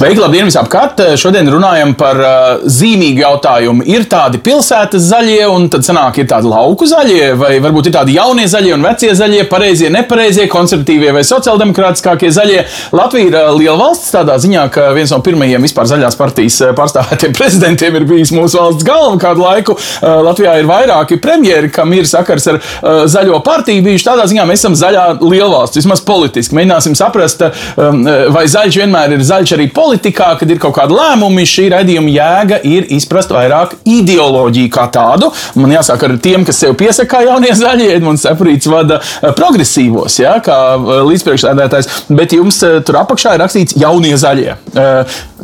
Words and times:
Sveiki, 0.00 0.20
labdien 0.22 0.46
visapkārt! 0.46 1.00
Šodien 1.18 1.48
runājam 1.50 1.90
par 1.98 2.16
uh, 2.22 2.60
zīmīgu 2.70 3.20
jautājumu. 3.20 3.82
Ir 3.90 4.06
tādi 4.08 4.38
pilsētas 4.40 5.02
zaļie, 5.10 5.42
un 5.50 5.66
tad 5.68 5.82
sanāk, 5.84 6.22
ir 6.22 6.28
tādi 6.30 6.48
lauku 6.48 6.86
zaļie, 6.88 7.34
vai 7.36 7.50
varbūt 7.60 7.90
ir 7.90 7.94
tādi 7.98 8.14
jaunie 8.14 8.46
zaļie 8.48 8.70
un 8.76 8.86
vecie 8.86 9.10
zaļie, 9.18 9.42
pareizie, 9.50 9.90
nepareizie, 9.92 10.46
konservatīvie 10.48 11.10
vai 11.16 11.24
sociāldemokrātiskākie 11.26 12.30
zaļie. 12.32 12.62
Latvija 12.96 13.26
ir 13.28 13.36
uh, 13.36 13.50
liela 13.58 13.74
valsts 13.82 14.14
tādā 14.14 14.38
ziņā, 14.40 14.68
ka 14.72 14.86
viens 14.96 15.12
no 15.12 15.18
pirmajiem 15.26 15.66
vispār 15.68 15.90
zaļās 15.90 16.16
partijas 16.16 16.60
pārstāvētiem 16.78 17.36
prezidentiem 17.40 17.98
ir 18.00 18.08
bijis 18.08 18.32
mūsu 18.32 18.62
valsts 18.62 18.86
galva 18.86 19.18
kādu 19.20 19.44
laiku. 19.44 19.76
Uh, 19.76 20.22
Latvijā 20.30 20.54
ir 20.62 20.70
vairāki 20.70 21.18
premjeri, 21.20 21.72
kam 21.74 21.92
ir 21.98 22.08
sakars 22.08 22.48
ar 22.54 22.60
uh, 22.62 23.02
zaļo 23.10 23.42
partiju 23.44 23.84
bijuši. 23.90 24.08
Tādā 24.12 24.30
ziņā 24.30 24.48
mēs 24.48 24.62
esam 24.62 24.78
zaļā 24.80 25.06
lielvalsts, 25.20 25.82
vismaz 25.82 26.06
politiski. 26.06 26.56
Mēģināsim 26.56 26.96
saprast, 26.96 27.44
um, 27.74 28.06
vai 28.32 28.48
zaļš 28.48 28.82
vienmēr 28.84 29.18
ir 29.18 29.28
zaļš 29.28 29.49
arī 29.56 29.68
politikā, 29.74 30.32
kad 30.40 30.50
ir 30.50 30.60
kaut 30.62 30.76
kāda 30.78 30.96
lēmuma, 30.96 31.44
šī 31.48 31.68
raidījuma 31.74 32.12
jēga 32.14 32.60
ir 32.66 32.88
izprast 32.96 33.32
vairāk 33.34 33.76
ideoloģiju 33.88 34.72
kā 34.74 34.86
tādu. 34.94 35.30
Man 35.60 35.74
jāsāk 35.74 36.06
ar 36.06 36.16
tiem, 36.22 36.44
kas 36.48 36.60
sev 36.62 36.76
piesaka 36.78 37.16
kā 37.16 37.22
jaunie 37.26 37.52
zaļie. 37.56 37.90
Edmunds 37.96 38.24
Seprīts 38.26 38.70
vada 38.70 39.00
eh, 39.00 39.32
progresīvos, 39.36 40.20
ja, 40.22 40.36
kā 40.44 40.58
eh, 40.76 40.92
līdzpriekšsēdētājs, 41.10 41.90
bet 42.14 42.36
jums 42.36 42.60
eh, 42.66 42.78
tur 42.86 43.00
apakšā 43.02 43.36
ir 43.36 43.44
rakstīts 43.44 43.78
jaunie 43.80 44.16
zaļie. 44.20 44.56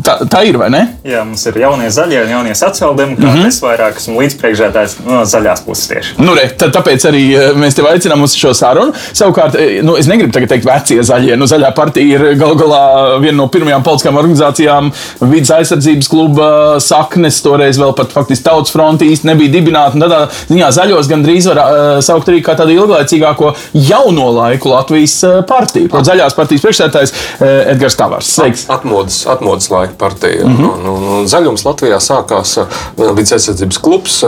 Tā, 0.04 0.16
tā 0.28 0.42
ir, 0.44 0.58
vai 0.60 0.68
ne? 0.72 0.82
Jā, 1.06 1.22
mums 1.24 1.42
ir 1.48 1.56
jaunie 1.60 1.88
zaļie 1.92 2.18
un 2.24 2.32
jaunie 2.34 2.54
sociāldemokrāti. 2.56 3.24
Mm 3.24 3.42
-hmm. 3.42 3.48
Es 3.48 3.60
vairāk 3.62 3.96
esmu 3.96 4.20
līdzpriekšsēdētājs 4.20 4.96
no 5.06 5.22
zaļās 5.24 5.62
puses 5.64 5.88
tieši. 5.88 6.16
Nu, 6.18 6.34
re, 6.36 6.50
tā, 6.58 6.68
tāpēc 6.74 7.06
arī 7.08 7.22
mēs 7.56 7.76
tevi 7.78 7.88
aicinām 7.88 8.22
uz 8.22 8.34
šo 8.36 8.52
sarunu. 8.54 8.92
Savukārt, 9.12 9.56
nu, 9.82 9.96
es 9.96 10.06
negribu 10.06 10.32
teikt, 10.32 10.66
vecie 10.66 11.00
zaļie. 11.02 11.36
Nu, 11.36 11.46
zaļā 11.48 11.72
partija 11.74 12.18
ir 12.18 12.34
gal 12.36 12.54
galā 12.58 12.82
viena 13.20 13.36
no 13.36 13.48
pirmajām 13.48 13.82
politiskām 13.82 14.16
organizācijām 14.20 14.92
vidas 15.20 15.50
aizsardzības 15.50 16.08
kluba 16.08 16.50
saknes, 16.80 17.40
toreiz 17.42 17.78
vēl 17.78 17.94
pat 17.96 18.12
faktiski 18.12 18.44
tautas 18.44 18.72
fronte 18.72 19.04
īsti 19.04 19.26
nebija 19.26 19.52
dibināta. 19.52 19.98
Tādā 20.06 20.28
ziņā 20.50 20.70
zaļos 20.76 21.08
gandrīz 21.08 21.48
var 21.48 21.62
uh, 21.62 22.00
saukt 22.04 22.28
arī 22.28 22.42
kā 22.44 22.56
tādu 22.58 22.76
ilglaicīgāko 22.76 23.54
jauno 23.72 24.30
laiku 24.30 24.68
Latvijas 24.68 25.24
partiju. 25.48 25.88
Protams, 25.88 26.08
zaļās 26.12 26.36
partijas 26.36 26.62
priekšsētājs 26.66 27.12
uh, 27.12 27.72
Edgars 27.72 27.96
Tavars. 27.96 28.30
Sveiks! 28.36 28.66
Atmodas, 28.68 29.24
atmodas 29.30 29.70
laika 29.86 29.98
partija. 29.98 30.46
Mm 30.46 30.56
-hmm. 30.56 30.74
un, 30.74 30.86
un, 30.86 31.18
un 31.18 31.26
zaļums 31.26 31.64
Latvijā 31.64 31.98
sākās 32.00 32.58
vidas 32.96 33.32
aizsardzības 33.32 33.78
klubs, 33.78 34.24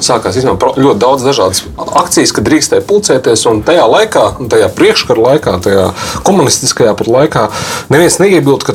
sākās 0.00 0.36
izmantot 0.36 0.76
ļoti 0.76 0.98
daudz 0.98 1.24
dažādas 1.24 1.62
akcijas, 1.76 2.32
kad 2.32 2.44
drīkstēja 2.44 2.84
pulcēties. 2.86 3.46
Un 3.50 3.62
tajā 3.62 3.86
laikā, 3.90 4.24
tajā 4.48 4.68
priekškara 4.74 5.20
laikā, 5.20 5.60
tajā 5.62 5.90
komunistiskajā 6.22 6.94
pat 6.94 7.06
laikā, 7.06 7.48
neviens 7.88 8.18
neiebilda, 8.18 8.64
ka 8.64 8.72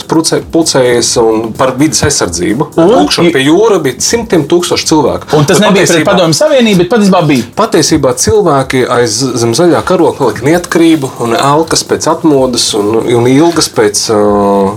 pulcējies 0.51 1.17
par 1.57 1.75
vidas 1.77 2.03
aizsardzību. 2.03 2.69
Lūkšana 2.75 3.31
pie 3.33 3.43
jūra 3.45 3.79
bija 3.79 3.95
simtiem 3.99 4.45
tūkstoši 4.47 4.87
cilvēku. 4.87 5.37
Un 5.37 5.45
tas 5.45 5.59
bet 5.59 5.67
nebija 5.67 5.87
pret 5.87 6.05
padomju 6.05 6.33
savienību, 6.33 6.77
bet 6.83 6.89
patiesībā 6.89 7.21
bija. 7.27 7.43
Patiesībā 7.55 8.13
cilvēki 8.13 8.85
aiz 8.89 9.23
zem 9.35 9.53
zaļā 9.53 9.81
karoga 9.85 10.29
lika 10.29 10.45
neatkarību 10.45 11.11
un 11.19 11.35
elkas 11.35 11.83
pēc 11.83 12.07
atmodas 12.11 12.73
un, 12.73 12.95
un 13.15 13.27
ilgas 13.27 13.69
pēc, 13.69 14.05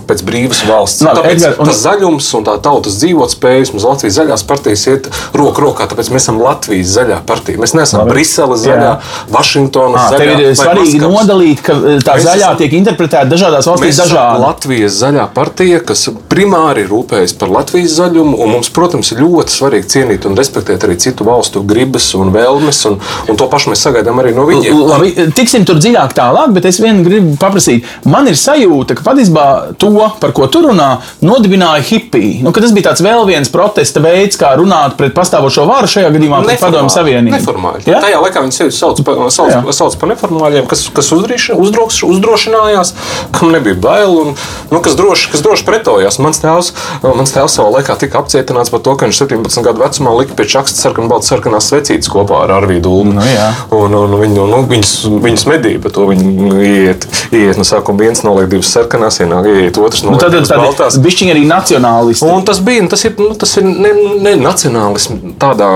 pēc 0.09 0.25
brīvas 0.27 0.65
valsts. 0.69 1.03
No, 1.07 1.15
tāpēc 1.44 1.62
un... 1.62 1.70
tas 1.70 1.81
zaļums 1.84 2.28
un 2.39 2.47
tā 2.47 2.56
tautas 2.64 2.98
dzīvotspējas 3.00 3.72
mums 3.75 3.86
Latvijas 3.89 4.19
zaļās 4.19 4.44
partijas 4.48 4.84
iet 4.91 5.08
roku 5.36 5.64
rokā, 5.64 5.89
tāpēc 5.91 6.11
mēs 6.14 6.25
esam 6.25 6.41
Latvijas 6.42 6.95
zaļā 6.97 7.20
partija. 7.28 7.61
Mēs 7.62 7.75
neesam 7.78 8.03
Labi. 8.03 8.14
Briseles 8.17 8.64
zaļā, 8.64 8.92
Vašingtonas 9.34 10.08
zaļā. 10.12 10.19
Tev 10.19 10.42
ir 10.45 10.58
svarīgi 10.58 10.98
Maskavas. 10.98 11.17
nodalīt, 11.19 11.62
ka 11.64 11.77
tā 12.05 12.17
mēs 12.19 12.27
zaļā 12.27 12.47
esam, 12.47 12.58
tiek 12.62 12.77
interpretēta 12.78 13.30
dažādās 13.33 13.68
valstīs 13.70 14.01
dažādi. 14.02 14.42
Latvijas 14.45 14.98
zaļā 15.02 15.27
partija, 15.36 15.80
kas 15.89 16.07
primāri 16.30 16.86
rūpējas 16.89 17.36
par 17.39 17.52
Latvijas 17.55 17.96
zaļumu, 17.98 18.36
un 18.39 18.55
mums, 18.57 18.70
protams, 18.74 19.13
ir 19.14 19.23
ļoti 19.24 19.55
svarīgi 19.55 19.92
cienīt 19.95 20.29
un 20.29 20.39
respektēt 20.39 20.86
arī 20.86 20.98
citu 21.01 21.27
valstu 21.29 21.63
gribas 21.68 22.11
un 22.18 22.33
vēlmes, 22.34 22.83
un, 22.90 22.98
un 23.29 23.39
to 23.39 23.48
pašu 23.51 23.73
mēs 23.73 23.84
sagaidām 23.86 24.23
arī 24.23 24.34
no 24.36 24.46
viņiem. 24.48 24.83
Labi, 24.89 25.13
tiksim 25.36 25.67
tur 25.68 25.80
dziļāk 25.83 26.14
tālāk, 26.17 26.52
bet 26.57 26.68
es 26.70 26.80
vien 26.83 27.02
gribu 27.07 27.36
paprasīt. 27.40 27.86
Man 28.08 28.29
ir 28.30 28.39
sajūta, 28.39 28.96
ka 28.98 29.07
patiesībā 29.11 29.46
to, 29.80 29.92
par 30.20 30.34
ko 30.36 30.48
tu 30.52 30.63
runā, 30.67 30.90
nodibināja 31.28 31.84
hipija. 31.84 32.42
Nu, 32.44 32.52
tas 32.55 32.74
bija 32.74 32.90
tāds 32.90 33.02
vēl 33.05 33.24
viens 33.28 33.50
protesta 33.52 34.02
veids, 34.02 34.39
kā 34.40 34.55
runāt 34.58 34.96
pret 34.98 35.14
pastāvošo 35.16 35.66
varu 35.68 35.90
šajā 35.90 36.11
gadījumā, 36.14 36.42
pret 36.46 36.62
padomu 36.62 36.92
savienību. 36.92 37.36
Neformāli. 37.36 37.84
Ja? 37.89 38.00
Tajā 38.05 38.20
laikā 38.24 38.42
viņi 38.44 38.56
sevi 38.56 38.74
sauc 38.74 39.02
par, 39.06 39.20
sauc, 39.34 39.70
sauc 39.77 39.96
par 40.00 40.12
neformāļiem, 40.12 40.68
kas, 40.70 40.86
kas 40.94 41.11
uzdroš, 41.14 42.02
uzdrošinājās, 42.08 42.94
kam 43.36 43.52
nebija 43.55 43.78
bail 43.83 44.16
un 44.22 44.34
nu, 44.72 44.83
kas 44.84 44.96
droši, 44.98 45.30
kas 45.34 45.44
droši 45.44 45.66
pretojās. 45.68 46.20
Mans 46.22 46.40
tēvs, 46.42 46.72
mans 47.05 47.34
tēvs 47.34 47.58
savā 47.58 47.72
laikā 47.78 47.98
tika 48.00 48.22
apcietināts 48.22 48.72
par 48.74 48.83
to, 48.84 48.96
ka 48.98 49.08
viņš 49.08 49.22
17 49.24 49.66
gadu 49.66 49.84
vecumā 49.84 50.14
lika 50.20 50.36
pie 50.39 50.48
čakstas 50.50 50.83
sarkanu 50.84 51.10
baltu 51.12 51.30
sarkanās 51.30 51.70
svecītes 51.70 52.10
kopā 52.12 52.45
ar 52.46 52.55
Arvīdu 52.58 52.92
Ulmu. 53.00 53.16
Nu, 53.18 53.27
jā. 53.27 53.48
un, 53.74 53.95
un 53.98 54.16
viņu, 54.20 54.46
nu, 54.50 54.62
viņas, 54.70 54.95
viņas 55.24 55.46
medīja 55.50 55.83
par 55.84 55.95
to. 55.95 56.06
Viņi 56.08 56.52
iet, 56.64 57.06
iet 57.34 57.58
no 57.60 57.66
sākuma 57.66 58.06
viens 58.06 58.22
noliek 58.24 58.48
divas 58.52 58.70
sarkanās, 58.72 59.20
ienāk, 59.24 59.48
iet 59.66 59.80
otrs 59.80 60.05
no 60.06 60.14
nu, 60.14 60.20
divas 60.22 60.52
baltās. 60.52 60.98
Bišķiņi 61.18 61.33
arī 61.34 61.46
nacionālisti. 61.51 62.27
Un 62.30 62.45
tas 62.46 62.61
bija, 62.62 62.84
tas 62.86 63.02
ir, 63.02 63.17
nu, 63.18 63.33
tas 63.34 63.51
ir 63.58 63.64
ne, 63.67 63.90
ne 64.23 64.34
nacionālisms 64.39 65.34
tādā 65.42 65.67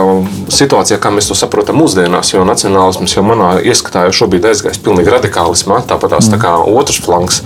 situācijā, 0.54 1.00
kā 1.02 1.10
mēs 1.10 1.26
to 1.26 1.34
saprotam 1.34 1.80
mūsdienās, 1.80 2.30
jo 2.30 2.44
nacionālisms 2.46 3.16
jau 3.16 3.24
manā 3.26 3.56
ieskatā 3.66 4.04
jau 4.06 4.12
šobrīd 4.20 4.46
aizgājis 4.52 4.78
pilnīgi 4.84 5.10
radikālismā, 5.10 5.80
tāpat 5.90 6.14
tās 6.14 6.28
mm. 6.28 6.36
tā 6.36 6.38
kā 6.44 6.52
otrs 6.62 7.00
flanks. 7.02 7.40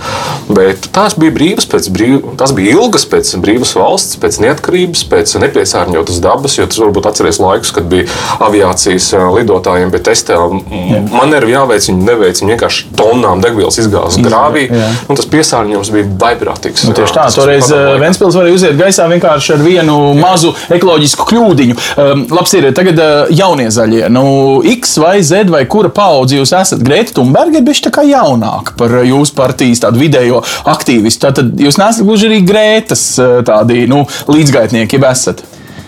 Bet 0.45 0.85
tās 0.93 1.15
bija 1.17 1.33
brīvas 1.33 1.65
pēc 1.71 1.89
brīvas, 1.95 2.35
tas 2.37 2.53
bija 2.57 2.75
ilgas 2.75 3.07
pēc 3.09 3.33
brīvas 3.41 3.73
valsts, 3.79 4.19
pēc 4.21 4.37
neatkarības, 4.45 5.03
pēc 5.09 5.33
nepiesārņotas 5.47 6.21
dabas, 6.21 6.59
jo 6.59 6.69
tas 6.69 6.83
varbūt 6.83 7.09
atceries 7.09 7.41
laikus, 7.41 7.73
kad 7.79 7.89
bija 7.89 8.05
aviācijas 8.45 9.09
lidotājiem, 9.39 9.89
bet 9.95 10.05
testē 10.11 10.37
manevri 11.15 11.55
jāveic, 11.55 11.89
viņi 11.89 12.07
neveic, 12.11 12.43
viņi 12.43 12.53
vienkārši 12.53 12.93
tonnām 13.01 13.41
degvielas 13.41 13.81
izgāzes 13.81 14.21
grāvī, 14.21 14.67
jā. 14.69 14.93
un 15.09 15.17
tas 15.17 15.29
piesārņojums 15.33 15.93
bija 15.97 16.13
vaiprātīgs. 16.27 16.85
Nu, 16.91 16.97
tieši 17.01 17.17
tā, 17.17 17.27
toreiz 17.33 17.73
Ventspils 18.01 18.37
varēja 18.37 18.57
uziet 18.57 18.77
gaisā 18.79 19.07
vienkārši 19.11 19.55
ar 19.55 19.63
vienu 19.65 19.97
mazu 20.17 20.53
ekoloģisku 20.73 21.27
kļūdiņu. 21.31 21.77
Um, 21.97 22.25
labs 22.37 22.55
ir, 22.57 22.69
tagad 22.77 23.01
uh, 23.01 23.33
jaunie 23.33 23.69
zaļie, 23.73 24.05
nu, 24.13 24.25
X 24.77 24.97
vai 25.01 25.17
Z 25.25 25.51
vai 25.53 25.63
kura 25.69 25.91
paudze 25.93 26.39
jūs 26.39 26.53
esat? 26.57 26.83
Grēta 26.85 27.17
Thunberga 27.17 27.61
ir 27.61 27.67
bišķi 27.67 27.89
tā 27.89 27.93
kā 27.99 28.05
jaunāka 28.07 28.77
par 28.79 28.99
jūsu 29.07 29.35
partijas 29.37 29.83
tādu 29.83 30.01
vidējo 30.01 30.43
aktīvistu. 30.69 31.25
Tātad 31.27 31.61
jūs 31.61 31.79
neesat 31.81 32.07
gluži 32.07 32.29
arī 32.29 32.41
Grētas 32.47 33.05
eh, 33.21 33.37
tādi 33.47 33.85
nu, 33.89 34.05
līdzgaitnieki, 34.31 34.99
ja 34.99 35.13
esat. 35.13 35.43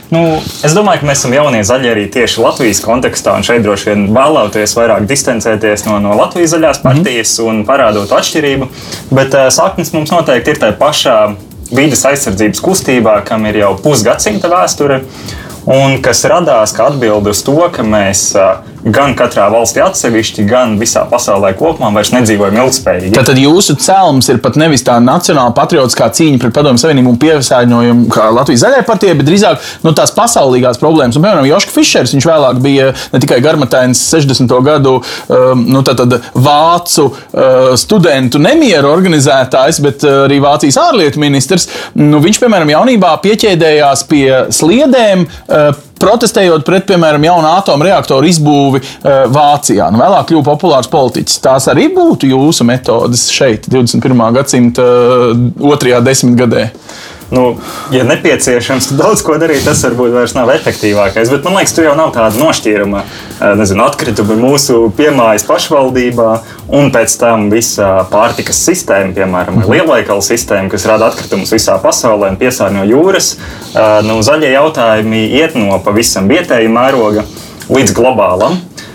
Nu, 0.10 0.24
es 0.66 0.74
domāju, 0.74 1.04
ka 1.04 1.08
mēs 1.12 1.20
esam 1.22 1.36
jaunie 1.36 1.60
zaļie 1.66 1.92
arī 1.92 2.08
tieši 2.10 2.42
Latvijas 2.42 2.80
kontekstā. 2.82 3.36
Šeit 3.46 3.62
droši 3.62 3.92
vien 3.92 4.08
vēlēties 4.16 4.74
vairāk 4.78 5.06
distancēties 5.10 5.86
no, 5.86 6.00
no 6.02 6.16
Latvijas 6.18 6.56
zaļās 6.56 6.82
mhm. 6.82 6.88
partijas 6.88 7.36
mm 7.38 7.50
un 7.50 7.62
parādot 7.68 8.12
atšķirību. 8.18 8.68
Bet 9.14 9.38
uh, 9.38 9.48
saknes 9.54 9.94
mums 9.94 10.12
noteikti 10.14 10.56
ir 10.56 10.64
tajā 10.64 10.76
pašā 10.82 11.18
vidas 11.74 12.06
aizsardzības 12.10 12.64
kustībā, 12.64 13.20
kam 13.28 13.46
ir 13.50 13.62
jau 13.64 13.74
pusgadsimta 13.84 14.52
vēsture. 14.52 15.02
Un 15.70 16.00
kas 16.02 16.24
radās 16.32 16.74
kā 16.74 16.88
atbilde 16.90 17.34
uz 17.36 17.44
to, 17.46 17.58
ka 17.74 17.86
mēs 17.86 18.30
uh, 18.38 18.64
gan 18.84 19.16
katrā 19.18 19.50
valstī 19.52 19.82
atsevišķi, 19.84 20.46
gan 20.50 20.76
visā 20.80 21.04
pasaulē 21.10 21.52
kopumā 21.60 21.92
vairs 21.96 22.12
nedzīvojam 22.16 22.60
ilgspējīgi. 22.64 23.14
Tad, 23.18 23.28
tad 23.32 23.40
jūsu 23.42 23.76
cēlums 23.82 24.30
ir 24.32 24.40
pat 24.44 24.60
nevis 24.60 24.86
tā 24.88 24.98
nacionāla 25.04 25.54
patriotiskā 25.58 26.10
cīņa 26.16 26.40
pret 26.44 26.56
padomu 26.56 26.82
savienību 26.82 27.14
un 27.14 27.20
piesārņojumu, 27.22 28.08
kā 28.14 28.30
Latvijas 28.36 28.64
zaļajā 28.64 28.86
partijā, 28.88 29.18
bet 29.20 29.28
drīzāk 29.28 29.68
nu, 29.86 29.94
tās 29.98 30.14
pasaulīgās 30.16 30.80
problēmas. 30.82 31.18
Un, 31.20 31.26
piemēram, 31.26 31.50
Joška 31.50 31.76
Fišers, 31.76 32.16
viņš 32.16 32.30
vēlāk 32.30 32.62
bija 32.64 32.94
ne 33.14 33.24
tikai 33.24 33.42
garmatains 33.44 34.06
60. 34.14 34.56
gadu 34.66 34.96
um, 35.00 35.66
nu, 35.76 35.84
vācu 36.50 37.10
uh, 37.10 37.74
studentu 37.80 38.42
nemieru 38.42 38.94
organizētājs, 38.94 39.82
bet 39.84 40.08
uh, 40.08 40.24
arī 40.28 40.40
Vācijas 40.44 40.80
ārlietu 40.80 41.22
ministrs. 41.22 41.68
Nu, 42.00 42.24
viņš, 42.24 42.40
piemēram, 42.42 42.72
jaunībā 42.78 43.16
pieķēdējās 43.26 44.08
pie 44.10 44.26
sliedēm. 44.56 45.28
Uh, 45.50 45.86
protestējot 46.02 46.66
pret, 46.68 46.88
piemēram, 46.90 47.26
jaunu 47.28 47.52
atomreaktoru 47.52 48.30
izbūvi 48.30 48.82
uh, 48.82 49.26
Vācijā. 49.34 49.90
Nu, 49.94 50.02
vēlāk 50.02 50.30
kļuva 50.32 50.48
populārs 50.52 50.92
politiķis. 50.92 51.42
Tās 51.44 51.70
arī 51.72 51.90
būtu 51.96 52.30
jūsu 52.32 52.68
metodes 52.68 53.28
šeit, 53.34 53.70
21. 53.72 54.26
gadsimta 54.40 54.86
uh, 54.86 55.46
otrajā 55.72 56.02
desmitgadē. 56.06 56.70
Nu, 57.32 57.44
ja 57.94 58.04
nepieciešams, 58.08 58.90
tad 58.92 59.02
daudz 59.02 59.24
ko 59.26 59.38
darīt, 59.42 59.64
tas 59.68 59.82
varbūt 59.86 60.14
vairs 60.16 60.36
nav 60.38 60.52
efektīvākais. 60.54 61.32
Bet 61.34 61.46
man 61.46 61.60
liekas, 61.60 61.76
tur 61.78 61.88
jau 61.88 61.96
nav 61.98 62.14
tāda 62.16 62.40
nošķīruma. 62.40 63.04
Nezinu, 63.60 63.86
atkritumi 63.86 64.38
mūsu 64.40 64.82
piemājas 64.98 65.46
pašvaldībā 65.48 66.30
un 66.80 66.92
pēc 66.94 67.16
tam 67.22 67.48
visa 67.54 67.92
pārtikas 68.12 68.62
sistēma, 68.70 69.14
piemēram, 69.18 69.62
mhm. 69.62 69.76
lielveikalu 69.76 70.26
sistēma, 70.26 70.72
kas 70.74 70.88
rada 70.90 71.12
atkritumus 71.12 71.54
visā 71.56 71.78
pasaulē 71.84 72.34
un 72.34 72.40
piesārņo 72.42 72.88
jūras. 72.90 73.36
Nu, 74.08 74.20
zaļie 74.26 74.54
jautājumi 74.56 75.28
iet 75.40 75.58
no 75.60 75.80
pavisam 75.86 76.30
vietēja 76.32 76.72
mēroga 76.74 77.26
līdz 77.70 77.94
globālam. 77.94 78.58
Uh, 78.58 78.89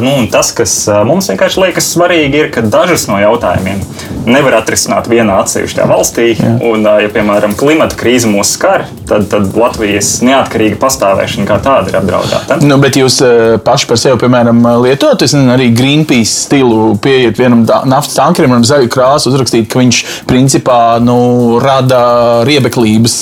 nu, 0.00 0.12
tas, 0.32 0.52
kas 0.56 0.72
uh, 0.88 1.02
mums 1.08 1.28
vienkārši 1.28 1.60
liekas 1.60 1.90
svarīgi, 1.92 2.44
ir, 2.44 2.50
ka 2.54 2.62
dažus 2.64 3.04
no 3.10 3.18
jautājumiem 3.20 3.82
nevar 4.28 4.58
atrisināt 4.62 5.10
vienā 5.10 5.36
atsevišķā 5.42 5.88
valstī. 5.90 6.30
Jā. 6.38 6.54
Un, 6.64 6.86
uh, 6.86 7.02
ja, 7.04 7.10
piemēram, 7.12 7.56
klimata 7.58 7.98
krīze 7.98 8.30
mūs 8.30 8.54
skar, 8.56 8.86
tad, 9.08 9.26
tad 9.32 9.56
Latvijas 9.58 10.18
neatkarīga 10.26 10.78
pastāvēšana 10.82 11.48
kā 11.48 11.58
tāda 11.64 11.92
ir 11.92 11.98
apdraudēta. 12.00 12.58
Nu, 12.64 12.78
bet 12.82 12.98
jūs 12.98 13.20
paši 13.64 13.88
par 13.90 14.00
sevi, 14.00 14.20
piemēram, 14.22 14.62
lietojat 14.84 15.24
arī 15.54 15.70
Greenpeace 15.76 16.44
stilu, 16.44 16.94
pieiet 17.02 17.38
vienam 17.40 17.64
naftas 17.88 18.16
tankerim 18.18 18.54
un 18.56 18.66
zaļu 18.66 18.90
krāsu 18.92 19.32
uzrakstīt, 19.32 19.68
ka 19.70 19.80
viņš 19.80 20.00
principā 20.28 20.80
nu, 21.04 21.58
rada 21.62 22.44
riebeklības 22.48 23.16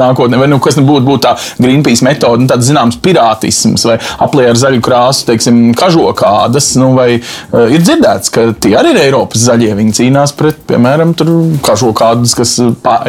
nākotnē, 0.00 0.40
vai 0.40 0.48
nu, 0.50 0.60
kas 0.62 0.78
nebūtu 0.80 1.06
būt 1.06 1.24
tā 1.26 1.34
Greenpeace 1.60 2.06
metode, 2.06 2.44
nu, 2.44 2.50
tāds 2.50 2.68
zināms 2.70 3.00
pirātisms 3.02 3.86
vai 3.88 3.98
aplē 4.22 4.50
ar 4.50 4.60
zaļu 4.60 4.82
krāsu, 4.84 5.26
teiksim, 5.30 5.62
kažokādas, 5.78 6.72
nu, 6.80 6.92
vai 6.98 7.08
ir 7.20 7.84
dzirdēts, 7.84 8.32
ka 8.34 8.50
tie 8.60 8.74
arī 8.78 8.94
ir 8.94 9.02
Eiropas 9.06 9.44
zaļie. 9.48 9.72
Viņi 9.78 9.96
cīnās 10.00 10.34
pret, 10.36 10.58
piemēram, 10.68 11.14
kažokādas, 11.64 12.34
kas 12.38 12.56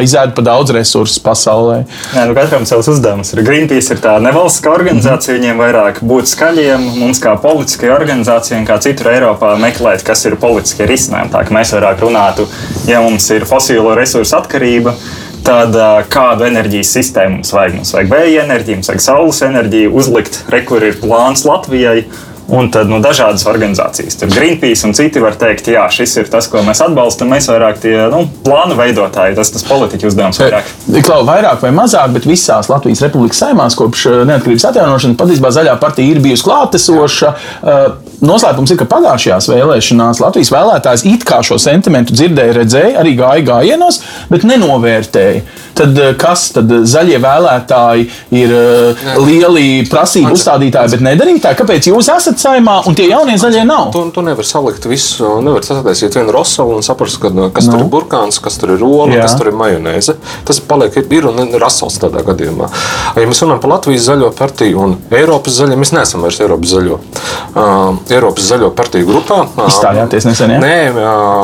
izēd 0.02 0.34
pa 0.36 0.44
daudz 0.46 0.72
resursu 0.74 1.22
pasaulē. 1.24 1.82
Jā, 2.14 2.21
nu 2.28 2.36
katram 2.36 2.66
savs 2.68 2.88
uzdevums 2.92 3.32
ir. 3.34 3.42
Greenpeace 3.46 3.94
ir 3.94 4.02
tā 4.04 4.16
nevalstiskā 4.22 4.72
organizācija, 4.74 5.36
viņiem 5.38 5.60
vairāk 5.62 6.02
būt 6.06 6.30
skaļiem, 6.32 6.86
mums 7.00 7.22
kā 7.22 7.34
politiskai 7.42 7.90
organizācijai 7.94 8.62
kā 8.68 8.78
citur 8.84 9.12
Eiropā 9.14 9.54
meklēt, 9.60 10.04
kas 10.06 10.24
ir 10.28 10.38
politiskie 10.40 10.88
risinājumi. 10.90 11.32
Tā 11.32 11.44
kā 11.46 11.56
mēs 11.56 11.74
vairāk 11.76 12.02
runātu, 12.04 12.48
ja 12.88 13.02
mums 13.04 13.28
ir 13.34 13.46
fosilo 13.48 13.96
resursu 13.98 14.38
atkarība 14.38 14.96
tad 15.42 15.74
kādu 16.12 16.46
enerģijas 16.46 16.92
sistēmu 16.96 17.40
mums 17.40 17.52
vajag. 17.54 17.78
Mums 17.80 17.94
vajag 17.96 18.12
vēja 18.12 18.44
enerģiju, 18.46 18.78
mums 18.78 18.90
vajag 18.92 19.02
saules 19.02 19.40
enerģiju, 19.48 19.94
uzlikt, 19.98 20.42
re, 20.52 20.62
kur 20.66 20.84
ir 20.86 20.98
plāns 21.02 21.42
Latvijai. 21.48 22.04
Un 22.50 22.70
tad 22.74 22.90
nu, 22.90 22.98
dažādas 23.02 23.44
organizācijas, 23.46 24.16
tur 24.18 24.30
Greenpeace 24.32 24.86
un 24.88 24.96
citi 24.98 25.22
var 25.22 25.36
teikt, 25.38 25.70
jā, 25.70 25.84
šis 25.94 26.16
ir 26.18 26.30
tas, 26.32 26.48
ko 26.50 26.64
mēs 26.66 26.82
atbalstam. 26.84 27.30
Mēs 27.32 27.46
vairāk 27.52 27.78
tie 27.84 27.94
nu, 28.12 28.24
plānu 28.44 28.76
veidotāji, 28.78 29.36
tas 29.38 29.52
ir 29.54 29.66
politiķu 29.68 30.10
uzdevums. 30.10 30.40
Vairāk. 30.42 30.72
Klau, 31.06 31.22
vairāk 31.28 31.62
vai 31.62 31.70
mazāk, 31.76 32.12
bet 32.16 32.26
visās 32.28 32.70
Latvijas 32.72 33.04
Republikas 33.06 33.44
saimās 33.44 33.78
kopš 33.78 34.06
eh, 34.10 34.22
neatkarības 34.28 34.68
atjaunošanas 34.72 35.20
patiesībā 35.22 35.52
zaļā 35.54 35.76
partija 35.82 36.16
ir 36.16 36.22
bijusi 36.24 36.48
klātesoša. 36.48 37.36
Eh, 37.62 38.11
noslēpums 38.26 38.72
ir, 38.72 38.78
ka 38.80 38.88
pagājušajās 38.90 39.48
vēlēšanās 39.52 40.22
Latvijas 40.22 40.52
vēlētājs 40.54 41.06
it 41.10 41.26
kā 41.28 41.40
šo 41.46 41.58
sentimentu 41.62 42.16
dzirdēja, 42.16 42.56
redzēja, 42.60 42.94
arī 43.02 43.16
gāja 43.18 43.46
gājienos, 43.50 44.00
bet 44.30 44.46
nenovērtēja. 44.48 45.42
Tad 45.78 45.98
eh, 45.98 46.12
kas 46.20 46.50
tad 46.56 46.72
zaļie 46.88 47.18
vēlētāji 47.22 48.08
ir 48.36 48.52
lieli 49.22 49.66
prasību 49.90 50.34
uzstādītāji, 50.36 50.94
bet 50.96 51.04
nedarītāji? 51.06 51.58
Kāpēc 51.62 51.88
jūs 51.90 52.10
esat 52.12 52.40
saimā, 52.42 52.78
un 52.88 52.96
tie 52.98 53.08
jaunie 53.10 53.38
zaļie 53.40 53.64
nav. 53.68 53.90
Tu, 53.94 54.04
tu 54.14 54.24
nevari 54.24 54.46
salikt 54.46 54.86
visu, 54.90 55.28
nevar 55.44 55.64
sataisīt 55.66 56.18
vienu 56.18 56.34
rosalu 56.34 56.76
un 56.78 56.86
saprast, 56.86 57.20
ka, 57.22 57.32
kas 57.54 57.68
no. 57.68 57.74
tur 57.74 57.80
ir 57.80 57.86
nu. 57.86 57.90
burkāns, 57.92 58.40
kas 58.42 58.58
tur 58.60 58.74
ir 58.76 58.84
ola, 58.86 59.10
kas 59.16 59.36
tur 59.38 59.50
ir 59.52 59.58
majonēze. 59.58 60.16
Tas 60.48 60.60
paliek 60.68 60.96
ir 61.00 61.28
un 61.28 61.56
rasals 61.60 61.98
tādā 62.02 62.22
gadījumā. 62.26 62.68
Ja 63.16 63.26
mēs 63.28 63.42
runājam 63.44 63.62
par 63.62 63.74
Latvijas 63.76 64.06
zaļo 64.08 64.32
partiju 64.36 64.84
un 64.86 64.96
Eiropas 65.12 65.58
zaļo, 65.60 65.78
mēs 65.80 65.94
neesam 65.94 66.24
vairs 66.24 66.40
Eiropas 66.42 66.72
zaļo. 66.72 66.98
Uh, 67.52 68.11
Eiropas 68.16 68.48
zaļo 68.52 68.72
partiju 68.76 69.08
grupā. 69.08 69.42
Izstājāties 69.66 70.26
nesen, 70.28 70.56
ja? 70.56 70.60
Nē, 70.62 70.76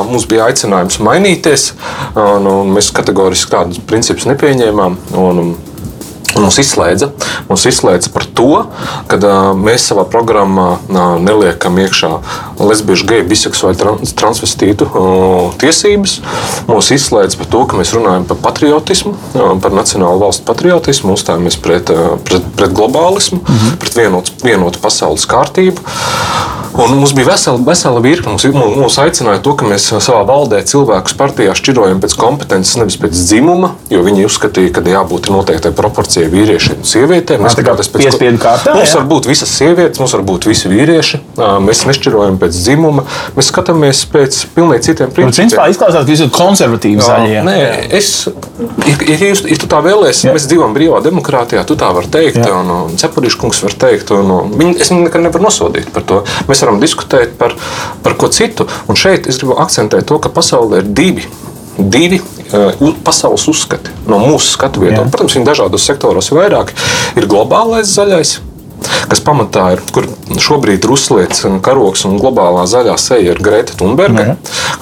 mums 0.09 0.27
bija 0.29 0.49
aicinājums 0.49 0.99
mainīties, 1.05 1.71
uh, 2.13 2.37
un 2.39 2.75
mēs 2.75 2.91
kategoriski 2.95 3.53
tādus 3.55 3.81
principus 3.89 4.27
nepieņēmām. 4.29 4.99
Un, 5.19 5.55
Mums 6.37 6.59
izslēdza, 6.61 7.09
mums 7.49 7.63
izslēdza 7.69 8.11
par 8.13 8.25
to, 8.37 8.49
ka 9.09 9.17
uh, 9.17 9.37
mēs 9.57 9.87
savā 9.89 10.05
programmā 10.11 10.67
uh, 10.77 10.99
neliekam 11.21 11.79
iekšā 11.81 12.11
lesbiešu, 12.61 13.07
geju, 13.09 13.25
biseksuāļu, 13.31 13.79
trans, 13.79 14.13
transvestītu 14.19 14.87
uh, 14.89 15.57
tiesības. 15.61 16.19
Mums 16.69 16.91
izslēdza 16.95 17.39
par 17.41 17.49
to, 17.55 17.63
ka 17.71 17.79
mēs 17.79 17.95
runājam 17.97 18.27
par 18.29 18.41
patriotismu, 18.45 19.15
uh, 19.15 19.55
par 19.63 19.75
nacionālu 19.75 20.21
valstu 20.21 20.45
patriotismu, 20.49 21.17
uzstājamies 21.17 21.59
pret, 21.63 21.89
uh, 21.93 22.15
pret, 22.27 22.45
pret 22.59 22.77
globālismu, 22.77 23.41
mm 23.41 23.55
-hmm. 23.55 23.81
pret 23.81 23.99
vienotu, 24.03 24.37
vienotu 24.45 24.79
pasaules 24.85 25.27
kārtību. 25.29 25.81
Un 26.79 26.93
mums 26.99 27.13
bija 27.15 27.27
vesela, 27.31 27.59
vesela 27.65 27.99
virkne. 27.99 28.31
Mums, 28.31 28.45
mums 28.77 28.97
aicināja 29.01 29.41
to, 29.43 29.55
ka 29.57 29.67
mēs 29.67 29.87
savā 29.89 30.21
valdē 30.27 30.61
cilvēkus 30.69 31.15
partijā 31.17 31.55
šķirojam 31.57 32.01
pēc 32.03 32.15
kompetences, 32.19 32.77
nevis 32.77 32.97
pēc 33.01 33.15
dzimuma, 33.15 33.73
jo 33.89 34.03
viņi 34.05 34.27
uzskatīja, 34.27 34.73
ka 34.75 34.83
jābūt 34.85 35.31
noteiktai 35.33 35.71
proporcijai 35.75 36.18
vīriešiem 36.31 36.81
un 36.81 36.87
sievietēm. 36.89 37.43
Mēs 37.45 37.55
tā 37.57 37.63
pēc 37.65 37.89
piespiedu 37.95 38.41
kārtā. 38.41 38.73
Mums 38.77 38.91
jā. 38.91 38.99
var 38.99 39.07
būt 39.09 39.29
visas 39.29 39.51
sievietes, 39.55 40.01
mums 40.01 40.15
var 40.17 40.23
būt 40.27 40.47
visi 40.49 40.71
vīrieši. 40.71 41.21
Mēs 41.65 41.83
nešķirojam 41.89 42.39
pēc 42.41 42.57
dzimuma, 42.57 43.05
mēs 43.37 43.51
skatāmies 43.53 44.03
pēc 44.11 44.39
pilnīgi 44.55 44.89
citiem 44.89 45.13
principiem. 45.15 45.49
Principā 45.49 45.67
izklausās, 45.71 46.05
ka 46.05 46.13
jūs 46.13 46.23
esat 46.25 46.35
konservatīvi 46.35 47.05
zaļie. 47.05 47.43
Nē, 47.47 47.57
es, 47.99 48.11
ja, 48.87 48.97
ja, 49.13 49.31
ja 49.31 49.59
tu 49.61 49.69
tā 49.71 49.81
vēlēsies, 49.85 50.33
mēs 50.35 50.47
dzīvojam 50.51 50.75
brīvā 50.75 51.03
demokrātijā, 51.05 51.63
tu 51.67 51.77
tā 51.79 51.91
vari 51.95 52.11
teikt, 52.11 52.41
jā. 52.43 52.51
un, 52.59 52.73
un 52.89 52.99
Cepurīša 52.99 53.41
kungs 53.41 53.63
var 53.65 53.77
teikt, 53.85 54.13
un, 54.15 54.33
un 54.35 54.57
viņi, 54.59 54.77
es 54.83 54.91
viņu 54.93 55.07
nekad 55.07 55.25
nevaru 55.25 55.47
nosodīt 55.47 55.91
par 55.95 56.07
to. 56.09 56.23
Mēs 56.49 56.65
varam 56.65 56.81
diskutēt 56.83 57.37
par, 57.39 57.55
par 58.03 58.17
ko 58.19 58.31
citu. 58.33 58.67
Un 58.89 58.99
šeit 58.99 59.29
es 59.29 59.39
gribu 59.41 59.59
akcentēt 59.61 60.07
to, 60.09 60.19
ka 60.21 60.31
pasaulē 60.33 60.83
ir 60.83 60.91
divi. 60.97 61.27
Divi 61.79 62.19
pasaules 63.05 63.45
uzskati 63.51 63.93
no 64.09 64.19
mūsu 64.23 64.55
skatu 64.55 64.83
viedokļa. 64.83 65.11
Protams, 65.13 65.37
viņi 65.37 65.49
dažādos 65.49 65.85
sektoros 65.89 66.31
ir 66.31 66.39
vairāk. 66.39 66.73
Ir 67.19 67.27
globālais 67.29 67.91
zaļais, 67.93 68.37
kas 69.09 69.21
pamatā 69.25 69.69
ir, 69.75 69.83
kur 69.93 70.07
šobrīd 70.39 70.85
ir 70.85 70.95
uzslēgts 70.95 71.45
karoks 71.65 72.05
un 72.09 72.19
globālā 72.21 72.65
zaļā 72.69 72.95
seja 73.01 73.33
ir 73.33 73.41
Greta 73.43 73.77
Thunberga. 73.79 74.35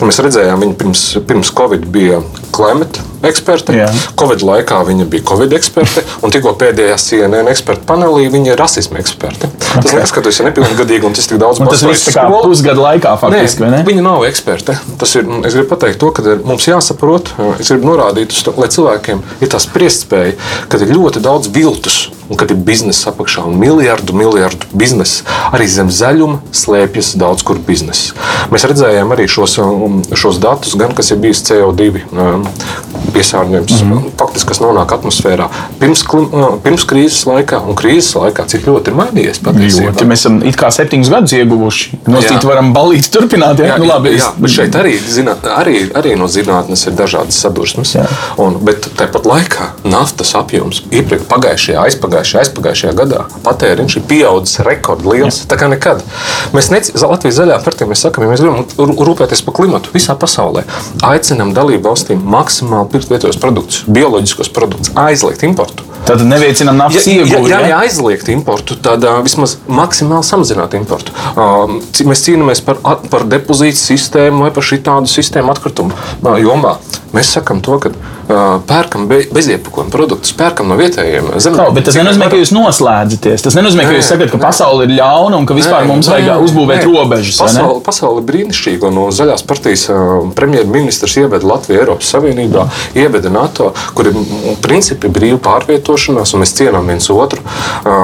Mēs 0.04 0.22
redzējām, 0.24 0.64
viņa 0.64 0.80
pirms, 0.80 1.06
pirms 1.28 1.54
Covid 1.58 1.88
bija 1.94 2.22
klimata 2.56 3.04
eksperte. 3.28 3.74
Jā. 3.76 3.88
Covid 4.20 4.44
laikā 4.46 4.80
viņa 4.88 5.08
bija 5.10 5.26
Covid 5.28 5.54
eksperte, 5.58 6.04
un 6.26 6.34
tikko 6.34 6.54
pēdējā 6.60 6.98
CNN 7.02 7.50
eksperta 7.52 7.88
panelī 7.90 8.28
viņa 8.34 8.54
ir 8.54 8.62
rasisma 8.62 9.02
eksperte. 9.02 9.50
Okay. 9.50 9.82
Tas 9.84 9.96
liekas, 9.96 10.14
ka 10.16 10.24
tas 10.28 10.40
ir 10.40 10.50
nepilngadīgi 10.50 11.10
un 11.10 11.18
tas 11.18 11.30
tik 11.30 11.42
daudz 11.42 11.62
tas 11.62 11.84
viss 11.88 12.12
kā 12.14 12.28
pusgadu 12.32 12.86
laikā 12.86 13.16
faktiski. 13.22 13.66
Nē, 13.66 13.82
viņa 13.88 14.06
nav 14.06 14.26
eksperte. 14.30 14.78
Tas 15.02 15.16
ir, 15.20 15.26
es 15.48 15.58
gribu 15.58 15.72
pateikt 15.74 16.02
to, 16.04 16.12
ka 16.16 16.38
mums 16.48 16.70
jāsaprot, 16.70 17.34
es 17.58 17.74
gribu 17.74 17.92
norādīt 17.92 18.36
uz 18.36 18.46
to, 18.46 18.54
lai 18.62 18.70
cilvēkiem 18.74 19.26
ir 19.42 19.52
tā 19.54 19.62
spriestspēja, 19.62 20.38
ka 20.70 20.82
ir 20.82 20.94
ļoti 20.94 21.24
daudz 21.26 21.52
viltus 21.54 22.08
un 22.30 22.40
kad 22.40 22.52
ir 22.52 22.60
biznesa 22.68 23.12
apakšā 23.12 23.46
un 23.48 23.58
miljardu, 23.60 24.16
miljardu 24.18 24.70
biznesa. 24.78 25.26
Arī 25.56 25.68
zem 25.72 25.92
zaļuma 25.94 26.42
slēpjas 26.56 27.14
daudz 27.20 27.46
kur 27.48 27.60
biznesa. 27.68 28.16
Mēs 28.52 28.68
redzējām 28.68 29.14
arī 29.16 29.28
šos, 29.32 29.58
um, 29.64 30.02
šos 30.12 30.42
datus, 30.44 30.76
gan 30.80 30.96
kas 30.98 31.14
ir 31.14 31.22
bijis 31.24 31.46
CO2 31.48 32.04
um, 32.12 32.48
piesārņojums, 33.16 33.76
mm 33.84 33.92
-hmm. 33.92 34.16
faktiski, 34.20 34.48
kas 34.52 34.62
nonāk 34.64 34.94
atmosfērā 34.96 35.50
pirms, 35.80 36.04
pirms 36.64 36.86
krīzes 36.90 37.26
laikā 37.30 37.62
un 37.68 37.78
krīzes 37.78 38.16
laikā, 38.18 38.46
cik 38.48 38.68
ļoti 38.68 38.92
ir 38.92 38.98
mainījies. 39.02 39.42
Ļoti, 39.44 40.08
mēs 40.10 40.24
esam 40.24 40.40
it 40.46 40.58
kā 40.60 40.72
septiņus 40.74 41.12
gadus 41.14 41.36
ieguvuši. 41.38 42.00
Nostīt 42.08 42.48
varam 42.48 42.74
balīt 42.76 43.10
turpināt. 43.14 43.60
Ja? 43.60 43.74
Jā, 43.74 43.78
nu, 43.82 43.90
labi, 43.90 44.16
jā, 44.18 44.32
bet 44.38 44.54
šeit 44.54 44.76
arī, 44.80 44.96
zināt, 45.00 45.48
arī, 45.58 45.88
arī 45.98 46.16
no 46.20 46.28
zinātnes 46.32 46.86
ir 46.88 46.98
dažādas 46.98 47.40
sadursmes. 47.44 47.96
Un, 48.38 48.58
bet 48.68 48.90
tāpat 49.00 49.28
laikā 49.30 49.72
naftas 49.88 50.34
apjoms 50.38 50.84
iepriekš 50.92 51.28
pagājušajā, 51.32 51.86
aizpagājušajā, 51.88 52.44
aizpagājušajā 52.46 52.94
gadā 52.98 53.24
patēriņš 53.46 53.98
ir 54.00 54.06
pieaudzis 54.10 54.62
rekordliels. 54.68 55.44
Tā 55.50 55.60
kā 55.60 55.70
nekad. 55.72 56.04
Mēs 56.56 56.72
nec, 56.74 56.92
Latvijas 57.08 57.40
zaļā 57.40 57.60
partija 57.64 57.88
mēs 57.90 58.04
sakām, 58.06 58.26
ja 58.26 58.34
mēs 58.34 58.44
gribam 58.44 58.98
rūpēties 59.08 59.44
par 59.46 59.56
klimatu 59.58 59.94
visā 59.94 60.16
pasaulē, 60.20 60.66
aicinām 61.08 61.54
dalību 61.56 61.88
valstīm 61.88 62.24
maksimāli 62.36 62.90
pirkt 62.98 63.14
vietējos 63.14 63.42
produktus, 63.42 63.84
bioloģiskos 63.94 64.50
produktus, 64.54 64.94
aizliegt 64.98 65.46
importu. 65.46 65.87
Tad 66.06 66.22
neveicinām 66.28 66.78
naftas 66.78 67.08
ja, 67.08 67.22
ieguvumu. 67.22 67.50
Ja, 67.50 67.62
ja, 67.64 67.72
ja 67.74 67.80
aizliegt 67.86 68.30
importu, 68.32 68.78
tad 68.84 69.04
uh, 69.08 69.18
vismaz 69.26 69.58
maksimāli 69.68 70.28
samazināt 70.28 70.78
importu. 70.78 71.16
Uh, 71.34 71.80
mēs 72.08 72.24
cīnāmies 72.28 72.64
par, 72.66 72.80
par 73.12 73.26
depozītu 73.28 73.80
sistēmu 73.80 74.46
vai 74.46 74.54
par 74.56 74.68
šādu 74.68 75.10
sistēmu 75.12 75.52
atkritumu 75.56 75.96
uh, 75.96 76.38
jomā. 76.42 76.78
Mēs 77.16 77.32
sakām 77.38 77.62
to, 77.64 77.78
ka 77.82 77.92
uh, 77.92 78.58
pērkam 78.68 79.08
be, 79.08 79.22
beziepakojumu 79.34 79.92
produktus, 79.92 80.34
pērkam 80.38 80.68
no 80.72 80.78
vietējiem 80.80 81.30
Kā, 81.38 81.68
bet 81.74 81.88
tas 81.88 81.96
nenozīmē, 81.98 82.28
ka 82.32 82.40
jūs 82.40 82.52
noslēdzaties. 82.56 83.46
Tas 83.46 83.56
nenozīmē, 83.58 83.86
ka 83.88 83.96
jūs 83.96 84.10
sakat, 84.12 84.32
ka 84.34 84.40
pasaule 84.42 84.86
ir 84.88 84.94
ļauna 84.98 85.40
un 85.40 85.48
ka 85.48 85.56
vispār 85.58 85.86
Nē, 85.86 85.92
mums 85.92 86.10
nē, 86.10 86.18
vajag 86.18 86.44
uzbūvēt 86.48 86.84
nē. 86.84 86.90
robežas. 86.92 87.40
Pasaule, 87.42 87.80
pasaule 87.86 88.22
ir 88.22 88.28
brīnišķīga. 88.28 88.92
No 88.94 89.08
zaļās 89.16 89.46
partijas 89.48 89.88
uh, 89.94 90.28
premjerministrs 90.38 91.18
ieveda 91.24 91.48
Latviju 91.48 91.82
Eiropas 91.82 92.12
Savienībā, 92.14 92.68
ieveda 93.00 93.32
NATO, 93.34 93.72
kur 93.98 94.12
ir 94.12 94.20
principi 94.64 95.12
brīva 95.14 95.40
pārvietošanās, 95.88 96.34
un 96.34 96.44
mēs 96.44 96.54
cienām 96.58 96.88
viens 96.88 97.08
otru. 97.10 97.42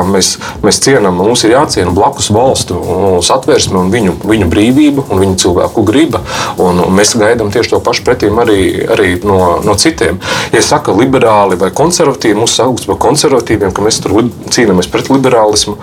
Mēs, 0.10 0.38
mēs 0.64 0.80
cienām, 0.84 1.18
mums 1.18 1.44
ir 1.44 1.54
jāciena 1.56 1.92
blakus 1.94 2.30
valstu 2.32 2.78
satversme 3.24 3.80
un 3.80 3.92
viņu, 3.92 4.16
viņu 4.24 4.48
brīvība 4.50 5.04
un 5.10 5.20
viņu 5.20 5.38
cilvēku 5.44 5.84
griba. 5.84 6.22
Un, 6.58 6.80
un 6.80 6.94
mēs 6.94 7.16
gaidām 7.20 7.52
tieši 7.52 7.74
to 7.74 7.82
pašu 7.84 8.04
pretīm 8.06 8.40
arī, 8.40 8.86
arī 8.94 9.20
no, 9.24 9.60
no 9.64 9.76
citiem. 9.76 10.20
Ja 10.54 10.62
saka 10.62 10.94
liberāli 10.96 11.58
vai 11.60 11.72
konservatīvi, 11.76 12.40
mūs 12.40 12.58
sauc 12.60 12.86
par 12.88 13.00
konservatīviem, 13.04 13.74
ka 13.74 13.84
mēs 13.84 14.00
tur 14.04 14.16
cīnāmies 14.54 14.90
pret 14.92 15.10
liberālismu, 15.12 15.76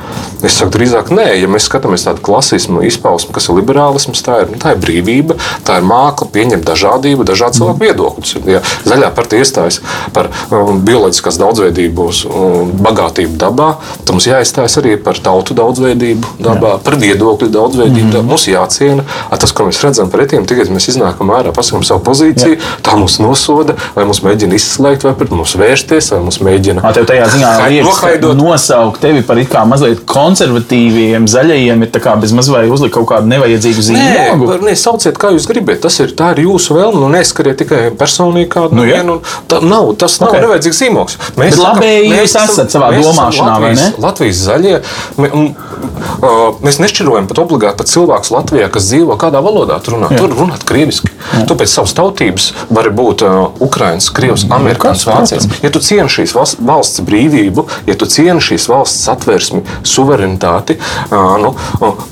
es 0.42 0.56
saku 0.56 0.76
drīzāk 0.78 1.12
nē. 1.14 1.28
Ja 1.40 1.50
mēs 1.50 1.68
skatāmies 1.68 2.06
tādu 2.06 2.24
klasismu 2.24 2.84
izpausmi, 2.86 3.34
kas 3.36 3.50
ir 3.50 3.60
liberālisms, 3.60 4.24
tā 4.24 4.42
ir, 4.44 4.54
nu, 4.54 4.60
tā 4.62 4.74
ir 4.74 4.82
brīvība, 4.82 5.36
tā 5.66 5.80
ir 5.80 5.88
māksla, 5.88 6.30
pieņemt 6.32 6.66
dažādību, 6.66 7.26
dažādu 7.28 7.60
cilvēku 7.60 7.84
viedokļus. 7.84 8.36
Ja 8.50 8.62
zaļā 8.86 9.10
partija 9.16 9.44
iestājas 9.44 9.80
par 10.14 10.30
um, 10.50 10.80
bioloģiskās 10.86 11.40
daudzveidības 11.40 11.89
um, 11.98 12.70
bagātību 12.84 13.36
dabā, 13.40 13.76
tad 14.04 14.12
mums 14.14 14.26
jāiestājas 14.26 14.78
arī 14.78 14.96
par 15.02 15.14
tautu 15.18 15.54
daudzveidību 15.54 16.26
dabā, 16.38 16.78
par 16.84 16.94
viedokļu 17.00 17.48
daudzveidību. 17.50 18.10
dabā. 18.12 18.24
Mums 18.30 18.46
jāciena 18.46 19.02
tas, 19.40 19.52
ko 19.52 19.64
mēs 19.64 19.80
redzam 19.82 20.10
pretī, 20.10 20.38
tikai 20.46 20.64
mēs 20.70 20.88
iznākam 20.92 21.30
ārā, 21.32 21.52
pasakām 21.56 21.82
savu 21.84 22.00
pozīciju, 22.04 22.58
tā 22.82 22.96
mūs 23.00 23.18
nosoda, 23.20 23.74
vai 23.94 24.04
mums 24.04 24.20
mēģina 24.22 24.54
izslēgt, 24.54 25.02
vai 25.04 25.14
pret 25.14 25.30
mums 25.30 25.56
vērsties, 25.56 26.12
vai 26.12 26.20
mums 26.20 26.38
mēģina 26.44 26.92
Tev 26.94 27.06
tajā 27.08 27.26
ziņā 27.32 27.50
liekas, 27.70 28.36
nosaukt 28.36 29.00
tevi 29.00 29.22
par 29.22 29.38
it 29.38 29.48
kā 29.48 29.64
mazliet 29.68 30.04
konservatīviem, 30.06 31.26
zaļajiem, 31.30 31.82
ir 31.84 31.90
tā 31.94 32.00
kā 32.02 32.14
bez 32.20 32.32
maz 32.36 32.48
vai 32.52 32.66
uzlikt 32.70 32.94
kaut 32.94 33.08
kādu 33.10 33.26
nevajadzīgu 33.30 33.80
Nē, 33.80 33.84
zīmogu. 33.88 34.46
var- 34.48 34.58
nē, 34.66 34.74
sauciet, 34.76 35.16
kā 35.18 35.30
jūs 35.32 35.46
gribat. 35.48 35.80
Tas 35.80 35.98
ir, 36.00 36.08
tā 36.16 36.32
ir 36.36 36.44
jūsu 36.46 36.74
vēlme. 36.76 37.00
Nu, 37.00 37.08
neskariet 37.08 37.56
tikai 37.58 37.90
personīgi 37.96 38.48
kādu 38.48 38.72
Nu, 38.74 38.82
jā. 38.82 39.00
vienu. 39.00 39.20
Tā 39.48 39.60
nav, 39.62 39.94
tas 39.96 40.18
nav 40.20 40.30
Ok. 40.30 40.34
okay. 40.36 40.46
nevajadzīgs 40.46 40.80
zīmogs. 40.82 41.16
Mēs 41.36 41.56
Bet 41.56 41.58
labēji 41.80 42.12
mēs 42.12 42.20
jūs 42.22 42.36
esat 42.44 42.74
savā 42.76 42.90
mēs 42.94 43.08
domāšanā, 43.08 43.56
vai 43.60 43.72
Latvijas, 43.72 43.80
ne? 43.80 44.04
Latvijas 44.04 44.42
zaļie. 44.46 44.76
Mē- 45.20 45.32
un, 45.34 45.48
uh, 45.50 46.38
Mēs 46.60 46.76
nešķirojam 46.82 47.26
pat 47.30 47.38
obligāti 47.40 47.78
pat 47.80 47.88
cilvēkus 47.88 48.32
Latvijā, 48.34 48.68
kas 48.72 48.88
dzīvo 48.90 49.16
kādā 49.20 49.40
valodā. 49.42 49.78
Tur 49.84 49.96
runā, 49.96 50.10
tur 50.12 50.32
runāt 50.36 50.64
krieviski. 50.68 51.08
Tu 51.48 51.56
pēc 51.56 51.72
savas 51.72 51.94
tautības 51.96 52.50
vari 52.70 52.92
būt 52.94 53.24
uh, 53.24 53.38
Ukraiņš, 53.64 54.10
Krievs, 54.16 54.44
Amerikānis, 54.52 55.06
Vācijas. 55.08 55.48
Ja 55.64 55.70
tu 55.72 55.80
cieni 55.84 56.10
šīs 56.12 56.34
valsts, 56.36 57.00
brīvību, 57.06 57.66
ja 57.88 57.96
tu 57.98 58.08
cieni 58.10 58.42
šīs 58.44 58.68
valsts 58.70 59.06
satversmi, 59.08 59.62
suverenitāti, 59.86 60.76
uh, 61.10 61.36
nu, 61.40 61.54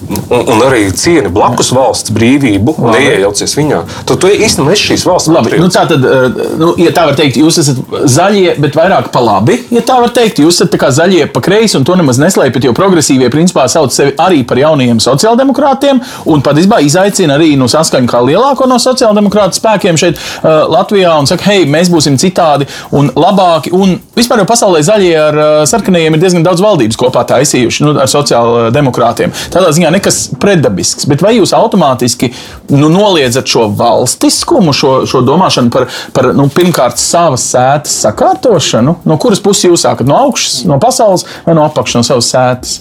un, 0.08 0.42
un 0.42 0.64
arī 0.66 0.86
cieni 0.96 1.32
blakus 1.32 1.72
valsts 1.74 2.12
brīvību, 2.14 2.76
un 2.82 2.94
neiejaucies 2.96 3.56
viņā, 3.58 3.82
tad 4.08 4.22
tu 4.22 4.30
īstenībā 4.32 4.74
esi 4.74 4.92
šīs 4.92 5.06
valsts 5.08 5.32
Labi, 5.38 5.58
nu 5.60 5.68
tā 5.72 5.84
tad, 5.88 6.04
eh, 6.04 6.38
nu, 6.58 6.72
ja 6.80 6.92
tā 6.94 7.04
var 7.08 7.16
teikt, 7.18 7.38
jūs 7.40 7.60
esat 7.62 7.78
zaļie, 8.08 8.56
bet 8.62 8.76
vairāk 8.78 9.10
pa 9.14 9.22
labi. 9.22 9.58
Ja 9.74 9.82
tā 9.86 9.98
var 10.02 10.12
teikt, 10.14 10.40
jūs 10.42 10.60
esat 10.62 10.74
zaļie 10.98 11.26
pa 11.32 11.42
kreisi, 11.44 11.76
un 11.78 11.84
to 11.86 11.96
nemaz 11.98 12.20
neslēpjat, 12.22 12.68
jo 12.68 12.74
progresīvie 12.76 13.28
principā 13.32 13.66
sauc 13.70 13.92
sevi 13.94 14.14
arī 14.20 14.44
par 14.48 14.60
jaunajiem 14.60 15.00
sociāldemokrātiem, 15.02 16.00
un 16.32 16.44
patiesībā 16.44 16.80
izaicina 16.84 17.36
arī 17.38 17.52
nu, 17.60 17.68
saskaņu 17.70 18.10
kā 18.10 18.22
lielāko 18.24 18.68
no 18.70 18.78
sociāldemokrātu 18.82 19.58
spēkiem 19.58 19.98
šeit 20.00 20.18
uh, 20.18 20.64
Latvijā, 20.72 21.14
un 21.20 21.28
saka, 21.30 21.50
hei, 21.50 21.66
mēs 21.68 21.90
būsim 21.92 22.18
citādi 22.20 22.68
un 22.96 23.10
labāki. 23.16 23.72
Un 23.76 23.98
vispār 24.16 24.42
jau 24.42 24.48
pasaulē 24.48 24.82
zaļie 24.86 25.12
ar 25.20 25.38
uh, 25.38 25.48
sarkanajiem 25.68 26.16
ir 26.16 26.24
diezgan 26.24 26.46
daudz 26.46 26.64
valdības 26.64 26.98
kopā 27.00 27.24
taisījuši 27.28 27.86
nu, 27.86 27.94
ar 28.00 28.10
sociāldemokrātiem. 28.10 29.34
Tādā 29.54 29.72
ziņā 29.76 29.92
nekas 29.98 30.20
pretdabisks, 30.40 31.06
bet 31.10 31.22
vai 31.24 31.34
jūs 31.36 31.52
automātiski 31.56 32.32
nu, 32.72 32.88
noliedzat 32.92 33.48
šo 33.50 33.68
valstiskumu, 33.78 34.74
šo, 34.76 34.92
šo 35.08 35.22
domāšanu 35.26 35.72
par, 35.74 35.88
par 36.16 36.32
nu, 36.36 36.48
pirmkārt 36.54 37.00
savas 37.02 37.44
sētas 37.52 38.00
sakārtošanu? 38.06 39.00
No 39.08 39.20
kuras 39.20 39.42
puses 39.44 39.68
jūs 39.68 39.86
sākat? 39.86 40.08
No 40.08 40.18
augšas, 40.28 40.62
no 40.68 40.80
pasaules 40.82 41.26
vai 41.46 41.56
no 41.58 41.66
apakšas, 41.68 42.00
no 42.00 42.06
savas 42.06 42.32
sētas? 42.34 42.78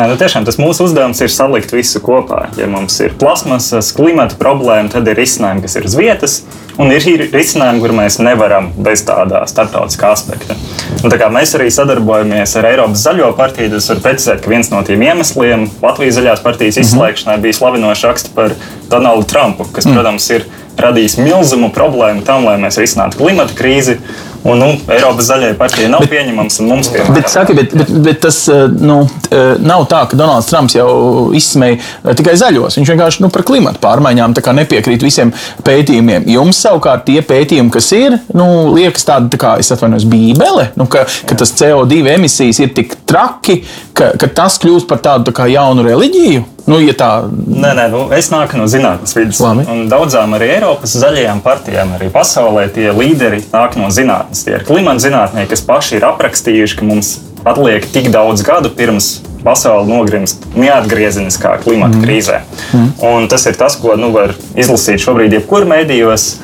Nē, 0.00 0.06
nu 0.08 0.14
tiešām 0.16 0.46
tas 0.48 0.56
mūsu 0.56 0.86
uzdevums 0.86 1.18
ir 1.20 1.28
salikt 1.28 1.74
visu 1.76 2.00
kopā. 2.00 2.46
Ja 2.56 2.64
mums 2.72 2.94
ir 3.04 3.12
plasmasas, 3.20 3.90
klimata 3.92 4.38
problēma, 4.40 4.88
tad 4.88 5.10
ir 5.12 5.18
risinājumi, 5.20 5.60
kas 5.66 5.76
ir 5.76 5.88
uz 5.90 5.96
vietas, 5.98 6.36
un 6.80 6.88
ir 6.94 7.04
risinājumi, 7.04 7.82
kur 7.82 7.92
mēs 7.98 8.16
nevaram 8.24 8.70
bez 8.80 9.02
tāda 9.04 9.42
starptautiskā 9.50 10.14
aspekta. 10.14 10.56
Un, 11.02 11.12
tā 11.12 11.18
kā 11.20 11.28
mēs 11.28 11.52
arī 11.58 11.68
sadarbojamies 11.74 12.56
ar 12.56 12.70
Eiropas 12.70 13.04
Zaļo 13.04 13.28
partiju, 13.36 13.74
tas 13.74 13.90
var 13.92 14.00
precizēt, 14.06 14.40
ka 14.40 14.54
viens 14.54 14.72
no 14.72 14.80
tiem 14.88 15.04
iemesliem 15.04 15.68
Latvijas 15.84 16.16
zaļās 16.16 16.44
partijas 16.48 16.80
izslēgšanai 16.80 17.36
bija 17.44 17.60
slavinošs 17.60 18.06
raksts 18.08 18.32
par 18.32 18.56
Donaldu 18.88 19.28
Trumpu, 19.28 19.68
kas, 19.68 19.84
protams, 19.84 20.32
ir 20.32 20.48
radījis 20.80 21.20
milzumu 21.20 21.68
problēmu 21.76 22.24
tam, 22.24 22.48
lai 22.48 22.56
mēs 22.62 22.80
risinātu 22.80 23.20
klimata 23.20 23.52
krīzi. 23.58 24.00
Un, 24.40 24.56
nu, 24.56 24.68
Eiropas 24.88 25.26
zaļajai 25.28 25.56
partijai 25.58 25.88
nav 25.92 26.00
bet, 26.04 26.12
pieņemams, 26.14 26.54
un 26.62 26.70
mums 26.72 26.88
piemēram, 26.88 27.16
Bet, 27.18 27.28
saki, 27.28 27.54
bet, 27.58 27.74
bet, 27.76 27.90
bet 28.06 28.20
tas 28.24 28.38
eh, 28.48 28.62
nu, 28.72 29.02
eh, 29.28 29.58
nav 29.60 29.84
tā, 29.90 30.00
ka 30.08 30.16
Donalds 30.16 30.48
Trumps 30.48 30.76
jau 30.78 30.88
izsmēja 31.36 31.76
eh, 31.76 32.14
tikai 32.16 32.38
zaļos. 32.40 32.78
Viņš 32.80 32.92
vienkārši 32.94 33.24
nu, 33.24 33.28
par 33.34 33.44
klimatu 33.48 33.82
pārmaiņām 33.84 34.36
nepiekrīt 34.60 35.04
visiem 35.04 35.34
pētījumiem. 35.66 36.24
Jums 36.32 36.62
savukārt 36.64 37.04
tie 37.10 37.20
pētījumi, 37.26 37.72
kas 37.74 37.90
ir, 37.96 38.16
nu, 38.36 38.46
liekas 38.72 39.04
tādi, 39.08 39.28
tā 39.34 39.42
kā 39.44 39.52
es 39.60 39.70
atvainojos, 39.74 40.08
bībele, 40.08 40.70
nu, 40.80 40.88
ka, 40.90 41.04
ka 41.28 41.36
tas 41.42 41.52
CO2 41.60 42.00
emisijas 42.16 42.62
ir 42.64 42.72
tik 42.76 42.96
traki, 43.08 43.60
ka, 43.92 44.14
ka 44.20 44.32
tas 44.40 44.56
kļūst 44.62 44.88
par 44.88 45.04
tādu 45.04 45.28
tā 45.28 45.36
kā 45.36 45.50
jaunu 45.52 45.84
reliģiju. 45.84 46.46
Nu, 46.68 46.80
ja 46.82 46.94
tā, 46.96 47.10
Nē, 47.30 47.72
nē, 47.76 47.86
nu, 47.92 48.02
es 48.16 48.30
nāku 48.32 48.58
no 48.60 48.66
zinātnīs 48.70 49.16
vidas. 49.16 49.40
Daudzām 49.90 50.36
arī 50.36 50.50
Eiropas 50.56 50.94
zaļajām 51.00 51.42
partijām, 51.44 51.94
arī 51.96 52.10
pasaulē 52.12 52.66
tie 52.74 52.90
līderi 52.96 53.42
nāk 53.52 53.78
no 53.80 53.90
zinātnīs. 53.94 54.44
Tie 54.46 54.56
ir 54.58 54.66
klimata 54.68 55.04
zinātnieki, 55.06 55.50
kas 55.54 55.64
paši 55.66 55.98
ir 55.98 56.06
aprakstījuši, 56.10 56.78
ka 56.80 56.88
mums 56.88 57.16
atliek 57.48 57.86
tik 57.92 58.10
daudz 58.12 58.44
gadu 58.46 58.72
pirms 58.76 59.18
pasaule 59.44 59.88
nogrimst 59.88 60.44
neatgriezeniskā 60.52 61.56
klimata 61.64 61.96
mm. 61.96 62.04
krīzē. 62.04 62.40
Mm. 62.76 62.88
Un 63.10 63.28
tas 63.32 63.46
ir 63.48 63.56
tas, 63.60 63.76
ko 63.80 63.96
nu, 63.96 64.12
var 64.16 64.34
izlasīt 64.58 65.00
šobrīd 65.02 65.40
jebkur 65.40 65.68
medijos. 65.68 66.34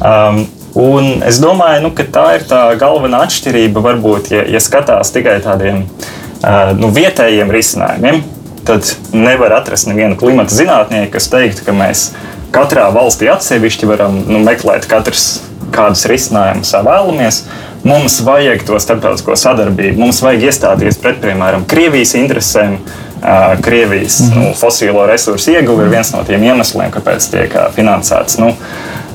Um, 0.00 0.46
Un 0.76 1.22
es 1.24 1.38
domāju, 1.40 1.86
nu, 1.86 1.90
ka 1.96 2.04
tā 2.12 2.24
ir 2.36 2.42
tā 2.44 2.58
galvenā 2.76 3.22
atšķirība. 3.24 3.80
Varbūt, 3.80 4.26
ja, 4.34 4.42
ja 4.44 4.60
skatās 4.60 5.08
tikai 5.14 5.38
tādiem 5.40 5.86
uh, 5.86 6.74
nu, 6.76 6.90
vietējiem 6.92 7.48
risinājumiem, 7.48 8.20
tad 8.66 8.88
nevar 9.12 9.52
atrast 9.60 9.86
nevienu 9.86 10.16
klimata 10.18 10.54
zinātnieku, 10.54 11.12
kas 11.16 11.30
teiktu, 11.32 11.64
ka 11.66 11.74
mēs 11.76 12.10
katrā 12.54 12.88
valstī 12.94 13.30
atsevišķi 13.30 13.88
varam 13.90 14.18
nu, 14.26 14.40
meklēt 14.42 14.88
katrs 14.90 15.28
kādus 15.74 16.06
risinājumus 16.10 16.74
vēlamies. 16.86 17.40
Mums 17.86 18.18
vajag 18.26 18.64
to 18.66 18.78
starptautisko 18.82 19.36
sadarbību, 19.38 20.00
mums 20.00 20.18
vajag 20.24 20.48
iestāties 20.48 20.98
pret, 21.02 21.20
piemēram, 21.22 21.66
Krievijas 21.70 22.16
interesēm. 22.18 22.80
Krievijas 23.62 24.18
mm 24.20 24.26
-hmm. 24.26 24.42
nu, 24.48 24.54
fosilo 24.54 25.06
resursu 25.06 25.50
ieguve 25.50 25.84
ir 25.84 25.90
viens 25.90 26.12
no 26.12 26.20
tiem 26.24 26.42
iemesliem, 26.42 26.90
kāpēc 26.92 27.30
tiek 27.30 27.54
finansēts 27.74 28.38
nu, 28.38 28.52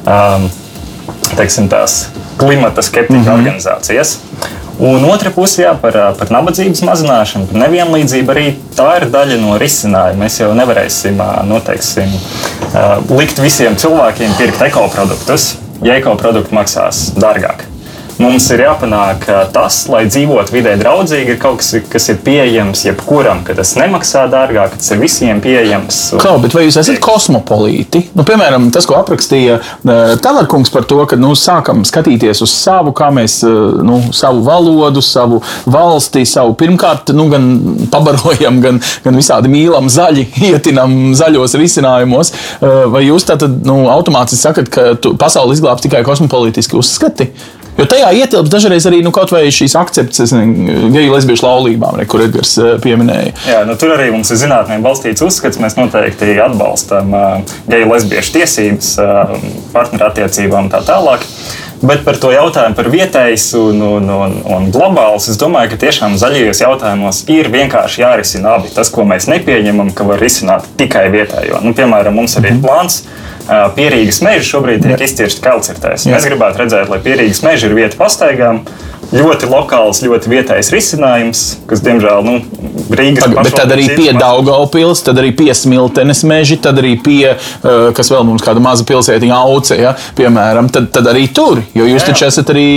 um, 0.09 0.49
teiksim, 1.37 1.69
tās 1.69 2.07
klimata 2.37 2.81
skeptiķu 2.81 3.19
mm 3.19 3.25
-hmm. 3.25 3.33
organizācijas. 3.33 4.17
Un 4.81 5.03
otra 5.05 5.29
puse 5.29 5.61
jā, 5.61 5.75
par, 5.77 5.93
par 6.17 6.31
nabadzības 6.33 6.81
mazināšanu, 6.87 7.51
par 7.51 7.59
nevienlīdzību 7.67 8.33
arī 8.33 8.45
tā 8.73 8.87
ir 8.97 9.05
daļa 9.13 9.37
no 9.43 9.59
risinājuma. 9.61 10.23
Mēs 10.23 10.39
jau 10.41 10.49
nevarēsim 10.57 11.21
nu, 11.45 11.59
teiksim, 11.67 12.15
likt 13.13 13.41
visiem 13.43 13.77
cilvēkiem 13.77 14.33
pirkt 14.41 14.65
ekoproduktus, 14.71 15.51
ja 15.85 15.99
ekoprodukti 16.01 16.57
maksās 16.57 17.11
dārgāk. 17.21 17.70
Mums 18.21 18.47
ir 18.53 18.61
jāpanāk 18.61 19.23
tas, 19.53 19.77
lai 19.89 20.03
dzīvot 20.05 20.51
vidē 20.53 20.75
draudzīgi, 20.77 21.33
ir 21.33 21.39
kaut 21.41 21.61
kas, 21.61 21.71
kas 21.89 22.07
ir 22.13 22.19
pieejams 22.21 22.83
jebkuram, 22.85 23.41
ka 23.47 23.55
tas 23.57 23.73
nemaksā 23.79 24.27
dārgāk, 24.31 24.73
ka 24.73 24.81
tas 24.81 24.91
ir 24.93 24.99
visiem 25.01 25.41
pieejams. 25.41 25.99
Klau, 26.21 26.35
bet 26.43 26.53
vai 26.53 26.67
jūs 26.67 26.77
esat 26.81 26.99
kosmopolīti? 27.01 28.03
Nu, 28.17 28.25
piemēram, 28.27 28.69
tas, 28.73 28.85
ko 28.89 28.99
aprakstīja 28.99 29.57
Tavarkungs 30.21 30.73
par 30.73 30.85
to, 30.89 30.99
ka 31.09 31.17
nu, 31.19 31.33
sākam 31.37 31.81
skatīties 31.87 32.43
uz 32.45 32.53
savu, 32.53 32.93
kā 32.97 33.09
mēs 33.13 33.39
nu, 33.43 33.97
savu 34.15 34.43
valodu, 34.45 35.01
savu 35.05 35.41
valsti, 35.65 36.25
savu 36.29 36.53
pirmkārt 36.59 37.13
nu, 37.17 37.25
gan 37.31 37.47
pabarojam, 37.93 38.61
gan, 38.63 38.81
gan 39.05 39.17
visādi 39.17 39.49
mīlam 39.51 39.89
zaļi, 39.91 40.27
ietinam 40.51 41.15
zaļos 41.17 41.57
risinājumos. 41.61 42.35
Vai 42.61 43.05
jūs 43.07 43.25
tātad 43.29 43.63
nu, 43.65 43.83
automātiski 43.93 44.45
sakat, 44.45 44.69
ka 44.73 45.15
pasauli 45.17 45.57
izglābs 45.57 45.87
tikai 45.87 46.05
kosmopolitiski 46.05 46.77
uzskati? 46.77 47.31
Jo 47.81 47.87
tajā 47.89 48.11
ietilpst 48.13 48.53
dažreiz 48.53 48.85
arī 48.85 48.99
nu, 49.01 49.09
kaut 49.15 49.31
vai 49.33 49.47
šīs 49.49 49.73
akcepts 49.79 50.21
geju 50.29 51.15
lesbiešu 51.15 51.47
laulībām, 51.47 51.97
ne, 51.97 52.05
kur 52.09 52.21
Edgars 52.21 52.53
uh, 52.61 52.75
pieminēja. 52.83 53.33
Jā, 53.49 53.63
nu, 53.65 53.73
tur 53.79 53.95
arī 53.95 54.11
mums 54.13 54.29
ir 54.29 54.37
zinātnē 54.43 54.77
balstīts 54.83 55.23
uzskats. 55.25 55.57
Mēs 55.61 55.79
noteikti 55.79 56.35
atbalstam 56.45 57.15
uh, 57.17 57.55
geju 57.71 57.89
lesbiešu 57.89 58.35
tiesības, 58.37 58.93
uh, 59.01 59.33
partnerattiecībām 59.73 60.67
un 60.67 60.71
tā 60.75 60.83
tālāk. 60.85 61.25
Bet 61.81 62.03
par 62.05 62.19
to 62.21 62.29
jautājumu 62.29 62.77
par 62.77 62.91
vietējais 62.93 63.47
un, 63.57 63.81
un, 63.81 64.09
un, 64.13 64.37
un 64.53 64.69
globāls, 64.69 65.25
es 65.31 65.41
domāju, 65.41 65.71
ka 65.71 65.81
tiešām 65.87 66.19
zaļajos 66.21 66.61
jautājumos 66.61 67.23
ir 67.33 67.49
vienkārši 67.49 68.03
jārisina 68.03 68.59
abi. 68.59 68.69
Tas, 68.75 68.93
ko 68.93 69.07
mēs 69.09 69.25
nepieņemam, 69.31 69.89
ka 69.97 70.05
var 70.05 70.21
risināt 70.21 70.69
tikai 70.77 71.07
vietējo. 71.09 71.63
Nu, 71.65 71.73
piemēram, 71.73 72.21
mums 72.21 72.37
arī 72.37 72.53
ir 72.53 72.61
plāns. 72.61 73.01
ā, 73.01 73.30
Pierīgas 73.75 74.21
meži 74.23 74.47
šobrīd 74.47 74.85
tiek 74.85 75.01
izcirsti 75.07 75.43
kalcirtēs. 75.43 76.05
Mēs 76.11 76.27
gribētu 76.29 76.61
redzēt, 76.63 76.89
lai 76.91 76.99
pierīgas 77.03 77.41
meži 77.45 77.67
ir 77.69 77.75
vieta 77.77 77.97
pastaigām. 77.99 78.61
Ļoti 79.11 79.49
lokāls, 79.51 79.99
ļoti 80.05 80.29
vietējs 80.31 80.69
risinājums, 80.71 81.39
kas, 81.67 81.81
diemžēl, 81.83 82.21
nu, 82.23 82.37
Rīgas 82.95 83.25
Pag- 83.25 83.41
Bet 83.43 83.57
tad 83.59 83.73
arī 83.75 83.89
pie 83.97 84.13
Daugaupils, 84.15 85.01
tad 85.03 85.19
arī 85.19 85.33
pie 85.35 85.51
Smiltenes 85.57 86.23
meži, 86.23 86.55
tad 86.63 86.79
arī 86.79 86.93
pie, 87.03 87.33
kas 87.97 88.11
vēl 88.13 88.23
mums 88.29 88.45
kāda 88.45 88.63
maza 88.63 88.85
pilsētiņa 88.87 89.41
auce, 89.41 89.75
ja, 89.81 89.91
piemēram, 90.15 90.69
tad, 90.71 90.87
tad 90.95 91.11
arī 91.11 91.25
tur, 91.35 91.59
jo 91.75 91.83
jūs 91.89 91.97
Jā, 91.99 92.05
jā. 92.05 92.13
taču 92.13 92.29
esat 92.29 92.53
arī, 92.55 92.67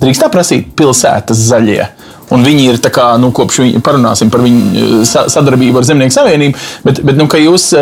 drīkst 0.00 0.22
tā 0.22 0.30
prasīt, 0.30 0.70
pilsētas 0.78 1.42
zaļie. 1.50 1.88
Un 2.30 2.44
viņi 2.46 2.68
ir 2.70 2.76
tā 2.78 2.92
kā, 2.94 3.08
nu, 3.18 3.32
kopš 3.34 3.58
viņi 3.64 3.80
parunāsim 3.82 4.30
par 4.30 4.44
viņu 4.46 5.00
sa- 5.10 5.26
sadarbību 5.26 5.80
ar 5.82 5.88
Zemnieku 5.90 6.14
savienību, 6.14 6.54
bet, 6.86 7.00
bet 7.02 7.18
nu, 7.18 7.26
ka 7.26 7.40
jūs 7.42 7.72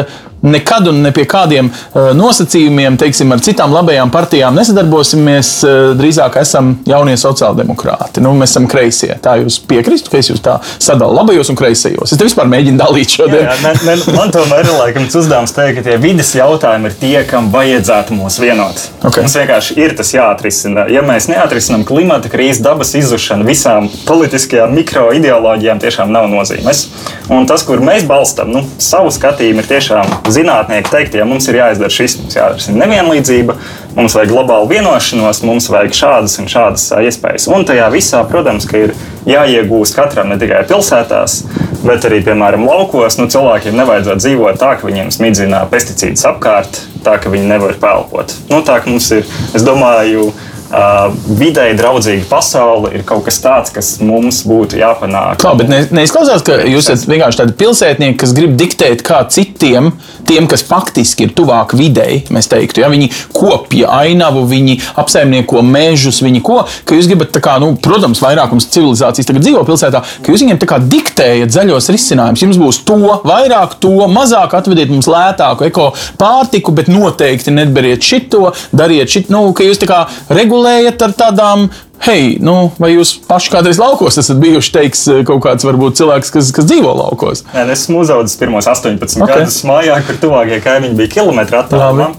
nekad 0.43 0.89
un 0.89 1.03
ne 1.03 1.13
pie 1.15 1.25
kādiem 1.29 1.71
uh, 1.71 2.11
nosacījumiem, 2.17 2.99
teiksim, 3.01 3.33
ar 3.35 3.43
citām 3.45 3.75
labajām 3.75 4.13
partijām 4.15 4.57
nesadarbosimies, 4.59 5.53
uh, 5.67 5.77
drīzāk 5.99 6.39
esam 6.43 6.77
jaunie 6.89 7.17
sociāldemokrāti. 7.19 8.23
Nu, 8.25 8.35
mēs 8.39 8.55
esam 8.55 8.69
kreisie. 8.71 9.15
Tā 9.23 9.39
jūs 9.43 9.59
piekristu, 9.69 10.13
ka 10.13 10.21
es 10.23 10.31
jūs 10.31 10.43
tā 10.45 10.59
sadalu 10.79 11.19
labajos 11.19 11.51
un 11.53 11.59
kreisajos. 11.59 12.13
Es 12.13 12.21
te 12.21 12.27
vispār 12.27 12.49
mēģinu 12.51 12.81
dalīt 12.81 13.17
šodien. 13.19 13.45
Jā, 13.45 13.57
jā, 13.57 13.75
ne, 13.85 13.97
ne, 13.99 14.17
man 14.17 14.33
tomēr 14.35 14.67
ir 14.67 14.75
laikam, 14.79 15.09
uzdevums 15.09 15.55
teikt, 15.57 15.81
ka 15.81 15.87
tie 15.89 15.99
vidas 16.03 16.33
jautājumi 16.37 16.91
ir 16.91 16.99
tie, 17.01 17.17
kam 17.29 17.51
vajadzētu 17.55 18.17
mūs 18.19 18.39
vienot. 18.43 18.85
Ok. 19.03 19.21
Mums 19.25 19.37
vienkārši 19.41 19.79
ir 19.81 19.95
tas 19.99 20.13
jāatrisina. 20.15 20.87
Ja 20.93 21.03
mēs 21.07 21.29
neatrisinām 21.31 21.85
klimata 21.89 22.31
krīzi, 22.33 22.63
dabas 22.65 22.95
izzušanu, 22.99 23.47
visām 23.49 23.89
politiskajām 24.09 24.75
mikroideoloģijām 24.79 25.83
tiešām 25.83 26.13
nav 26.15 26.29
nozīmes. 26.33 26.87
Un 27.33 27.47
tas, 27.49 27.65
kur 27.67 27.83
mēs 27.85 28.07
balstām 28.09 28.53
nu, 28.55 28.65
savu 28.83 29.13
skatījumu, 29.15 29.65
ir 29.65 29.71
tiešām 29.71 30.19
zinātnieki 30.35 30.93
teikt, 30.93 31.17
ja 31.19 31.27
mums 31.29 31.49
ir 31.51 31.59
jāizdara 31.61 31.93
šis, 31.93 32.17
mums 32.23 32.37
jāatrisina 32.37 32.83
nevienlīdzība, 32.85 33.57
mums 33.97 34.17
vajag 34.17 34.33
globālu 34.33 34.69
vienošanos, 34.71 35.43
mums 35.47 35.69
vajag 35.73 35.97
šādas 35.99 36.37
un 36.43 36.51
šādas 36.51 36.85
ā, 36.95 37.03
iespējas. 37.09 37.49
Un 37.53 37.67
tajā 37.69 37.89
visā, 37.95 38.23
protams, 38.29 38.69
ir 38.79 38.95
jāiegūst 39.29 39.97
katram 39.99 40.33
ne 40.33 40.39
tikai 40.41 40.65
pilsētās, 40.69 41.41
bet 41.85 42.07
arī, 42.09 42.21
piemēram, 42.27 42.67
laukos. 42.69 43.19
Nu, 43.21 43.29
cilvēkiem 43.33 43.77
nevajadzētu 43.79 44.25
dzīvot 44.25 44.61
tā, 44.61 44.75
ka 44.79 44.89
viņiem 44.89 45.11
smidzina 45.15 45.65
pesticīdus 45.73 46.27
apkārt, 46.33 46.83
tā 47.07 47.19
ka 47.23 47.33
viņi 47.33 47.51
nevar 47.51 47.75
pelpot. 47.81 48.35
Nu, 48.53 48.63
tā 48.67 48.81
ka 48.83 48.93
mums 48.93 49.11
ir, 49.17 49.27
es 49.57 49.67
domāju, 49.67 50.31
Uh, 50.69 51.15
vidēji 51.39 51.79
draudzīga 51.79 52.27
pasaule 52.29 52.91
ir 52.93 53.05
kaut 53.09 53.23
kas 53.25 53.39
tāds, 53.41 53.71
kas 53.73 53.87
mums 54.05 54.43
būtu 54.45 54.77
jāpanāk. 54.77 55.39
Kā, 55.41 55.55
bet 55.57 55.71
ne, 55.73 55.79
neizklausās, 55.97 56.43
ka 56.45 56.59
jūs 56.69 56.91
esat 56.93 57.09
vienkārši 57.09 57.41
tādi 57.41 57.55
pilsētnieki, 57.57 58.19
kas 58.21 58.35
grib 58.37 58.53
diktēt, 58.61 59.01
kā 59.07 59.23
citiem, 59.33 59.95
tiem, 60.29 60.45
kas 60.45 60.61
faktiski 60.69 61.25
ir 61.25 61.33
tuvāk 61.33 61.73
videi, 61.73 62.19
mēs 62.29 62.51
teiktu, 62.53 62.83
ja 62.83 62.91
viņi 62.93 63.09
kopja 63.33 63.95
ainavu, 64.03 64.43
viņi 64.51 64.75
apsaimnieko 65.01 65.63
mežus, 65.65 66.19
viņi 66.21 66.45
ko, 66.45 66.59
ka 66.85 66.99
jūs 66.99 67.09
gribat, 67.09 67.33
kā, 67.41 67.57
nu, 67.65 67.71
protams, 67.81 68.21
vairākums 68.21 68.69
civilizācijas 68.69 69.31
tagad 69.31 69.47
dzīvo 69.47 69.65
pilsētā, 69.71 70.05
ka 70.05 70.35
jūs 70.35 70.45
viņiem 70.45 70.61
tā 70.61 70.69
kā 70.69 70.83
diktējat 70.85 71.57
zaļos 71.57 71.89
risinājumus. 71.97 72.45
Jums 72.45 72.61
būs 72.61 72.83
to, 72.85 73.01
vairāk 73.25 73.79
to, 73.81 73.95
mazāk 74.13 74.59
atvediet 74.61 74.93
mums 74.93 75.09
lētāku 75.09 75.71
eko 75.71 75.89
pārtiku, 76.21 76.77
bet 76.77 76.93
noteikti 76.93 77.57
nedariet 77.57 78.05
šito, 78.05 78.53
dariet 78.77 79.17
šito, 79.17 79.33
nu, 79.33 79.47
ka 79.57 79.65
jūs 79.65 79.81
tā 79.81 79.89
kā 79.89 80.05
regulējat 80.29 80.58
ar 80.67 81.15
tādām. 81.17 81.69
Hei, 81.99 82.37
nu, 82.41 82.71
vai 82.79 82.93
jūs 82.93 83.17
paši 83.27 83.51
kādreiz 83.51 83.79
laukos 83.81 84.21
esat 84.21 84.39
bijuši, 84.39 84.71
teiks, 84.77 85.01
kaut 85.27 85.41
kāds 85.43 85.67
varbūt 85.67 85.99
cilvēks, 85.99 86.31
kas, 86.31 86.51
kas 86.55 86.69
dzīvo 86.69 86.93
laukos? 86.95 87.43
Nē, 87.51 87.65
es 87.75 87.83
esmu 87.83 88.05
uzaugusi 88.05 88.39
pirmos 88.39 88.69
18 88.71 89.03
Ok. 89.03 89.25
okay. 89.25 89.43
gadus 89.43 89.59
mājā, 89.67 89.97
kur 90.07 90.21
tuvākie 90.23 90.61
kaimiņi 90.63 90.95
bija 91.01 91.13
kilometri 91.17 91.59
attālumā. 91.59 92.13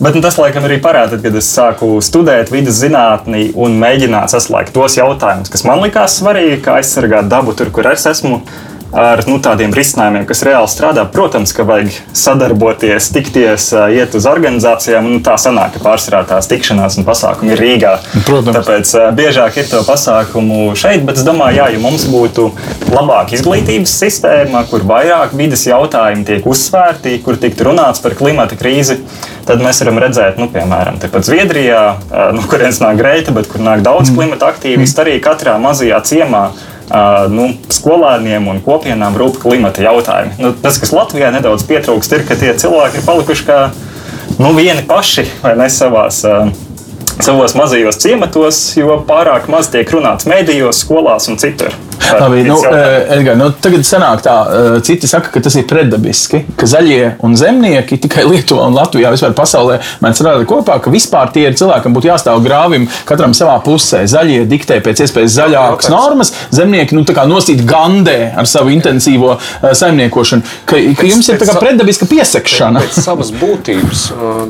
Bet 0.00 0.16
nu, 0.16 0.24
tas, 0.24 0.40
laikam, 0.40 0.64
arī 0.64 0.80
parāda, 0.80 1.16
tad, 1.16 1.26
kad 1.26 1.36
es 1.38 1.50
sāku 1.52 1.98
studēt 2.04 2.50
vidas 2.54 2.80
zinātnī 2.80 3.50
un 3.52 3.76
mēģināt 3.82 4.32
saslēgt 4.32 4.72
tos 4.76 4.96
jautājumus, 4.96 5.52
kas 5.52 5.66
man 5.68 5.84
likās 5.84 6.16
svarīgi, 6.22 6.62
kā 6.64 6.80
aizsargāt 6.80 7.28
dabu 7.28 7.52
tur, 7.58 7.70
kur 7.74 7.92
es 7.92 8.08
esmu. 8.08 8.40
Ar 8.88 9.20
nu, 9.28 9.36
tādiem 9.44 9.72
risinājumiem, 9.76 10.24
kas 10.28 10.40
reāli 10.46 10.68
strādā. 10.72 11.02
Protams, 11.12 11.52
ka 11.52 11.66
vajag 11.68 11.92
sadarboties, 12.16 13.10
tikties, 13.12 13.66
iet 13.92 14.14
uz 14.16 14.24
organizācijām. 14.30 15.04
Nu, 15.12 15.18
tā 15.24 15.34
sanāk, 15.40 15.74
ka 15.76 15.82
pārsvarā 15.84 16.22
tās 16.30 16.48
tikšanās 16.48 16.96
un 16.96 17.04
pasākumi 17.04 17.52
ir 17.52 17.60
Rīgā. 17.60 17.92
Protams. 18.24 18.56
Tāpēc 18.56 18.94
biežāk 19.18 19.58
ir 19.60 19.68
to 19.68 19.82
pasākumu 19.84 20.72
šeit, 20.78 21.04
bet 21.08 21.20
es 21.20 21.26
domāju, 21.26 21.60
jā, 21.60 21.66
ja 21.74 21.82
mums 21.82 22.06
būtu 22.08 22.48
labāka 22.94 23.36
izglītības 23.36 23.92
sistēma, 24.00 24.64
kur 24.70 24.86
vairāk 24.88 25.36
vidas 25.36 25.66
jautājumi 25.68 26.24
tiek 26.28 26.48
uzsvērti, 26.48 27.18
kur 27.26 27.36
tiktu 27.40 27.68
runāts 27.68 28.00
par 28.04 28.16
klimata 28.16 28.56
krīzi, 28.56 29.02
tad 29.48 29.60
mēs 29.64 29.82
varam 29.84 30.00
redzēt, 30.06 30.40
nu, 30.40 30.48
piemēram, 30.52 30.96
tepat 31.02 31.28
Zviedrijā, 31.28 31.82
no 32.32 32.48
kurienes 32.48 32.80
nāk 32.80 32.96
Greita, 33.00 33.36
bet 33.36 33.52
kur 33.52 33.60
nāk 33.64 33.84
daudz 33.84 34.14
klimata 34.16 34.48
aktīvistu, 34.48 35.04
arī 35.04 35.20
katrā 35.24 35.58
mazajā 35.60 36.00
ciemā. 36.08 36.48
Nu, 37.28 37.50
skolēniem 37.74 38.46
un 38.48 38.62
kopienām 38.64 39.16
rūp 39.20 39.42
klimata 39.42 39.84
jautājumi. 39.84 40.38
Nu, 40.40 40.52
tas, 40.62 40.78
kas 40.80 40.94
Latvijā 40.96 41.28
nedaudz 41.34 41.66
pietrūkst, 41.68 42.14
ir, 42.16 42.24
ka 42.28 42.38
tie 42.40 42.54
cilvēki 42.56 43.02
ir 43.02 43.04
palikuši 43.04 43.44
kā 43.48 43.58
nu, 44.38 44.54
vieni 44.56 44.86
paši 44.88 45.26
vai 45.42 45.54
ne 45.60 45.68
savās. 45.72 46.24
Savos 47.18 47.56
mazajos 47.58 47.98
ciematos, 47.98 48.60
jo 48.78 49.00
pārāk 49.08 49.48
maz 49.50 49.68
tiek 49.72 49.90
runāts 49.90 50.28
medijos, 50.30 50.84
skolās 50.84 51.26
un 51.28 51.40
citur. 51.42 51.74
Par 51.98 52.20
Labi, 52.20 52.44
nu, 52.44 52.56
eh, 52.64 53.16
Edgar, 53.16 53.36
nu, 53.36 53.50
tagad 53.64 53.84
sanāk 53.86 54.22
tā, 54.24 54.34
eh, 54.46 54.80
citi 54.86 55.08
saka, 55.10 55.30
ka 55.34 55.40
tas 55.40 55.54
ir 55.58 55.64
pretdabiski, 55.68 56.44
ka 56.56 56.66
zaļie 56.66 57.14
un 57.26 57.34
zemnieki 57.36 57.98
tikai 58.04 58.24
Lietuvā 58.28 58.66
un 58.68 58.76
Latvijā 58.76 59.10
vispār 59.14 59.34
pasaulē 59.38 59.78
mēdz 60.04 60.20
strādāt 60.22 60.46
kopā, 60.48 60.78
ka 60.82 60.90
vispār 60.90 61.32
tie 61.34 61.46
ir 61.48 61.56
cilvēkam 61.58 61.94
būtu 61.96 62.10
jāstāv 62.10 62.42
grāvim 62.44 62.86
katram 63.08 63.32
savā 63.36 63.58
pusē. 63.64 64.04
Zaļie 64.08 64.46
diktē 64.48 64.80
pēc 64.84 65.02
iespējas 65.06 65.36
zaļākas 65.38 65.90
normas, 65.90 66.32
zemnieki 66.54 66.92
nu, 66.98 67.04
tā 67.08 67.16
kā 67.16 67.26
nostīt 67.28 67.64
gandē 67.66 68.34
ar 68.36 68.46
savu 68.46 68.70
intensīvo 68.74 69.34
eh, 69.38 69.74
saimniekošanu. 69.74 70.42
Ka, 70.68 70.76
ka 71.00 71.06
jums 71.10 71.28
ir 71.28 71.38
tā 71.40 71.48
kā 71.48 71.56
pēc- 71.56 71.62
pretdabiska 71.64 72.06
piesekšana. 72.10 72.84
Pēc 72.86 73.00
savas 73.08 73.32
būtības, 73.32 74.06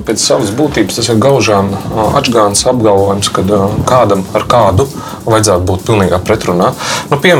pēc 0.06 0.18
savas 0.22 0.50
būtības 0.58 0.98
tas 1.00 1.08
ir 1.08 1.16
gaužām 1.22 1.70
atgādājums 2.18 2.66
apgalvojums, 2.72 3.32
ka 3.32 3.42
kādam 3.88 4.24
ar 4.36 4.44
kādu 4.50 4.88
vajadzētu 5.28 5.64
būt 5.68 5.86
pilnīgā 5.88 6.18
pretrunā. 6.26 6.72
Nu, 7.10 7.16
piemēram, 7.16 7.37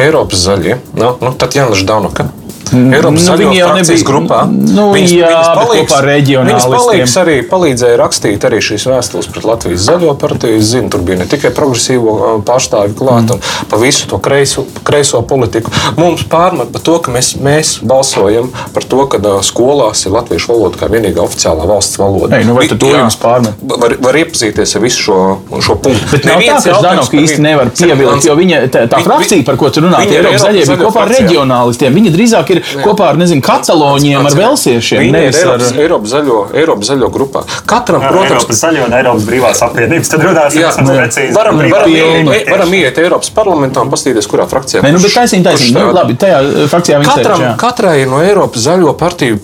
Eiropas 0.00 0.44
zaļie, 0.46 0.78
nu, 0.94 1.14
nu, 1.20 1.32
Tatjana 1.38 1.76
Ždanoka. 1.78 2.30
Eiropas 2.70 3.26
Nu, 3.26 3.34
viņi 3.36 3.56
jau 3.58 3.68
nebija- 3.74 4.04
grupā. 4.06 4.40
nu, 4.50 4.84
jā, 4.94 5.26
bet 5.26 5.58
kopā 5.58 5.96
ar 5.98 6.04
Viņas 6.04 6.04
reģionālistiem. 6.06 6.74
palīgs 6.76 7.14
arī 7.22 7.36
palīdzēja 7.50 7.96
rakstīt 7.98 8.44
arī 8.46 8.58
šīs 8.62 8.84
vēstules 8.86 9.26
pret 9.32 9.44
Latvijas 9.44 9.80
zaļo 9.88 10.14
partiju. 10.18 10.58
Es 10.58 10.64
zinu, 10.70 10.88
tur 10.90 11.00
bija 11.00 11.18
ne 11.18 11.24
tikai 11.26 11.50
progresīvo 11.50 12.12
uh, 12.14 12.42
pārstāvju 12.46 12.94
klāt, 12.94 13.20
Mm. 13.26 13.30
un 13.32 13.40
pa 13.68 13.76
visu 13.76 14.06
to 14.08 14.18
kreiso, 14.18 14.64
kreiso 14.84 15.22
politiku. 15.22 15.70
Mums 15.96 16.22
pārmet 16.24 16.70
par 16.72 16.80
to, 16.82 16.98
ka 16.98 17.10
mēs, 17.10 17.34
mēs 17.42 17.80
balsojam 17.82 18.50
par 18.72 18.82
to, 18.84 19.06
ka 19.06 19.18
uh, 19.18 19.40
skolās 19.42 20.06
ir 20.06 20.12
latviešu 20.12 20.48
valoda 20.52 20.76
kā 20.78 20.88
vienīgā 20.88 21.18
oficiālā 21.26 21.66
valsts 21.66 21.98
valoda. 21.98 22.36
Ei, 22.38 22.44
nu 22.44 22.54
vai 22.54 22.68
tad 22.68 22.78
to 22.78 22.86
jums 22.86 23.16
pārmet? 23.16 23.54
Var, 23.66 23.96
var 24.00 24.14
iepazīties 24.14 24.76
ar 24.76 24.82
visu 24.82 25.02
šo, 25.10 25.38
šo 25.60 25.74
punktu. 25.82 26.06
Bet 26.12 26.24
nav 26.24 26.38
tā, 26.40 26.56
ka 26.62 26.78
Ždanoka 26.80 27.16
īsti 27.18 27.38
nevar 27.40 27.70
pievilkt, 27.70 28.24
jo 28.24 28.36
viņa 28.36 28.62
tā, 28.70 28.86
tā 28.88 29.02
frakcija, 29.02 29.44
par 29.44 29.56
ko 29.56 29.70
tu 29.70 29.80
runā, 29.80 29.98
viņa 30.04 30.08
tie 30.08 30.18
ir 30.22 30.38
zaļie, 30.38 30.66
bija 30.66 30.78
kopā 30.86 31.02
ar 31.02 31.08
reģionālistiem. 31.08 31.92
Viņi 31.94 32.10
drīzāk 32.14 32.50
ir 32.50 32.59
kopā 32.86 33.10
ar, 33.12 33.20
nezinu, 33.20 33.42
kataloniem, 33.44 34.26
ar 34.26 34.36
velsiešiem. 34.38 35.02
Viņa 35.04 35.10
ir 35.10 35.16
nevis 35.16 35.40
ar- 35.42 35.50
Eiropas, 35.50 35.72
Eiropas, 35.84 36.12
zaļo, 36.14 36.38
Eiropas 36.60 36.90
zaļo 36.92 37.10
grupā. 37.14 37.44
Katram, 37.70 38.04
Jā, 38.04 38.12
protams, 38.12 38.30
Eiropas 38.36 38.62
zaļo 38.64 38.86
un 38.86 38.96
Eiropas 39.00 39.28
brīvās 39.28 39.62
apvienības. 39.66 40.12
Tad 40.14 40.24
runāsim 40.26 40.62
Jā, 40.64 40.72
nu, 40.84 40.94
precīzi. 40.96 41.34
varam, 41.36 41.60
varam, 41.70 41.94
iet, 41.94 42.30
tieši. 42.30 42.50
varam 42.50 42.74
iet 42.80 43.00
Eiropas 43.04 43.32
parlamentā 43.34 43.84
un 43.84 43.92
paskatīties, 43.92 44.28
kurā 44.30 44.46
frakcijā. 44.50 44.82
Nē, 44.84 44.92
nu, 44.96 45.02
bet 45.02 45.14
taisnība, 45.16 45.50
taisnība. 45.50 45.86
Nu, 45.86 45.94
labi, 45.96 46.16
tajā 46.20 46.40
uh, 46.44 46.60
frakcijā 46.70 47.00
viņi 47.00 47.10
Katram, 47.10 47.44
jā. 47.44 47.52
katrai 47.60 47.96
no 48.10 48.20
Eiropas 48.24 48.66
zaļo 48.66 48.94
partiju 48.98 49.38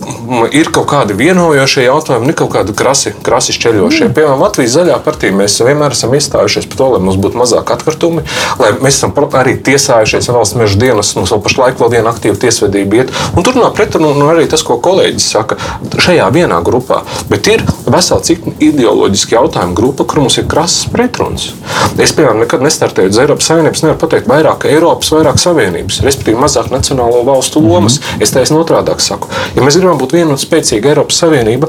ir 0.57 0.70
kaut 0.74 0.88
kādi 0.90 1.16
vienojošie 1.18 1.87
jautājumi, 1.87 2.31
ir 2.31 2.38
kaut 2.38 2.52
kādi 2.55 2.74
krasi, 2.76 3.12
krasi 3.26 3.55
šķeļošie. 3.57 4.09
Mm. 4.09 4.14
Piemēram, 4.16 4.42
Latvijas 4.46 4.76
zaļā 4.79 4.98
partija 5.05 5.37
mēs 5.37 5.59
vienmēr 5.64 5.96
esam 5.96 6.14
iestājušies 6.16 6.68
par 6.70 6.81
to, 6.81 6.88
lai 6.94 7.02
mums 7.07 7.18
būtu 7.22 7.40
mazāk 7.40 7.72
atkritumu, 7.76 8.24
lai 8.61 8.72
mēs 8.83 8.98
esam 8.98 9.14
arī 9.37 9.57
tiesājušies 9.66 10.31
valsts 10.33 10.59
meža 10.59 10.81
dienas, 10.81 11.12
mums 11.18 11.33
vēl 11.35 11.42
pašlaik 11.44 11.81
vēl 11.81 11.92
viena 11.98 12.12
aktīva 12.12 12.38
tiesvedība 12.46 13.06
iet. 13.07 13.37
Un 13.37 13.47
tur 13.47 13.57
nav 13.59 13.73
pretrunu 13.77 14.12
un 14.14 14.29
arī 14.31 14.47
tas, 14.51 14.62
ko 14.66 14.79
kolēģis 14.83 15.29
saka, 15.37 15.59
šajā 16.03 16.29
vienā 16.35 16.61
grupā. 16.66 17.03
Bet 17.31 17.49
ir 17.53 17.64
vesela 17.87 18.21
cita 18.27 18.53
ideoloģiska 18.61 19.37
jautājuma 19.38 19.77
grupa, 19.77 20.05
kur 20.05 20.23
mums 20.25 20.38
ir 20.40 20.49
krasas 20.51 20.90
pretruns. 20.92 21.51
Es, 21.97 22.12
piemēram, 22.12 22.42
nekad 22.45 22.64
nestartēju 22.64 23.12
uz 23.12 23.21
Eiropas 23.23 23.51
Savienības, 23.51 23.85
nevaru 23.87 24.03
pateikt 24.05 24.31
vairāk 24.31 24.69
Eiropas, 24.71 25.12
vairāk 25.14 25.40
Savienības, 25.42 26.03
respektīvi 26.07 26.40
mazāk 26.40 26.71
nacionālo 26.75 27.25
valstu 27.27 27.62
lomas. 27.64 28.01
Mm 28.01 28.05
-hmm. 28.05 28.23
Es 28.23 28.31
taisnu 28.31 28.62
otrādi 28.62 28.95
saku. 28.99 29.29
Ja 29.57 29.62
mēs 29.62 29.79
gribam 29.79 29.99
būt 29.99 30.12
viena 30.12 30.31
un 30.31 30.40
spēcīga 30.40 30.88
Eiropas 30.88 31.19
Savienība, 31.23 31.69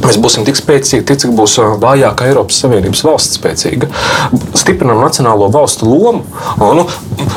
Mēs 0.00 0.16
būsim 0.20 0.46
tik 0.46 0.56
spēcīgi, 0.56 1.04
tik, 1.06 1.18
cik 1.22 1.34
būs 1.36 1.58
vājāka 1.82 2.28
Eiropas 2.30 2.60
Savienības 2.62 3.02
valsts 3.04 3.36
spēcīga. 3.36 3.90
Stiprinām 4.56 5.02
nacionālo 5.02 5.50
valstu 5.52 5.88
lomu, 5.88 6.24
nu, 6.60 6.86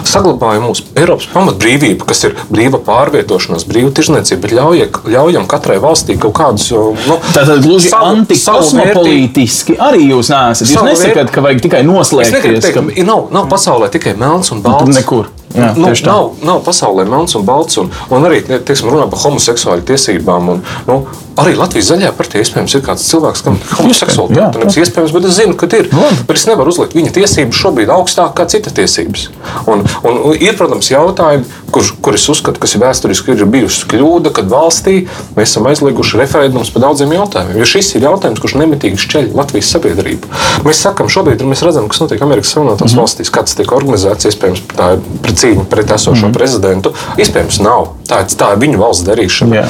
saglabājam 0.08 0.70
mūsu 0.70 0.88
Eiropas 1.00 1.28
pamatbrīvību, 1.34 2.08
kas 2.08 2.24
ir 2.30 2.38
brīva 2.52 2.80
pārvietošanās, 2.84 3.68
brīva 3.68 3.92
tirzniecība, 3.96 4.46
bet 4.46 4.56
ļaujiet, 4.60 5.02
ļaujam 5.16 5.48
katrai 5.52 5.80
valstī 5.84 6.18
kaut 6.22 6.36
kādus 6.40 6.70
nu, 6.72 7.20
Tātad 7.36 7.64
gluži 7.66 7.92
antikosmopolitiski 7.98 9.78
arī 9.82 10.08
jūs 10.14 10.32
neesat. 10.34 10.72
Jūs 10.72 10.88
nesakāt, 10.88 11.32
ka 11.34 11.44
vajag 11.44 11.64
tikai 11.68 11.84
noslēgties. 11.88 12.64
teikt, 12.64 12.80
Ka... 12.80 13.06
nav, 13.08 13.28
nav 13.34 13.50
pasaulē 13.52 13.92
tikai 13.94 14.16
melns 14.20 14.54
un 14.56 14.64
balts. 14.64 14.96
Nekur. 14.96 15.30
Jā, 15.54 15.70
nu, 15.78 15.92
nav, 16.08 16.32
nav 16.42 16.64
pasaulē 16.66 17.06
melns 17.10 17.36
un 17.38 17.46
balts. 17.46 17.78
Un, 17.82 17.92
un 18.14 18.26
arī 18.26 18.42
teiksim, 18.50 18.90
runā 18.90 19.06
par 19.12 19.22
homoseksuāļu 19.26 19.86
tiesībām. 19.90 20.50
Un, 20.56 20.64
nu, 20.90 20.98
arī 21.42 21.56
Latvijas 21.58 21.90
zaļajā 21.92 22.14
partijā 22.18 22.44
iespējams 22.44 22.76
ir 22.78 22.84
kāds 22.86 23.06
cilvēks, 23.10 23.44
kam 23.46 23.58
ir 23.58 23.76
homoseksualitāte. 23.80 24.62
Nevis 24.62 24.80
Iespējams, 24.84 25.14
bet 25.16 25.28
es 25.30 25.38
zinu, 25.40 25.58
ka 25.58 25.70
ir. 25.74 25.90
Labi. 25.94 26.26
Bet 26.30 26.40
es 26.40 26.46
nevaru 26.50 26.74
uzlikt 26.74 26.96
viņa 26.98 27.14
tiesības 27.18 27.62
šobrīd 27.64 27.94
augstāk 27.94 28.36
kā 28.38 28.46
cita 28.52 28.74
tiesības. 28.76 29.28
Un, 29.72 29.86
un, 30.04 30.20
un 30.30 30.38
ir, 30.38 30.54
protams, 30.60 30.92
jautājumi, 30.94 31.48
kur, 31.74 31.90
kur 32.06 32.18
es 32.18 32.28
uzskatu, 32.32 32.62
kas 32.62 32.76
ir 32.76 32.84
vēsturiski 32.84 33.34
ir 33.34 33.46
bijusi 33.50 33.88
kļūda, 33.92 34.34
kad 34.36 34.50
valstī 34.52 34.96
mēs 35.38 35.54
esam 35.54 35.68
aizlieguši 35.72 36.20
referendumus 36.22 36.72
par 36.74 36.86
daudziem 36.86 37.14
jautājumiem. 37.16 37.60
Jo 37.62 37.70
šis 37.74 37.94
ir 37.98 38.08
jautājums, 38.08 38.42
kurš 38.44 38.58
nemitīgi 38.62 39.02
šķeļ 39.04 39.32
Latvijas 39.38 39.72
sabiedrību. 39.74 40.32
Mēs 40.68 40.84
sakām, 40.86 41.10
šobrīd 41.12 41.44
mēs 41.48 41.64
redzam, 41.66 41.90
kas 41.92 42.04
notiek 42.04 42.22
Amerikas 42.24 42.54
Savienotās 42.54 42.92
mm 42.92 42.94
-hmm. 42.94 43.02
valstīs, 43.02 43.34
kā 43.34 43.46
tas 43.48 43.58
tiek 43.58 43.72
organizēts. 43.72 44.30
Iespējams, 44.30 44.64
tā 44.78 44.94
ir 44.96 45.04
pret 45.26 45.42
cīņu 45.42 45.66
pret 45.70 45.92
esošo 45.92 46.16
mm 46.26 46.30
-hmm. 46.30 46.38
prezidentu. 46.38 46.94
Iespējams, 47.18 47.60
nav. 47.66 47.88
Tā, 48.08 48.22
tā 48.28 48.52
ir 48.54 48.60
viņu 48.60 48.78
valsts 48.78 49.08
darīšana. 49.08 49.56
Jā. 49.56 49.66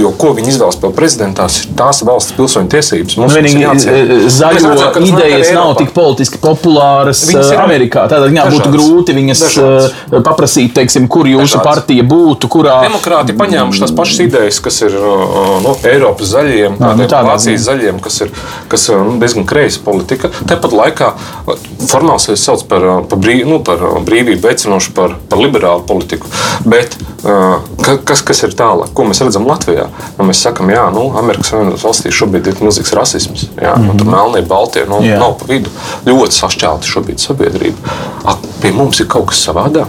Jo 0.00 0.10
ko 0.18 0.32
viņi 0.34 0.48
izvēlas 0.54 0.76
par 0.80 0.90
prezidentu, 0.96 1.42
tās 1.42 1.60
ir 1.60 1.74
tās 1.76 2.02
valsts 2.06 2.32
pilsoņu 2.32 2.68
tiesības. 2.68 3.16
Mums 3.16 3.34
tas 3.34 3.52
ir 3.52 3.60
jāciena. 3.60 3.96
e, 3.96 4.64
redzam, 4.64 4.92
ka 4.94 5.00
idejas 5.00 5.52
nav 5.52 5.68
Eiropā. 5.68 5.78
tik 5.78 5.92
politiski 5.94 6.38
populāras 6.42 7.22
eh, 7.28 7.56
Amerikā. 7.60 8.06
Tādā 8.10 8.30
ziņā 8.32 8.46
būtu 8.50 8.72
grūti 8.74 9.16
viņas 9.16 9.44
Dažādas. 9.44 9.92
paprasīt, 10.24 10.72
teiksim, 10.74 11.08
kur 11.08 11.28
jūsu 11.28 11.43
Dažādas. 11.52 11.64
partija 11.68 12.02
būtu, 12.02 12.48
kurā. 12.48 12.80
Demokrāti 12.86 13.36
paņēmuši 13.38 13.80
tās 13.84 13.92
pašas 13.96 14.20
idejas, 14.24 14.60
kas 14.60 14.80
ir 14.82 14.96
uh, 14.96 15.60
no 15.64 15.76
Eiropas 15.84 16.26
zaļiem, 16.32 16.76
Jā, 16.80 16.94
nu 16.96 17.04
tādā 17.08 17.22
Vācijas 17.28 17.66
zaļiem, 17.68 18.00
kas 18.00 18.20
ir 18.20 18.30
kas, 18.68 18.88
nu, 18.88 19.18
diezgan 19.20 19.44
kreisa 19.46 19.80
politika. 19.84 20.28
Tāpat 20.46 20.72
laikā 20.72 21.12
uh, 21.14 21.54
formāli 21.88 22.20
sevi 22.20 22.36
sauc 22.36 22.64
par, 22.68 22.82
uh, 22.84 23.02
par, 23.08 23.18
brīv, 23.18 23.46
nu, 23.48 23.60
par 23.64 23.78
brīvību 24.04 24.40
veicinošu, 24.46 24.92
par, 24.94 25.16
par 25.28 25.38
liberālu 25.38 25.82
politiku. 25.86 26.26
Bet 26.64 26.96
ka- 27.24 27.98
kas, 28.04 28.20
kas 28.22 28.42
ir 28.44 28.52
tālāk? 28.56 28.92
Ko 28.94 29.04
mēs 29.08 29.22
redzam 29.24 29.46
Latvijā? 29.48 29.86
Nu, 30.18 30.24
mēs 30.28 30.42
sakām, 30.44 30.68
jā, 30.72 30.84
nu, 30.92 31.06
Amerikas 31.18 31.50
Savienotās 31.52 31.84
valstīs 31.86 32.14
šobrīd 32.14 32.46
ir 32.46 32.54
milzīgs 32.60 32.92
rasisms. 32.96 33.46
Jā, 33.56 33.74
mm 33.76 33.88
-hmm. 33.88 33.98
Tur 33.98 34.06
melnie, 34.06 34.42
baltie 34.42 34.84
nu, 34.88 35.00
Jā. 35.02 35.18
nav 35.18 35.38
pa 35.38 35.44
vidu. 35.48 35.70
Ļoti 36.06 36.32
sašķelta 36.40 36.84
šobrīd 36.84 37.18
sabiedrība. 37.18 37.76
Ak, 38.24 38.38
pie 38.60 38.72
mums 38.72 39.00
ir 39.00 39.06
kaut 39.06 39.26
kas 39.28 39.46
savādāk. 39.48 39.88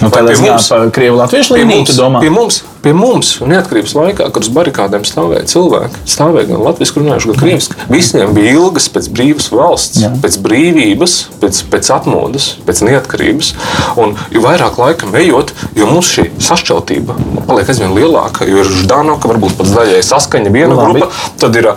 Nu, 0.00 0.08
Vai 0.08 0.22
tādā 0.22 0.28
pie 0.32 0.36
ziņā 0.42 0.52
mums- 0.52 0.68
pa 0.68 0.78
krievu 0.92 1.16
latviešu 1.16 1.54
Pie 1.54 1.62
līniju, 1.64 1.76
mums, 1.76 1.90
tu 1.90 2.02
domā? 2.02 2.20
pie 2.20 2.30
mums, 2.30 2.62
pie 2.86 2.92
mums 2.94 3.32
neatkarības 3.42 3.94
laikā, 3.98 4.28
kad 4.30 4.44
uz 4.46 4.50
barikādēm 4.54 5.02
stāvēja 5.06 5.46
cilvēki, 5.50 6.02
stāvēja 6.06 6.52
gan 6.52 6.62
latviešu 6.62 7.00
runājuši, 7.00 7.30
gan 7.32 7.40
krieviski. 7.40 7.78
Visiem 7.90 8.30
bija 8.36 8.52
ilgas 8.54 8.86
pēc 8.94 9.08
brīvas 9.10 9.48
valsts, 9.50 10.04
Jā. 10.04 10.12
pēc 10.22 10.38
brīvības, 10.44 11.16
pēc, 11.42 11.62
pēc 11.72 11.90
atmodas, 11.96 12.46
pēc 12.68 12.84
neatkarības. 12.86 13.50
Un 13.98 14.14
jo 14.30 14.44
vairāk 14.44 14.78
laikam 14.78 15.16
ejot, 15.18 15.50
jo 15.74 15.88
mums 15.90 16.12
šī 16.14 16.28
sašķeltība 16.46 17.16
paliek 17.48 17.72
aizvien 17.74 17.94
lielāka. 17.96 18.46
Jo 18.46 18.62
ir 18.62 18.70
Ždanoka, 18.84 19.30
varbūt 19.32 19.56
pat 19.58 19.72
daļai 19.74 20.02
saskaņa 20.06 20.52
viena 20.54 20.76
Labi. 20.78 21.00
grupa, 21.02 21.10
tad 21.42 21.58
ir, 21.58 21.70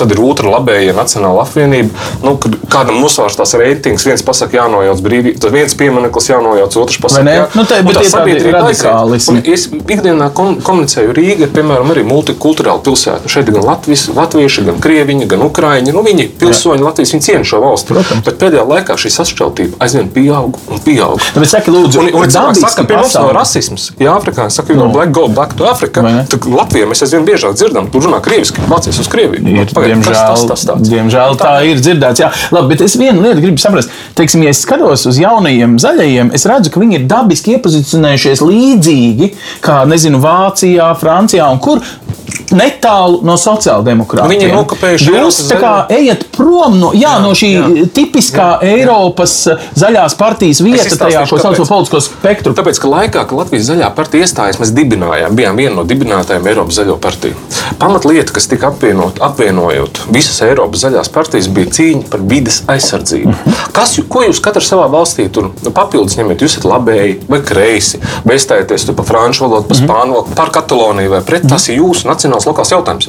tad 0.00 0.16
ir 0.16 0.22
otra 0.24 0.54
labējā 0.56 0.96
Nacionāla 0.96 1.44
apvienība. 1.44 1.92
Nu, 2.24 2.36
kad 2.40 2.56
kādam 2.72 3.02
nosvērstās 3.02 3.52
reitings, 3.60 4.06
viens 4.08 4.24
pasakā, 4.24 4.62
jānojauc 4.62 5.04
brīvība, 5.04 5.42
tad 5.44 5.52
viens 5.56 5.76
piemineklis 5.78 6.30
jānojauc, 6.32 6.80
otrs 6.80 7.20
ne? 7.22 7.36
jā. 7.40 7.46
Nu, 7.56 7.64
tā 7.68 7.82
sabiedrība 8.08 8.64
aiziet. 8.68 8.86
radikālismi. 8.88 9.38
Un 9.38 9.52
Es 9.58 9.66
ikdienā 9.68 10.28
kom, 10.38 10.56
komunicēju 10.64 11.14
Rīgā, 11.16 11.48
piemēram, 11.54 11.90
arī 11.92 12.04
multikulturāla 12.06 12.82
pilsēta. 12.86 13.30
Šeit 13.30 13.48
ir 13.50 13.56
gan 13.58 13.66
Latvijas, 13.66 14.06
latvieši, 14.14 14.64
gan 14.68 14.80
krieviņi, 14.82 15.26
gan 15.30 15.42
ukrāņi. 15.48 15.94
Nu, 15.94 16.04
viņi 16.06 16.28
pilsoņi 16.40 16.86
Latvijas, 16.86 17.14
viņi 17.16 17.26
ciena 17.26 17.48
šo 17.48 17.62
valsti. 17.64 17.94
Protams. 17.94 18.24
Bet 18.26 18.38
pēdējā 18.40 18.64
laikā 18.68 18.98
šī 19.00 19.12
sašķeltība 19.16 19.80
aizvien 19.84 20.10
pieaug 20.14 20.58
un 20.68 20.82
pieaug. 20.84 21.18
Nu, 21.34 21.42
bet 21.42 21.52
saki, 21.52 21.74
lūdzu, 21.74 22.04
Un, 22.08 22.10
un 22.14 22.30
cilvēki 22.30 22.62
saka, 22.62 22.82
ka 22.82 22.86
pie 22.88 22.98
mums 23.00 23.16
nav 23.18 23.32
rasisms. 23.36 23.88
Jā, 23.98 24.14
Afrikā 24.14 24.46
saka, 24.52 24.72
ka 24.72 24.78
no 24.78 24.88
black 24.94 25.12
go 25.14 25.26
back 25.32 25.56
to 25.58 25.66
Africa. 25.68 26.04
Tad 26.30 26.46
Latvijā 26.48 26.86
mēs 26.88 27.02
aizvien 27.04 27.26
biežāk 27.26 27.56
dzirdam, 27.58 27.88
tur 27.92 28.06
runā 28.06 28.20
krieviski, 28.24 28.62
vācies 28.70 29.00
uz 29.02 29.10
Krieviju. 29.10 29.42
Ir, 29.42 29.72
Pagaid, 29.74 29.96
kas 30.04 30.06
diemžēl, 30.06 30.34
tas, 30.36 30.44
tas, 30.52 30.64
tāds? 30.68 30.92
diemžēl 30.92 31.38
tā 31.40 31.52
ir 31.66 31.82
dzirdēts. 31.82 32.22
Jā. 32.22 32.30
Labi, 32.54 32.74
bet 32.74 32.84
es 32.86 32.94
vienu 33.00 33.24
lietu 33.24 33.42
gribu 33.42 33.62
saprast. 33.62 33.92
Teiksim, 34.18 34.44
ja 34.46 34.52
es 34.54 34.62
skatos 34.64 35.06
uz 35.10 35.18
jaunajiem 35.20 35.78
zaļajiem, 35.82 36.32
es 36.36 36.46
redzu, 36.48 36.72
ka 36.74 36.82
viņi 36.82 37.00
ir 37.00 37.06
dabiski 37.10 37.56
iepozicionējušies 37.56 38.44
līdzīgi 38.44 39.32
kā 39.64 39.80
nezinu, 39.88 40.20
Vācijā, 40.28 40.90
Francijā 40.98 41.46
un 41.48 41.60
kur. 41.62 41.80
Netālu 42.54 43.20
no 43.26 43.34
sociāldemokrātiem. 43.40 44.30
Viņi 44.32 44.46
ir 44.48 44.54
nokopējuši 44.56 45.12
Jūs 45.12 45.40
tā 45.50 45.58
kā 45.60 45.72
ejat 45.92 46.24
prom 46.34 46.78
no, 46.80 46.92
jā, 46.96 47.08
jā, 47.08 47.14
no 47.24 47.32
šī 47.36 47.50
jā. 47.52 47.86
tipiskā 47.94 48.48
jā. 48.62 48.72
Eiropas 48.78 49.34
eh, 49.52 49.66
zaļās 49.78 50.16
partijas 50.18 50.62
vieta, 50.64 50.88
tajā, 51.02 51.24
ko 51.28 51.40
sauc 51.42 51.58
par 51.60 51.68
politisko 51.68 52.00
spektru. 52.04 52.54
Tāpēc, 52.58 52.80
ka 52.82 52.90
laikā, 52.92 53.24
kad 53.28 53.36
Latvijas 53.38 53.68
zaļā 53.70 53.90
partija 53.96 54.26
iestājās, 54.26 54.60
mēs 54.62 54.72
dibinājām, 54.76 55.36
bijām 55.38 55.60
viena 55.60 55.74
no 55.80 55.84
dibinātājiem 55.88 56.48
Eiropas 56.52 56.80
zaļo 56.80 56.96
partiju. 57.02 57.36
Pamatlieta, 57.78 58.32
kas 58.36 58.48
tika 58.50 58.72
apvienot, 58.72 59.20
apvienojot 59.24 60.02
visas 60.14 60.40
Eiropas 60.46 60.84
zaļās 60.86 61.12
partijas, 61.14 61.50
bija 61.52 61.72
cīņa 61.78 62.08
par 62.12 62.24
vides 62.30 62.62
aizsardzību. 62.70 63.34
Kas, 63.76 63.96
jū- 63.98 64.06
ko 64.08 64.24
jūs 64.26 64.40
katrs 64.44 64.70
savā 64.72 64.88
valstī 64.92 65.28
tur 65.32 65.50
nu, 65.52 65.72
papildus 65.74 66.16
ņemat? 66.18 66.42
Jūs 66.42 66.56
esat 66.56 66.66
labēji 66.68 67.18
vai 67.28 67.40
kreisi, 67.44 68.00
vai 68.24 68.38
iestājieties 68.38 68.88
par 68.98 69.06
franču 69.08 69.44
valodu, 69.46 69.68
par 69.68 69.78
spāņu 69.78 70.16
valodu, 70.16 70.34
par 70.38 70.50
Kataloniju 70.54 71.12
vai 71.12 71.20
pret. 71.26 71.46
Tas 71.48 71.68
ir 71.68 71.78
jūsu 71.82 72.08
nacionāls 72.38 72.46
lokāls 72.46 72.72
jautājums. 72.72 73.08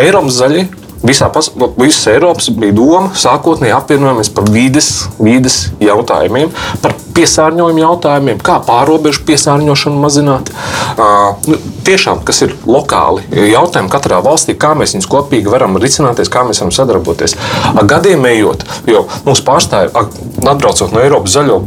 Eiropas 0.00 0.40
zaļie. 0.40 0.66
Visā 1.04 1.28
pas, 1.32 1.50
visas 1.76 2.06
Eiropas 2.10 2.48
bija 2.56 2.72
doma 2.76 3.10
sākotnēji 3.16 3.74
apvienojamies 3.76 4.30
par 4.32 4.48
vides, 4.52 4.90
vides 5.20 5.66
jautājumiem, 5.82 6.52
par 6.82 6.96
piesārņojumu 7.16 7.80
jautājumiem, 7.80 8.40
kā 8.44 8.58
pārobežu 8.64 9.24
piesārņošanu 9.28 10.00
mazināt. 10.02 10.50
Uh, 10.96 11.36
nu, 11.48 11.58
tiešām, 11.86 12.20
kas 12.26 12.42
ir 12.44 12.54
lokāli 12.68 13.24
jautājumi 13.52 13.92
katrā 13.92 14.20
valstī, 14.24 14.56
kā 14.58 14.74
mēs 14.76 14.96
viņus 14.96 15.08
kopīgi 15.10 15.52
varam 15.52 15.78
risināties, 15.80 16.30
kā 16.32 16.44
mēs 16.46 16.60
varam 16.62 16.74
sadarboties. 16.76 17.36
Ar 17.72 17.88
gadiem 17.88 18.26
ejot, 18.28 18.66
jo 18.90 19.06
mūsu 19.28 19.44
pārstāvji, 19.46 19.92
ak, 19.96 20.16
atbraucot 20.44 20.92
no 20.92 21.02
Eiropas 21.04 21.36
zaļo 21.36 21.60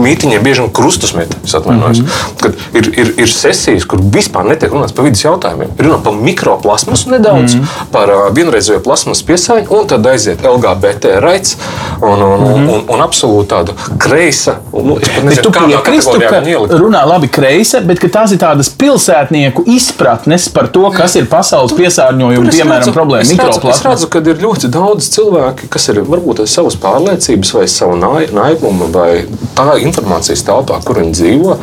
mītīņiem, 0.00 0.42
bieži 0.44 0.64
vien 0.64 0.72
krustus 0.74 1.14
met, 1.16 1.34
atvainojos, 1.44 2.00
mm 2.02 2.06
-hmm. 2.06 2.40
kad 2.42 2.52
ir, 2.74 2.90
ir, 2.98 3.12
ir 3.24 3.30
sesijas, 3.30 3.86
kur 3.86 4.02
vispār 4.02 4.48
netiek 4.48 4.72
runāts 4.72 4.94
par 4.96 5.06
vidas 5.06 5.24
jautājumiem. 5.24 5.70
Ir 5.78 5.88
runā 5.88 6.00
par 6.02 6.18
mikroplasmasu 6.18 7.10
nedaudz, 7.10 7.54
mm 7.54 7.60
-hmm. 7.60 7.90
par 7.92 8.10
uh, 8.10 8.26
vienreizējo 8.44 8.80
plasmasu 8.84 9.24
piesāņu, 9.28 9.66
un 9.74 9.88
tad 9.90 10.06
aiziet 10.06 10.44
LGBT 10.44 11.18
raids 11.24 11.56
un, 12.00 12.22
un, 12.22 12.40
mm 12.40 12.46
-hmm. 12.46 12.70
un, 12.74 12.84
un 12.94 13.04
absolūti 13.04 13.48
tāda 13.50 13.74
kreisa. 13.98 14.58
Un, 14.72 14.86
nu, 14.86 14.98
es 15.00 15.08
pat 15.08 15.24
nezinu, 15.24 15.50
kādā 15.50 15.82
kategorijā 15.82 16.30
ka 16.30 16.40
viņi 16.40 16.54
ielikt. 16.56 16.74
runā 16.84 17.04
labi 17.08 17.28
kreisa, 17.28 17.80
bet 17.80 17.98
tās 18.04 18.32
ir 18.32 18.38
tādas 18.38 18.70
pilsētnieku 18.78 19.64
izpratnes 19.66 20.48
par 20.48 20.68
to, 20.68 20.90
kas 20.90 21.16
ir 21.16 21.26
pasaules 21.26 21.72
piesārņojuma, 21.72 22.50
piemēram, 22.50 22.92
problēma, 22.92 23.22
es 23.22 23.32
redzu- 23.32 23.70
Es 23.74 23.82
redzu, 23.82 24.06
ka 24.06 24.18
ir 24.18 24.36
ļoti 24.36 24.68
daudz 24.68 25.08
cilvēku, 25.10 25.68
kas 25.68 25.88
ir 25.88 26.02
varbūt 26.02 26.40
aiz 26.40 26.50
savas 26.54 26.76
pārliecības, 26.76 27.54
vai 27.54 27.68
savu 27.68 27.96
nai- 27.96 28.28
naivumu, 28.32 28.92
vai 28.92 29.24
tā 29.56 29.78
informācijas 29.82 30.44
telpā, 30.44 30.84
kur 30.84 30.96
viņi 30.96 31.12
dzīvo. 31.12 31.56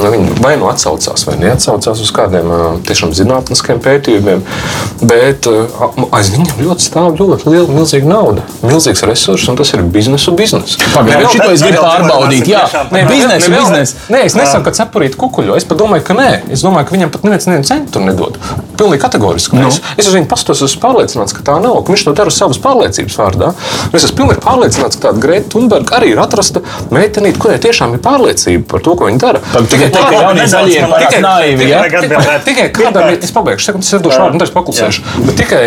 nu, 0.00 0.10
Viņi 0.10 0.42
vai 0.42 0.56
nu 0.56 0.66
atsaucās, 0.68 1.26
vai 1.26 1.34
neatsaucās 1.36 2.00
uz 2.00 2.10
kādiem 2.12 2.80
tiešām 2.86 3.10
zinātniskiem 3.14 3.78
pētījumiem, 3.80 4.40
bet 5.02 5.46
ā, 5.46 5.88
aiz 6.26 6.32
viņiem 6.34 6.62
ļoti 6.66 6.84
stāv 6.84 7.16
ļoti 7.20 7.50
liela, 7.52 7.66
milzīga 7.70 8.08
nauda, 8.10 8.42
milzīgs 8.66 9.02
resurss, 9.06 9.46
un 9.50 9.58
tas 9.58 9.70
ir 9.76 9.82
biznesu 9.94 10.34
biznes. 10.36 10.76
Pagaidām, 10.92 11.22
Nevēl- 11.22 11.32
šito 11.34 11.50
es 11.54 11.62
gribu 11.62 11.82
pārbaudīt. 11.84 12.48
Jā, 12.50 12.64
Nē, 12.90 13.04
biznesa, 13.08 13.50
biznesa. 13.54 13.94
Nē, 14.10 14.24
es 14.26 14.34
nesaku, 14.38 14.64
ka 14.64 14.70
cepurīt 14.76 15.16
kukuļu. 15.20 15.56
Es 15.56 15.64
pat 15.64 15.78
domāju, 15.78 16.04
ka 16.04 16.14
nē. 16.18 16.30
Es 16.50 16.62
domāju, 16.66 16.86
ka 16.88 16.96
viņam 16.96 17.12
pat 17.14 17.22
neviens 17.26 17.46
nevienu 17.46 17.64
centu 17.70 18.00
nedod. 18.00 18.38
Pilnīgi 18.76 19.00
kategoriski. 19.02 19.56
Nu. 19.56 19.68
Es, 19.68 19.80
es 19.96 20.06
uz 20.10 20.14
viņu 20.16 20.28
pastos, 20.30 20.60
esmu 20.66 20.80
pārliecināts, 20.82 21.32
ka 21.36 21.42
tā 21.46 21.56
nav. 21.62 21.78
Ka 21.86 21.92
viņš 21.94 22.04
to 22.08 22.12
dara 22.18 22.30
savas 22.34 22.58
pārliecības 22.62 23.16
vārdā. 23.20 23.52
Es 23.92 24.04
esmu 24.04 24.16
pilnīgi 24.20 24.42
pārliecināts, 24.44 24.98
ka 25.00 25.08
tāda 25.08 25.22
Greta 25.22 25.48
Thunberg 25.54 25.92
arī 25.96 26.12
ir 26.12 26.20
atrasta 26.22 26.60
meitenīte, 26.92 27.38
kurai 27.42 27.58
tiešām 27.62 27.96
ir 27.96 28.02
pārliecība 28.04 28.66
par 28.72 28.84
to, 28.84 28.94
ko 28.98 29.08
viņa 29.08 29.20
dara. 29.22 29.40
Tikai 29.70 29.90
tā, 29.94 30.02
ka 30.10 30.20
jaunie 30.20 30.46
zaļie 30.52 30.78
ir 30.80 30.88
pārāk 30.92 31.06
tikai- 31.06 31.22
naivi. 31.24 31.70
Tikai 32.46 32.66
kādam 32.76 33.12
ir, 33.12 33.18
es 33.22 33.32
pabeigšu, 33.34 33.70
sekundes, 33.70 33.92
es 33.96 34.02
došu 34.04 34.20
vārdu, 34.22 34.36
un 34.36 34.42
tad 34.42 34.48
es 34.48 34.54
paklusēšu. 34.54 35.04
Bet 35.26 35.36
tikai, 35.40 35.62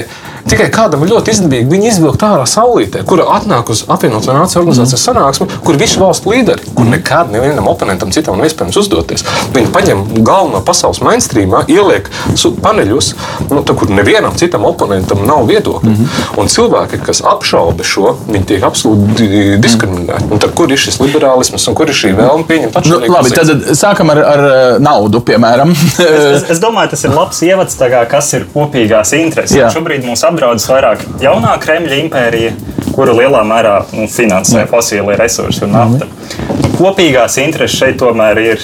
tikai 0.50 0.70
kādam 0.74 1.04
ir 1.06 1.12
ļoti 1.16 1.34
izdevīgi 1.36 1.70
viņi 1.74 1.90
izvilkt 1.94 2.24
ārā 2.26 2.46
saulītē, 2.50 3.04
kura 3.10 3.26
atnāk 3.38 3.70
uz 3.74 3.84
apvienoto 3.92 4.34
nāciju 4.36 4.62
organizācijas 4.64 5.04
sanāksmi, 5.10 5.50
kur 5.66 5.78
visu 5.82 6.00
valstu 6.04 6.32
līderi, 6.34 6.74
kur 6.76 6.86
nekad 6.90 7.32
nevienam 7.34 7.68
oponentam 7.72 8.12
citam 8.16 8.38
nav 8.40 8.48
iespējams 8.50 8.78
uzdoties. 8.80 9.26
Viņi 9.56 9.72
paņem 9.76 10.06
galveno 10.24 10.62
pasaules 10.66 11.02
mainstream 11.02 11.50
mainstreamā 11.50 11.66
ieliek 11.68 12.08
su- 12.36 12.54
paneļus, 13.00 13.50
nu, 13.50 13.64
tā, 13.64 13.76
kur 13.78 13.90
nevienam 13.94 14.36
citam 14.38 14.66
oponentam 14.68 15.24
nav 15.28 15.48
viedokļa. 15.50 15.90
Mm 15.90 15.96
-hmm. 15.96 16.40
Un 16.42 16.48
cilvēki, 16.48 17.02
kas 17.06 17.22
apšauba 17.24 17.84
šo, 17.84 18.16
viņi 18.28 18.46
tiek 18.46 18.64
absolūti 18.64 19.58
diskriminēti. 19.60 20.30
Un 20.32 20.40
tad, 20.40 20.54
kur 20.54 20.72
ir 20.72 20.78
šis 20.78 21.00
liberālisms 21.00 21.68
un 21.70 21.76
kur 21.76 21.90
ir 21.90 21.96
šī 21.96 22.16
vēlme 22.16 22.46
pieņemt 22.48 22.74
Nu, 22.74 22.80
atšķirīgu 22.80 23.14
labi, 23.14 23.30
pozīciju? 23.30 23.60
tad 23.66 23.78
sākam 23.78 24.12
ar, 24.12 24.18
ar 24.18 24.40
eh, 24.40 24.80
naudu, 24.80 25.20
piemēram. 25.20 25.76
Es, 26.10 26.50
es 26.50 26.60
domāju, 26.60 26.90
tas 26.90 27.04
ir 27.04 27.12
labs 27.14 27.42
ievads, 27.42 27.78
tā 27.78 27.90
kā, 27.90 28.06
kas 28.10 28.34
ir 28.34 28.46
kopīgās 28.54 29.14
intereses. 29.18 29.56
Jā. 29.58 29.70
Šobrīd 29.74 30.06
mums 30.06 30.24
apdraud 30.24 30.60
vairāk 30.60 31.04
jaunā 31.22 31.58
Kremļa 31.60 32.00
impērija, 32.04 32.52
kuru 32.96 33.16
lielā 33.20 33.44
mērā 33.44 33.84
nu, 33.94 34.08
finansē 34.08 34.66
fosilie 34.70 35.16
resursi 35.16 35.64
un 35.64 35.72
nafta. 35.72 36.69
Kopīgās 36.80 37.36
intereses 37.44 37.76
šeit 37.76 37.98
tomēr 38.00 38.40
ir 38.40 38.62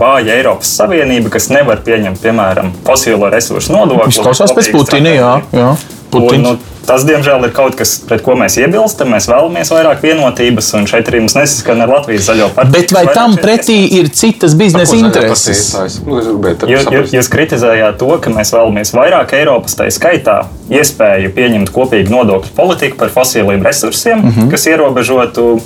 vāja 0.00 0.38
Eiropas 0.38 0.70
Savienība, 0.78 1.34
kas 1.34 1.50
nevar 1.52 1.82
pieņemt, 1.84 2.22
piemēram, 2.22 2.72
fosilo 2.86 3.28
resursu 3.32 3.74
nodokli. 3.74 4.08
Izklausās 4.14 4.54
pēc 4.56 4.70
kopīgu 4.72 4.86
Putina, 4.86 5.12
jā. 5.12 5.32
jā. 5.52 5.70
Un, 6.14 6.42
nu, 6.42 6.56
tas, 6.88 7.04
diemžēl, 7.04 7.44
ir 7.48 7.52
kaut 7.56 7.76
kas, 7.78 7.98
pret 8.08 8.22
ko 8.24 8.36
mēs 8.38 8.56
iebilstam. 8.60 9.10
Mēs 9.12 9.28
vēlamies 9.28 9.72
vairāk 9.74 10.00
vienotības, 10.04 10.70
un 10.78 10.88
šeit 10.88 11.10
arī 11.10 11.20
mums 11.24 11.36
nesaskan 11.36 11.84
ar 11.84 11.92
Latvijas 11.92 12.28
zaļo 12.30 12.48
partiju. 12.56 12.76
Bet 12.78 12.94
vai 12.96 13.04
tam 13.12 13.36
pretī 13.40 13.76
ir 13.98 14.08
citas 14.16 14.56
biznesa 14.58 14.96
intereses? 14.96 15.74
Nu, 16.06 16.22
Jūs, 16.68 17.12
jūs, 17.12 17.28
kritizējāt 17.32 17.98
to, 18.00 18.08
ka 18.22 18.32
mēs 18.32 18.52
vēlamies 18.54 18.94
vairāk 18.96 19.34
Eiropas, 19.36 19.76
tā 19.78 19.88
skaitā, 19.92 20.38
iespēju 20.72 21.32
pieņemt 21.36 21.72
kopīgu 21.74 22.12
nodokļu 22.12 22.54
politiku 22.56 22.98
par 23.00 23.12
fosiliem 23.12 23.62
resursiem, 23.64 24.22
mm 24.22 24.32
-hmm. 24.32 24.50
kas 24.52 24.66
ierobežotu 24.66 25.46
uh, 25.56 25.60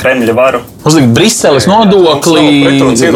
Kremļa 0.00 0.34
varu. 0.36 0.60
Uzlikt 0.86 1.08
Briseles 1.16 1.66
nodokli 1.66 2.64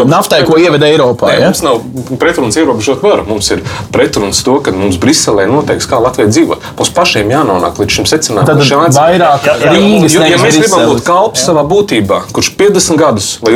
naftai, 0.08 0.42
ko 0.44 0.58
ieveda 0.58 0.88
Eiropā. 0.90 1.30
Nē, 1.30 1.40
Ja? 1.40 1.50
mums 1.50 1.62
nav 1.62 1.80
pretrunas 2.18 2.56
ierobežot 2.56 3.02
varu. 3.02 3.24
Mums 3.28 3.50
ir 3.50 3.62
pretrunas 3.92 4.42
to, 4.44 4.58
ka 4.60 4.72
mums 4.72 4.98
Briselē 4.98 5.46
noteiks, 5.46 5.86
kā 5.86 6.00
Latvija 6.02 6.28
dzīvo. 6.28 6.49
Mums 6.78 6.90
pašiem 6.94 7.30
jānonāk 7.30 7.80
līdz 7.80 7.96
šim 7.96 8.06
secinājumam. 8.10 8.46
Tad 8.46 8.62
šim 8.64 8.78
vairāk 8.96 9.46
Jā, 9.46 9.54
jā, 9.64 9.72
Rīgas, 9.74 10.14
Jo, 10.14 10.22
ja 10.26 10.38
mēs 10.40 10.58
gribam 10.60 10.86
būt 10.90 11.04
kalps 11.06 11.44
savā 11.46 11.62
būtībā, 11.68 12.20
kurš 12.32 12.50
50 12.56 12.96
gadus 13.00 13.28
vai 13.42 13.52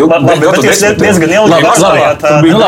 diez- 0.63 0.99
diezgan 0.99 1.31
ilgi 1.39 1.51
Labi, 1.51 1.69
atstājāt, 1.73 2.23
labi, 2.23 2.49
uh, 2.49 2.53
nu 2.53 2.59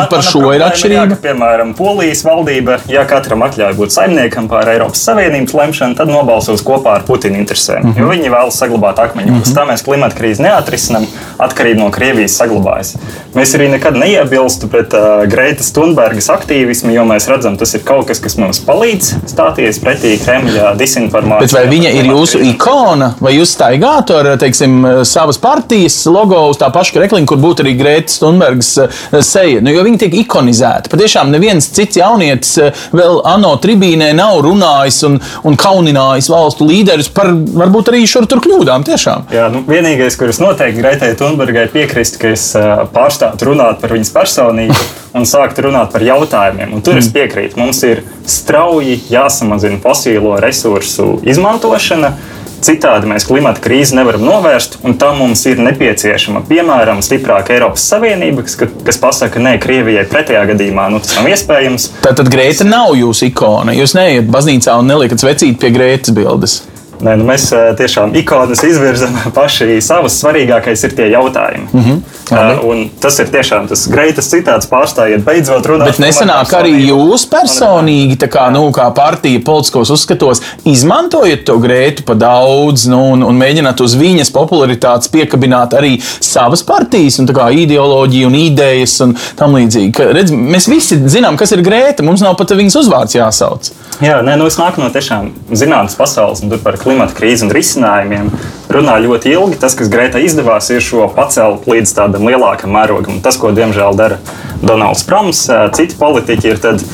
Man- 0.00 0.08
par 0.10 0.22
šo 0.22 0.52
ir 0.54 0.62
atšķirība. 0.64 1.16
Jā, 1.16 1.20
piemēram, 1.24 1.74
Polijas 1.76 2.22
valdība, 2.26 2.78
ja 2.90 3.04
katram 3.08 3.44
atļauj 3.46 3.74
būt 3.78 3.94
saimniekam 3.94 4.48
pār 4.50 4.68
Eiropas 4.74 5.02
Savienības 5.06 5.54
lemšanu, 5.54 5.96
tad 5.96 6.08
nobalsos 6.08 6.62
kopā 6.66 6.96
ar 6.98 7.02
Putina 7.06 7.38
interesēm. 7.38 7.82
Mm 7.84 7.92
-hmm. 7.92 8.00
Jo 8.00 8.08
viņi 8.08 8.30
vēlas 8.30 8.58
saglabāt 8.60 8.98
akmeņus. 8.98 9.30
Mm 9.30 9.42
-hmm. 9.42 9.56
Tā 9.56 9.66
mēs 9.70 9.84
klimata 9.84 10.16
krīzi 10.16 10.40
neatrisinām, 10.40 11.06
atkarība 11.38 11.78
no 11.78 11.90
Krievijas 11.90 12.36
saglabājas. 12.40 12.96
Mēs 13.34 13.54
arī 13.56 13.70
nekad 13.70 13.94
neiebilstu 13.96 14.68
pret 14.68 14.94
uh, 14.94 15.26
Greitas 15.26 15.72
Thunbergas 15.72 16.28
aktīvismu, 16.28 16.90
jo 16.92 17.04
mēs 17.04 17.28
redzam, 17.28 17.56
tas 17.56 17.74
ir 17.74 17.80
kaut 17.84 18.06
kas, 18.06 18.20
kas 18.20 18.36
mums 18.36 18.60
palīdz 18.70 19.10
stāties 19.30 19.80
pretī 19.82 20.14
Kremļa 20.22 20.74
disinformācijai. 20.78 21.48
Bet 21.48 21.56
vai 21.56 21.64
viņa 21.70 21.92
ir 21.98 22.10
jūsu 22.12 22.40
ikona, 22.52 23.12
vai 23.22 23.34
jūs 23.34 23.54
staigātu 23.56 24.16
ar 24.20 24.30
teiksim, 24.40 24.78
savas 25.08 25.40
partijas 25.42 25.98
logo 26.10 26.38
uz 26.50 26.60
tā 26.60 26.70
paša 26.72 26.96
krekliņa, 26.98 27.28
kur 27.28 27.40
būtu 27.42 27.64
arī 27.64 27.74
Grētas 27.78 28.20
Thunbergas 28.22 28.70
eh, 28.84 29.00
seja? 29.26 29.62
Nu, 29.64 29.72
jo 29.74 29.84
viņi 29.86 30.02
tiek 30.04 30.16
ikonizēti. 30.22 30.92
Patiešām 30.92 31.32
neviens 31.34 31.70
cits 31.74 32.00
jaunietis 32.00 32.52
eh, 32.62 32.84
vēl 32.96 33.20
ANO 33.28 33.54
tribīnē 33.62 34.12
nav 34.16 34.40
runājis 34.46 35.02
un, 35.08 35.18
un 35.48 35.58
kauninājis 35.60 36.30
valstu 36.32 36.68
līderus 36.68 37.10
par 37.14 37.32
varbūt 37.34 37.92
arī 37.92 38.04
šur 38.10 38.28
tur 38.30 38.42
kļūdām. 38.44 38.86
Tiešām. 38.86 39.28
Jā, 39.34 39.48
nu, 39.52 39.64
vienīgais, 39.68 40.16
kurus 40.20 40.40
noteikti 40.42 40.82
Greitai 40.82 41.12
Thunbergai 41.18 41.66
piekrist, 41.72 42.20
ka 42.20 42.32
es 42.34 42.50
uh, 42.58 42.86
pārstātu 42.94 43.50
runāt 43.50 43.82
par 43.82 43.94
viņas 43.96 44.14
personību 44.14 44.78
un 45.18 45.28
sāktu 45.28 45.68
runāt 45.68 45.92
par 45.94 46.04
jautājumiem. 46.06 46.74
Un 46.76 46.84
tur 46.86 47.00
es 47.00 47.10
piekrītu. 47.12 47.58
Mums 47.60 47.82
ir 47.88 48.04
strauji 48.26 49.00
jāsamazina 49.10 49.80
fosīlo 49.82 50.36
resursu 50.42 51.18
izmantošana. 51.26 52.14
Citādi 52.60 53.08
mēs 53.08 53.24
klimata 53.24 53.62
krīzi 53.64 53.96
nevaram 53.96 54.20
novērst, 54.26 54.82
un 54.84 54.98
tam 55.00 55.22
mums 55.22 55.46
ir 55.48 55.62
nepieciešama, 55.64 56.42
piemēram, 56.48 57.00
stiprāka 57.00 57.54
Eiropas 57.54 57.86
Savienība, 57.88 58.44
kas, 58.44 58.58
kas 58.60 59.00
pasaka, 59.00 59.38
ka 59.38 59.44
nē, 59.46 59.54
Krievijai 59.62 60.04
pretējā 60.10 60.42
gadījumā 60.52 60.90
nu, 60.92 61.00
tas 61.00 61.16
nav 61.16 61.30
iespējams. 61.32 61.88
Tātad 62.04 62.28
Grēta 62.32 62.68
nav 62.68 62.92
jūsu 63.00 63.30
ikona. 63.30 63.72
Jūs 63.78 63.96
neiet 63.96 64.28
baznīcā 64.28 64.76
un 64.76 64.92
neliekat 64.92 65.24
vecīt 65.24 65.56
pie 65.62 65.72
Grētas 65.72 66.12
bildes. 66.12 66.58
Nē, 67.00 67.14
nu 67.16 67.24
mēs 67.28 67.46
eh, 67.56 67.70
tiešām 67.78 68.12
ikonas 68.20 68.60
izvirzām 68.66 69.16
paši 69.36 69.78
savus. 69.84 70.18
Svarīgākais 70.20 70.84
ir 70.84 70.96
tie 70.96 71.10
jautājumi. 71.14 71.68
Mm. 71.72 71.84
-hmm. 71.84 72.88
Tas 73.00 73.18
ir 73.18 73.30
tiešām 73.32 73.66
tas 73.68 73.86
greitas 73.90 74.28
citāts 74.30 74.68
pārstājiet, 74.70 75.24
beidzot 75.24 75.66
runāt. 75.66 75.90
Bet 75.90 75.98
nesenāk 75.98 76.52
arī 76.54 76.76
jūs 76.86 77.24
personīgi, 77.30 78.18
tā 78.20 78.28
kā, 78.30 78.46
nu, 78.54 78.68
kā 78.70 78.86
partija 78.94 79.40
politiskos 79.44 79.90
uzskatos, 79.90 80.42
izmantojat 80.64 81.44
to 81.48 81.58
grētu 81.58 82.04
pa 82.06 82.14
daudz 82.14 82.86
nu, 82.86 83.00
un, 83.14 83.24
un 83.26 83.40
mēģināt 83.40 83.82
uz 83.82 83.96
viņas 83.98 84.30
popularitātes 84.30 85.10
piekabināt 85.10 85.74
arī 85.74 85.96
savas 86.20 86.62
partijas 86.62 87.18
un 87.18 87.26
kā 87.26 87.50
ideoloģiju 87.50 88.30
un 88.30 88.34
idejas 88.34 89.00
un 89.00 89.16
tam 89.36 89.56
līdzīgi. 89.58 89.92
Ka, 89.96 90.12
redz, 90.14 90.30
mēs 90.30 90.68
visi 90.70 91.00
zinām, 91.08 91.36
kas 91.40 91.56
ir 91.56 91.64
grēta, 91.66 92.06
mums 92.06 92.22
nav 92.22 92.36
pat 92.38 92.54
viņas 92.54 92.78
uzvārds 92.84 93.18
jāsauc. 93.18 93.72
Jā, 94.00 94.20
nē, 94.24 94.36
nu 94.40 94.46
es 94.48 94.56
nāku 94.56 94.80
no 94.80 94.88
tiešām 94.92 95.26
zinātnīs 95.52 95.98
pasaules, 95.98 96.40
un 96.40 96.52
tur 96.52 96.62
par 96.64 96.78
klimata 96.80 97.12
krīzi 97.18 97.44
un 97.44 97.52
risinājumiem 97.52 98.30
runā 98.72 98.96
ļoti 99.04 99.34
ilgi. 99.34 99.58
Tas, 99.60 99.76
kas 99.76 99.90
Grētai 99.92 100.22
izdevās, 100.24 100.70
ir 100.72 100.80
šo 100.84 101.10
pacelt 101.12 101.68
līdz 101.68 101.92
tādam 101.98 102.24
lielākam 102.30 102.72
mērogam. 102.72 103.20
Tas, 103.20 103.36
ko 103.36 103.52
diemžēl 103.52 103.98
dara 103.98 104.20
Donalds 104.62 105.04
Trumps, 105.04 105.44
citi 105.76 105.98
politiķi, 106.00 106.54
ir 106.54 106.62
tad 106.62 106.84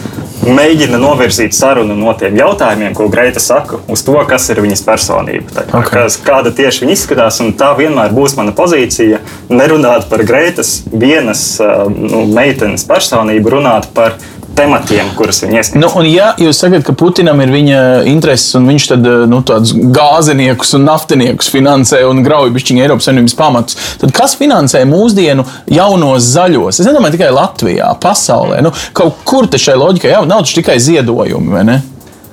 mēģina 0.46 0.98
novirzīt 1.02 1.54
sarunu 1.56 1.96
no 1.98 2.12
tiem 2.18 2.36
jautājumiem, 2.38 2.92
ko 2.94 3.08
Greita 3.10 3.40
saka, 3.42 3.80
uz 3.90 4.02
to, 4.06 4.14
kas 4.28 4.46
ir 4.52 4.60
viņas 4.62 4.82
personība. 4.86 5.50
Tā, 5.54 5.64
kā, 5.66 5.80
Ok. 5.80 5.90
kas, 5.94 6.18
kāda 6.22 6.52
tieši 6.54 6.84
viņa 6.84 6.94
izskatās, 6.94 7.40
un 7.42 7.52
tā 7.58 7.72
vienmēr 7.78 8.14
būs 8.14 8.36
mana 8.38 8.54
pozīcija. 8.56 9.22
Nerunāt 9.50 10.08
par 10.10 10.22
Greitas 10.26 10.82
vienas 10.92 11.58
nu, 11.90 12.26
meitenes 12.30 12.86
personību, 12.86 13.56
runāt 13.58 13.90
par 13.94 14.18
tematiem, 14.56 15.10
kurus 15.18 15.42
viņa 15.44 15.58
iesniedz. 15.60 15.80
Nu, 15.82 15.90
un 16.00 16.08
ja 16.08 16.30
jūs 16.40 16.60
sakat, 16.62 16.84
ka 16.86 16.94
Putinam 16.96 17.40
ir 17.44 17.52
viņa 17.52 17.80
intereses, 18.10 18.54
un 18.58 18.68
viņš 18.70 18.88
tad, 18.92 19.08
nu, 19.30 19.40
tādus 19.46 19.74
gāzeniekus 19.76 20.74
un 20.78 20.86
naftiniekus 20.88 21.50
finansē 21.52 22.02
un 22.08 22.22
grauj 22.26 22.52
bišķiņu 22.54 22.84
Eiropas 22.84 23.08
Savienības 23.10 23.36
pamatus, 23.38 23.80
tad 24.02 24.14
kas 24.16 24.36
finansē 24.40 24.84
mūsdienu 24.88 25.46
jaunos 25.72 26.30
zaļos? 26.32 26.80
Es 26.80 26.88
nedomāju 26.88 27.18
tikai 27.18 27.32
Latvijā, 27.36 27.92
pasaulē. 28.02 28.62
Nu, 28.64 28.72
kaut 28.96 29.22
kur 29.28 29.50
te 29.50 29.60
šai 29.60 29.78
loģikai 29.80 30.14
jau 30.14 30.24
nav 30.28 30.46
tikai 30.48 30.78
ziedojumi, 30.82 31.52
vai 31.52 31.64
ne? 31.68 31.80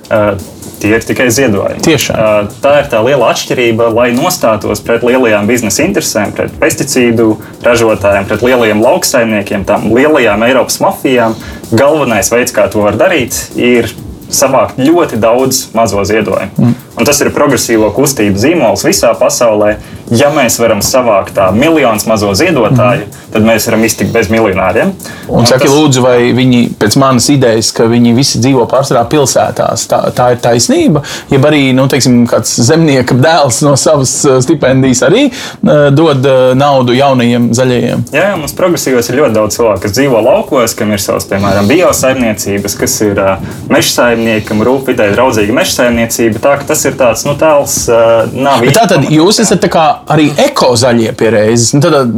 Uh, 0.04 0.53
Tie 0.84 0.92
ir 0.92 1.04
tikai 1.08 1.30
ziedojumi. 1.32 1.80
Tiešām. 1.80 2.48
Tā 2.60 2.72
ir 2.82 2.88
tā 2.92 2.98
liela 3.00 3.30
atšķirība, 3.32 3.86
lai 3.96 4.10
nostātos 4.12 4.82
pret 4.84 5.00
lielajām 5.06 5.48
biznesa 5.48 5.80
interesēm, 5.86 6.34
pret 6.36 6.52
pesticīdu 6.60 7.30
ražotājiem, 7.64 8.26
pret 8.28 8.44
lielajiem 8.44 8.84
lauksaimniekiem, 8.84 9.64
tām 9.64 9.88
lielajām 9.96 10.44
Eiropas 10.44 10.76
mafijām. 10.84 11.38
Galvenais 11.72 12.28
veids, 12.34 12.52
kā 12.52 12.66
to 12.68 12.84
var 12.84 13.00
darīt, 13.00 13.38
ir 13.56 13.88
savākt 14.28 14.76
ļoti 14.84 15.16
daudz 15.24 15.70
mazo 15.72 16.04
ziedojumu. 16.04 16.52
Mm. 16.58 16.83
Un 16.94 17.06
tas 17.06 17.18
ir 17.24 17.32
progresīvo 17.34 17.88
kustību 17.94 18.38
zīmols 18.38 18.84
visā 18.86 19.10
pasaulē. 19.18 19.74
Ja 20.14 20.28
mēs 20.30 20.58
varam 20.60 20.82
savākt 20.84 21.32
tā 21.34 21.48
miljonus 21.54 22.04
mazo 22.06 22.28
ziedotāju, 22.36 23.06
mm. 23.08 23.22
tad 23.32 23.46
mēs 23.46 23.64
varam 23.66 23.86
iztikt 23.86 24.12
bez 24.14 24.28
miljonāriem. 24.30 24.92
Un 25.32 25.48
saki, 25.48 25.66
lūdzu, 25.72 26.02
vai 26.04 26.18
viņi 26.36 26.60
pēc 26.78 26.98
manas 27.00 27.26
idejas, 27.32 27.72
ka 27.74 27.88
viņi 27.90 28.12
visi 28.14 28.38
dzīvo 28.44 28.66
pārsvarā 28.70 29.06
pilsētās, 29.10 29.86
tā, 29.90 30.00
tā 30.14 30.28
ir 30.34 30.42
taisnība? 30.44 31.02
Ja 31.32 31.40
arī 31.48 31.72
nu, 31.74 31.86
teiksim, 31.90 32.20
kāds 32.30 32.52
zemnieka 32.68 33.16
dēls 33.16 33.62
no 33.64 33.72
savas 33.80 34.12
uh, 34.28 34.36
stipendijas 34.44 35.02
arī 35.08 35.24
uh, 35.30 35.88
dod 35.96 36.20
uh, 36.28 36.52
naudu 36.58 36.94
jaunajiem 36.94 37.48
zaļajiem. 37.56 38.04
Jā, 38.14 38.28
jā, 38.28 38.36
mums 38.38 38.54
progresīvos 38.60 39.08
ir 39.10 39.22
ļoti 39.22 39.38
daudz 39.38 39.58
cilvēku, 39.58 39.86
kas 39.86 39.96
dzīvo 39.96 40.20
laukos, 40.28 40.76
kam 40.78 40.92
ir 40.94 41.02
savas, 41.02 41.26
piemēram, 41.32 41.66
biosaimniecības, 41.72 42.78
kas 42.84 43.00
ir 43.08 43.24
uh, 43.24 43.50
meža 43.72 43.90
saimnieki, 43.96 44.46
kam 44.52 44.62
rūp 44.68 44.92
vidē 44.92 45.08
draudzīga 45.16 45.56
meža 45.56 45.78
saimniecība. 45.80 46.44
Tā 46.44 46.56
tas 46.68 46.83
ir 46.88 46.96
tāds 46.98 47.24
nu, 47.26 47.34
tēls, 47.40 47.76
uh, 47.92 48.30
nav 48.34 48.64
Bet 48.64 48.76
Tā 48.78 48.86
tad 48.90 49.06
jūs 49.12 49.40
esat 49.44 49.66
arī 50.12 50.28
ekozaļie 50.46 51.12
pie 51.18 51.30
reizes. 51.34 51.74
Nu, 51.76 51.82
tad 51.84 52.10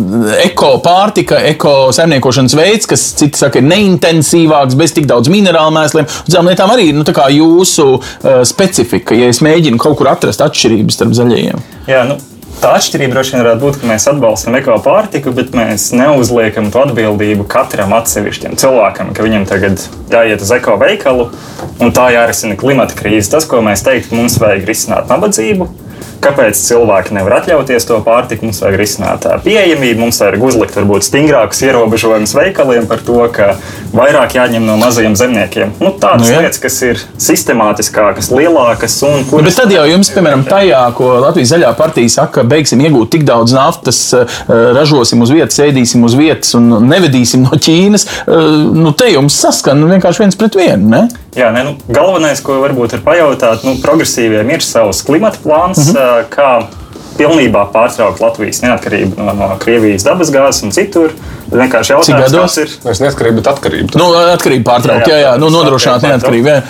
eko 0.45 0.77
pārtika, 0.85 1.41
eko 1.53 1.75
saimniekošanas 1.97 2.57
veids, 2.59 2.89
kas 2.91 3.09
citi 3.19 3.41
saka, 3.41 3.61
ir 3.61 3.69
neintensīvāks, 3.69 4.79
bez 4.79 4.95
tik 4.97 5.09
daudz 5.11 5.31
minerālu 5.33 5.75
mēsliem. 5.77 6.09
Tām 6.31 6.49
lietām 6.51 6.73
arī 6.75 6.91
nu, 6.97 7.05
jūsu 7.07 7.89
uh, 7.97 8.41
specifika, 8.49 9.17
ja 9.17 9.31
es 9.33 9.43
mēģinu 9.45 9.81
kaut 9.83 9.99
kur 10.01 10.13
atrast 10.13 10.45
atšķirības 10.45 11.01
starp 11.01 11.17
zaļajiem. 11.19 11.63
Jā, 11.91 12.07
nu, 12.09 12.19
tā 12.63 12.75
atšķirība 12.79 13.15
droši 13.15 13.35
vien 13.35 13.43
varētu 13.45 13.63
būt, 13.63 13.79
ka 13.81 13.91
mēs 13.91 14.09
atbalstam 14.11 14.59
ekopārtiku, 14.59 15.33
bet 15.37 15.55
mēs 15.57 15.89
neuzliekam 15.97 16.71
to 16.75 16.83
atbildību 16.87 17.47
katram 17.51 17.95
atsevišķam 17.97 18.59
cilvēkam, 18.61 19.15
ka 19.17 19.27
viņam 19.27 19.47
tagad 19.49 19.83
jāiet 20.13 20.45
uz 20.45 20.53
eko 20.59 20.77
veikalu 20.81 21.31
un 21.83 21.95
tā 21.97 22.11
jārisina 22.15 22.59
klimata 22.59 22.99
krīze. 22.99 23.31
Tas, 23.33 23.49
ko 23.49 23.63
mēs 23.65 23.85
teiktu, 23.87 24.17
mums 24.19 24.39
vajag 24.43 24.67
risināt 24.69 25.13
nabadzību. 25.13 25.69
Kāpēc 26.27 26.59
cilvēki 26.59 27.15
nevar 27.15 27.37
atļauties 27.37 27.85
to 27.87 28.01
pārtiku? 28.03 28.49
Mums 28.49 28.59
vajag 28.59 28.81
risināt 28.81 29.27
pieejamību, 29.45 30.01
mums 30.01 30.17
vajag 30.19 30.43
uzlikt 30.43 30.75
varbūt 30.75 31.07
stingrākus 31.07 31.61
ierobežojumus 31.63 32.33
veikaliem 32.35 32.89
par 32.91 33.05
to, 33.07 33.21
ka 33.31 33.53
vairāk 33.95 34.35
jāņem 34.35 34.67
no 34.67 34.75
mazajiem 34.81 35.15
zemniekiem. 35.19 35.77
Nu, 35.79 35.93
tādas 36.03 36.27
Nu, 36.27 36.33
jā. 36.33 36.41
lietas, 36.43 36.59
kas 36.59 36.79
ir 36.83 37.03
sistemātiskākas, 37.23 38.33
lielākas 38.35 38.97
un 39.07 39.21
Nu, 39.21 39.29
kuras. 39.31 39.53
Bet 39.53 39.61
tad 39.61 39.75
jau 39.77 39.85
jums, 39.87 40.11
piemēram, 40.17 40.43
tajā, 40.49 40.81
ko 40.99 41.13
Latvijas 41.23 41.53
zaļā 41.55 41.71
partija 41.79 42.15
saka, 42.17 42.41
ka 42.41 42.47
beigsim 42.51 42.83
iegūt 42.83 43.13
tik 43.15 43.27
daudz 43.29 43.55
naftas, 43.55 44.01
eh, 44.17 44.41
ražosim 44.49 45.23
uz 45.23 45.31
vietas, 45.31 45.61
ēdīsim 45.63 46.03
uz 46.07 46.19
vietas 46.19 46.57
un 46.59 46.73
nevedīsim 46.91 47.47
no 47.47 47.55
Ķīnas, 47.55 48.09
eh, 48.27 48.51
nu 48.75 48.91
te 48.99 49.13
jums 49.15 49.39
saskan 49.47 49.87
vienkārši 49.95 50.27
viens 50.27 50.43
pret 50.43 50.59
vienu. 50.59 50.91
Ne? 50.97 51.07
Jā, 51.37 51.51
ne, 51.53 51.63
nu, 51.67 51.77
galvenais, 51.93 52.41
ko 52.41 52.57
varbūt 52.63 52.97
ir 52.97 53.05
pajautāt, 53.05 53.65
nu, 53.67 53.77
progresīviem 53.83 54.51
ir 54.55 54.65
savs 54.65 55.03
klimata 55.05 55.41
plāns, 55.45 55.83
mm 55.85 55.93
-hmm. 55.93 56.29
kā 56.33 56.51
pilnībā 57.17 57.67
pārtraukt 57.73 58.21
Latvijas 58.21 58.63
neatkarību 58.65 59.21
no, 59.21 59.35
no 59.37 59.51
Krievijas 59.61 60.05
dabasgāzes 60.07 60.65
un 60.67 60.75
citur. 60.77 61.15
Tad 61.51 61.61
Vienkārši 61.61 61.93
jautājums, 61.95 62.35
kas 62.35 62.57
ir. 62.63 62.75
Mēs 62.85 63.01
neatkarīgi, 63.05 63.39
bet 63.41 63.51
atkarīgi. 63.53 63.97
Nu, 64.01 64.11
atkarība 64.33 64.73
pārtraukt, 64.73 65.07
jā, 65.07 65.15
Jā, 65.15 65.21
jā, 65.21 65.31
jā, 65.31 65.39
nu, 65.41 65.51
nodrošināt 65.55 66.03
neatkarību. 66.09 66.49
jā. 66.49 66.63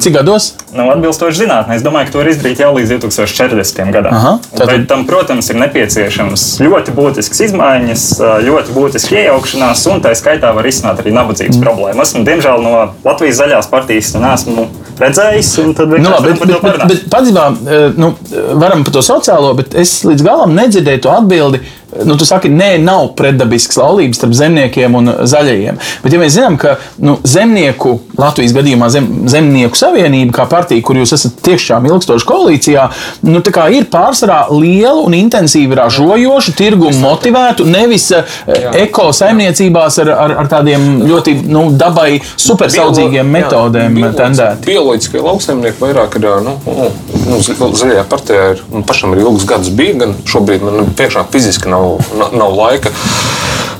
Cik 0.00 0.14
gados? 0.14 0.52
Nu, 0.72 0.86
atbilstoši 0.92 1.42
zinātnē, 1.44 1.74
es 1.76 1.82
domāju, 1.82 2.06
ka 2.08 2.14
to 2.14 2.20
var 2.22 2.28
izdarīt 2.30 2.60
jau 2.62 2.70
līdz 2.76 2.92
2040. 3.00 3.90
gadam. 3.92 4.14
Aha, 4.14 4.32
tātad- 4.54 4.66
Bet 4.70 4.86
tam, 4.88 5.06
protams, 5.06 5.50
ir 5.50 5.56
nepieciešams 5.60 6.44
ļoti 6.62 6.94
būtisks 6.96 7.42
izmaiņas, 7.48 8.04
ļoti 8.46 8.76
būtiska 8.76 9.16
iejaukšanās, 9.24 9.86
un 9.92 10.00
tā 10.00 10.14
skaitā 10.14 10.54
var 10.54 10.64
risināt 10.64 11.02
arī 11.02 11.12
nabadzības 11.12 11.56
mm. 11.58 11.64
problēmu. 11.64 12.02
Esmu, 12.06 12.24
diemžēl, 12.24 12.62
no 12.62 12.94
Latvijas 13.04 13.40
zaļās 13.42 13.70
partijas 13.70 14.12
to 14.12 14.22
neesmu 14.22 14.68
redzējis. 15.00 15.52
un 15.64 15.74
tad 15.74 15.88
Nu, 15.88 16.10
labi, 16.10 16.32
bet, 16.32 16.38
bet, 16.38 16.48
bet, 16.48 16.62
parunāt. 16.62 16.88
bet 16.88 17.04
patiesībā 17.10 17.96
nu, 17.96 18.14
varam 18.60 18.84
par 18.84 18.92
to 18.92 19.02
sociālo, 19.04 19.54
bet 19.56 19.74
es 19.74 20.02
līdz 20.04 20.22
galam 20.24 20.54
nedzirdēju 20.56 21.02
to 21.02 21.10
atbildi. 21.10 21.60
Nu, 22.06 22.14
tu 22.16 22.26
saki, 22.28 22.50
nē, 22.54 22.76
nav 22.82 23.10
pretdabisks 23.18 23.78
laulības 23.80 24.20
starp 24.20 24.34
zemniekiem 24.38 24.94
un 24.94 25.12
zaļajiem. 25.28 25.78
Bet, 26.04 26.14
ja 26.14 26.20
mēs 26.20 26.36
zinām, 26.36 26.58
ka 26.60 26.76
nu, 27.02 27.16
zemnieku, 27.26 27.96
Latvijas 28.20 28.54
gadījumā 28.54 28.90
zem, 28.92 29.08
zemnieku 29.30 29.78
savienība, 29.78 30.34
kā 30.36 30.46
partija, 30.50 30.84
kur 30.86 31.00
jūs 31.00 31.14
esat 31.16 31.40
tiešām 31.46 31.88
ilgstoši 31.88 32.28
koalīcijā, 32.28 32.86
nu, 33.26 33.42
ir 33.74 33.88
pārsvarā 33.90 34.42
lielu 34.52 35.06
un 35.08 35.16
intensīvi 35.18 35.78
ražojošu, 35.78 36.54
tirgumu 36.58 37.00
motivētu, 37.02 37.66
nevis 37.68 38.10
uh, 38.14 38.38
eko 38.78 39.10
saimniecībās 39.16 39.98
ar, 40.04 40.12
ar, 40.14 40.36
ar 40.44 40.50
tādiem 40.50 40.86
ļoti 41.08 41.36
nu, 41.50 41.66
dabai 41.80 42.20
supersaudzīgiem 42.34 43.34
metodēm 43.34 43.98
tendēti. 44.18 44.68
Bioloģiskie 44.70 45.24
lauksaimnieki 45.24 45.82
vairāk 45.82 46.18
ir. 46.20 46.28
Nu, 46.44 46.54
nu, 46.66 46.88
nu, 47.26 47.38
zaļajā 47.40 48.04
partijā 48.10 48.46
ir 48.54 48.62
nu, 48.70 48.82
pašam 48.86 49.14
ir 49.14 49.22
ilgs 49.24 49.46
gads 49.48 49.72
bijis, 49.74 49.96
gan 50.00 50.14
šobrīd 50.28 50.64
man 50.66 50.92
priekšā 50.98 51.24
fiziski 51.32 51.70
nav, 51.72 51.79
nav, 51.80 52.32
nav 52.32 52.52
laika. 52.56 52.90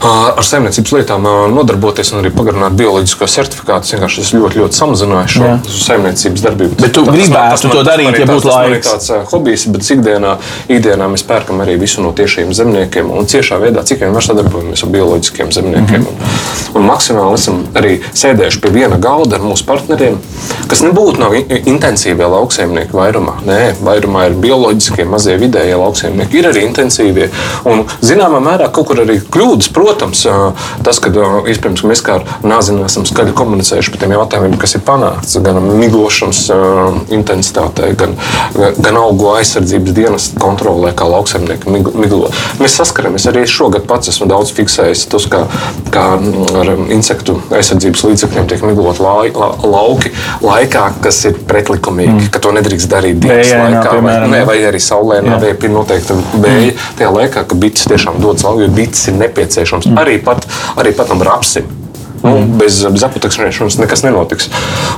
Ar 0.00 0.40
saimniecības 0.48 0.92
lietām 0.96 1.26
nodarboties 1.52 2.08
un 2.14 2.22
arī 2.22 2.30
pagarināt 2.32 2.72
bioloģisko 2.78 3.26
certifikātu. 3.28 3.84
Es 3.84 3.92
vienkārši 3.92 4.22
esmu 4.22 4.38
ļoti, 4.46 4.60
ļoti 4.62 4.78
samazinājis 4.78 5.34
šo 5.34 5.42
Jā. 5.44 5.56
saimniecības 5.76 6.44
darbību. 6.46 6.76
Bet 6.80 6.94
tu 6.96 7.02
Tas 7.04 7.16
gribētu 7.18 7.50
tas 7.52 7.64
to 7.66 7.72
tas 7.74 7.84
darīt, 7.90 8.08
arī 8.08 8.22
ja 8.22 8.28
būtu 8.30 8.46
tas 8.46 8.54
man 8.54 8.64
arī 8.64 8.78
laiks. 8.78 8.88
tāds 8.94 9.28
hobijs, 9.34 9.64
bet 9.74 9.90
ikdienā, 9.92 10.30
ikdienā 10.72 11.08
mēs 11.12 11.24
pērkam 11.28 11.60
arī 11.60 11.74
visu 11.82 12.00
no 12.00 12.12
tiešiem 12.16 12.54
zemniekiem 12.56 13.10
un 13.12 13.28
ciešā 13.28 13.58
veidā, 13.60 13.84
cik 13.84 14.00
vien 14.00 14.14
mēs 14.16 14.30
sadarbojamies 14.30 14.84
ar 14.86 14.92
bioloģiskiem 14.96 15.52
zemniekiem. 15.58 16.06
Un, 16.08 16.24
un 16.80 16.88
maksimāli 16.88 17.36
esam 17.36 17.60
arī 17.76 17.92
sēdējuši 18.16 18.60
pie 18.64 18.72
viena 18.78 18.96
galda 18.96 19.36
ar 19.36 19.44
mūsu 19.44 19.68
partneriem, 19.68 20.16
kas 20.72 20.80
nebūtu 20.86 21.20
nav 21.20 21.36
in- 21.36 21.68
intensīvie 21.74 22.24
lauksaimnieki 22.38 22.96
vairumā. 22.96 23.36
Nē, 23.44 23.60
vairumā 23.84 24.24
ir 24.30 24.40
bioloģiskie, 24.48 25.04
mazie 25.04 25.36
vidējie 25.36 25.76
lauksaimnieki, 25.76 26.40
ir 26.40 26.50
arī 26.54 26.64
intensīvie. 26.70 27.28
Un 27.68 27.84
zināmā 28.00 28.40
mērā 28.40 28.72
kaut 28.72 28.86
kur 28.88 29.04
arī 29.04 29.20
kļūdas, 29.20 29.68
protams, 29.74 29.88
ā, 30.30 30.36
tas, 30.86 31.00
ka 31.02 31.10
iespējams 31.50 31.82
ka 31.82 31.90
mēs 31.90 32.02
kā 32.06 32.18
nāzinā 32.46 32.86
esam 32.88 33.06
skaļi 33.08 33.34
komunicējuši 33.38 33.94
par 33.94 34.02
tiem 34.02 34.14
jautājumiem, 34.16 34.56
kas 34.60 34.76
ir 34.78 34.84
panākts 34.86 35.36
gan 35.44 35.60
miglošanas 35.80 36.42
intensitātei, 37.14 37.92
gan, 37.98 38.16
gan 38.78 39.00
augu 39.00 39.30
aizsardzības 39.36 39.96
dienas 39.96 40.30
kontrolē, 40.40 40.92
kā 40.96 41.08
lauksaimnieki 41.10 41.70
mig- 41.70 41.92
miglo. 41.94 42.30
Mēs 42.60 42.76
saskaramies 42.80 43.26
arī 43.30 43.46
šogad 43.48 43.86
pats 43.90 44.12
esmu 44.12 44.28
daudz 44.30 44.52
fiksējis 44.56 45.06
tos, 45.10 45.26
kā, 45.30 45.44
kā 45.94 46.06
ar 46.60 46.72
insektu 46.92 47.38
aizsardzības 47.54 48.04
līdzekļiem 48.08 48.48
tiek 48.50 48.64
miglot 48.66 49.00
lai, 49.02 49.30
la, 49.34 49.50
lauki 49.64 50.12
laikā, 50.44 50.86
kas 51.04 51.22
ir 51.30 51.38
pretlikumīgi, 51.48 52.16
mm. 52.16 52.30
ka 52.34 52.42
to 52.42 52.52
nedrīkst 52.56 52.90
darīt 52.90 53.20
dienas 53.22 53.48
Vējainā, 53.48 53.80
laikā, 53.80 53.84
vai, 53.86 53.98
piemēram, 53.98 54.34
ne, 54.34 54.42
jā. 54.42 54.48
vai 54.48 54.58
arī 54.70 54.82
saulēnā, 54.84 55.38
vai 55.42 55.52
pie 55.60 55.72
noteikta 55.72 56.16
vēja. 56.40 56.74
Tajā 56.98 57.10
laikā, 57.14 57.44
kad 57.50 57.62
bites 57.62 57.86
tiešām 57.90 58.20
dodas 58.22 58.44
laukā, 58.46 58.66
jo 58.66 58.72
bites 58.74 59.06
ir 59.10 59.16
nepieciešams. 59.20 59.79
Mm. 59.86 60.00
Arī 60.02 60.18
pat, 60.24 60.46
arī 60.80 60.94
pat 60.96 61.12
tam 61.12 61.22
rapsim. 61.26 61.68
Nu, 62.20 62.34
bez 62.58 62.82
bez 62.84 63.04
aputekšņošanas 63.06 63.78
nekas 63.80 64.02
nenotiks. 64.04 64.50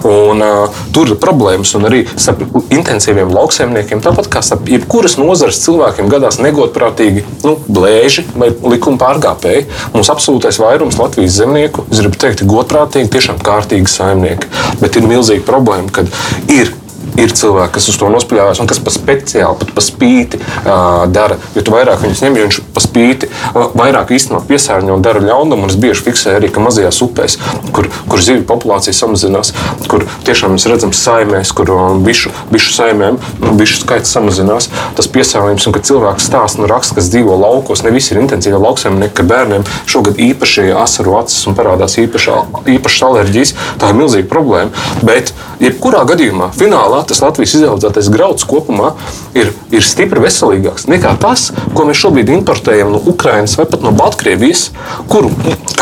Un, 0.09 0.43
uh, 0.43 0.81
tur 0.95 1.13
ir 1.13 1.21
problēmas 1.23 1.75
arī 1.79 2.03
starp 2.11 2.43
intensīviem 2.75 3.31
lauksaimniekiem, 3.31 4.03
tāpat 4.03 4.27
kā 4.33 4.43
starp 4.43 4.67
jebkuras 4.73 5.15
nozares 5.21 5.63
cilvēkiem, 5.63 6.11
gadās 6.11 6.41
negodprātīgi 6.43 7.23
nu, 7.47 7.57
blēži 7.71 8.27
vai 8.35 8.51
likuma 8.75 8.99
pārkāpēji. 9.05 9.69
Mums 9.95 10.11
absolūtais 10.11 10.59
vairums 10.63 10.99
Latvijas 10.99 11.39
zemnieku, 11.39 11.87
es 11.93 12.03
gribu 12.03 12.19
teikt, 12.27 12.43
godprātīgi, 12.49 13.13
tiešām 13.15 13.43
kārtīgi 13.47 13.91
saimnieki. 13.93 14.51
Bet 14.83 14.99
ir 14.99 15.07
milzīga 15.07 15.47
problēma, 15.47 15.93
kad 15.95 16.11
ir 16.51 16.75
ir 17.21 17.33
cilvēki, 17.37 17.75
kas 17.77 17.89
uz 17.93 17.99
to 18.01 18.09
nospļāvās 18.13 18.61
un 18.63 18.69
kas 18.71 18.81
pa 18.83 18.93
speciāli, 18.95 19.59
pat 19.61 19.73
pa 19.77 19.85
spīti 19.85 20.41
uh, 20.41 21.05
dara. 21.13 21.39
Jo 21.57 21.65
vairāk 21.73 22.03
viņus 22.05 22.23
ņem, 22.25 22.39
jo 22.39 22.47
viņš 22.47 22.61
pa 22.75 22.83
spīti 22.85 23.29
uh, 23.29 23.69
vairāk 23.79 24.13
īstenībā 24.17 24.43
piesārņo 24.49 24.97
un 24.97 25.05
dara 25.05 25.23
ļaunumu. 25.25 25.67
Un 25.67 25.73
es 25.73 25.79
bieži 25.81 26.07
fiksēju 26.09 26.41
arī, 26.41 26.51
ka 26.53 26.63
mazajās 26.65 27.01
upēs, 27.05 27.39
kur, 27.77 27.89
kur 28.11 28.25
zivju 28.25 28.45
populācija 28.49 28.97
samazinās, 28.97 29.53
kur 29.91 30.07
tiešām 30.27 30.57
mēs 30.57 30.67
redzam 30.71 30.95
saimēs, 30.97 31.53
kur 31.57 31.73
uh, 31.73 31.85
bišu, 32.03 32.33
bišu 32.53 32.75
saimēm 32.77 33.21
nu, 33.43 33.55
bišu 33.59 33.83
skaits 33.83 34.13
samazinās, 34.15 34.69
tas 34.97 35.11
piesārņojums 35.13 35.69
un 35.69 35.77
ka 35.77 35.85
cilvēks 35.89 36.29
stāsta 36.31 36.63
un 36.63 36.71
raksta, 36.71 36.99
kas 36.99 37.11
dzīvo 37.13 37.37
laukos, 37.41 37.85
ne 37.87 37.93
visi 37.95 38.15
ir 38.15 38.23
intensīvi 38.23 38.61
lauksaimnieki, 38.63 39.15
ka 39.19 39.27
bērniem 39.29 39.67
šogad 39.91 40.21
īpaši 40.23 40.71
asaru 40.79 41.19
acis 41.21 41.47
un 41.49 41.57
parādās 41.59 41.99
īpašā, 42.03 42.39
īpašas 42.77 43.07
alerģijas. 43.09 43.55
Tā 43.81 43.91
ir 43.91 43.99
milzīga 43.99 44.29
problēma. 44.31 44.71
Bet, 45.07 45.33
jebkurā 45.63 46.03
gadījumā, 46.09 46.51
finālā 46.57 47.03
tas 47.09 47.23
Latvijas 47.23 47.57
izaudzētais 47.59 48.11
grauds 48.13 48.47
kopumā 48.49 48.93
ir, 49.39 49.53
ir 49.73 49.87
stipri 49.87 50.23
veselīgāks 50.25 50.89
nekā 50.91 51.15
tas, 51.23 51.51
ko 51.77 51.87
mēs 51.89 52.03
šobrīd 52.03 52.33
importējam 52.35 52.93
no 52.95 53.03
Ukrainas 53.13 53.57
vai 53.59 53.69
pat 53.71 53.85
no 53.87 53.95
Baltkrievijas, 53.97 54.69
kuru, 55.11 55.31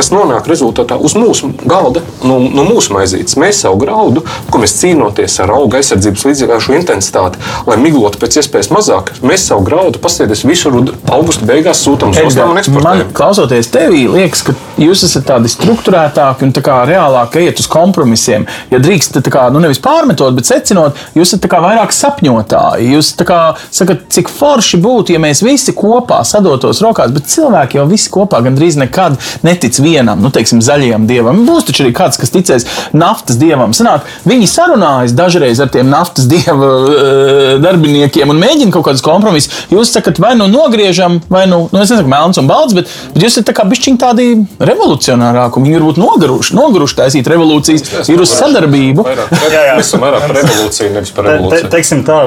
kas 0.01 0.11
nonāk 0.15 0.49
rezultātā 0.49 0.97
uz 0.97 1.15
mūsu 1.19 1.53
galda, 1.69 2.03
no, 2.25 2.39
no 2.41 2.65
mūsu 2.65 2.95
maizītes. 2.97 3.37
Mēs 3.41 3.63
savu 3.67 3.81
graudu, 3.83 4.25
ko 4.51 4.63
mēs 4.63 4.79
cīnoties 4.81 5.37
ar 5.45 5.53
auga 5.59 5.81
aizsardzības 5.81 6.27
līdzekļu 6.31 6.79
intensitāti, 6.79 7.41
lai 7.69 7.77
miglotu 7.81 8.21
pēc 8.23 8.41
iespējas 8.41 8.71
mazāk, 8.73 9.13
mēs 9.27 9.45
savu 9.51 9.65
graudu 9.67 10.01
pasēdēs 10.03 10.47
visur 10.49 10.79
augusta 11.13 11.47
beigās 11.49 11.83
sūtām 11.85 12.15
uz 12.15 12.23
ostām 12.31 12.53
un 12.53 12.57
Man, 12.57 12.63
eksportējam. 12.63 13.13
klausoties 13.17 13.71
tevī, 13.73 14.05
liekas, 14.11 14.43
ka 14.47 14.55
jūs 14.81 15.05
esat 15.07 15.27
tādi 15.29 15.51
struktūrētāki 15.53 16.47
un 16.47 16.55
tā 16.57 16.63
kā 16.65 16.81
reālāk 16.89 17.37
iet 17.43 17.61
uz 17.61 17.69
kompromisiem. 17.71 18.47
Ja 18.73 18.81
drīkst, 18.83 19.19
tā 19.21 19.33
kā, 19.33 19.47
nu 19.53 19.61
nevis 19.63 19.83
pārmetot, 19.85 20.35
bet 20.37 20.49
secinot, 20.49 20.99
jūs 21.19 21.35
esat 21.35 21.49
vairāk 21.51 21.93
sapņotāji. 21.95 22.91
Jūs 22.95 23.13
kā 23.27 23.41
sakat, 23.75 24.07
cik 24.15 24.31
forši 24.33 24.81
būtu, 24.81 25.15
ja 25.15 25.23
mēs 25.23 25.43
visi 25.45 25.75
kopā 25.77 26.23
sadotos 26.27 26.81
rokās, 26.85 27.13
bet 27.15 27.29
cilvēki 27.31 27.81
jau 27.81 27.87
visi 27.91 28.11
kopā 28.13 28.41
gandrīz 28.47 28.79
nekad 28.81 29.19
netic 29.47 29.77
vienam, 29.83 29.90
nu, 30.21 30.31
teiksim, 30.35 30.61
zaļajam 30.65 31.07
dievam. 31.11 31.43
Būs 31.49 31.67
taču 31.69 31.85
arī 31.85 31.93
kāds, 31.97 32.19
kas 32.21 32.33
ticēs 32.35 32.67
naftas 32.97 33.39
dievam. 33.41 33.75
Sanāk, 33.77 34.07
viņi 34.29 34.49
sarunājas 34.51 35.15
dažreiz 35.17 35.61
ar 35.63 35.71
tiem 35.73 35.91
naftas 35.93 36.29
dieva 36.31 36.71
eh, 36.91 37.53
darbiniekiem 37.63 38.31
un 38.33 38.41
mēģina 38.41 38.75
kaut 38.75 38.89
kādus 38.91 39.05
kompromisus. 39.05 39.67
Jūs 39.73 39.93
sakat, 39.95 40.21
vai 40.23 40.33
nu 40.39 40.47
nogriežam, 40.51 41.21
vai 41.33 41.47
nu, 41.51 41.63
nu 41.73 41.83
es 41.83 41.91
nesaku 41.93 42.11
melns 42.11 42.41
un 42.41 42.49
balts, 42.51 42.75
bet, 42.77 42.91
bet 43.15 43.25
jūs 43.25 43.37
esat 43.37 43.51
tā 43.51 43.57
kā 43.59 43.67
bišķiņi 43.71 44.01
tādi 44.01 44.29
revolucionārāki 44.71 45.61
un 45.61 45.67
viņi 45.67 45.79
varbūt 45.79 46.01
noguruši, 46.01 46.55
noguruši 46.57 46.99
taisīt 47.01 47.31
revolūcijas, 47.31 48.09
ir 48.13 48.23
uz 48.23 48.33
sadarbību. 48.39 49.05
Vairāk, 49.07 49.35
Jā, 49.51 49.63
jā. 49.71 49.75
Mēs 49.81 49.91
esam 49.91 50.05
vairāk 50.05 50.25
par 50.29 50.37
revolūciju, 50.41 50.91
nevis 50.95 51.13
par 51.17 51.27
Te, 51.27 51.31
te, 51.31 51.37
revolūciju. 51.39 51.71
teiksim 51.75 52.03
tā, 52.07 52.19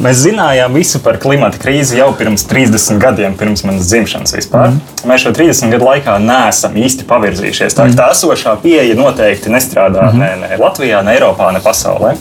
mēs 0.00 0.20
zinājām 0.26 0.76
visu 0.76 1.00
par 1.04 1.18
klimata 1.22 1.60
krīzi 1.62 2.00
jau 2.00 2.10
pirms 2.18 2.44
30 2.50 3.00
gadiem, 3.02 3.36
pirms 3.38 3.64
manas 3.66 3.88
dzimšanas 3.90 4.34
vispār. 4.36 4.74
Mm. 4.74 5.08
Mēs 5.08 5.24
šo 5.24 5.32
30 5.36 5.72
gadu 5.76 5.88
laikā 5.88 6.16
neesam 6.22 6.76
īsti 6.80 7.05
pavirzījušies. 7.08 7.76
Tā, 7.76 7.86
mm. 7.88 7.96
tā 7.98 8.10
esošā 8.14 8.56
pieeja 8.62 8.96
noteikti 8.98 9.52
nestrādā 9.52 10.10
mm. 10.10 10.22
ne, 10.22 10.30
ne 10.42 10.60
Latvijā, 10.60 11.02
ne 11.06 11.16
Eiropā, 11.16 11.50
ne 11.54 11.62
pasaulē. 11.64 12.14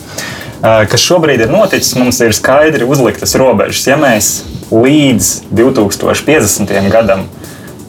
Kas 0.89 1.03
šobrīd 1.03 1.43
ir 1.45 1.51
noticis, 1.51 1.93
mums 1.99 2.21
ir 2.25 2.33
skaidri 2.33 2.87
uzliktas 2.87 3.35
robežas. 3.37 3.83
Ja 3.89 3.99
mēs 4.01 4.31
līdz 4.71 5.51
2050. 5.53 6.73
gadam 6.93 7.27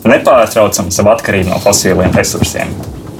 nepārtraucam 0.07 0.91
savu 0.95 1.15
atkarību 1.15 1.51
no 1.55 1.61
fosiliem 1.63 2.13
resursiem, 2.15 2.71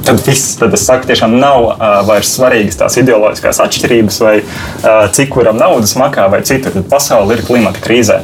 tad 0.07 0.21
viss, 0.27 0.55
tad 0.61 0.75
es 0.77 0.85
saku, 0.87 1.09
tiešām 1.09 1.35
nav 1.41 1.65
uh, 1.71 1.85
vairs 2.07 2.31
svarīgas 2.37 2.79
tās 2.79 2.99
ideoloģiskās 3.01 3.59
atšķirības, 3.65 4.19
vai 4.23 4.37
uh, 4.43 5.07
cik 5.17 5.33
kuram 5.35 5.59
naudas 5.59 5.97
makā, 5.99 6.29
vai 6.31 6.45
citur. 6.47 6.75
Tad 6.77 6.87
pasaule 6.91 7.37
ir 7.37 7.45
klimata 7.47 7.83
krīzē. 7.83 8.21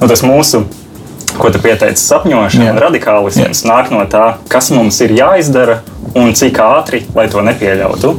Nu, 0.00 0.08
tas 0.10 0.24
mūsu 0.26 0.64
ko 1.38 1.50
tu 1.52 1.60
pieteici, 1.62 2.02
sapņošana, 2.02 2.70
Jā. 2.70 2.76
radikālisms 2.80 3.64
nāk 3.68 3.90
no 3.94 4.02
tā, 4.10 4.36
kas 4.50 4.70
mums 4.74 5.00
ir 5.04 5.14
jāizdara 5.16 5.80
un 6.18 6.34
cik 6.36 6.58
ātri, 6.64 7.04
lai 7.14 7.28
to 7.30 7.42
nepieļautu. 7.46 8.14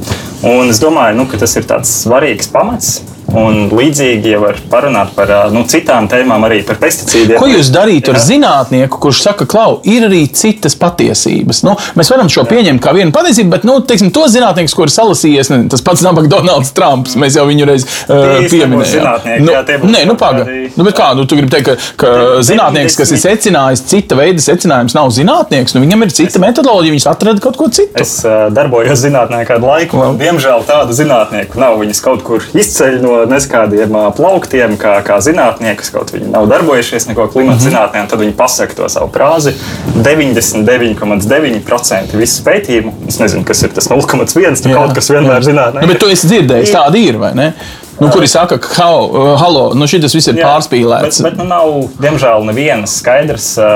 Un 0.47 0.71
es 0.73 0.79
domāju, 0.81 1.17
nu, 1.19 1.27
ka 1.29 1.41
tas 1.41 1.55
ir 1.59 1.67
tāds 1.69 1.91
svarīgs 2.03 2.49
pamats. 2.53 3.01
Un 3.37 3.69
līdzīgi 3.71 4.33
jau 4.33 4.41
var 4.43 4.57
parunāt 4.71 5.13
par 5.15 5.29
nu, 5.53 5.63
citām 5.69 6.07
tēmām, 6.11 6.43
arī 6.47 6.61
par 6.67 6.79
pesticīdiem. 6.81 7.37
Ko 7.39 7.47
jūs 7.47 7.69
darītu 7.73 8.11
ar 8.11 8.19
Jā. 8.19 8.23
zinātnieku, 8.27 8.99
kurš 9.05 9.21
saka, 9.27 9.45
klau, 9.49 9.79
ir 9.87 10.07
arī 10.09 10.25
citas 10.35 10.75
patiesības? 10.79 11.63
Nu, 11.67 11.75
mēs 11.95 12.11
varam 12.11 12.29
šo 12.31 12.43
pieņemt 12.49 12.81
kā 12.83 12.93
vienu 12.97 13.13
patiesību, 13.15 13.49
bet 13.55 13.67
nu, 13.67 13.77
teiksim, 13.87 14.11
to 14.15 14.25
zinātnieku, 14.31 14.73
kurš 14.81 14.97
salasījies, 14.99 15.51
ne, 15.53 15.61
tas 15.71 15.83
pats 15.85 16.03
nabaga 16.05 16.27
Donalds 16.31 16.73
Trumps, 16.75 17.15
mēs 17.19 17.37
jau 17.39 17.45
viņu 17.47 17.69
reiz 17.69 17.85
uh, 17.85 18.41
pieminējām. 18.51 19.41
Nu, 19.45 19.53
jā, 19.55 19.63
nē, 19.81 20.03
nu 20.09 20.15
kaut 20.15 20.19
paga. 20.19 20.45
kādi- 20.45 20.71
Nu, 20.81 20.85
kā, 20.95 21.11
nu, 21.15 21.25
tu 21.25 21.35
gribi 21.35 21.51
teikt, 21.51 21.67
ka, 21.67 21.75
ka 22.01 22.41
zinātnieks, 22.45 22.95
kas 22.97 23.11
ir 23.11 23.19
secinājis 23.21 23.83
cita 23.87 24.15
veida 24.19 24.41
secinājums, 24.43 24.95
nav 24.97 25.09
zinātnieks, 25.15 25.75
nu, 25.75 25.81
viņam 25.83 26.05
ir 26.05 26.13
cita 26.15 26.39
metodoloģija, 26.43 26.95
viņš 26.95 27.07
atrada 27.11 27.43
kaut 27.43 27.57
ko 27.59 27.67
citu. 27.69 27.91
Es 28.01 28.17
uh, 28.25 28.47
darbojos 28.53 28.99
zinātnē 29.03 29.43
kādu 29.49 29.67
laiku, 29.69 29.99
un 30.01 30.17
diemžēl 30.21 30.63
tādu 30.67 30.95
zinātnieku 30.97 31.59
nav. 31.61 31.77
Viņas 31.81 32.01
kaut 32.03 32.23
kur 32.27 32.43
izceļ 32.53 32.99
no 33.01 33.20
neskādiem 33.29 33.91
plauktiem, 34.17 34.77
kā, 34.81 34.93
kā 35.05 35.19
zinātniekus, 35.23 35.91
kaut 35.93 36.13
viņi 36.13 36.27
nav 36.31 36.47
darbojušies 36.51 37.07
neko 37.09 37.23
klimata 37.27 37.57
mm 37.57 37.59
-hmm. 37.59 37.69
zinātnē, 37.69 37.99
tad 38.09 38.19
viņi 38.19 38.33
pasaka 38.37 38.73
to 38.75 38.89
savu 38.89 39.09
frāzi. 39.13 39.51
99,9% 39.95 42.17
visu 42.17 42.43
pētījumu, 42.43 42.91
es 43.07 43.19
nezinu, 43.19 43.45
kas 43.45 43.63
ir 43.63 43.69
tas 43.69 43.89
0,1, 43.89 44.63
tur 44.63 44.73
kaut 44.73 44.93
kas 44.95 45.09
vienmēr 45.09 45.43
zinātnē. 45.43 45.81
Nu, 45.81 45.87
bet 45.87 45.99
tu 45.99 46.09
esi 46.09 46.27
dzirdējis, 46.27 46.69
Ir. 46.69 46.75
tāda 46.75 46.97
ir, 46.97 47.17
vai 47.17 47.33
ne? 47.35 47.53
Nu, 48.01 48.09
kuri 48.09 48.27
saka, 48.27 48.57
ka, 48.57 48.97
uh, 48.97 49.39
halo, 49.39 49.73
nu, 49.77 49.85
šis 49.87 50.15
viss 50.15 50.27
ir 50.31 50.39
Jā, 50.39 50.47
pārspīlēts. 50.47 51.21
Bet, 51.21 51.27
bet 51.27 51.37
nu, 51.37 51.43
nav, 51.45 51.89
diemžēl, 52.01 52.41
nevienas 52.47 52.95
skaidras 52.97 53.57
uh, 53.61 53.67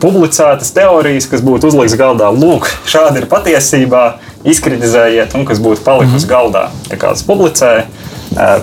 publicētas 0.00 0.72
teorijas, 0.72 1.26
kas 1.28 1.44
būtu 1.44 1.68
uzliktas 1.68 1.98
galdā. 2.00 2.30
Lūk, 2.32 2.64
šāda 2.88 3.20
ir 3.20 3.26
patiesībā, 3.28 4.04
izkritizējiet, 4.48 5.36
un 5.36 5.44
kas 5.44 5.60
būtu 5.60 5.84
palikusi 5.84 6.14
mm 6.14 6.20
-hmm. 6.24 6.32
galdā. 6.32 6.64
Ja 6.88 6.96
kāds 7.02 7.20
publicē 7.28 7.72
uh, 7.82 8.07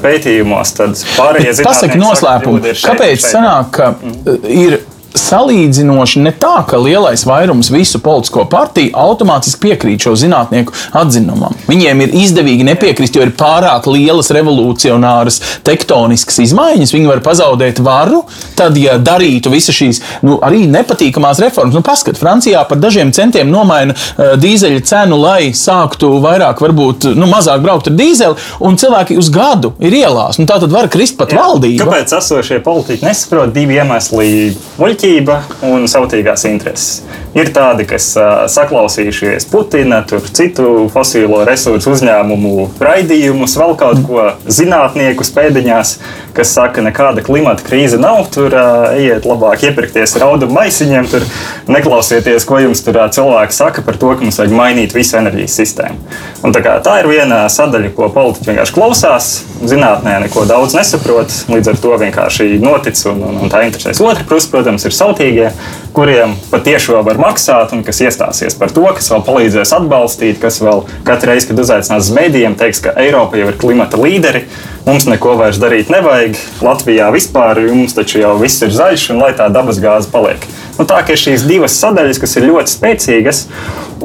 pētījumos, 0.03 0.73
tad 0.77 0.99
pārējie 1.15 1.51
Pasaki 1.51 1.61
zinātnieki 1.61 1.95
saka, 1.95 2.01
noslēpumu, 2.03 2.59
"Kļūda 2.59 2.71
ir 2.71 2.79
šeit, 2.81 2.89
kāpēc 2.91 3.15
šeit." 3.15 3.29
sanāk, 3.31 3.71
ka 3.75 3.89
mm. 3.93 4.45
ir 4.55 4.77
salīdzinoši 5.15 6.21
ne 6.25 6.33
tā, 6.35 6.57
ka 6.67 6.79
lielais 6.81 7.25
vairums 7.27 7.71
visu 7.73 7.99
politisko 8.03 8.45
partiju 8.51 8.93
automātiski 8.99 9.61
piekrīt 9.65 10.05
šo 10.05 10.15
zinātnieku 10.19 10.75
atzinumam. 10.95 11.55
Viņiem 11.69 12.03
ir 12.05 12.15
izdevīgi 12.21 12.67
nepiekrist, 12.67 13.15
jo 13.15 13.25
ir 13.25 13.33
pārāk 13.37 13.87
lielas 13.89 14.31
revolucionāras 14.35 15.41
tektoniskas 15.65 16.39
izmaiņas. 16.45 16.93
Viņi 16.95 17.09
var 17.09 17.23
pazaudēt 17.25 17.79
varu, 17.83 18.23
tad, 18.59 18.77
ja 18.79 18.97
darītu 19.01 19.53
visas 19.53 19.75
šīs 19.75 20.01
nu, 20.25 20.37
arī 20.45 20.65
nepatīkamās 20.71 21.41
reformas. 21.43 21.75
Nu, 21.75 21.83
paskat, 21.85 22.19
Francijā 22.19 22.63
par 22.67 22.79
dažiem 22.81 23.13
centiem 23.15 23.49
nomaina 23.51 23.95
uh, 23.95 24.35
dīzeļa 24.39 24.83
cenu, 24.85 25.19
lai 25.21 25.51
sāktu 25.55 26.11
vairāk, 26.23 26.61
varbūt 26.63 27.09
nu, 27.15 27.29
mazāk 27.31 27.63
braukt 27.65 27.89
ar 27.91 27.97
dīzeli, 27.97 28.39
un 28.65 28.79
cilvēki 28.79 29.17
uz 29.19 29.31
gadu 29.33 29.73
ir 29.79 29.95
ielās. 29.95 30.39
Nu, 30.41 30.47
tā 30.49 30.59
tad 30.61 30.73
var 30.73 30.89
krist 30.91 31.17
pat 31.19 31.33
Jā. 31.33 31.41
valdība. 31.41 31.85
Kāpēc 31.85 32.15
esošie 32.19 32.59
politiķi 32.65 33.07
nesaprot 33.07 33.53
divi 33.55 33.79
iemesli- 33.79 34.55
muļķība 35.05 35.35
un 35.69 35.85
sautīgās 35.89 36.45
intereses? 36.49 37.03
Ir 37.35 37.49
tādi, 37.51 37.83
kas 37.83 38.13
saklausījušies 38.53 39.49
Putina, 39.51 39.99
citu 40.07 40.87
fosilo 40.93 41.41
resursu 41.45 41.91
uzņēmumu 41.91 42.69
raidījumus, 42.79 43.57
vēl 43.59 43.75
kaut 43.75 43.99
ko 44.07 44.29
zinātnieku 44.47 45.25
pēdiņās, 45.35 45.97
kas 46.35 46.53
saka, 46.55 46.83
nekāda 46.85 47.23
klimata 47.25 47.65
krīze 47.67 47.99
nav. 47.99 48.21
Tur 48.31 48.55
ejiet 48.95 49.27
labāk 49.27 49.65
iepirkties 49.67 50.15
raudu 50.21 50.47
maisiņiem, 50.47 51.09
tur 51.11 51.25
neklausieties, 51.67 52.47
ko 52.47 52.61
jums 52.63 52.85
tur 52.85 53.01
cilvēki 53.17 53.57
saka 53.57 53.83
par 53.83 53.99
to, 53.99 54.13
ka 54.15 54.23
mums 54.23 54.39
vajag 54.39 54.55
mainīt 54.55 54.95
visu 54.95 55.19
enerģijas 55.19 55.59
sistēmu. 55.59 55.99
Un, 56.45 56.55
tā, 56.55 56.63
kā, 56.63 56.77
tā 56.85 57.01
ir 57.01 57.11
viena 57.11 57.43
sadaļa, 57.51 57.91
ko 57.97 58.07
politiķi 58.15 58.53
vienkārši 58.53 58.77
klausās. 58.77 59.29
Zinātnē 59.65 60.21
neko 60.23 60.45
daudz 60.47 60.75
nesaprot, 60.77 61.35
līdz 61.51 61.73
ar 61.73 61.83
to 61.83 61.99
vienkārši 61.99 62.49
notic 62.63 62.99
un, 63.11 63.23
un, 63.27 63.43
un 63.43 63.51
tā 63.51 63.65
interesēs. 63.67 63.99
Otra 64.05 64.23
puse, 64.29 64.47
protams, 64.53 64.87
ir 64.87 64.94
sautīgie, 64.95 65.49
kuriem 65.95 66.35
patiešām 66.51 67.05
var 67.07 67.19
maksāt 67.21 67.71
un 67.75 67.83
kas 67.87 68.01
iestāsies 68.03 68.57
par 68.59 68.73
to, 68.75 68.83
kas 68.97 69.07
vēl 69.11 69.23
palīdzēs 69.27 69.73
atbalstīt, 69.77 70.39
kas 70.41 70.59
vēl 70.63 70.83
katru 71.07 71.31
reizi, 71.31 71.49
kad 71.51 71.61
uzaicinās 71.63 72.09
uz 72.09 72.15
mēdījiem, 72.15 72.57
teiks, 72.59 72.83
ka 72.83 72.95
Eiropa 72.99 73.39
jau 73.39 73.51
ir 73.51 73.59
klimata 73.61 73.99
līderi. 74.01 74.45
Mums 74.85 75.07
neko 75.09 75.33
vairs 75.39 75.57
darīt 75.57 75.89
nevajag. 75.89 76.35
Latvijā 76.61 77.07
vispār 77.15 77.63
mums 77.71 77.95
taču 77.97 78.19
jau 78.21 78.35
viss 78.37 78.61
ir 78.61 78.75
zaļš, 78.75 79.07
un 79.15 79.23
lai 79.23 79.31
tā 79.37 79.47
dabas 79.53 79.79
gāze 79.81 80.11
paliek. 80.13 80.45
Nu, 80.77 80.85
tā 80.85 80.99
ir 81.07 81.17
šīs 81.17 81.47
divas 81.47 81.77
sadaļas, 81.79 82.19
kas 82.21 82.35
ir 82.37 82.49
ļoti 82.51 82.73
spēcīgas, 82.75 83.41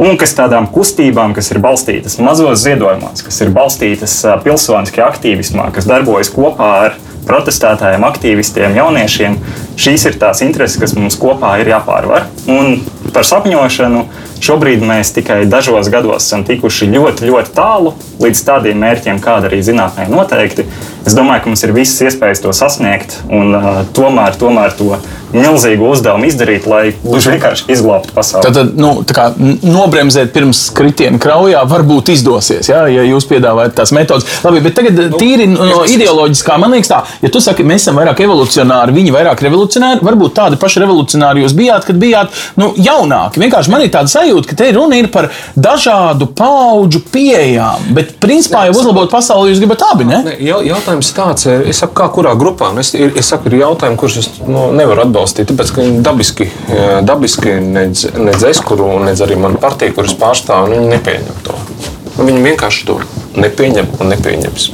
un 0.01 0.17
kas 0.21 0.37
tādām 0.39 0.71
kustībām, 0.73 1.35
kas 1.37 1.51
ir 1.53 1.61
balstītas 1.61 2.17
mazos 2.23 2.63
ziedojumos, 2.63 3.25
kas 3.27 3.43
ir 3.43 3.53
balstītas 3.55 4.15
pilsoniskajā 4.47 5.11
aktīvismā, 5.11 5.69
kas 5.75 5.91
darbojas 5.91 6.31
kopā 6.33 6.71
ar 6.87 6.99
protestētājiem, 7.29 8.05
aktīvistiem, 8.09 8.77
jauniešiem, 8.79 9.37
šīs 9.81 10.07
ir 10.11 10.19
tās 10.21 10.43
intereses, 10.45 10.79
kas 10.81 10.95
mums 10.97 11.19
kopā 11.21 11.57
ir 11.61 11.71
jāpārvar. 11.73 12.29
Un 12.51 12.81
par 13.15 13.27
sapņošanu 13.27 14.05
šobrīd 14.45 14.85
mēs 14.87 15.13
tikai 15.17 15.43
dažos 15.51 15.91
gados 15.93 16.25
esam 16.25 16.45
tikuši 16.49 16.89
ļoti, 16.95 17.29
ļoti 17.29 17.55
tālu 17.57 17.95
līdz 18.23 18.45
tādiem 18.47 18.81
mērķiem, 18.85 19.21
kāda 19.23 19.51
arī 19.51 19.61
zinātnē 19.67 20.09
noteikti. 20.13 20.67
Es 21.07 21.15
domāju, 21.17 21.43
ka 21.45 21.51
mums 21.53 21.63
ir 21.65 21.73
visas 21.73 22.01
iespējas 22.11 22.43
to 22.45 22.53
sasniegt 22.57 23.19
un 23.33 23.55
uh, 23.57 23.81
tomēr, 23.97 24.37
tomēr 24.41 24.75
to 24.77 24.99
milzīgu 25.31 25.87
uzdevumu 25.95 26.27
izdarīt, 26.27 26.65
lai 26.67 26.91
gluži 27.05 27.31
vienkārši 27.37 27.69
izglābtu 27.71 28.11
pasauli. 28.17 28.43
Tad, 28.49 28.57
tad 28.57 28.73
nu, 28.83 28.89
tā 29.07 29.15
kā 29.15 29.27
nobremzēt 29.63 30.33
pirms 30.35 30.65
kritiena 30.75 31.21
kraujā 31.23 31.61
varbūt 31.71 32.11
izdosies, 32.17 32.67
ja, 32.73 32.81
ja 32.91 33.05
jūs 33.07 33.29
piedāvājat 33.31 33.77
tās 33.79 33.93
metodas. 33.95 34.27
Labi, 34.43 34.63
bet 34.65 34.75
tagad 34.79 34.99
nu, 34.99 35.21
tīri 35.21 35.47
no 35.53 35.85
ideoloģiskā, 35.87 36.57
man 36.61 36.75
liekas, 36.75 36.91
tā, 36.91 36.99
ja 37.23 37.31
tu 37.33 37.43
saki, 37.45 37.63
mēs 37.67 37.85
esam 37.87 38.01
vairāk 38.01 38.25
evolucionāri, 38.27 38.97
viņi 38.97 39.15
vairāk 39.15 39.45
revolucionāri, 39.47 40.03
varbūt 40.07 40.35
tādi 40.41 40.59
paši 40.61 40.83
revolucionāri 40.83 41.45
jūs 41.47 41.55
bijāt, 41.59 41.87
kad 41.87 42.01
bijāt 42.03 42.35
nu, 42.59 42.73
jaunāki. 42.77 43.41
Vienkārši 43.45 43.71
man 43.73 43.87
ir 43.87 43.95
tāda 43.95 44.11
sajūta, 44.11 44.51
ka 44.51 44.59
te 44.65 44.73
runa 44.75 44.99
ir 44.99 45.13
par 45.15 45.31
dažādu 45.55 46.27
pauģu 46.43 47.05
pieejām, 47.15 47.87
bet 47.95 48.17
principā 48.23 48.67
jau 48.67 48.75
uzlabot 48.83 49.11
pasauli 49.15 49.55
jūs 49.55 49.63
gribat 49.63 49.87
abi, 49.93 50.11
ne? 50.11 50.21
Ne, 50.27 50.37
jau- 50.43 50.63
Jautājums 50.91 51.13
tāds, 51.15 51.45
eh, 51.47 51.69
es 51.71 51.79
saku, 51.79 51.95
kā 51.95 52.09
kurā 52.11 52.33
grupā. 52.35 52.73
Es, 52.83 52.91
es 52.99 53.29
saku, 53.31 53.47
ir 53.47 53.61
jautājumi, 53.61 53.97
kurus 54.01 54.17
es 54.19 54.27
nu, 54.43 54.73
nevaru 54.75 55.05
atbalstīt, 55.05 55.47
tāpēc 55.47 55.71
ka 55.71 55.85
viņi 55.85 56.03
dabiski, 56.03 56.49
eh, 56.51 56.99
dabiski 57.07 57.55
nedz, 57.63 58.09
nedz 58.19 58.43
es, 58.49 58.59
kuru, 58.59 58.89
nedz 59.05 59.23
arī 59.23 59.39
mana 59.39 59.55
partija, 59.63 59.95
kuras 59.95 60.19
pārstāv, 60.19 60.67
nu, 60.75 60.89
nepieņem 60.91 61.43
to. 61.47 61.55
Nu, 62.17 62.27
Viņi 62.27 62.43
vienkārši 62.43 62.87
to 62.91 62.99
nepieņem 63.39 63.87
un 64.01 64.11
nepieņems. 64.17 64.71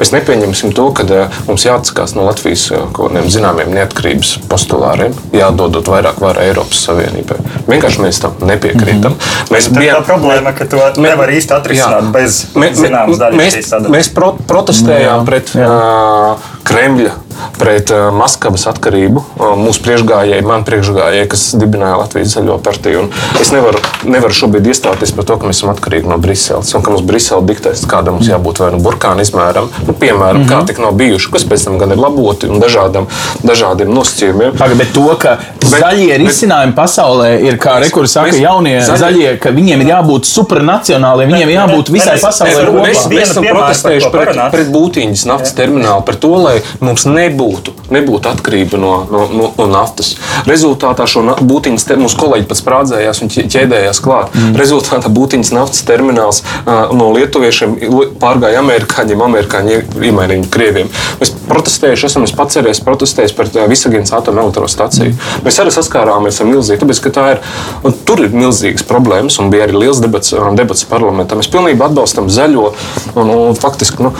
Mēs 0.00 0.12
nepieņemsim 0.14 0.72
to, 0.76 0.88
ka 0.96 1.06
uh, 1.06 1.40
mums 1.48 1.66
jāatsakās 1.66 2.14
no 2.18 2.26
Latvijas 2.28 2.68
uh, 2.72 2.86
kaut 2.92 3.12
kādiem 3.12 3.30
zināmiem 3.32 3.72
neatkarības 3.74 4.34
postulāriem, 4.50 5.14
jādodot 5.36 5.88
vairāk 5.92 6.20
vara 6.22 6.46
Eiropas 6.48 6.84
Savienībai. 6.86 7.38
Vienkārši 7.68 8.04
mēs 8.04 8.20
tam 8.22 8.38
nepiekrītam. 8.40 9.12
Mm 9.12 9.18
-hmm. 9.18 9.52
Mēs 9.54 9.68
ir 9.70 9.94
tā 9.94 10.02
problēma, 10.06 10.54
ka 10.58 10.64
to 10.64 10.80
nevar 10.96 11.30
īsti 11.30 11.54
atrisināt 11.56 12.08
Jā. 12.08 12.12
bez 12.12 12.46
Mē- 12.54 12.72
zināmas 12.74 13.18
daļas 13.18 13.36
mēs, 13.36 13.90
mēs 13.90 14.14
pro, 14.14 14.32
protestējām 14.46 15.20
Jā, 15.20 15.26
pret 15.26 15.54
jā. 15.54 15.66
uh, 15.66 16.38
Kremļa, 16.62 17.10
pret 17.58 17.90
uh, 17.90 18.12
Maskavas 18.14 18.66
atkarību. 18.70 19.22
Uh, 19.36 19.54
mūsu 19.58 19.82
priekšgājēji, 19.82 20.44
man 20.46 20.64
priekšgājēji, 20.68 21.28
kas 21.32 21.42
dibināja 21.58 21.98
Latvijas 22.00 22.36
zaļo 22.36 22.58
partiju. 22.62 23.08
Es 23.42 23.50
nevaru, 23.54 23.80
nevaru 24.04 24.36
šobrīd 24.36 24.70
iestāties 24.70 25.12
par 25.16 25.26
to, 25.28 25.36
ka 25.40 25.50
mēs 25.50 25.62
esam 25.62 25.72
atkarīgi 25.74 26.08
no 26.08 26.18
Briseles 26.22 26.70
un 26.74 26.84
ka 26.86 26.94
mums 26.94 27.04
Brisele 27.08 27.42
diktēs, 27.50 27.84
kādam 27.90 28.18
mums 28.18 28.30
jābūt 28.30 28.62
vai 28.62 28.70
nu 28.76 28.80
burkāna 28.84 29.26
izmēram, 29.26 29.68
nu, 29.86 29.92
piemēram, 29.92 30.36
mm 30.42 30.44
-hmm. 30.44 30.52
kā 30.62 30.66
tik 30.66 30.78
nav 30.78 30.92
bijuši, 30.92 31.30
kas 31.32 31.44
pēc 31.44 31.64
tam 31.64 31.78
gan 31.78 31.90
ir 31.90 31.98
laboti 31.98 32.46
un 32.48 32.60
dažādam, 32.60 33.06
dažādiem 33.42 33.88
nosacījumiem. 33.94 34.56
Pagaid, 34.58 34.78
bet 34.78 34.92
to, 34.94 35.16
ka 35.18 35.36
Bet- 35.60 35.70
zaļie 35.70 36.18
risinājumi 36.18 36.74
pasaulē 36.74 37.40
ir, 37.46 37.56
kā 37.58 37.78
rekursi 37.80 38.12
saka, 38.12 38.30
mēs- 38.30 38.40
jaunie 38.40 38.80
zaļie- 38.80 38.98
zaļie, 38.98 39.38
ka 39.38 39.50
viņiem 39.50 39.80
ir 39.80 39.86
jābūt 39.86 40.24
supranacionāliem, 40.24 41.28
viņiem 41.32 41.46
Bet- 41.46 41.56
jābūt 41.56 41.90
visai 41.92 42.18
pasaulē. 42.18 42.70
Mēs, 42.82 43.06
mēs 43.08 43.30
esam 43.30 43.44
protestējuši 43.44 44.10
pret, 44.10 44.36
pret 44.52 44.68
būtiņas 44.72 45.26
naftas 45.26 45.52
terminālu, 45.54 46.02
par 46.04 46.14
to, 46.14 46.28
lai 46.42 46.60
mums 46.80 47.04
nebūtu, 47.06 47.70
nebūtu 47.90 48.28
atkarība 48.32 48.78
no, 48.78 49.06
no, 49.10 49.28
no, 49.32 49.50
no 49.58 49.66
naftas. 49.66 50.16
Rezultātā 50.46 51.06
šo 51.06 51.22
būtiņas, 51.40 51.84
te, 51.86 51.94
mūsu 51.96 52.16
kolēģi 52.16 52.46
pats 52.50 52.60
sprādzējās 52.62 53.22
un 53.22 53.28
ķē- 53.28 53.46
ķēdējās 53.54 54.00
klāt. 54.02 54.28
Mm. 54.34 54.56
Rezultātā 54.56 55.08
būtiņas 55.08 55.52
naftas 55.52 55.82
termināls 55.86 56.42
uh, 56.66 56.92
no 56.96 57.12
lietuviešiem 57.12 57.76
li- 57.80 58.08
pārgāja 58.20 58.58
amerikāņiem, 58.58 59.22
amerikāņi 59.62 60.08
iemainīja 60.08 60.48
krieviem. 60.52 60.90
Mēs 61.20 61.32
protestējuši, 61.48 62.06
esam 62.08 62.24
es 62.26 62.34
arī 62.60 62.74
protestējis 62.84 63.34
par 63.36 63.46
uh, 63.52 63.66
Visagīnas 63.70 64.12
atomelektrostaciju. 64.18 65.14
Mēs 65.46 65.60
arī 65.62 65.72
saskārāmies 65.74 66.40
ar 66.42 66.46
milzīgu, 66.50 66.82
tāpēc, 66.84 67.00
ka 67.06 67.10
tā 67.14 67.26
ir, 67.36 67.42
un 67.86 67.96
tur 68.08 68.22
ir 68.24 68.30
milzīgas 68.36 68.84
problēmas, 68.88 69.38
un 69.42 69.50
bija 69.52 69.66
arī 69.68 69.78
liels 69.84 70.00
debats, 70.02 70.34
debats 70.58 70.84
parlamentā. 70.88 71.38
Mēs 71.38 71.50
pilnībā 71.52 71.88
atbalstam 71.90 72.28
zaļo 72.32 72.72
un, 73.14 73.30
un 73.32 73.58
faktiski 73.58 74.02
nu, 74.06 74.12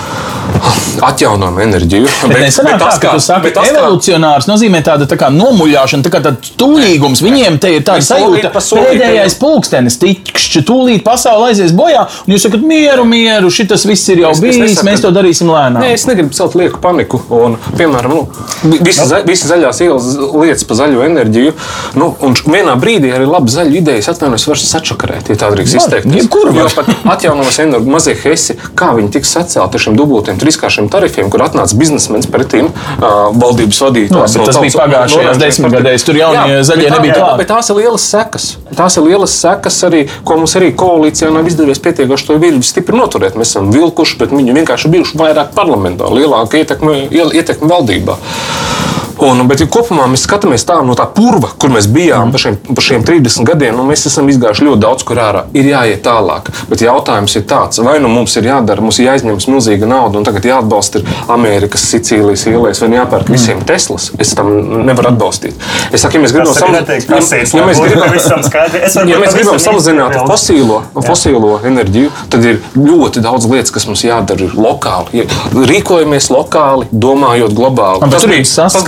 atjaunojumu 1.03 1.61
enerģiju. 1.66 2.09
Bet, 2.22 2.30
bet 2.32 2.43
nesanāk 2.47 2.78
tā, 2.80 2.90
ka 3.03 3.12
tu 3.16 3.20
saki, 3.22 3.43
bet 3.49 3.55
tas, 3.57 3.66
kā- 3.68 3.80
evolucionārs 3.80 4.47
nozīmē 4.49 4.80
tāda 4.86 5.07
tā 5.11 5.16
kā 5.20 5.28
nomuļāšana, 5.34 6.05
tā 6.07 6.11
kā 6.12 6.20
tāds 6.24 6.53
tūlīgums. 6.61 7.22
Viņiem 7.24 7.57
te 7.62 7.72
ir 7.76 7.82
solīt 7.82 8.07
sajūta, 8.07 8.62
solīti 8.62 9.01
pēdējais 9.01 9.36
pulkstenis, 9.40 9.97
tikšķi, 10.03 10.62
tūlīt 10.68 11.03
pasaule 11.07 11.51
aizies 11.51 11.74
bojā, 11.76 12.05
un 12.26 12.34
jūs 12.36 12.47
sakat, 12.47 12.62
mieru, 12.66 13.05
mieru, 13.09 13.51
šitas 13.53 13.84
viss 13.88 14.07
ir 14.12 14.22
jau 14.24 14.30
Es- 14.30 14.38
es 14.38 14.45
bijis, 14.45 14.61
nesaku- 14.62 14.86
mēs 14.88 15.03
to 15.03 15.11
darīsim 15.11 15.32
lēnām. 15.41 15.80
Nē, 15.80 15.93
es 15.97 16.05
negribu 16.09 16.37
celt 16.37 16.55
lieku 16.59 16.80
paniku. 16.83 17.22
Un, 17.33 17.57
piemēram, 17.78 18.12
nu, 18.12 18.76
visi, 18.85 19.07
za, 19.09 19.22
visi 19.26 19.49
zaļās 19.49 19.80
ielas 19.87 20.11
lietas 20.37 20.66
par 20.68 20.78
zaļo 20.83 21.05
enerģiju. 21.07 21.55
Nu, 21.97 22.11
un 22.20 22.37
vienā 22.45 22.76
brīdī 22.80 23.14
arī 23.16 23.26
labi 23.30 23.55
zaļu 23.55 23.78
idejas 23.80 24.11
atvainojas, 24.12 24.47
var 24.51 24.61
sačakarēt, 24.61 25.33
ja 25.33 25.39
tā 25.41 25.51
drīkst 25.55 25.78
jebkuru 26.12 26.53
Jo 26.53 26.66
var. 26.68 26.74
pat 26.76 27.09
atjaunojas 27.16 27.59
enerģija 27.64 27.93
mazie 27.93 28.14
hesi, 28.18 28.57
kā 28.78 28.93
viņi 28.97 29.12
tiks 29.16 29.33
sacēlti 29.37 29.78
ar 29.78 29.85
šiem 29.87 29.97
dubultiem, 29.99 30.39
trīskāršiem 30.41 30.91
tarifiem, 30.93 31.30
kur 31.33 31.45
atnāca 31.47 31.76
biznesmenis 31.78 32.28
pretīm 32.33 32.68
uh, 32.68 33.30
valdības 33.33 33.80
vadītājs. 33.87 34.37
Nu, 34.37 34.43
bet 34.43 34.51
tas 34.51 34.61
bija 34.62 34.80
pagājušajās 34.83 35.41
desmitgadēs, 35.41 36.07
tur 36.07 36.18
jaunie 36.20 36.61
zaļie 36.66 36.91
nebija 36.93 37.18
klāt. 37.18 37.41
Bet 37.41 37.51
tās 37.53 37.70
ir 37.72 37.80
lielas 37.80 38.07
sekas. 38.12 38.49
Tās 38.76 38.97
ir 38.99 39.07
lielas 39.07 39.35
sekas 39.43 39.78
arī, 39.89 40.05
ko 40.26 40.39
mums 40.41 40.57
arī 40.59 40.72
koalīcijā 40.78 41.30
nav 41.33 41.49
izdevies 41.49 41.80
pietiekoši 41.83 42.28
to 42.30 42.39
viļņu 42.43 42.66
stipri 42.66 42.99
noturēt. 42.99 43.37
Mēs 43.39 43.55
esam 43.55 43.70
vilkuši, 43.74 44.18
bet 44.22 44.35
viņi 44.35 44.57
vienkārši 44.61 44.93
bijuši 44.93 45.18
vairāk 45.23 45.55
parlamentā, 45.57 46.11
lielāka 46.12 46.61
ietekme, 46.61 47.07
ietekme 47.12 47.70
valdībā. 47.70 48.18
Un, 49.23 49.45
bet 49.47 49.62
ja 49.62 49.68
kopumā 49.70 50.09
mēs 50.11 50.25
skatāmies 50.27 50.64
tā, 50.66 50.81
no 50.83 50.97
tā 50.99 51.07
purva, 51.14 51.53
kur 51.61 51.70
mēs 51.70 51.87
bijām 51.93 52.27
mm. 52.27 52.35
par, 52.35 52.43
šiem, 52.43 52.57
par 52.75 52.87
šiem 52.87 53.05
30 53.07 53.47
gadiem. 53.47 53.77
Nu, 53.79 53.85
mēs 53.87 54.07
esam 54.11 54.27
izgājuši 54.33 54.66
ļoti 54.66 54.83
daudz, 54.83 55.05
kur 55.07 55.20
ārā 55.23 55.45
ir 55.55 55.68
jāiet 55.70 56.03
tālāk. 56.03 56.51
Bet 56.70 56.83
jautājums 56.83 57.37
ir 57.39 57.47
tāds, 57.51 57.79
vai 57.87 57.99
nu 58.03 58.11
mums 58.11 58.35
ir 58.41 58.49
jādara, 58.51 58.83
mums 58.83 58.99
ir 58.99 59.11
jāizņemas 59.11 59.47
milzīga 59.53 59.87
nauda, 59.87 60.18
un 60.18 60.27
tagad 60.27 60.49
jāatbalsta 60.51 61.03
ir 61.03 61.12
Amerikas, 61.31 61.85
Sicīlijas 61.93 62.45
ielais, 62.51 62.83
vai 62.83 62.91
jāpērk 62.97 63.31
visiem 63.31 63.61
mm. 63.61 63.68
Teslas. 63.70 64.09
Es 64.23 64.35
tam 64.39 64.51
nevaru 64.89 65.12
atbalstīt. 65.12 65.55
Es 65.93 66.03
saku, 66.03 66.18
ja 66.18 66.25
mēs 66.25 66.35
gribam 66.35 66.51
Tas 66.51 67.07
prasīts, 67.09 67.55
ja 67.55 67.68
mēs 67.68 67.79
gribam, 67.79 68.11
ja 69.12 69.23
mēs 69.23 69.39
gribam 69.39 69.62
samazināt 69.62 70.18
fosīlo, 70.27 70.81
fosīlo 70.99 71.55
enerģiju, 71.68 72.11
tad 72.33 72.47
ir 72.49 72.61
ļoti 72.75 73.23
daudz 73.23 73.47
lietas, 73.51 73.73
kas 73.75 73.87
mums 73.87 74.03
jādara 74.07 74.49
ir 74.49 74.59
lokāli. 74.59 75.23
Ja 75.23 75.66
rīkojamies 75.73 76.29
lokāli, 76.33 76.89
domājot 76.91 77.55
globāli. 77.57 78.11
Bet 78.12 78.25
tur 78.25 78.35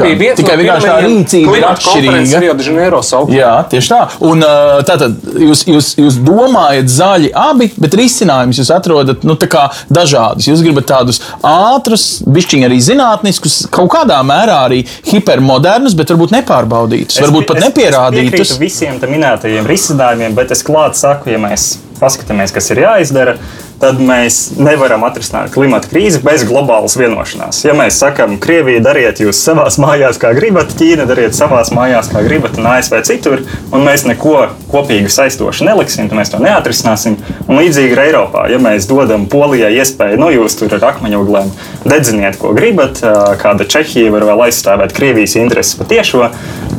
ir 0.09 0.19
saskan. 0.31 0.41
Tikai 0.41 0.57
vienkārši 0.61 0.89
tā 0.89 0.97
rīcība 1.05 1.57
ir 1.59 1.67
atšķirīga. 1.69 2.41
Rio 2.45 2.55
de 2.59 2.65
Janeiro 2.69 3.01
saukumā. 3.05 3.37
Jā, 3.39 3.53
tieši 3.73 3.93
tā. 3.93 4.01
Un 4.31 4.43
uh, 4.45 4.81
tātad 4.89 5.17
jūs, 5.45 5.65
jūs, 5.69 5.91
jūs 6.01 6.19
domājat 6.25 6.91
zaļi 6.95 7.31
abi, 7.45 7.71
bet 7.81 7.95
risinājumus 8.01 8.61
jūs 8.63 8.73
atrodat 8.75 9.25
nu, 9.29 9.37
tā 9.41 9.49
kā 9.53 9.67
dažādus. 9.93 10.49
Jūs 10.51 10.63
gribat 10.65 10.89
tādus 10.91 11.21
ātrus, 11.45 12.07
bišķiņi 12.27 12.69
arī 12.69 12.81
zinātniskus, 12.85 13.61
kaut 13.75 13.91
kādā 13.95 14.21
mērā 14.27 14.61
arī 14.69 14.83
hipermodernus, 15.11 15.95
bet 15.99 16.13
varbūt 16.15 16.35
nepārbaudītus, 16.39 17.19
Es 17.21 17.25
varbūt 17.27 17.49
pat 17.51 17.61
es- 17.61 17.67
nepierādītus. 17.69 18.33
Es 18.35 18.55
piekrītu 18.55 18.61
visiem 18.63 19.01
tam 19.03 19.11
minētajiem 19.15 19.67
risinājumiem, 19.69 20.35
bet 20.35 20.51
es 20.55 20.63
klāt 20.67 20.99
saku, 20.99 21.31
ja 21.35 21.39
mēs 21.43 21.75
paskatāmies, 22.05 22.53
kas 22.53 22.71
ir 22.75 22.85
jāizdara, 22.85 23.39
tad 23.83 23.99
mēs 24.01 24.55
nevaram 24.57 25.03
atrisināt 25.05 25.53
klimata 25.53 25.89
krīzi 25.91 26.21
bez 26.25 26.45
globālas 26.47 26.95
vienošanās. 26.97 27.65
Ja 27.67 27.75
mēs 27.77 27.99
sakām, 28.01 28.37
Krievija 28.41 28.81
dariet 28.85 29.21
jūs 29.21 29.41
savā 29.45 29.67
mājās, 29.83 30.21
kā 30.23 30.31
gribat, 30.37 30.73
Ķīna 30.79 31.07
dariet 31.09 31.37
savā 31.37 31.61
mājās, 31.75 32.09
kā 32.13 32.23
gribat, 32.25 32.57
un 32.61 32.69
ASV 32.71 33.01
citur, 33.09 33.43
un 33.75 33.85
mēs 33.85 34.07
neko 34.09 34.37
kopīgi 34.71 35.11
saistošu 35.13 35.67
neliksim, 35.69 36.09
tad 36.09 36.21
mēs 36.21 36.33
to 36.33 36.41
neatrisināsim. 36.43 37.19
Un 37.49 37.59
līdzīgi 37.61 37.97
ir 37.97 38.03
Eiropā. 38.07 38.47
Ja 38.53 38.61
mēs 38.63 38.89
dodam 38.89 39.27
Polijai 39.31 39.75
iespēju, 39.81 40.21
nu 40.23 40.31
jūs 40.33 40.57
tur 40.61 40.73
ar 40.79 40.89
akmeņoglēm 40.93 41.51
dedziniet, 41.85 42.39
ko 42.41 42.55
gribat, 42.57 43.03
kāda 43.43 43.67
Čehija 43.69 44.13
var 44.15 44.29
vēl 44.31 44.47
aizstāvēt 44.49 44.95
Krievijas 44.97 45.37
intereses 45.41 45.77
patiešo, 45.81 46.31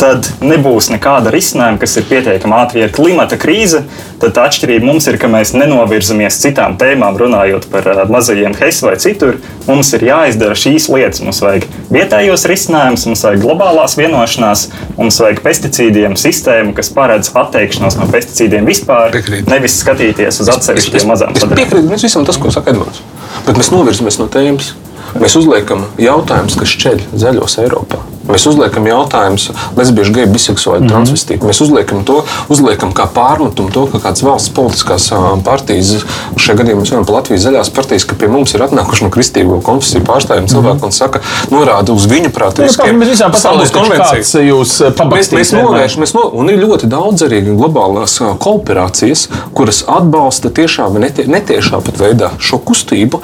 tad 0.02 0.28
nebūs 0.44 0.90
nekāda 0.94 1.34
risinājuma, 1.34 1.80
kas 1.82 1.96
ir 2.00 2.08
pietiekami 2.10 2.58
ātri. 2.58 2.82
Ja 2.82 2.90
ir 2.90 2.96
klimata 2.96 3.38
krīze, 3.40 3.84
tad 4.22 4.36
tā 4.36 4.48
atšķirība 4.50 4.88
mums 4.88 5.08
ir, 5.12 5.15
ka 5.22 5.30
mēs 5.32 5.54
nenovirzamies 5.56 6.38
citām 6.44 6.78
tēmām, 6.80 7.18
runājot 7.20 7.68
par 7.72 7.88
ā, 7.92 8.06
mazajiem 8.12 8.56
HES 8.58 8.82
vai 8.86 8.96
citur. 9.02 9.38
Mums 9.68 9.92
ir 9.98 10.06
jāizdara 10.08 10.56
šīs 10.60 10.88
lietas. 10.94 11.22
Mums 11.26 11.42
vajag 11.44 11.68
vietējos 11.94 12.46
risinājumus, 12.52 13.06
mums 13.10 13.26
vajag 13.26 13.44
globālās 13.44 13.98
vienošanās, 14.00 14.66
mums 14.98 15.20
vajag 15.24 15.44
pesticīdiem 15.46 16.18
sistēmu, 16.20 16.74
kas 16.78 16.92
paredz 16.96 17.32
atteikšanos 17.36 18.00
no 18.00 18.10
pesticīdiem 18.14 18.68
vispār, 18.70 19.14
Piekrītu. 19.16 19.50
nevis 19.52 19.80
skatīties 19.82 20.42
uz 20.44 20.52
atsevišķiem 20.56 21.08
mazām 21.12 21.36
sadaļām. 21.38 21.62
piekrītu 21.64 21.92
mēs 21.94 22.08
visam 22.08 22.26
tas, 22.28 22.40
ko 22.42 22.54
saka 22.54 22.74
Edmunds. 22.74 23.04
Bet 23.46 23.60
mēs 23.60 23.72
novirzamies 23.74 24.20
no 24.22 24.30
tēmas. 24.32 24.74
Mēs 25.22 25.38
uzliekam 25.40 25.86
jautājumus, 26.02 26.58
kas 26.60 26.76
šķeļ 26.76 27.08
zaļos 27.22 27.60
Eiropā. 27.64 28.02
Mēs 28.30 28.48
uzliekam 28.50 28.88
jautājumus, 28.90 29.50
lesbiešu, 29.78 30.14
geju, 30.16 30.32
biseksuāļu, 30.34 30.80
mm 30.80 30.88
-hmm. 30.88 30.94
transvestītu. 30.94 31.46
Mēs 31.46 31.62
uzliekam 31.62 32.04
to, 32.08 32.24
uzliekam 32.50 32.94
kā 32.94 33.08
pārmetumu 33.14 33.72
to, 33.74 33.86
ka 33.92 34.00
kādas 34.08 34.24
valsts 34.26 34.54
politiskās 34.56 35.10
partijas, 35.46 36.06
šajā 36.38 36.58
gadījumā 36.62 36.82
mēs 36.82 36.92
runājam 36.94 37.06
par 37.06 37.16
Latvijas 37.20 37.46
zaļās 37.46 37.70
partijas, 37.76 38.06
ka 38.06 38.16
pie 38.16 38.28
mums 38.28 38.54
ir 38.54 38.64
atnākuši 38.66 39.06
no 39.06 39.12
kristīgo 39.14 39.62
konfesiju 39.62 40.04
pārstāvjiem 40.08 40.48
cilvēki 40.52 40.86
un 40.86 40.92
saka, 40.92 41.22
norāda 41.52 41.94
uz 41.94 42.08
viņu 42.10 42.32
prātīgiem 42.36 43.00
Mēs 43.00 43.14
visām 43.16 43.32
pasaulē 43.32 43.66
kāds 43.72 44.36
jūs 44.42 44.76
Mēs, 44.82 44.96
pabakstīs. 44.98 45.38
mēs 45.38 45.54
novēršam, 45.56 46.06
no, 46.18 46.24
un 46.40 46.50
ir 46.50 46.60
ļoti 46.62 46.90
daudz 46.92 47.26
arī 47.28 47.42
globālās 47.46 48.18
kooperācijas, 48.42 49.28
kuras 49.56 49.84
atbalsta 49.88 50.52
tiešā 50.56 50.88
vai 50.94 51.06
netie, 51.06 51.28
netiešā 51.30 51.82
pat 51.86 52.00
veidā 52.02 52.32
šo 52.40 52.60
kustību. 52.66 53.22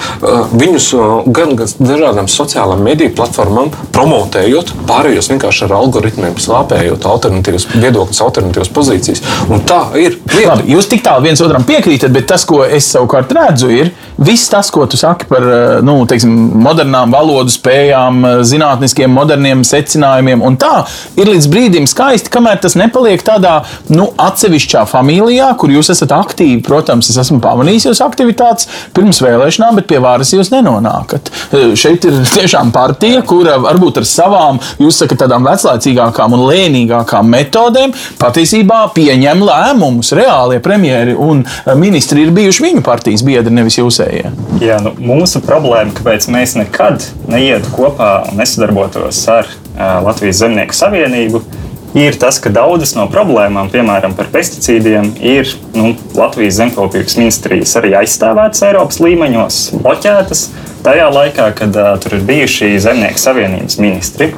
Viņus 0.51 0.89
gan, 1.25 1.55
gan 1.59 1.73
dažādām 1.79 2.29
sociālām 2.31 2.83
mediju 2.85 3.13
platformām 3.17 3.71
promotējot, 3.95 4.73
pārējos 4.91 5.31
vienkārši 5.31 5.65
ar 5.67 5.75
algoritmiem 5.79 6.37
slāpējot 6.41 7.07
alternatīvas 7.07 7.67
viedokļus, 7.73 8.21
alternatīvas 8.25 8.71
pozīcijas. 8.75 9.23
Un 9.49 9.63
tā 9.67 9.81
ir 9.99 10.17
lieta. 10.35 10.51
Labi, 10.51 10.71
jūs 10.73 10.89
tik 10.91 11.03
tālu 11.05 11.23
viens 11.27 11.41
otram 11.43 11.63
piekrītat, 11.67 12.11
bet 12.13 12.27
tas, 12.27 12.43
ko 12.47 12.63
es 12.65 12.89
savukārt 12.91 13.31
redzu, 13.35 13.69
ir 13.71 13.91
viss 14.21 14.49
tas, 14.51 14.69
ko 14.73 14.85
tu 14.89 14.99
saki 14.99 15.27
par 15.29 15.45
eh, 15.45 15.75
nu, 15.85 15.95
teiksim, 16.09 16.33
modernām 16.61 17.13
valodu 17.13 17.53
spējām, 17.53 18.21
eh, 18.27 18.41
zinātniskiem, 18.47 19.11
moderniem 19.15 19.63
secinājumiem. 19.67 20.43
Un 20.45 20.57
tā 20.61 20.83
ir 21.19 21.31
līdz 21.31 21.47
brīdim 21.51 21.87
skaisti, 21.89 22.31
kamēr 22.33 22.59
tas 22.63 22.75
nepaliek 22.79 23.23
tādā 23.25 23.61
nu, 23.93 24.09
atsevišķā 24.21 24.83
familijā, 24.91 25.51
kur 25.59 25.73
jūs 25.73 25.91
esat 25.95 26.13
aktīvi. 26.15 26.61
Protams, 26.65 27.09
es 27.13 27.19
esmu 27.21 27.39
pamanījis 27.43 27.89
jūsu 27.89 28.05
aktivitātes 28.05 28.69
pirms 28.95 29.21
vēlēšanām, 29.23 29.79
bet 29.79 29.89
pie 29.89 30.01
varas 30.03 30.33
jūs 30.35 30.51
nenonākat. 30.53 31.31
Eh, 31.51 31.71
Šeit 31.79 32.05
ir 32.09 32.21
tiešām 32.37 32.73
partija, 32.75 33.23
kura 33.27 33.57
varbūt 33.63 34.01
ar 34.03 34.09
savām, 34.09 34.61
jūs 34.85 35.01
sakat, 35.01 35.23
tādām 35.23 35.45
veclaicīgākām 35.47 36.35
un 36.37 36.45
lēnīgākām 36.49 37.29
metodēm 37.31 37.95
patiesībā 38.21 38.83
pieņem 38.95 39.45
lēmumus. 39.47 40.13
Reālie 40.17 40.61
premjeri 40.63 41.15
un 41.17 41.45
eh, 41.45 41.73
ministri 41.79 42.25
ir 42.25 42.35
bijuši 42.35 42.67
viņu 42.67 42.85
partijas 42.85 43.25
biedri, 43.27 43.53
nevis 43.53 43.79
jūsējie. 43.79 44.31
Jā, 44.61 44.81
nu, 44.83 44.93
mūsu 44.99 45.41
problēma, 45.45 45.93
kāpēc 45.97 46.29
mēs 46.33 46.57
nekad 46.59 47.05
neietu 47.31 47.73
kopā 47.75 48.11
un 48.29 48.39
nesadarbotos 48.41 49.23
ar 49.31 49.49
uh, 49.49 49.99
Latvijas 50.05 50.41
Zemnieku 50.43 50.75
savienību, 50.77 51.41
ir 51.97 52.17
tas, 52.19 52.39
ka 52.41 52.51
daudzas 52.53 52.93
no 52.95 53.07
problēmām, 53.11 53.69
piemēram, 53.73 54.15
par 54.17 54.29
pesticīdiem, 54.33 55.13
ir 55.19 55.49
nu, 55.75 55.93
Latvijas 56.15 56.59
zemkopības 56.61 57.17
ministrijas 57.19 57.75
arī 57.79 57.95
aizstāvētas 58.01 58.63
Eiropas 58.69 59.01
līmeņos, 59.03 59.61
bloķētas 59.81 60.45
tajā 60.85 61.07
laikā, 61.13 61.51
kad 61.57 61.77
uh, 61.77 61.93
tur 62.01 62.17
ir 62.19 62.27
bijuši 62.27 62.73
Zemnieku 62.81 63.21
savienības 63.21 63.79
ministri. 63.83 64.31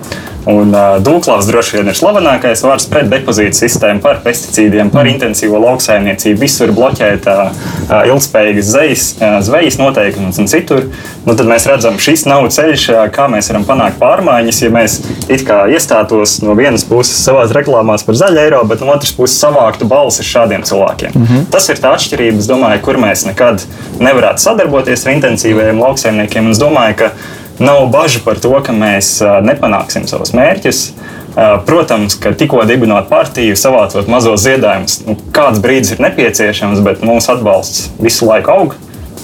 Un 0.50 0.74
uh, 0.76 0.98
Dūklavs 1.04 1.48
droši 1.48 1.78
vien 1.78 1.92
ir 1.92 1.96
slavenākais 1.98 2.64
vārds 2.66 2.88
pret 2.92 3.08
depozītu 3.12 3.56
sistēmu, 3.56 4.02
par 4.04 4.20
pesticīdiem, 4.26 4.90
par 4.92 5.08
intensīvo 5.08 5.60
lauksaimniecību. 5.64 6.40
Visur 6.42 6.74
bloķēta 6.76 7.36
uh, 7.48 7.94
ilgspējīgas 8.10 8.72
zvejas, 8.74 9.06
uh, 9.22 9.38
zvejas 9.46 9.80
noteikumus 9.80 10.42
un 10.44 10.50
citur. 10.52 10.90
Nu, 11.24 11.38
tad 11.40 11.48
mēs 11.48 11.68
redzam, 11.70 12.00
šis 12.02 12.26
nav 12.28 12.50
ceļš, 12.52 12.88
uh, 12.92 13.04
kā 13.14 13.30
mēs 13.32 13.52
varam 13.52 13.68
panākt 13.68 14.00
pārmaiņas. 14.02 14.64
Ja 14.66 14.72
mēs 14.74 14.98
it 15.32 15.46
kā 15.48 15.64
iestātos 15.72 16.42
no 16.44 16.58
vienas 16.60 16.84
puses 16.88 17.24
savā 17.24 17.46
reklāmās 17.56 18.04
par 18.04 18.20
zaļu 18.20 18.44
eiro, 18.44 18.64
bet 18.68 18.84
no 18.84 18.92
otras 18.96 19.14
puses 19.16 19.40
savāktu 19.40 19.88
balsis 19.88 20.28
šādiem 20.28 20.66
cilvēkiem. 20.68 21.16
Mm 21.16 21.28
-hmm. 21.30 21.46
Tas 21.52 21.70
ir 21.70 21.80
tā 21.80 21.94
atšķirība, 21.96 22.44
domāju, 22.48 22.82
kur 22.82 23.00
mēs 23.00 23.26
nekad 23.28 23.64
nevarētu 24.00 24.44
sadarboties 24.44 25.08
ar 25.08 25.14
intensīviem 25.14 25.80
lauksaimniekiem. 25.80 26.52
Es 26.52 26.60
domāju, 26.60 26.96
ka 27.04 27.12
nav 27.60 27.88
bažu 27.94 28.24
par 28.26 28.40
to, 28.42 28.54
ka 28.66 28.76
mēs 28.76 29.18
nepanāksim 29.46 30.08
savus 30.10 30.34
mērķus. 30.38 30.86
Protams, 31.66 32.16
ka 32.22 32.32
tikko 32.38 32.62
dibinot 32.70 33.10
partiju, 33.10 33.58
savācot 33.58 34.10
mazos 34.12 34.44
ziedājumus, 34.46 35.00
nu, 35.08 35.18
kāds 35.34 35.62
brīdis 35.64 35.96
ir 35.96 36.04
nepieciešams, 36.06 36.84
bet 36.86 37.02
mūsu 37.06 37.34
atbalsts 37.34 37.88
visu 38.02 38.30
laiku 38.30 38.54
aug. 38.54 38.76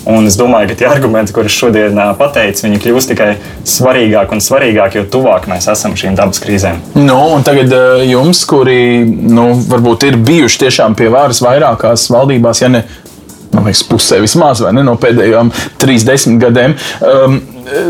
Un 0.10 0.26
es 0.26 0.38
domāju, 0.40 0.72
ka 0.72 0.78
tie 0.80 0.88
argumenti, 0.90 1.34
kurus 1.36 1.54
šodien 1.54 2.00
pateicu, 2.18 2.64
viņi 2.66 2.80
kļūst 2.82 3.12
tikai 3.12 3.28
svarīgāki 3.68 4.34
un 4.34 4.42
svarīgāki, 4.42 5.02
jo 5.02 5.10
tuvāk 5.18 5.46
mēs 5.52 5.68
esam 5.70 5.94
šīm 6.00 6.16
dabas 6.18 6.42
krīzēm. 6.42 6.80
Nu, 6.98 7.20
un 7.36 7.46
tagad 7.46 7.76
jums, 8.08 8.42
kuri 8.50 9.04
nu, 9.06 9.52
varbūt 9.70 10.08
ir 10.10 10.18
bijuši 10.18 10.64
tiešām 10.64 10.98
pie 10.98 11.12
varas 11.14 11.44
vairākās 11.46 12.08
valdībās, 12.16 12.64
ja 12.64 12.72
ne 12.74 12.86
liekas, 13.60 13.84
pusē 13.90 14.20
vismaz 14.24 14.62
ne, 14.72 14.84
no 14.86 14.96
pēdējām 15.00 15.52
30 15.82 16.42
gadiem. 16.42 16.76
Um, 17.04 17.40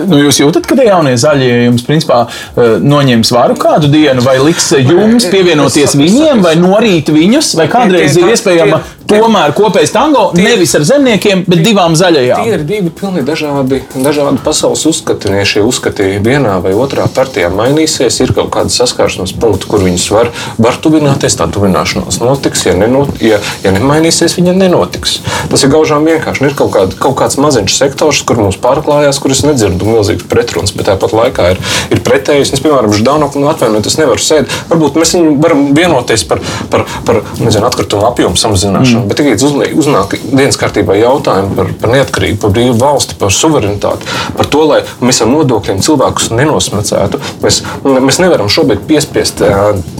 nu, 0.10 0.22
jūs 0.26 0.42
jūtat, 0.42 0.68
ka 0.70 0.78
tie 0.80 0.90
jaunie 0.90 1.16
zaļie 1.20 1.50
jums 1.68 1.86
principā 1.88 2.22
noņems 2.56 3.34
varu 3.36 3.58
kādu 3.60 3.92
dienu, 3.92 4.24
vai 4.26 4.38
liks 4.44 4.72
jums 4.78 5.28
pievienoties 5.32 5.98
viņiem, 6.00 6.46
vai 6.46 6.56
norīt 6.60 7.12
viņus, 7.14 7.56
vai 7.60 7.70
kādreiz 7.72 8.18
ir 8.20 8.32
iespējama 8.34 8.84
tomēr 9.10 9.54
kopējs 9.58 9.94
tango 9.94 10.30
nevis 10.38 10.76
ar 10.78 10.86
zemniekiem, 10.88 11.44
bet 11.50 11.64
divām 11.66 11.96
zaļajām. 11.98 12.46
Tie 12.46 12.56
ir 12.58 12.66
divi 12.68 12.92
pilnīgi 12.94 13.26
dažādi, 13.28 13.82
dažādi 13.96 14.42
pasaules 14.46 14.86
uzskati. 14.90 15.32
Ja 15.40 15.46
šie 15.48 15.64
uzskati 15.66 16.10
vienā 16.26 16.58
vai 16.64 16.76
otrā 16.78 17.08
partijā 17.14 17.50
mainīsies, 17.54 18.20
ir 18.24 18.34
kaut 18.38 18.52
kāda 18.54 18.74
saskāršanās 18.74 19.34
punkti, 19.40 19.70
kur 19.70 19.84
viņus 19.86 20.08
var, 20.14 20.32
var 20.62 20.78
tuvināties. 20.82 21.38
Tā 21.40 21.48
tuvināšanās 21.54 22.20
notiks. 22.22 22.66
Ja, 22.68 22.76
nenot, 22.78 23.22
ja, 23.24 23.40
ja 23.64 23.74
nemainīsies, 23.74 24.36
viņa 24.40 24.56
nenotiks. 24.58 25.20
Tas 25.52 25.64
ir 25.66 25.74
gaužām 25.74 26.08
vienkārši. 26.10 26.50
Ir 26.50 26.58
kaut, 26.60 26.74
kād, 26.76 26.96
kaut 27.00 27.18
kāds 27.22 27.40
maziņš 27.42 27.78
sektors, 27.80 28.22
kur 28.28 28.42
mums 28.42 28.60
pārklājās, 28.62 29.22
kur 29.22 29.34
es 29.34 29.46
nedzirdu 29.70 29.90
milzīgas 29.94 30.28
pretrunas, 30.30 30.74
bet 30.76 30.90
tāpat 30.90 31.14
laikā 31.16 31.48
ir, 31.54 31.62
ir 31.94 32.02
pretējs. 32.06 32.54
Es, 32.54 32.64
piemēram, 32.64 32.94
Ždanoku 32.96 33.42
nu, 33.42 33.50
atvainojiet, 33.52 33.90
es 33.90 33.98
nevaru 34.00 34.24
sēdēt. 34.24 34.56
Varbūt 34.72 35.00
mēs 35.00 35.16
varam 35.44 35.66
vienoties 35.78 36.26
par, 36.30 36.42
par, 36.72 36.86
par 37.08 37.22
nezinu, 37.40 37.66
atkritumu 37.70 38.08
apjomu 38.10 38.40
samazināšanu. 38.40 39.04
Mm. 39.04 39.10
Bet 39.10 39.22
tikai 39.22 39.74
uznāk 39.80 40.16
dienas 40.24 40.60
kārtībā 40.60 40.98
jautājumi 41.00 41.56
par, 41.58 41.74
par 41.82 41.94
neatkarību, 41.94 42.40
par 42.44 42.54
brīvu 42.56 42.78
valsti, 42.80 43.18
par 43.20 43.34
suverenitāti, 43.34 44.10
par 44.38 44.50
to, 44.50 44.66
lai 44.70 44.82
mēs 45.04 45.22
ar 45.24 45.32
nodokļiem 45.32 45.82
cilvēkus 45.86 46.32
nenosmacētu. 46.36 47.22
Mēs, 47.44 47.62
mēs 47.86 48.22
nevaram 48.24 48.52
šobrīd 48.52 48.86
piespiest 48.90 49.44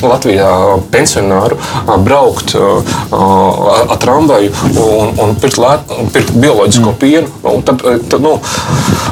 Latvijā 0.04 0.50
pensionāru 0.94 1.60
braukt 2.06 2.56
ar 2.56 3.98
tramvaju 4.00 4.52
un, 4.80 5.14
un 5.24 5.36
pirkt, 5.40 5.60
lēt, 5.62 5.94
pirkt 6.16 6.36
bioloģisko 6.40 6.94
mm. 6.94 7.00
pienu. 7.02 7.32
Un 7.50 7.64
tad, 7.66 7.84
tad, 8.12 8.22
nu, 8.24 8.36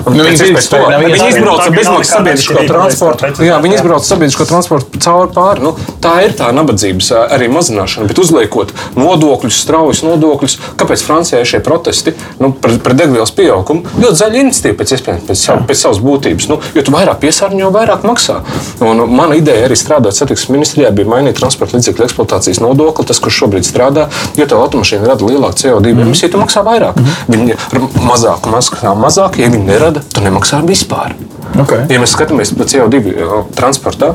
nu, 0.08 0.24
viņi, 0.42 1.14
viņi 1.14 1.30
izbrauc 1.34 1.64
ar 1.64 1.76
bezmaksas 1.76 2.14
sabiedrisko 2.16 2.66
transportu. 2.70 3.32
Jā, 3.46 3.60
viņi 3.64 3.80
izbrauc 3.80 4.08
sabiedrisko 4.08 4.48
transportu 4.50 5.02
cauri 5.04 5.32
pāri. 5.36 5.64
Nu, 5.66 5.74
tā 6.04 6.14
ir 6.26 6.36
tā 6.38 6.50
nabadzības 6.56 7.12
arī 7.26 7.50
mazināšana, 7.54 8.08
bet 8.10 8.22
uzliekot 8.22 8.74
nodokļus, 8.98 9.62
straujas 9.64 10.04
nodokļus. 10.06 10.58
Kāpēc 10.80 11.06
Francijā 11.08 11.42
ir 11.44 11.50
šie 11.50 11.62
protesti 11.66 12.14
nu, 12.42 12.52
par, 12.52 12.76
par 12.84 12.98
degvielas 12.98 13.34
pieaugumu? 13.36 13.86
Ļoti 14.02 14.22
zaļa 14.22 14.42
iniciatīva 14.44 14.80
pēc, 14.82 14.96
pēc, 15.30 15.46
pēc 15.70 15.82
savas 15.82 16.02
būtības. 16.04 16.50
Nu, 16.52 16.60
jo 16.76 16.86
vairāk 16.94 17.22
piesārņo, 17.24 17.72
vairāk 17.74 18.06
maksā. 18.08 18.40
Un 18.84 19.04
mana 19.12 19.38
ideja 19.40 19.68
arī 19.68 19.78
strādāt 19.80 20.18
satiksmes 20.18 20.54
ministrijā 20.54 20.92
bija 20.96 21.10
mainīt 21.10 21.38
transporta 21.40 21.78
līdzekļu 21.78 22.08
eksploatācijas 22.08 22.62
nodokli, 22.64 23.08
tas, 23.08 23.22
kurš 23.24 23.42
šobrīd 23.44 23.68
strādā, 23.68 24.08
jo 24.38 24.48
tā 24.50 24.60
automašīna 24.60 25.12
rada 25.12 25.28
lielāku 25.28 25.62
CO2 25.62 25.94
mm. 25.94 26.06
emisiju, 26.08 26.34
tu 26.34 26.42
maksā 26.42 26.64
vairāk. 26.68 27.00
Mm. 27.00 27.18
Viņi 27.34 27.58
ar 27.58 27.82
mazāku 28.08 28.54
maksā 28.54 28.94
mazāk, 28.98 29.40
ja 29.42 29.52
viņi 29.54 29.68
nerada, 29.68 30.04
tu 30.14 30.24
nemaksā 30.28 30.62
vispār. 30.68 31.16
Okay. 31.58 31.88
Ja 31.92 32.02
mēs 32.04 32.14
skatāmies 32.16 32.54
pa 32.58 32.68
CO2 32.68 33.16
transportā, 33.58 34.14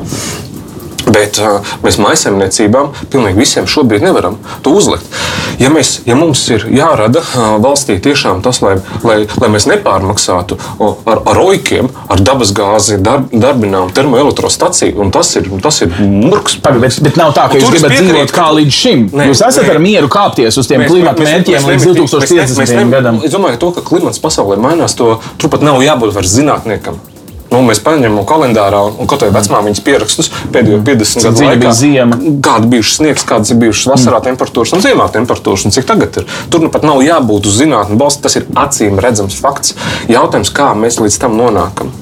Bet 1.03 1.39
uh, 1.41 1.59
mēs 1.83 1.97
maisaimniecībām 1.99 2.93
pilnīgi 3.11 3.39
visiem 3.39 3.67
šobrīd 3.69 4.05
nevaram 4.05 4.37
to 4.63 4.71
uzlikt. 4.77 5.07
Ja, 5.59 5.69
mēs, 5.73 5.97
ja 6.07 6.15
mums 6.17 6.41
ir 6.53 6.65
jārada 6.71 7.21
uh, 7.23 7.55
valstī 7.63 7.97
tiešām 8.03 8.41
tas, 8.45 8.61
lai, 8.63 8.77
lai, 9.03 9.17
lai 9.41 9.49
mēs 9.51 9.67
nepārmaksātu 9.69 10.57
uh, 10.57 10.95
ar, 11.09 11.23
ar 11.29 11.41
oikiem, 11.43 11.89
ar 12.11 12.23
dabasgāzi, 12.23 12.99
dar, 13.03 13.25
darbinām 13.31 13.91
termoelektrostaciju, 13.95 14.95
un 15.03 15.11
tas 15.13 15.33
ir, 15.39 15.49
tas 15.63 15.81
ir 15.85 15.93
murgs. 15.99 16.57
Pagad, 16.63 16.81
bet, 16.85 16.99
bet 17.05 17.19
nav 17.19 17.35
tā, 17.37 17.49
ka 17.51 17.59
jūs 17.59 17.73
gribat 17.75 17.97
dzīvot 17.97 18.35
kā 18.35 18.49
līdz 18.59 18.79
šim. 18.79 19.07
Ne, 19.13 19.29
jūs 19.31 19.43
esat 19.45 19.67
ne, 19.67 19.75
ar 19.75 19.81
mieru 19.83 20.11
kāpties 20.11 20.59
uz 20.59 20.69
tiem 20.69 20.85
klimata 20.87 21.27
mērķiem 21.27 21.71
līdz 21.73 21.89
2050. 21.91 22.93
gadam. 22.93 23.21
Es 23.25 23.35
domāju, 23.35 23.57
ka 23.57 23.65
to, 23.65 23.73
ka 23.77 23.87
klimats 23.91 24.21
pasaulē 24.23 24.59
mainās, 24.61 24.95
to 24.97 25.17
turpat 25.41 25.65
nav 25.65 25.83
jābūt 25.83 26.15
vairs 26.15 26.33
zinātniekam. 26.37 27.01
Nu, 27.53 27.61
mēs 27.67 27.81
paņemam 27.85 28.25
kalendārā 28.27 28.81
un 28.89 29.07
kaut 29.07 29.21
kādā 29.21 29.31
vecumā 29.35 29.61
viņas 29.67 29.83
pierakstus 29.85 30.31
pēdējo 30.53 30.81
50 30.87 31.27
gadu 31.29 31.47
laikā. 31.47 31.73
Ziema. 31.77 32.19
Kāda 32.43 32.69
bija 32.71 32.87
sniegs, 32.89 33.25
kādas 33.29 33.53
ir 33.53 33.61
bijušas 33.61 33.91
vasarā 33.93 34.19
mm. 34.19 34.27
temperatūras 34.31 34.73
un 34.73 34.85
ziemā 34.85 35.09
temperatūras, 35.13 35.67
un 35.69 35.75
cik 35.75 35.87
tagad 35.89 36.23
ir. 36.23 36.29
Tur 36.49 36.65
nu 36.65 36.73
pat 36.73 36.87
nav 36.87 37.03
jābūt 37.05 37.49
uz 37.51 37.59
zinātnē 37.61 37.99
balsta. 37.99 38.25
Tas 38.25 38.39
ir 38.39 38.49
acīm 38.57 39.01
redzams 39.03 39.37
fakts. 39.37 39.77
Jautājums, 40.11 40.53
kā 40.55 40.71
mēs 40.77 41.01
līdz 41.03 41.21
tam 41.21 41.37
nonākam 41.37 41.93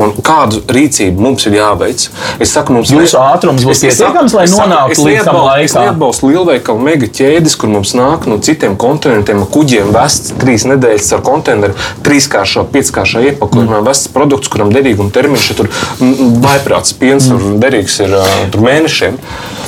un 0.00 0.14
kādu 0.24 0.62
rīcību 0.72 1.22
mums 1.22 1.46
ir 1.48 1.56
jāveic. 1.58 2.06
Es 2.42 2.52
saku, 2.54 2.76
mums 2.76 2.92
Jūsu 2.92 3.18
ne... 3.18 3.24
ātrums 3.32 3.66
būs 3.66 3.82
pietiekams, 3.84 4.36
lai 4.36 4.46
nonāktu 4.50 5.06
līdz 5.06 5.28
tam 5.28 5.38
laikam. 5.40 5.64
Es 5.64 5.76
neatbalstu 5.76 6.30
lielveikalu 6.30 6.84
mega 6.86 7.08
ķēdes, 7.20 7.56
kur 7.60 7.72
mums 7.72 7.94
nāk 7.98 8.26
no 8.30 8.38
citiem 8.42 8.76
kontinentiem 8.80 9.44
kuģiem 9.52 9.92
vests 9.94 10.34
trīs 10.40 10.66
nedēļas 10.68 11.10
ar 11.16 11.24
konteineru, 11.26 11.76
trīskāršā, 12.06 12.66
pieckāršā 12.72 13.24
iepakojumā 13.32 13.80
mm. 13.80 13.88
vests 13.88 14.12
produkts, 14.12 14.50
kuram 14.52 14.72
derīguma 14.74 15.12
termiņš 15.14 15.50
ir 15.54 15.70
vaiprāts 16.42 16.96
piens 16.98 17.28
mm. 17.28 17.52
un 17.52 17.60
derīgs 17.62 18.00
ir 18.04 18.16
tur 18.52 18.64
mēnešiem. 18.64 19.20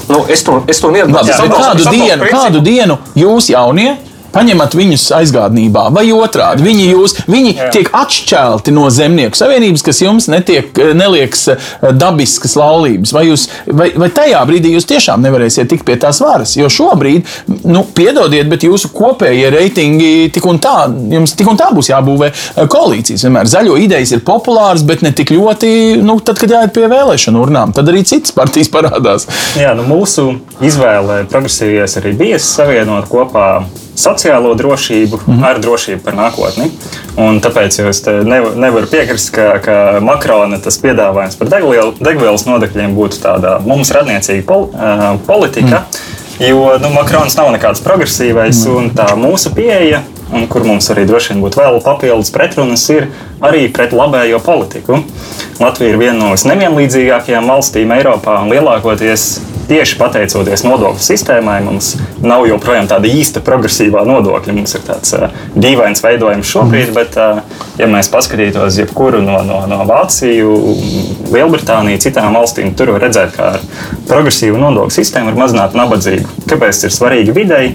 Nu, 0.09 0.24
es 0.28 0.44
to, 0.44 0.61
es 0.68 0.80
to 0.82 0.90
neatbalstu. 0.94 1.48
Kādu, 1.55 1.86
dienu, 1.90 2.28
kādu 2.32 2.64
dienu 2.64 2.98
jūs 3.18 3.48
jaunie? 3.52 3.94
Paņemat 4.35 4.74
viņus 4.76 5.07
aizgādnībā, 5.18 5.87
vai 5.95 6.07
otrādi. 6.14 6.64
Viņi, 6.66 6.87
jūs, 6.93 7.16
viņi 7.30 7.55
Jā. 7.55 7.68
tiek 7.74 7.91
atšķelti 7.95 8.74
no 8.74 8.89
zemnieku 8.93 9.39
savienības, 9.39 9.85
kas 9.87 10.03
jums 10.05 10.28
netiek, 10.32 10.70
neliekas 10.97 11.47
eh, 11.55 11.68
dabiskas 11.95 12.57
laulības. 12.59 13.14
Vai, 13.14 13.26
jūs, 13.30 13.47
vai, 13.66 13.91
vai 14.01 14.11
tajā 14.14 14.43
brīdī 14.49 14.74
jūs 14.74 14.89
tiešām 14.91 15.24
nevarēsiet 15.24 15.70
tikt 15.70 15.87
pie 15.89 15.97
tās 16.01 16.20
varas? 16.24 16.57
Jo 16.59 16.70
šobrīd, 16.72 17.30
nu, 17.70 17.85
piedodiet, 17.97 18.49
bet 18.51 18.66
jūsu 18.66 18.91
kopējie 18.95 19.53
reitingi 19.55 20.12
tik 20.35 20.49
un 20.51 20.61
tā, 20.62 20.76
jums 21.14 21.37
tik 21.39 21.51
un 21.51 21.61
tā 21.61 21.70
būs 21.74 21.93
jābūvē 21.93 22.30
eh, 22.30 22.66
koalīcijas. 22.70 23.26
Vienmēr 23.28 23.51
zaļo 23.51 23.78
idejas 23.85 24.14
ir 24.16 24.24
populāras, 24.26 24.85
bet 24.87 25.05
ne 25.07 25.14
tik 25.16 25.35
ļoti, 25.35 25.70
nu, 26.03 26.18
tad, 26.24 26.41
kad 26.43 26.53
jāiet 26.57 26.74
pie 26.76 26.89
vēlēšanu 26.91 27.45
urnām, 27.45 27.74
tad 27.76 27.91
arī 27.93 28.05
citas 28.09 28.35
partijas 28.37 28.72
parādās. 28.72 29.28
Jā, 29.61 29.74
nu, 29.78 29.87
mūsu 29.89 30.30
izvēle 30.64 31.22
progresīvies 31.30 31.99
arī 32.01 32.14
bija 32.18 32.43
savienot 32.43 33.09
kopā 33.11 33.49
sociālo 33.97 34.55
drošību 34.55 35.20
mm 35.26 35.34
-hmm. 35.34 35.45
ar 35.49 35.61
drošību 35.61 36.03
par 36.05 36.14
nākotni. 36.14 36.70
Un 37.16 37.40
tāpēc 37.40 37.88
es 37.88 38.03
nevaru 38.57 38.86
piekrist, 38.90 39.30
ka, 39.34 39.59
ka 39.64 40.01
Makrona 40.01 40.59
piedāvājums 40.59 41.38
par 41.38 41.49
degvielas 42.01 42.47
nodokļiem 42.47 42.95
būtu 42.95 43.22
tāda 43.22 43.61
mums 43.66 43.90
radniecīga 43.90 44.47
pol, 44.47 44.68
uh, 44.74 45.20
politika. 45.26 45.84
Mm. 45.84 46.49
Jo 46.49 46.78
nu, 46.82 46.90
Makrons 46.90 47.36
nav 47.36 47.53
nekāds 47.55 47.80
progresīvais, 47.80 48.66
mm. 48.66 48.76
un 48.76 48.90
tā 48.90 49.07
mūsu 49.14 49.55
pieeja, 49.55 50.03
un 50.32 50.49
kur 50.51 50.64
mums 50.64 50.90
arī 50.90 51.07
droši 51.07 51.32
vien 51.32 51.42
būtu 51.45 51.61
vēl 51.61 51.82
papildus 51.84 52.32
pretrunas, 52.34 52.88
ir 52.90 53.07
arī 53.40 53.68
pret 53.72 53.92
labējo 53.92 54.40
politiku. 54.42 54.99
Latvija 55.61 55.94
ir 55.94 55.98
viena 56.00 56.18
no 56.18 56.30
visnevienlīdzīgākajām 56.34 57.50
valstīm 57.50 57.92
Eiropā, 57.94 58.40
un 58.42 58.50
lielākoties 58.55 59.26
tieši 59.68 59.96
pateicoties 59.98 60.64
nodokļu 60.66 61.02
sistēmai, 61.02 61.57
mums 61.64 61.94
nav 62.24 62.44
joprojām 62.48 62.88
tāda 62.90 63.09
īsta 63.09 63.42
progresīvā 63.44 64.05
nodokļa. 64.09 64.55
Mums 64.57 64.76
ir 64.76 64.84
tāds 64.86 65.14
uh, 65.16 65.30
dīvains 65.57 66.02
veidojums 66.05 66.50
šobrīd, 66.50 66.90
mhm. 66.90 66.96
bet, 66.98 67.18
uh, 67.20 67.64
ja 67.80 67.88
mēs 67.90 68.11
paskatītos 68.12 68.78
jebkuru 68.82 69.22
no, 69.24 69.40
no, 69.46 69.62
no 69.70 69.80
Vāciju, 69.88 70.52
Lielbritāniju, 71.32 72.02
citām 72.05 72.36
valstīm, 72.36 72.74
tur 72.76 72.94
var 72.96 73.07
redzēt, 73.07 73.34
ka 73.36 73.55
ar 73.57 73.66
progresīvu 74.11 74.61
nodokļu 74.61 74.98
sistēmu 74.98 75.32
var 75.32 75.44
mazināt 75.46 75.76
nabadzību. 75.78 76.44
Kāpēc 76.50 76.82
tas 76.82 76.90
ir 76.90 76.98
svarīgi 76.98 77.36
videi? 77.36 77.74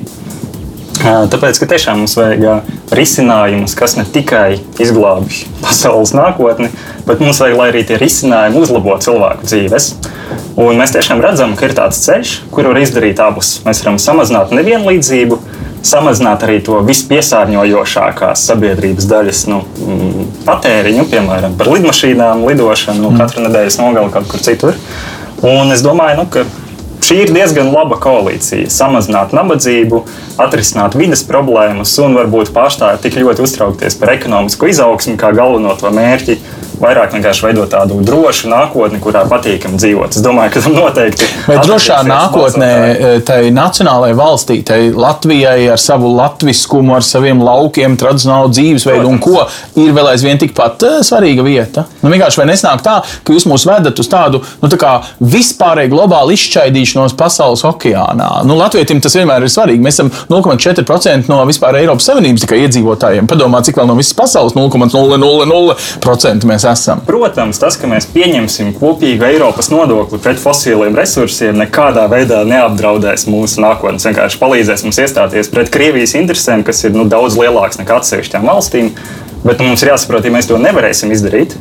Tāpēc, 0.99 1.59
ka 1.61 1.67
tiešām 1.71 2.01
mums 2.01 2.17
vajag 2.19 2.65
risinājumus, 2.95 3.75
kas 3.77 3.95
ne 3.95 4.03
tikai 4.03 4.59
izglābj 4.83 5.45
pasaules 5.63 6.11
nākotni, 6.15 6.71
bet 7.07 7.23
mums 7.23 7.39
vajag, 7.39 7.55
lai 7.59 7.69
arī 7.71 7.85
tie 7.87 7.99
risinājumi 8.01 8.59
uzlabo 8.59 8.97
cilvēku 8.99 9.47
dzīves. 9.47 9.93
Un 10.59 10.75
mēs 10.81 10.91
tiešām 10.95 11.23
redzam, 11.23 11.55
ka 11.55 11.69
ir 11.69 11.75
tāds 11.77 12.01
ceļš, 12.03 12.35
kur 12.51 12.67
var 12.67 12.81
izdarīt 12.81 13.21
abus. 13.23 13.59
Mēs 13.63 13.79
varam 13.85 13.99
samazināt 14.01 14.51
nevienlīdzību, 14.55 15.39
samazināt 15.87 16.43
arī 16.43 16.59
to 16.67 16.81
vispiesārņojošākās 16.83 18.43
sabiedrības 18.49 19.07
daļas 19.07 19.45
nu, 19.47 19.61
mm, 19.63 20.25
patēriņu, 20.47 21.05
piemēram, 21.13 21.55
par 21.59 21.71
lidmašīnām, 21.71 22.43
lidošanu 22.51 23.05
nu, 23.05 23.13
katru 23.19 23.45
nedēļas 23.47 23.79
nogali 23.79 24.11
kaut 24.11 24.27
kur 24.31 24.43
citur. 24.43 24.75
Un 25.47 25.71
es 25.71 25.85
domāju, 25.85 26.19
nu, 26.19 26.27
ka 26.27 26.43
šī 27.09 27.23
ir 27.23 27.31
diezgan 27.33 27.71
laba 27.73 27.97
koalīcija. 28.01 28.69
Samazināt 28.69 29.31
nabadzību, 29.33 30.03
atrisināt 30.41 30.97
vidas 30.99 31.23
problēmas 31.25 31.95
un 32.03 32.17
varbūt 32.19 32.51
pārstāvēt 32.53 33.01
tik 33.07 33.17
ļoti 33.23 33.45
uztraukties 33.47 33.97
par 33.97 34.13
ekonomisko 34.13 34.69
izaugsmu 34.69 35.17
kā 35.17 35.31
galveno 35.33 35.73
to 35.79 35.89
mērķi 35.95 36.37
vairāk 36.79 37.13
vienkārši 37.15 37.45
veidot 37.45 37.69
tādu 37.71 37.99
drošu 38.05 38.49
nākotni, 38.51 38.99
kurā 39.03 39.25
patīkami 39.29 39.79
dzīvot. 39.79 40.15
Es 40.15 40.23
domāju, 40.23 40.53
ka 40.53 40.63
tam 40.65 40.75
noteikti 40.77 41.27
Vai 41.47 41.57
drošā 41.63 41.99
nākotnē 42.07 42.71
eh, 42.89 43.19
tai 43.25 43.39
nacionālajai 43.55 44.17
valstī, 44.17 44.59
tai 44.65 44.79
Latvijai 44.95 45.67
ar 45.73 45.81
savu 45.81 46.11
latviskumu, 46.15 46.95
ar 46.97 47.05
saviem 47.05 47.43
laukiem, 47.43 47.97
tradicionālu 47.99 48.51
dzīvesveidu 48.53 49.09
un 49.09 49.19
ko 49.23 49.43
ir 49.79 49.93
vēl 49.95 50.11
aizvien 50.13 50.39
tikpat 50.41 50.87
eh, 50.87 50.97
svarīga 51.05 51.45
vieta? 51.45 51.85
Nu, 52.01 52.11
vienkārši 52.13 52.41
vai 52.41 52.47
nesnāk 52.51 52.83
tā, 52.85 52.99
ka 53.03 53.35
jūs 53.35 53.47
mūs 53.49 53.67
vedat 53.69 53.99
uz 53.99 54.09
tādu 54.11 54.41
nu, 54.61 54.71
tā 54.71 54.93
vispārēju 55.19 55.93
globālu 55.93 56.35
izšķaidīšanos 56.37 57.17
pasaules 57.19 57.65
okeānā? 57.67 58.29
Nu, 58.47 58.55
Latvijam 58.59 59.03
tas 59.03 59.15
vienmēr 59.19 59.43
ir 59.43 59.51
svarīgi. 59.51 59.83
Mēs 59.83 59.99
esam 59.99 60.11
0,4% 60.31 61.29
no 61.31 61.43
vispār 61.49 61.81
Eiropas 61.81 62.07
Savienības 62.09 62.47
iedzīvotājiem. 62.49 63.27
Padomā, 63.29 63.61
cik 63.65 63.79
vēl 63.79 63.87
no 63.89 63.95
visas 63.99 64.15
pasaules 64.17 64.55
0,000% 64.57 66.49
mēs 66.49 66.63
esam. 66.63 66.68
Protams, 67.07 67.59
tas, 67.61 67.77
ka 67.79 67.89
mēs 67.89 68.07
pieņemsim 68.13 68.73
kopīgu 68.77 69.25
Eiropas 69.27 69.71
nodokli 69.73 70.19
pret 70.23 70.41
fosiliem 70.41 70.97
resursiem, 70.97 71.57
nekādā 71.59 72.05
veidā 72.11 72.43
neapdraudēs 72.47 73.27
mūsu 73.29 73.63
nākotnes. 73.63 74.05
Vienkārši 74.09 74.41
palīdzēs 74.41 74.85
mums 74.85 75.01
iestāties 75.03 75.51
pret 75.53 75.71
Krievijas 75.73 76.15
interesēm, 76.19 76.65
kas 76.67 76.83
ir 76.85 76.95
nu, 76.97 77.07
daudz 77.09 77.37
lielākas 77.39 77.81
nekā 77.81 77.99
atsevišķām 78.01 78.47
valstīm. 78.49 78.93
Bet 79.43 79.61
nu, 79.61 79.69
mums 79.69 79.83
ir 79.83 79.93
jāsaprot, 79.93 80.25
ja 80.27 80.33
mēs 80.35 80.49
to 80.49 80.59
nevarēsim 80.59 81.13
izdarīt. 81.15 81.55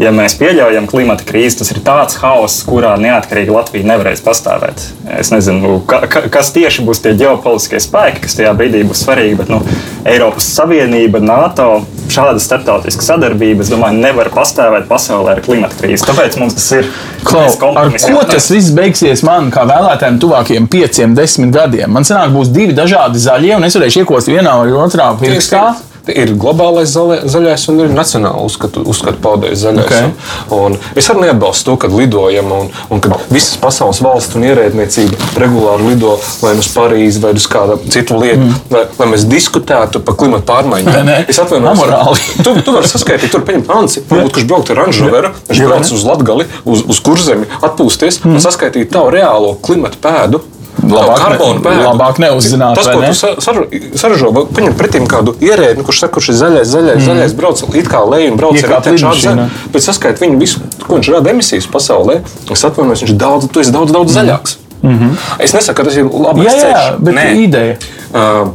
Ja 0.00 0.08
mēs 0.14 0.34
pieļaujam 0.40 0.86
klimata 0.88 1.24
krīzi, 1.28 1.58
tas 1.60 1.70
ir 1.74 1.82
tāds 1.84 2.16
haoss, 2.22 2.62
kurā 2.64 2.94
neatkarīga 3.00 3.52
Latvija 3.52 3.88
nevarēs 3.90 4.22
pastāvēt. 4.24 4.80
Es 5.18 5.32
nezinu, 5.34 5.80
ka, 5.88 6.02
ka, 6.10 6.24
kas 6.32 6.52
tieši 6.54 6.84
būs 6.86 7.02
tie 7.04 7.12
ģeopolitiskie 7.20 7.80
spēki, 7.82 8.22
kas 8.24 8.38
tajā 8.38 8.54
brīdī 8.56 8.82
būs 8.88 9.04
svarīgi. 9.04 9.36
Bet 9.42 9.52
nu, 9.52 9.60
Eiropas 10.08 10.48
Savienība, 10.56 11.20
NATO, 11.20 11.82
šāda 12.12 12.40
starptautiska 12.42 13.04
sadarbība, 13.04 13.66
es 13.66 13.72
domāju, 13.72 14.00
nevar 14.00 14.32
pastāvēt 14.32 14.88
pasaulē 14.88 15.36
ar 15.36 15.44
klimata 15.44 15.76
krīzi. 15.78 16.08
Tāpēc 16.08 16.40
mums 16.40 16.56
tas 16.56 16.70
ir. 16.80 16.90
Kompromisiem 17.28 18.16
ko 18.16 18.24
tas 18.32 18.48
viss 18.50 18.72
beigsies 18.74 19.22
man, 19.26 19.52
kā 19.54 19.66
vēlētājiem, 19.68 20.18
tuvākajiem 20.24 20.68
pieciem, 20.72 21.14
desmit 21.18 21.52
gadiem? 21.54 21.92
Man 21.92 22.08
sanāk, 22.08 22.32
būs 22.34 22.50
divi 22.54 22.74
dažādi 22.76 23.20
zaļie, 23.22 23.56
un 23.60 23.68
es 23.68 23.76
varēšu 23.78 24.06
iekost 24.06 24.32
vienā 24.32 24.56
vai 24.64 24.72
otrā 24.72 25.12
pirkstā. 25.20 25.66
Ir 26.10 26.32
globālais 26.34 26.90
zaļa, 26.90 27.20
zaļais 27.30 27.64
un 27.70 27.80
ir 27.84 27.92
nacionāla 27.94 28.42
uzskatu, 28.42 28.82
uzskatu 28.90 29.20
paudējs 29.22 29.60
zaļais. 29.62 29.86
Okay. 29.86 30.08
Un, 30.56 30.74
un 30.74 30.98
es 30.98 31.06
arī 31.12 31.28
neatbalstu 31.28 31.70
to, 31.70 31.76
ka 31.84 31.90
lidojam 31.92 32.50
un, 32.56 32.70
un 32.90 33.02
ka 33.02 33.20
visas 33.30 33.54
pasaules 33.62 34.00
valsts 34.02 34.34
un 34.38 34.46
ierēdniecība 34.48 35.30
regulāri 35.38 35.92
lido 35.92 36.16
vai 36.42 36.56
nu 36.58 36.64
uz 36.64 36.70
Parīzi 36.74 37.22
vai 37.22 37.34
uz 37.38 37.46
kādu 37.50 37.78
citu 37.92 38.18
lietu, 38.18 38.42
mm. 38.48 38.72
lai, 38.74 38.82
lai 38.98 39.08
mēs 39.12 39.26
diskutētu 39.30 40.02
par 40.02 40.18
klimatu 40.18 40.48
pārmaiņām. 40.50 41.12
Es 41.30 41.38
atvainojos. 41.42 41.78
Amorāli. 41.78 42.42
Tu, 42.42 42.56
tu 42.66 42.74
vari 42.74 42.90
saskaitīt, 42.90 43.30
tur 43.32 43.44
pieņemt 43.46 43.70
Ansi, 43.72 44.02
varbūt, 44.08 44.34
kurš 44.36 44.48
braukt 44.50 44.72
ar 44.74 44.82
Ranžoveru, 44.82 45.30
viņš 45.50 45.62
brauc 45.68 45.92
uz 45.94 46.08
Latgali, 46.08 46.48
uz, 46.66 46.82
uz 46.90 47.02
kurzemi, 47.04 47.46
atpūsties 47.62 48.24
mm. 48.24 48.34
un 48.34 48.42
saskaitīt 48.42 48.90
tavu 48.92 49.14
reālo 49.14 49.54
klimatu 49.62 50.02
pēdu. 50.02 50.42
Labāk 50.82 51.38
ne- 51.38 51.84
labāk 51.86 52.18
neuzzināt, 52.18 52.74
Tas, 52.74 52.86
ko 52.88 53.00
ne? 53.00 53.08
tu 53.08 53.14
sa- 53.14 53.36
sar- 53.38 53.66
saražo, 53.94 54.32
paņem 54.54 54.74
pretim 54.74 55.06
kādu 55.06 55.34
ierēdni, 55.40 55.84
kurš 55.86 56.00
saka, 56.00 56.14
kurš 56.16 56.28
ir 56.32 56.34
zaļais, 56.34 56.64
zaļais, 56.74 56.96
mm. 56.98 57.06
zaļais, 57.06 57.34
brauc 57.38 57.62
it 57.74 57.88
kā 57.88 58.00
lejā 58.08 58.30
un 58.32 58.36
brauc 58.36 58.56
ar 58.56 58.58
Iekāp 58.58 58.82
riteņu 58.82 58.98
šādu 58.98 59.14
lidmašīnā. 59.14 59.46
zaļu. 59.46 59.70
Bet 59.72 59.82
saskait 59.82 60.18
viņu 60.18 60.38
visu, 60.40 60.60
ko 60.86 60.94
viņš 60.98 61.12
rada 61.14 61.30
emisijas 61.30 61.66
pasaulē. 61.66 62.20
Es 62.50 62.64
atvainojos, 62.64 63.02
viņš 63.02 63.10
ir 63.14 63.16
daudz, 63.16 63.48
tu 63.52 63.60
esi 63.60 63.70
daudz, 63.72 63.92
daudz 63.92 64.12
zaļāks. 64.16 64.56
Mm 64.82 64.98
-hmm. 64.98 65.10
Es 65.38 65.52
nesaku, 65.54 65.76
ka 65.76 65.84
tas 65.84 65.96
ir 65.96 66.04
labs 66.04 66.42
Jā, 66.42 66.50
jā, 66.52 66.62
ceļš. 66.62 66.98
bet 67.00 67.14
Nē. 67.14 67.26
ideja. 67.44 67.76
Uh, 68.12 68.48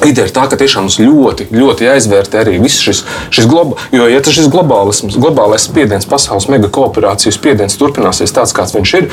Ideja 0.00 0.26
ir 0.26 0.32
tā, 0.34 0.46
ka 0.50 0.56
tiešām 0.58 0.86
mums 0.86 0.96
ļoti, 0.98 1.46
ļoti 1.52 1.86
jāizvērtē 1.86 2.40
arī 2.42 2.56
viss 2.62 2.80
šis, 2.82 3.02
šis 3.34 3.46
globa, 3.50 3.76
jo, 3.94 4.06
ja 4.10 4.22
šis 4.24 4.48
globālisms, 4.50 5.18
globālais 5.20 5.66
spiediens, 5.68 6.08
pasaules 6.08 6.48
mega 6.50 6.70
kooperācijas 6.72 7.36
spiediens 7.38 7.76
turpināsies 7.78 8.32
tāds, 8.34 8.54
kāds 8.56 8.74
viņš 8.74 8.94
ir, 8.98 9.08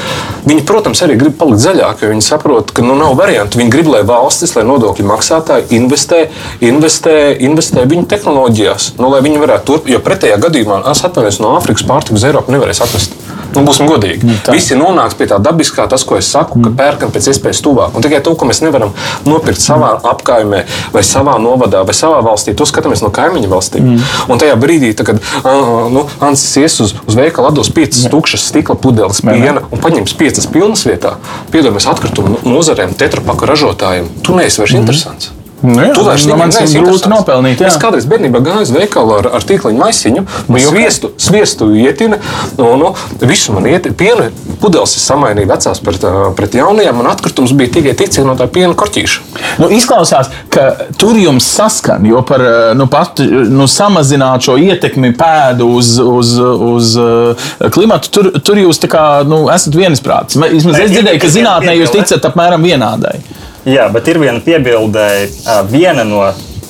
viņi, 0.47 0.63
protams, 0.69 1.03
arī 1.05 1.17
grib 1.19 1.35
palikt 1.39 1.63
zaļāki, 1.65 2.05
jo 2.05 2.13
viņi 2.13 2.25
saprot, 2.25 2.73
ka 2.75 2.85
nu, 2.85 2.95
nav 2.99 3.17
variantu. 3.19 3.59
Viņi 3.61 3.73
grib, 3.73 3.91
lai 3.91 4.01
valstis, 4.07 4.55
lai 4.57 4.65
nodokļu 4.69 5.07
maksātāji 5.09 5.69
investē, 5.77 6.23
investē, 6.65 7.17
investē 7.49 7.85
viņu 7.89 8.07
tehnoloģijās, 8.09 8.93
nu, 9.01 9.11
lai 9.13 9.21
viņi 9.25 9.43
varētu 9.43 9.69
turpināt. 9.69 9.93
Jo 9.93 10.03
pretējā 10.05 10.39
gadījumā, 10.41 10.83
es 10.91 11.03
atvainojos, 11.05 11.41
no 11.43 11.55
Āfrikas 11.57 11.85
pārtiku 11.87 12.19
uz 12.19 12.27
Eiropu 12.29 12.53
nevarēs 12.55 12.83
atnest. 12.85 13.15
Nu, 13.55 13.63
būsim 13.65 13.89
godīgi. 13.89 14.37
tā. 14.45 14.53
Visi 14.55 14.77
nonāks 14.77 15.17
pie 15.17 15.27
tā 15.29 15.39
dabiskā, 15.41 15.87
tas, 15.89 16.03
ko 16.07 16.17
es 16.19 16.29
saku, 16.29 16.61
ka 16.63 16.71
pērkam 16.77 17.13
pēc 17.13 17.31
iespējas 17.33 17.61
tuvāk. 17.65 17.95
Un 17.97 18.05
tikai 18.05 18.21
to, 18.25 18.35
ko 18.37 18.47
mēs 18.49 18.61
nevaram 18.63 18.93
nopirkt 19.25 19.61
savā 19.63 19.95
apkaimē, 20.11 20.63
vai 20.93 21.03
savā 21.05 21.37
novadā, 21.41 21.83
vai 21.87 21.95
savā 21.97 22.21
valstī, 22.25 22.53
to 22.57 22.67
skatāmies 22.69 23.03
no 23.05 23.11
kaimiņu 23.15 23.49
valstīm. 23.51 23.89
Mm. 23.95 24.05
Un 24.29 24.41
tajā 24.41 24.59
brīdī, 24.59 24.93
tā, 24.97 25.07
kad 25.07 25.21
uh, 25.21 25.89
nu, 25.93 26.05
Ansis 26.25 26.59
ies 26.61 26.79
uz, 26.85 26.95
uz 27.07 27.17
veikalu, 27.17 27.53
dos 27.57 27.71
piecas 27.73 28.05
tukšas 28.11 28.49
stikla 28.51 28.77
pudeles 28.79 29.23
piena 29.25 29.65
un 29.69 29.81
paņems 29.81 30.15
piecas 30.19 30.47
pilnas 30.51 30.85
vietā, 30.87 31.15
piedodamies 31.53 31.89
atkritumu 31.89 32.43
nozarēm, 32.45 32.95
tetrapaku 32.99 33.49
ražotājiem, 33.49 34.13
tu 34.25 34.37
neesi 34.37 34.61
vairs 34.61 34.75
mm. 34.75 34.83
interesants. 34.83 35.38
Nu 35.61 35.75
jā, 35.83 35.93
Tu 35.93 36.03
vairs 36.05 36.25
nu, 36.29 36.35
man 36.39 36.53
neesi 36.53 36.79
grūti 36.79 37.09
nopelnīt, 37.11 37.59
jā. 37.59 37.67
Es 37.67 37.77
kādreiz 37.81 38.05
bērnībā 38.09 38.39
gāju 38.45 38.63
uz 38.63 38.71
veikalu 38.71 39.15
ar, 39.17 39.27
ar 39.39 39.45
tīkliņa 39.47 39.79
maisiņu, 39.81 40.23
un 40.47 40.59
sviestu, 40.63 41.11
sviestu 41.19 41.67
ietina. 41.75 42.19
Nu, 42.57 42.69
nu, 42.79 42.93
visu 43.27 43.55
man 43.55 43.67
iet, 43.67 43.89
piena 43.99 44.29
pudeles 44.61 44.95
es 44.95 45.03
samainīju 45.09 45.49
vecās 45.51 45.81
pret, 45.83 46.05
pret 46.37 46.55
jaunajām, 46.59 47.01
un 47.03 47.09
atkritums 47.11 47.51
bija 47.59 47.73
tikai 47.75 47.95
tik, 47.99 48.13
cik 48.15 48.27
no 48.27 48.37
tā 48.39 48.47
piena 48.51 48.75
korķīša. 48.79 49.25
Nu, 49.59 49.69
izklausās, 49.75 50.31
ka 50.53 50.69
tur 50.99 51.19
jums 51.19 51.47
saskan, 51.57 52.07
jo 52.07 52.21
par 52.27 52.43
nu, 52.79 52.87
pat, 52.91 53.19
nu, 53.25 53.67
samazināt 53.67 54.47
šo 54.47 54.55
ietekmi 54.59 55.11
pēdu 55.19 55.67
uz, 55.79 55.95
uz, 55.99 56.33
uz 56.69 56.95
eh, 57.03 57.67
klimatu, 57.75 58.13
tur, 58.15 58.31
tur 58.39 58.63
jūs 58.63 58.79
kā, 58.89 59.05
nu, 59.27 59.43
esat 59.51 59.75
viensprātis. 59.75 60.39
Vismaz 60.39 60.79
es 60.79 60.87
ir- 60.87 60.95
dzirdēju, 60.95 61.19
ka 61.19 61.27
ir 61.27 61.35
zinātnē 61.35 61.75
jūs 61.81 61.93
ticat 61.95 62.31
apmēram 62.31 62.63
vienādai. 62.63 63.19
Jā, 63.67 63.89
bet 63.91 64.07
ir 64.07 64.21
viena 64.21 64.39
piebildē, 64.39 65.09
ā, 65.51 65.59
viena 65.67 66.05
no 66.07 66.21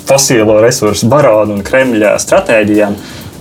fosilo 0.09 0.57
resursu 0.63 1.09
baronu 1.09 1.59
un 1.59 1.65
Kremļa 1.65 2.15
stratēģijām. 2.21 2.95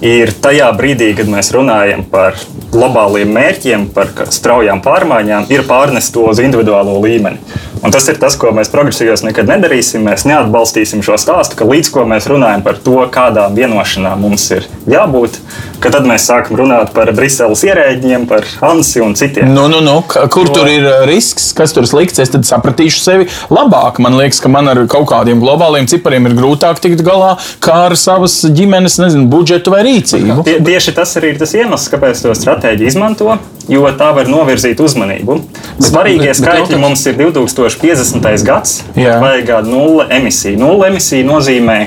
Ir 0.05 0.31
tajā 0.45 0.69
brīdī, 0.79 1.09
kad 1.19 1.31
mēs 1.33 1.49
runājam 1.57 2.05
par 2.13 2.37
globāliem 2.71 3.33
mērķiem, 3.35 3.89
par 3.97 4.13
straujām 4.31 4.83
pārmaiņām, 4.85 5.49
ir 5.51 5.65
pārnest 5.67 6.13
to 6.15 6.29
uz 6.31 6.39
individuālo 6.45 7.01
līmeni. 7.03 7.41
Un 7.83 7.93
tas 7.95 8.09
ir 8.11 8.16
tas, 8.18 8.35
ko 8.39 8.51
mēs 8.55 8.70
progresīvos 8.72 9.22
nekad 9.26 9.47
nedarīsim. 9.51 10.03
Mēs 10.07 10.24
neatbalstīsim 10.29 11.03
šo 11.07 11.14
stāstu, 11.20 11.59
ka 11.61 11.66
līdz 11.68 11.91
ko 11.95 12.05
mēs 12.11 12.26
runājam 12.31 12.64
par 12.66 12.79
to, 12.83 12.97
kādām 13.14 13.55
vienošanām 13.55 14.18
mums 14.24 14.47
ir 14.55 14.66
jābūt, 14.91 15.39
ka 15.83 15.93
tad 15.95 16.09
mēs 16.09 16.26
sākam 16.26 16.59
runāt 16.59 16.91
par 16.97 17.11
Briseles 17.14 17.62
ierēģiem, 17.68 18.26
par 18.31 18.47
Hansi 18.62 19.03
un 19.05 19.14
citiem. 19.18 19.53
Nu, 19.55 19.68
nu, 19.70 19.79
nu, 19.85 20.01
kur 20.07 20.51
tur 20.55 20.66
ir 20.70 20.87
eh, 20.89 21.05
risks, 21.11 21.53
kas 21.57 21.74
tur 21.76 21.87
slikts, 21.89 22.18
es 22.24 22.33
sapratīšu 22.51 23.03
sevi 23.05 23.29
labāk. 23.53 24.01
Man 24.03 24.18
liekas, 24.18 24.41
ka 24.43 24.51
man 24.53 24.70
ar 24.72 24.83
kaut 24.91 25.07
kādiem 25.12 25.43
globāliem 25.43 25.87
cipariem 25.91 26.26
ir 26.31 26.37
grūtāk 26.39 26.83
tikt 26.83 27.05
galā 27.07 27.37
kā 27.64 27.85
ar 27.87 27.97
savas 27.99 28.41
ģimenes 28.43 28.99
nezinu, 29.03 29.29
budžetu 29.31 29.74
vai 29.74 29.85
rīcību. 29.87 30.41
Tie, 30.49 30.59
tieši 30.64 30.97
tas 30.99 31.14
arī 31.20 31.35
ir 31.35 31.41
tas 31.43 31.55
iemesls, 31.55 31.89
kāpēc 31.93 32.24
to 32.24 32.35
stratēģiju 32.35 32.91
izmanto, 32.91 33.39
jo 33.70 33.85
tā 34.01 34.11
var 34.16 34.31
novirzīt 34.31 34.81
uzmanību. 34.83 35.39
Svarīgie 35.79 36.26
bet- 36.26 36.35
bet 36.35 36.41
skaitļi 36.43 36.64
jautājums- 36.64 36.85
mums 36.89 37.07
ir 37.07 37.18
2050. 37.77 38.45
gads. 38.47 38.83
Jā. 38.97 39.19
Vajag 39.21 39.66
nulle 39.69 40.09
emisiju. 40.11 40.59
Nulle 40.59 40.89
emisija 40.93 41.27
nozīmē. 41.29 41.79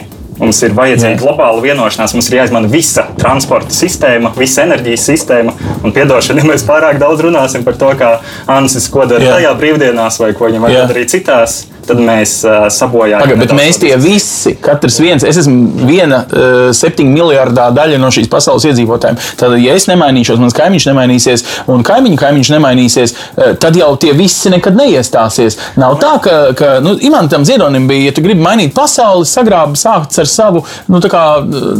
Mums 0.41 0.57
ir 0.65 0.73
vajadzīga 0.73 1.13
Jā. 1.13 1.19
globāla 1.21 1.61
vienošanās, 1.61 2.15
mums 2.17 2.29
ir 2.31 2.39
jāizmanto 2.39 2.71
visa 2.71 3.03
transporta 3.19 3.75
sistēma, 3.75 4.31
visa 4.33 4.63
enerģijas 4.63 5.03
sistēma. 5.11 5.53
Un, 5.83 5.93
piedošana, 5.93 6.41
ja 6.41 6.49
mēs 6.49 6.65
pārāk 6.69 6.97
daudz 7.01 7.21
runāsim 7.27 7.65
par 7.67 7.77
to, 7.77 7.91
kā 7.99 8.15
Ansis 8.49 8.87
ko 8.89 9.05
dara 9.09 9.27
Jā. 9.27 9.35
tajā 9.37 9.51
brīvdienās, 9.59 10.17
vai 10.23 10.31
ko 10.37 10.49
viņam 10.49 10.65
vajag 10.65 10.89
darīt 10.89 11.13
citās, 11.13 11.59
tad 11.87 12.01
mēs 12.01 12.37
uh, 12.47 12.65
sabojājam. 12.73 13.23
Paga, 13.23 13.37
bet 13.39 13.53
mēs 13.55 13.79
tie 13.81 13.93
visi, 14.01 14.55
katrs 14.61 14.99
viens, 15.01 15.25
es 15.27 15.39
esmu 15.43 15.85
viena 15.87 16.23
uh, 16.25 16.69
septiņu 16.75 17.13
miljardā 17.13 17.69
daļa 17.75 17.99
no 18.01 18.11
šīs 18.13 18.29
pasaules 18.31 18.65
iedzīvotājiem. 18.69 19.19
Tad, 19.39 19.55
ja 19.61 19.75
es 19.77 19.87
nemainīšos, 19.91 20.41
mans 20.41 20.55
kaimiņš 20.57 20.87
nemainīsies, 20.91 21.45
un 21.71 21.85
kaimiņu 21.87 22.19
kaimiņš 22.21 22.51
nemainīsies, 22.55 23.15
uh, 23.15 23.53
tad 23.61 23.79
jau 23.79 23.91
tie 24.01 24.13
visi 24.17 24.51
nekad 24.53 24.77
neiestāsies. 24.79 25.59
Nav 25.81 25.97
tā, 26.01 26.15
ka, 26.23 26.37
ka 26.57 26.71
nu, 26.83 26.95
Imantam 27.01 27.45
Ziedonim 27.47 27.87
bija, 27.89 28.09
ja 28.09 28.15
tu 28.17 28.25
gribi 28.25 28.43
mainīt 28.43 28.75
pasauli, 28.77 29.27
sagrābi 29.29 29.79
sākt 29.79 30.19
ar 30.21 30.29
savu 30.29 30.63
nu, 30.91 31.01
kā, 31.11 31.25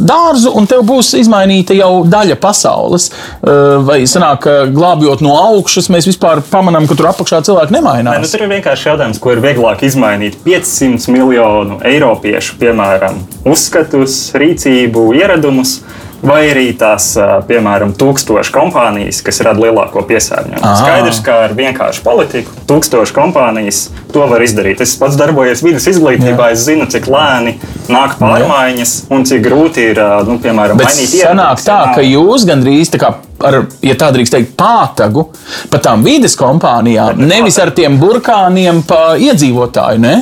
dārzu, 0.07 0.53
un 0.57 0.69
tev 0.69 0.85
būs 0.87 1.13
izmainīta 1.21 1.77
jau 1.77 1.91
daļa 2.09 2.39
pasaules. 2.41 3.11
Uh, 3.41 3.79
Vai 3.81 4.01
sanāk, 4.09 4.45
glābjot 4.75 5.21
no 5.25 5.33
augšas, 5.37 5.89
mēs 5.93 6.07
vispār 6.09 6.41
pamanām, 6.51 6.87
ka 6.89 6.97
tur 6.97 7.09
apakšā 7.11 7.41
cilvēki 7.47 7.71
Nē, 7.71 7.79
nu, 7.79 7.87
nemainās. 7.87 8.31
tur 8.33 8.45
ir 8.45 8.51
vienkārši 8.51 8.89
jautājums, 8.89 9.19
ko 9.21 9.33
ir 9.35 9.41
vieglāk 9.43 9.83
izmainīt. 9.91 10.39
500 10.45 11.11
miljonu 11.11 11.79
eiropiešu, 11.87 12.57
piemēram, 12.61 13.19
uzskatus, 13.47 14.31
rīcību, 14.37 15.11
ieradumus. 15.19 15.81
Vai 16.25 16.41
arī 16.51 16.67
tās, 16.77 17.13
piemēram, 17.47 17.93
tūkstoši 17.97 18.53
kompānijas, 18.53 19.21
kas 19.25 19.41
rada 19.45 19.63
lielāko 19.63 20.03
piesārņojumu. 20.09 20.73
Skaidrs, 20.81 21.21
ka 21.25 21.37
ar 21.47 21.55
vienkāršu 21.57 22.03
politiku 22.05 22.53
tūkstoši 22.69 23.15
kompānijas 23.15 23.83
to 24.13 24.25
var 24.29 24.43
izdarīt. 24.45 24.83
Es 24.83 24.95
pats 24.99 25.17
darbojos 25.19 25.63
vidas 25.65 25.87
izglītībā, 25.91 26.51
Jā. 26.51 26.57
es 26.57 26.65
zinu, 26.67 26.87
cik 26.91 27.09
lēni 27.11 27.57
nāk 27.91 28.17
pārmaiņas 28.21 28.95
un 29.13 29.25
cik 29.27 29.43
grūti 29.47 29.91
ir, 29.91 30.01
nu, 30.27 30.37
piemēram, 30.43 30.79
Bet 30.79 30.91
mainīt 30.91 31.07
ietekmi. 31.09 31.25
Sanāk 31.25 31.65
tā, 31.65 31.79
ka 31.97 32.05
jūs 32.05 32.45
gandrīz 32.49 32.93
tā 32.93 33.01
kā 33.01 33.15
ar, 33.47 33.61
ja 33.85 33.95
tā 33.97 34.11
drīkst 34.13 34.35
teikt, 34.35 34.53
pātagu 34.59 35.27
pa 35.71 35.81
tām 35.83 36.05
vides 36.05 36.37
kompānijām, 36.39 37.21
nevis 37.25 37.57
ar 37.61 37.73
tiem 37.75 37.97
burkāniem 38.01 38.83
pa 38.87 39.15
iedzīvotāju. 39.21 40.03
Ne? 40.03 40.15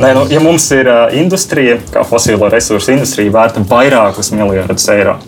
Nē, 0.00 0.14
nu, 0.16 0.22
ja 0.32 0.40
mums 0.40 0.64
ir 0.72 0.88
industrija, 1.12 1.74
kā 1.92 2.00
fosilo 2.08 2.48
resursu 2.48 2.94
industrija, 2.94 3.32
vērta 3.34 3.60
vairākus 3.68 4.30
miljardus 4.32 4.86
eiro, 4.88 5.18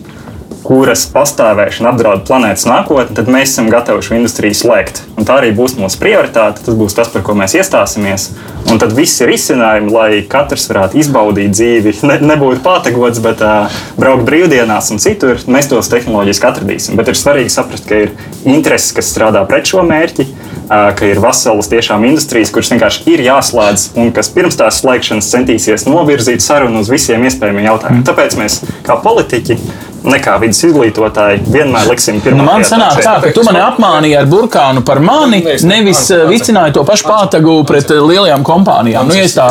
kuras 0.65 1.03
pastāvēšana 1.13 1.91
apdraud 1.91 2.23
planētas 2.25 2.65
nākotni, 2.65 3.13
tad 3.13 3.29
mēs 3.29 3.51
esam 3.51 3.67
gatavi 3.69 4.01
šo 4.01 4.15
industriju 4.17 4.57
slēgt. 4.57 5.03
Un 5.13 5.27
tā 5.27 5.35
arī 5.43 5.51
būs 5.53 5.75
mūsu 5.77 5.99
prioritāte. 6.01 6.63
Tas 6.65 6.77
būs 6.79 6.97
tas, 6.97 7.11
par 7.13 7.21
ko 7.27 7.35
mēs 7.37 7.53
iestāsimies. 7.59 8.31
Un 8.71 8.81
tad 8.81 8.95
viss 8.97 9.21
ir 9.21 9.29
izcinājumi, 9.35 9.93
lai 9.93 10.23
katrs 10.31 10.65
varētu 10.71 10.97
izbaudīt 11.03 11.53
dzīvi, 11.53 11.93
ne, 12.09 12.17
nebūtu 12.31 12.63
pātegots, 12.65 13.21
bet 13.21 13.43
uh, 13.45 13.81
braukt 13.99 14.25
brīvdienās 14.25 14.89
un 14.95 15.03
citur. 15.03 15.37
Mēs 15.53 15.69
tos 15.69 15.91
tehnoloģiski 15.93 16.49
atradīsim. 16.49 16.97
Bet 16.97 17.13
ir 17.13 17.19
svarīgi 17.19 17.53
saprast, 17.53 17.85
ka 17.85 18.07
ir 18.07 18.15
intereses, 18.41 18.95
kas 18.97 19.13
strādā 19.13 19.45
pret 19.45 19.69
šo 19.69 19.85
mērķi 19.85 20.31
ka 20.69 21.07
ir 21.07 21.21
veselas 21.23 21.69
tiešām 21.71 22.05
industrijas, 22.07 22.51
kuras 22.53 22.71
vienkārši 22.73 23.05
ir 23.13 23.23
jāslēdz 23.27 23.87
un 23.99 24.11
kas 24.15 24.31
pirms 24.33 24.59
tās 24.59 24.81
slēgšanas 24.83 25.31
centīsies 25.33 25.87
novirzīt 25.89 26.43
sarunu 26.43 26.83
uz 26.83 26.91
visiem 26.91 27.25
iespējamiem 27.27 27.69
jautājumiem. 27.71 28.01
Mm. 28.01 28.07
Tāpēc 28.09 28.37
mēs, 28.39 28.59
kā 28.85 28.97
politiķi, 29.03 29.57
nekā 30.03 30.35
vidus 30.41 30.63
izglītotāji, 30.67 31.43
vienmēr 31.51 31.87
liksim 31.91 32.19
pirmā. 32.23 32.41
Nu, 32.41 32.47
man 32.47 32.65
sanāk 32.67 32.99
tā, 33.03 33.15
ka 33.23 33.31
tu 33.35 33.45
mani 33.47 33.61
apmānīji 33.63 34.17
ar 34.19 34.27
burkānu 34.31 34.83
par 34.87 35.01
mani, 35.03 35.43
nevis 35.67 36.05
vicināji 36.29 36.75
to 36.77 36.83
pašu 36.87 37.07
pātagu 37.07 37.59
pret 37.67 37.93
lielajām 37.93 38.43
kompānijām. 38.47 39.11
Nu, 39.11 39.29
tā... 39.35 39.47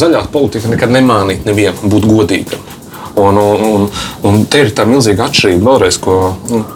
Zaļā 0.00 0.26
politika 0.32 0.72
nekad 0.72 0.92
nemānīt 0.94 1.48
nevienu 1.48 1.90
būt 1.92 2.10
godīgam. 2.10 2.69
Un, 3.20 3.36
un, 3.36 3.64
un, 3.66 3.86
un 4.26 4.44
te 4.50 4.62
ir 4.64 4.72
tā 4.76 4.86
milzīga 4.88 5.26
atšķirība, 5.28 5.64
vēlreiz, 5.66 5.98
ko, 6.02 6.16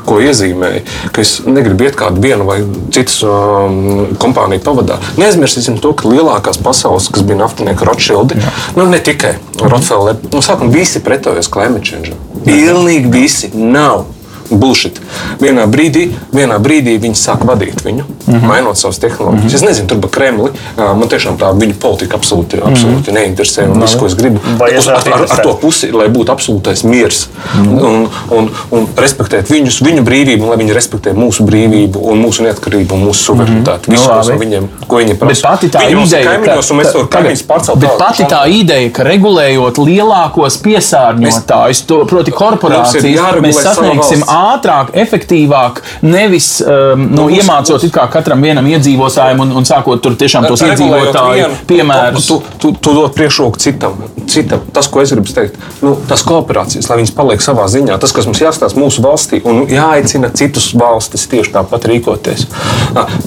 ko 0.04 0.18
iezīmēja, 0.24 0.82
ka 1.14 1.22
es 1.24 1.36
negribu 1.46 1.88
iet 1.88 1.98
kādu 1.98 2.22
vienu 2.24 2.46
vai 2.48 2.58
citas 2.94 3.20
um, 3.26 4.14
kompāniju 4.20 4.64
pavadā. 4.66 4.98
Neaizmirsīsim 5.20 5.80
to, 5.82 5.94
ka 5.98 6.10
lielākās 6.10 6.60
pasaules, 6.64 7.08
kas 7.14 7.24
bija 7.26 7.40
naftinieki 7.44 7.88
Rothschildi, 7.88 8.40
nu, 8.76 8.88
ne 8.90 9.00
tikai 9.04 9.36
Rockefeller, 9.62 10.20
nu, 10.32 10.42
sākam, 10.44 10.72
visi 10.74 11.02
pretojas 11.04 11.50
climate 11.52 11.86
change. 11.88 12.14
Pilnīgi 12.44 13.10
visi 13.12 13.50
nav 13.54 14.04
bullshit. 14.50 15.00
Vienā 15.40 15.66
brīdī, 15.70 16.08
vienā 16.34 16.58
brīdī 16.62 16.96
viņi 17.00 17.18
sāk 17.18 17.44
vadīt 17.46 17.84
viņu, 17.84 18.04
mm 18.04 18.34
-hmm. 18.34 18.46
mainot 18.48 18.78
savas 18.78 18.98
tehnoloģijas. 18.98 19.44
Mm 19.44 19.48
-hmm. 19.48 19.54
Es 19.54 19.62
nezinu, 19.62 19.88
tur 19.88 19.98
bija 19.98 20.10
Kremli. 20.10 20.50
Man 20.76 21.08
tiešām 21.08 21.38
tā 21.38 21.52
viņa 21.58 21.74
politika 21.80 22.16
absolūti, 22.16 22.60
absolūti 22.62 23.10
mm 23.10 23.16
-hmm. 23.16 23.20
neinteresē. 23.20 23.68
Un 23.70 23.80
viss, 23.80 23.94
ko 23.94 24.06
es 24.06 24.14
gribu, 24.14 24.40
uz, 24.78 24.88
ar, 24.88 24.94
ar, 25.12 25.26
ar 25.30 25.42
to 25.42 25.54
pusi, 25.60 25.92
lai 25.92 26.08
būtu 26.08 26.34
absolūtais 26.34 26.84
miers 26.84 27.28
mm 27.54 27.64
-hmm. 27.64 27.84
un, 27.84 28.08
un, 28.30 28.50
un 28.70 28.88
respektēt 28.96 29.50
viņus, 29.50 29.82
viņu 29.82 30.02
brīvību, 30.02 30.42
un 30.42 30.48
lai 30.48 30.56
viņi 30.56 30.72
respektē 30.72 31.12
mūsu 31.12 31.42
brīvību, 31.42 31.98
un 31.98 32.24
mūsu 32.24 32.42
neatkarību 32.42 32.94
un 32.94 33.04
mūsu 33.08 33.20
suverenitāti. 33.24 33.90
Mm 33.90 33.94
-hmm. 33.94 34.20
Visu, 34.20 34.32
no, 34.32 34.38
viņiem, 34.38 34.68
ko 34.86 34.96
viņi 34.96 35.14
prasa. 35.14 35.48
Pati 35.48 35.68
tā 35.68 35.82
ideja, 35.90 36.30
kaimiņos, 36.30 36.68
ka, 36.68 36.92
to 36.92 37.06
kaimiņus 37.06 37.42
pārcelt. 37.42 37.78
Bet 37.78 37.90
pati 37.98 38.22
tā 38.22 38.42
ideja, 38.48 38.90
ka 38.90 39.02
regulējot 39.02 39.78
lielākos 39.78 40.58
piesārņotājus, 40.64 41.82
proti 42.08 42.30
korporācijas, 42.30 43.40
mēs 43.44 43.60
sasniegsim 43.62 44.24
ātrāk, 44.34 44.92
efektīvāk, 45.04 45.80
nevis 46.04 46.58
um, 46.64 47.06
nu, 47.08 47.24
nu, 47.24 47.28
iemācot 47.34 47.84
kā 47.94 48.06
katram 48.12 48.42
vienam 48.44 48.66
iedzīvotājam 48.68 49.42
un, 49.44 49.54
un 49.60 49.68
sākot 49.68 50.02
tur 50.04 50.16
tiešām 50.18 50.48
tos 50.48 50.64
iedzīvotāju 50.66 51.50
piemērus. 51.68 52.28
Tu, 52.28 52.38
tu, 52.62 52.72
tu, 52.78 52.94
dod 52.96 53.14
priekšroku 53.16 53.60
citam, 53.62 53.98
citam. 54.30 54.64
Tas, 54.74 54.88
ko 54.90 55.02
es 55.04 55.12
gribu 55.14 55.34
teikt, 55.34 55.58
nu, 55.84 55.94
tas 56.08 56.24
kooperācijas, 56.26 56.88
lai 56.90 57.00
viņas 57.02 57.14
paliek 57.16 57.44
savā 57.44 57.66
ziņā, 57.70 57.98
tas, 58.02 58.14
kas 58.14 58.28
mums 58.28 58.42
jāstāsta 58.42 58.80
mūsu 58.80 59.04
valstī 59.04 59.40
un 59.48 59.64
jāaicina 59.70 60.30
citus 60.36 60.70
valstis 60.78 61.26
tieši 61.30 61.54
tāpat 61.56 61.88
rīkoties. 61.90 62.46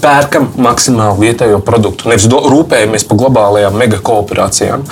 Pērkam 0.04 0.50
maksimāli 0.62 1.28
vietējo 1.28 1.62
produktu, 1.66 2.10
nevis 2.12 2.28
rūpējamies 2.32 3.08
par 3.08 3.22
globālajām 3.22 3.78
megakooperācijām. 3.82 4.86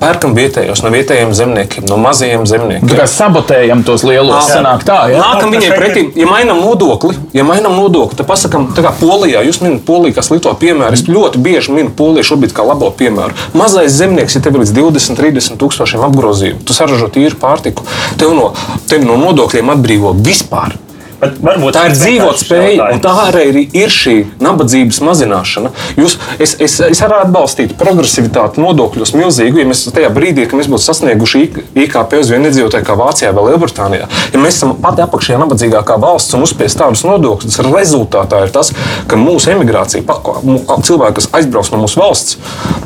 Pērkam 0.00 0.36
vietējos 0.36 0.84
no 0.84 0.92
vietējiem 0.94 1.34
zemniekiem, 1.36 1.88
no 1.90 1.98
mazajiem 2.00 2.46
zemniekiem. 2.48 2.90
Tā 2.90 3.00
kā 3.02 3.08
sabotējam 3.10 3.84
tos 3.86 4.04
lielos, 4.06 4.50
sanāk 4.50 4.84
tā, 4.86 5.00
ja? 5.12 5.22
Nākam 5.44 5.56
viņai 5.58 5.78
pretī, 5.78 6.04
ja 6.18 6.28
mainām 6.28 6.60
nodokli, 6.62 7.16
ja 7.36 7.44
mainām 7.46 7.76
nodokli, 7.78 8.18
tad 8.18 8.28
pasakām, 8.28 8.70
tā 8.76 8.84
kā 8.84 8.92
Polijā, 9.00 9.42
jūs 9.46 9.60
minat 9.64 9.84
Poliju, 9.88 10.16
kas 10.16 10.30
lieto 10.32 10.52
piemēru, 10.60 10.96
es 10.96 11.04
ļoti 11.08 11.42
bieži 11.44 11.74
minu 11.74 11.92
Poliju 11.96 12.26
šobrīd 12.30 12.54
kā 12.56 12.66
labo 12.66 12.90
piemēru. 12.94 13.36
Mazais 13.58 13.96
zemnieks, 13.96 14.36
ja 14.36 14.44
tev 14.44 14.56
ir 14.56 14.64
līdz 14.64 14.74
20, 14.76 15.20
30 15.20 15.60
tūkstošiem 15.60 16.06
apgrozījumu, 16.08 16.64
tu 16.64 16.76
saražo 16.76 17.10
tīru 17.12 17.38
pārtiku, 17.40 17.86
tev 18.20 18.34
no, 18.36 18.52
tev 18.90 19.06
no 19.06 19.18
nodokļiem 19.20 19.76
atbrīvo 19.76 20.16
vispār. 20.24 20.78
Bet 21.24 21.76
tā 21.76 21.86
ir 21.88 21.96
dzīvotspēja, 21.96 22.88
un 22.94 23.02
tā 23.04 23.12
arī 23.28 23.64
ir 23.76 23.92
šī 23.92 24.16
nabadzības 24.42 25.00
mazināšana. 25.04 25.72
Jūs, 25.98 26.16
es, 26.38 26.54
es, 26.62 26.76
es 26.86 27.02
arī 27.04 27.20
atbalstītu 27.24 27.78
progresivitāti 27.80 28.62
nodokļos 28.62 29.14
milzīgu, 29.16 29.62
ja 29.62 29.68
mēs 29.68 29.84
tajā 29.94 30.10
brīdī, 30.14 30.46
kad 30.48 30.60
mēs 30.60 30.70
būtu 30.72 30.86
sasnieguši 30.86 31.44
IKP 31.84 32.18
uz 32.20 32.32
vienu 32.32 32.50
iedzīvotāju 32.50 32.88
kā 32.88 32.98
Vācijā 32.98 33.32
vai 33.36 33.46
Lielbritānijā, 33.50 34.08
ja 34.34 34.42
mēs 34.42 34.58
esam 34.58 34.74
pati 34.82 35.04
apakšējā 35.04 35.40
nabadzīgākā 35.42 35.98
valsts 36.02 36.36
un 36.36 36.46
uzspiest 36.46 36.80
tādus 36.80 37.04
nodokļus, 37.06 37.60
tad 37.60 37.70
rezultātā 37.74 38.44
ir 38.46 38.54
tas, 38.54 38.72
ka 39.10 39.18
mūsu 39.20 39.52
emigrācija, 39.54 40.04
cilvēki, 40.04 41.18
kas 41.20 41.30
aizbrauks 41.40 41.72
no 41.74 41.82
mūsu 41.84 42.00
valsts, 42.00 42.38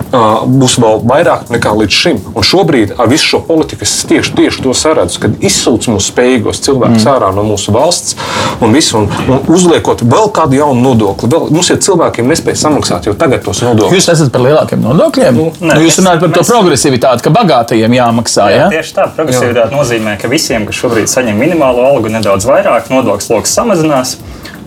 būs 0.09 0.79
vēl 0.81 1.03
vairāk 1.09 1.53
nekā 1.53 1.75
līdz 1.83 2.01
šim. 2.03 2.21
Un 2.33 2.47
šobrīd 2.47 2.95
ar 2.99 3.11
visu 3.11 3.35
šo 3.35 3.43
politiku 3.45 3.85
es 3.87 3.95
tieši, 4.09 4.35
tieši 4.39 4.65
to 4.65 4.75
saredzu, 4.77 5.21
kad 5.25 5.45
izsūc 5.45 5.91
mūsu 5.93 6.13
spējīgos 6.13 6.63
cilvēkus 6.65 7.05
mm. 7.05 7.13
ārā 7.13 7.33
no 7.37 7.45
mūsu 7.49 7.75
valsts 7.75 8.17
un 8.65 8.75
visu, 8.75 8.99
un, 8.99 9.09
un 9.29 9.51
uzliekot 9.55 10.03
vēl 10.09 10.31
kādu 10.35 10.59
jaunu 10.59 10.83
nodokli. 10.83 11.31
Vēl, 11.33 11.49
mums 11.55 11.71
ir 11.73 11.81
cilvēkiem 11.85 12.29
nespēja 12.33 12.63
samaksāt 12.65 13.09
jau 13.09 13.15
tagad 13.19 13.45
tos 13.47 13.63
nodokļus. 13.65 13.97
Jūs 13.99 14.11
esat 14.15 14.33
par 14.35 14.45
lielākiem 14.47 14.83
nodokļiem? 14.85 15.39
Nu, 15.39 15.49
ne, 15.61 15.73
nu, 15.75 15.87
jūs 15.87 16.01
runājat 16.03 16.25
par 16.25 16.33
mēs... 16.33 16.39
to 16.39 16.55
progresivitāti, 16.55 17.27
ka 17.27 17.35
bagātajiem 17.39 17.99
jāmaksā. 17.99 18.49
Jā, 18.53 18.63
ja? 18.65 18.69
tieši 18.75 18.97
tā. 18.99 19.09
Progresivitāte 19.19 19.73
jā. 19.73 19.79
nozīmē, 19.79 20.17
ka 20.21 20.31
visiem, 20.33 20.69
kas 20.69 20.81
šobrīd 20.83 21.11
saņem 21.11 21.39
minimālo 21.39 21.87
algu, 21.89 22.13
nedaudz 22.13 22.49
vairāk 22.49 22.91
nodokļu 22.93 23.29
sloks 23.31 23.55
samazinās. 23.59 24.17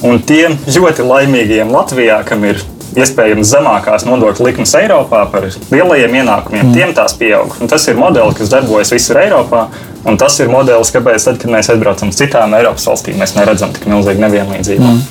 Un 0.08 0.22
tiem 0.26 0.58
ļoti 0.66 1.06
laimīgiem 1.06 1.70
Latvijā, 1.74 2.24
kam 2.26 2.48
ir 2.50 2.64
iespējams 2.98 3.52
zemākās 3.54 4.06
nodokļu 4.08 4.48
likmes 4.50 4.74
Eiropā 4.80 5.24
par 5.32 5.48
lielajiem 5.72 6.18
ienākumiem, 6.22 6.66
mm. 6.66 6.74
tiem 6.76 6.94
tās 6.98 7.16
pieaug. 7.20 7.54
Un 7.62 7.72
tas 7.72 7.86
ir 7.88 8.00
modelis, 8.00 8.36
kas 8.40 8.52
darbojas 8.52 8.92
visur 8.94 9.22
Eiropā. 9.22 9.68
Un 10.10 10.18
tas 10.18 10.38
ir 10.42 10.50
modelis, 10.50 10.90
kāpēc, 10.94 11.26
tad, 11.28 11.38
kad 11.42 11.52
mēs 11.54 11.70
aizbraucam 11.70 12.10
uz 12.10 12.18
citām 12.18 12.56
Eiropas 12.58 12.88
valstīm, 12.90 13.20
mēs 13.22 13.36
neredzam 13.38 13.74
tik 13.76 13.86
milzīgu 13.92 14.24
nevienlīdzību. 14.24 14.88
Mm. 14.88 15.04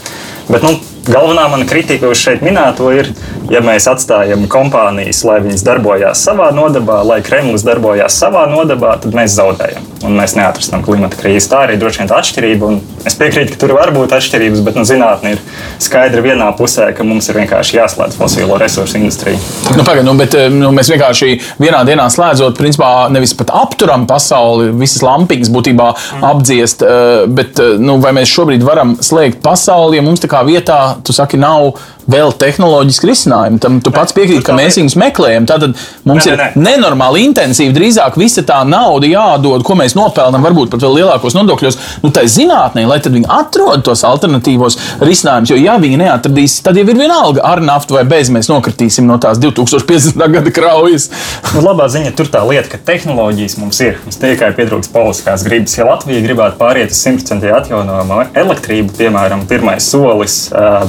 Bet, 0.51 0.65
nu, 0.67 0.73
galvenā 1.09 1.47
mana 1.53 1.69
kritika 1.69 2.11
uz 2.11 2.21
šeit 2.21 2.45
minēto 2.45 2.91
ir, 2.95 3.13
ja 3.53 3.63
mēs 3.65 3.89
atstājam 3.91 4.47
kompānijas, 4.51 5.23
lai 5.29 5.41
viņas 5.45 5.65
darbojās 5.67 6.27
savā 6.27 6.51
nodabā, 6.57 7.01
lai 7.07 7.23
Kremlis 7.27 7.65
darbojās 7.67 8.19
savā 8.21 8.47
nodabā, 8.51 8.97
tad 9.03 9.17
mēs 9.17 9.39
zaudējam 9.39 9.91
un 10.07 10.17
mēs 10.17 10.35
neatrastam 10.37 10.83
klimata 10.85 11.19
krīzi. 11.21 11.49
Tā 11.51 11.65
arī 11.67 11.77
droši 11.81 12.03
vien 12.03 12.09
ir 12.09 12.17
atšķirība. 12.17 12.71
Es 13.09 13.17
piekrītu, 13.21 13.55
ka 13.55 13.61
tur 13.63 13.75
var 13.77 13.93
būt 13.95 14.15
atšķirības, 14.17 14.63
bet 14.65 14.79
nu, 14.79 14.85
zinātnē 14.89 15.35
ir 15.35 15.43
skaidra 15.83 16.23
vienā 16.25 16.49
pusē, 16.57 16.91
ka 16.97 17.05
mums 17.07 17.29
ir 17.31 17.39
vienkārši 17.41 17.77
jāslēdz 17.79 18.17
fosilo 18.21 18.57
resursu 18.61 18.99
industrija. 19.01 19.41
Nu, 19.77 19.85
pagad, 19.85 20.05
nu, 20.09 20.15
bet, 20.19 20.37
nu, 20.53 20.73
mēs 20.77 20.91
vienkārši 20.93 21.37
vienā 21.61 21.83
dienā 21.89 22.09
slēdzot, 22.13 22.57
principā 22.61 22.93
nevis 23.13 23.35
pat 23.37 23.53
apturam 23.57 24.07
pasauli, 24.11 24.71
visas 24.81 25.05
lampiņas 25.05 25.53
būtībā 25.53 25.89
mm. 25.93 26.27
apdziest, 26.31 26.85
eh, 26.85 27.25
bet 27.29 27.61
eh, 27.61 27.77
nu, 27.81 27.99
vai 28.05 28.15
mēs 28.17 28.33
šobrīd 28.33 28.65
varam 28.67 28.97
slēgt 29.05 29.41
pasauli, 29.45 30.01
ja 30.01 30.05
mums 30.07 30.25
tā 30.25 30.31
kā 30.33 30.43
vietā, 30.49 30.81
tu 31.05 31.13
saki, 31.13 31.37
nav 31.37 31.73
vēl 32.11 32.35
tehnoloģiski 32.41 33.11
risinājumi. 33.11 33.61
Tam 33.63 33.79
tu 33.85 33.93
pats 33.95 34.15
piekrīti, 34.17 34.45
ka 34.47 34.57
mēs 34.57 34.79
viņus 34.81 34.97
meklējam. 35.01 35.47
Tad 35.51 35.67
mums 36.09 36.27
ne, 36.27 36.35
ne, 36.35 36.37
ne. 36.37 36.49
ir 36.51 36.65
nenormāli 36.67 37.25
intensīvi. 37.29 37.75
Drīzāk 37.77 38.19
visa 38.21 38.45
tā 38.47 38.61
nauda 38.69 39.09
jādod, 39.11 39.65
ko 39.67 39.77
mēs 39.79 39.97
nopelnām, 39.99 40.45
varbūt 40.47 40.73
pat 40.75 40.85
vēl 40.85 41.01
lielākos 41.01 41.37
nodokļos, 41.39 41.79
nu, 42.05 42.13
tai 42.15 42.27
zinātnē, 42.31 42.87
lai 42.89 43.01
viņi 43.01 43.29
atrod 43.31 43.85
tos 43.87 44.05
alternatīvos 44.07 44.79
risinājumus. 45.05 45.55
Jo, 45.55 45.59
ja 45.61 45.77
viņi 45.81 46.01
neatradīs, 46.03 46.59
tad 46.65 46.79
jau 46.79 46.87
ir 46.87 46.99
vienalga 46.99 47.45
ar 47.47 47.63
naftu 47.65 47.97
vai 47.97 48.05
bez 48.09 48.31
mēs 48.33 48.51
nokritīsim 48.51 49.09
no 49.09 49.19
tās 49.23 49.41
2050. 49.43 50.21
gada 50.35 50.55
kraujas. 50.55 51.09
nu, 51.55 51.65
labā 51.65 51.89
ziņa 51.93 52.15
tur 52.19 52.31
tā 52.33 52.43
lieta, 52.49 52.69
ka 52.75 52.83
tehnoloģijas 52.93 53.59
mums 53.61 53.81
ir. 53.85 53.99
Mums 54.05 54.21
tikai 54.21 54.53
pietrūkst 54.57 54.93
politiskās 54.95 55.45
gribas. 55.47 55.77
Ja 55.79 55.89
Latvija 55.89 56.23
gribētu 56.25 56.59
pāriet 56.61 56.95
uz 56.95 57.01
100% 57.05 57.51
atjaunojumu 57.61 58.21
elektrību, 58.41 58.95
piemēram, 58.99 59.47
pirmais 59.51 59.87
solis, 59.91 60.39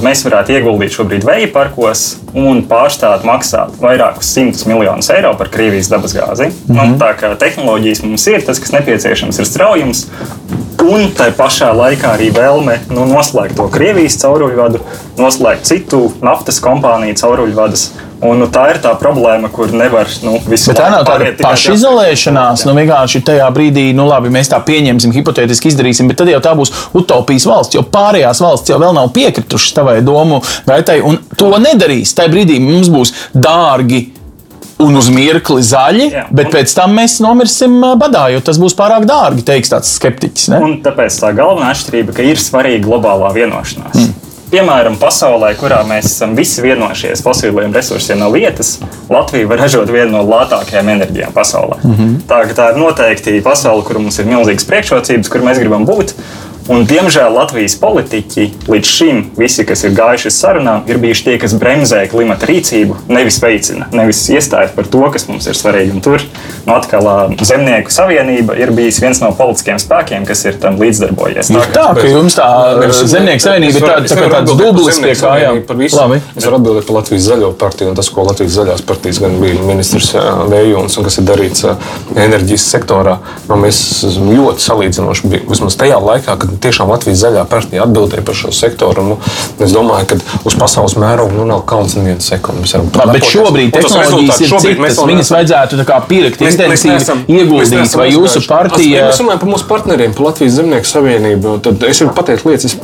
mēs 0.04 0.24
varētu 0.26 0.56
ieguldīt 0.56 0.94
šobrīd 0.96 1.11
šobrīd 1.12 1.26
vēja 1.28 1.48
parkos 1.52 2.02
un 2.32 2.62
pārstāt 2.64 3.24
maksāt 3.28 3.74
vairākus 3.80 4.30
simtus 4.32 4.64
miljonus 4.64 5.10
eiro 5.12 5.34
par 5.36 5.50
Krievijas 5.52 5.90
dabasgāzi. 5.92 6.48
Mm 6.48 6.76
-hmm. 6.76 6.92
nu, 6.92 6.96
tā 6.96 7.12
kā 7.20 7.36
tehnoloģijas 7.36 8.02
mums 8.02 8.26
ir, 8.26 8.40
tas, 8.46 8.58
kas 8.58 8.72
nepieciešams, 8.72 9.38
ir 9.38 9.46
straujums. 9.46 10.06
Un 10.82 11.12
tā 11.14 11.30
pašā 11.30 11.68
laikā 11.76 12.16
arī 12.16 12.32
vēlme 12.32 12.78
nu, 12.90 13.04
noslēgt 13.04 13.56
to 13.56 13.68
Krievijas 13.68 14.16
cauruļvadu, 14.24 14.80
noslēgt 15.18 15.64
citu 15.64 16.12
naftas 16.22 16.60
kompāniju 16.60 17.14
cauruļvadus. 17.14 17.90
Un, 18.22 18.38
nu, 18.38 18.46
tā 18.54 18.68
ir 18.70 18.78
tā 18.78 18.92
problēma, 19.00 19.48
kur 19.50 19.72
nevar 19.74 20.06
nu, 20.22 20.36
visu 20.46 20.70
Bet 20.70 20.78
tā 20.78 20.90
nav 20.92 21.02
tāda 21.08 21.32
pašizolēšanās. 21.42 22.62
Nu, 22.68 22.74
vienkārši 22.78 23.22
tajā 23.26 23.48
brīdī, 23.54 23.88
nu, 23.98 24.06
labi, 24.06 24.30
mēs 24.30 24.52
tā 24.52 24.60
pieņemsim, 24.62 25.10
hipotētiski 25.16 25.72
izdarīsim, 25.72 26.06
bet 26.10 26.20
tad 26.22 26.30
jau 26.30 26.38
tā 26.44 26.52
būs 26.58 26.70
utopijas 26.98 27.48
valsts, 27.50 27.74
jo 27.74 27.82
pārējās 27.82 28.42
valsts 28.44 28.70
jau 28.70 28.78
vēl 28.82 28.94
nav 28.94 29.10
piekritušas 29.16 29.74
tavai 29.74 29.98
domu 30.06 30.38
gaitai, 30.68 31.00
un 31.02 31.18
to 31.36 31.50
nedarīs. 31.58 32.14
Tajā 32.14 32.30
brīdī 32.30 32.60
mums 32.62 32.92
būs 32.94 33.14
dārgi. 33.34 34.04
Un 34.82 34.96
uz 34.98 35.06
mirkli 35.14 35.62
zaļi, 35.62 36.06
Jā, 36.10 36.22
bet 36.34 36.48
un- 36.48 36.54
pēc 36.56 36.72
tam 36.74 36.96
mēs 36.96 37.20
nomirsim 37.22 37.76
badā, 38.00 38.24
jo 38.32 38.40
tas 38.42 38.58
būs 38.58 38.74
pārāk 38.74 39.04
dārgi, 39.06 39.44
teiks 39.46 39.70
tāds 39.70 39.92
skeptiķis. 39.98 40.48
Ne? 40.50 40.58
Un 40.64 40.72
tāpēc 40.82 41.18
tā 41.22 41.30
galvenā 41.36 41.68
atšķirība 41.70 42.16
ka 42.16 42.26
ir 42.26 42.40
svarīga 42.42 42.82
globālā 42.88 43.30
vienošanās. 43.36 43.94
Mm. 43.94 44.21
Piemēram, 44.52 44.98
pasaulē, 45.00 45.54
kurā 45.56 45.78
mēs 45.88 46.10
esam 46.10 46.34
visi 46.36 46.60
vienojušies 46.60 47.22
fosiliem 47.24 47.72
resursiem 47.72 48.18
no 48.20 48.26
vietas, 48.34 48.74
Latvija 49.08 49.48
var 49.48 49.62
ražot 49.64 49.88
vienu 49.88 50.12
no 50.12 50.20
lētākajām 50.28 50.90
enerģijām 50.92 51.32
pasaulē. 51.32 51.78
Mm 51.80 51.94
-hmm. 51.94 52.18
tā, 52.28 52.42
tā 52.58 52.66
ir 52.72 52.80
noteikti 52.80 53.40
pasaule, 53.40 53.82
kur 53.88 53.98
mums 53.98 54.18
ir 54.18 54.28
milzīgas 54.28 54.68
priekšrocības, 54.68 55.32
kur 55.32 55.40
mēs 55.40 55.60
gribam 55.62 55.86
būt. 55.88 56.12
Un, 56.70 56.84
diemžēl 56.86 57.32
Latvijas 57.34 57.74
politiķi 57.80 58.44
līdz 58.70 58.86
šim, 58.86 59.20
visi, 59.34 59.64
kas 59.66 59.82
ir 59.82 59.96
gājuši 59.96 60.28
uz 60.30 60.36
sarunām, 60.38 60.84
ir 60.86 61.00
bijuši 61.02 61.24
tie, 61.26 61.34
kas 61.42 61.56
bremzē 61.58 62.04
klimata 62.12 62.46
rīcību, 62.46 63.00
nevis 63.10 63.40
veicina, 63.42 63.88
nevis 63.90 64.20
iestājas 64.30 64.70
par 64.76 64.86
to, 64.92 65.02
kas 65.10 65.26
mums 65.26 65.48
ir 65.50 65.58
svarīgi. 65.58 65.96
Un 65.96 66.04
tur 66.04 66.22
nu, 66.22 66.74
atkal 66.76 67.34
Zemnieku 67.42 67.90
savienība 67.90 68.54
ir 68.60 68.70
bijis 68.76 69.00
viens 69.02 69.18
no 69.24 69.32
politiskiem 69.34 69.80
spēkiem, 69.82 70.26
kas 70.28 70.44
ir 70.46 70.60
tam 70.62 70.78
līdzdarbojies. 70.78 71.50
Tā, 71.50 71.64
Tā, 71.72 71.88
ka 71.98 72.06
jums 72.06 72.38
tā 72.38 72.46
Zemnieku 73.00 73.42
savienība 73.42 73.80
ir 73.80 73.86
tāda, 73.88 74.12
tā 74.12 74.20
kā 74.20 74.30
tāds 74.36 74.54
dublis 74.62 75.02
pie 75.02 75.16
kājām. 75.18 75.60
Par 75.66 75.80
visu. 75.80 75.98
Labi. 75.98 76.20
Es 76.36 76.46
varu 76.46 76.60
atbildēt 76.60 76.86
par 76.86 76.98
Latvijas 77.00 77.26
zaļo 77.26 77.50
partiju 77.58 77.90
un 77.90 77.98
tas, 77.98 78.10
ko 78.12 78.26
Latvijas 78.28 78.54
zaļās 78.60 78.86
partijas 78.86 79.18
gan 79.24 79.34
bija 79.42 79.66
ministrs 79.66 80.12
Vējons 80.52 80.98
un 80.98 81.08
kas 81.08 81.18
ir 81.18 81.26
darīts 81.26 81.66
enerģijas 82.14 82.70
sektorā. 82.76 83.18
Nu, 83.48 83.58
mēs 83.66 83.82
esam 84.12 84.30
ļoti 84.30 84.66
salīdzinoši, 84.68 85.32
bija, 85.32 85.44
vismaz 85.50 85.78
tajā 85.80 85.98
laikā, 86.02 86.38
kad 86.44 86.51
tiešām 86.62 86.90
Latvijas 86.92 87.22
zaļā 87.22 87.44
partija 87.50 87.86
atbildēja 87.86 88.24
par 88.26 88.36
šo 88.38 88.52
sektoru. 88.54 89.04
Nu, 89.06 89.18
es 89.62 89.72
domāju, 89.74 90.12
ka 90.12 90.18
uz 90.48 90.56
pasaules 90.58 90.96
mēroga 91.00 91.36
nu, 91.36 91.46
nav 91.48 91.64
kauns 91.68 91.96
nevienas 91.98 92.28
sekundes. 92.32 92.74
Bet 93.12 93.26
šobrīd 93.28 93.72
tehnoloģijas 93.76 94.42
ir 94.42 94.54
citas. 94.66 95.00
Viņas 95.12 95.32
vajadzētu 95.34 95.86
pirkt 96.08 96.42
intensīvi, 96.46 97.18
ieguldīt, 97.32 97.96
vai 97.98 98.08
jūsu 98.12 98.44
partija. 98.48 99.02
Ja 99.02 99.08
mēs 99.10 99.20
runājam 99.22 99.42
par 99.42 99.52
mūsu 99.52 99.68
partneriem, 99.70 100.14
par 100.16 100.28
Latvijas 100.30 100.56
Zemnieku 100.58 100.88
savienību. 100.88 101.56
Tad 101.64 101.86
es 101.88 102.02
varu 102.02 102.14
pateikt 102.16 102.46
lietas. 102.48 102.76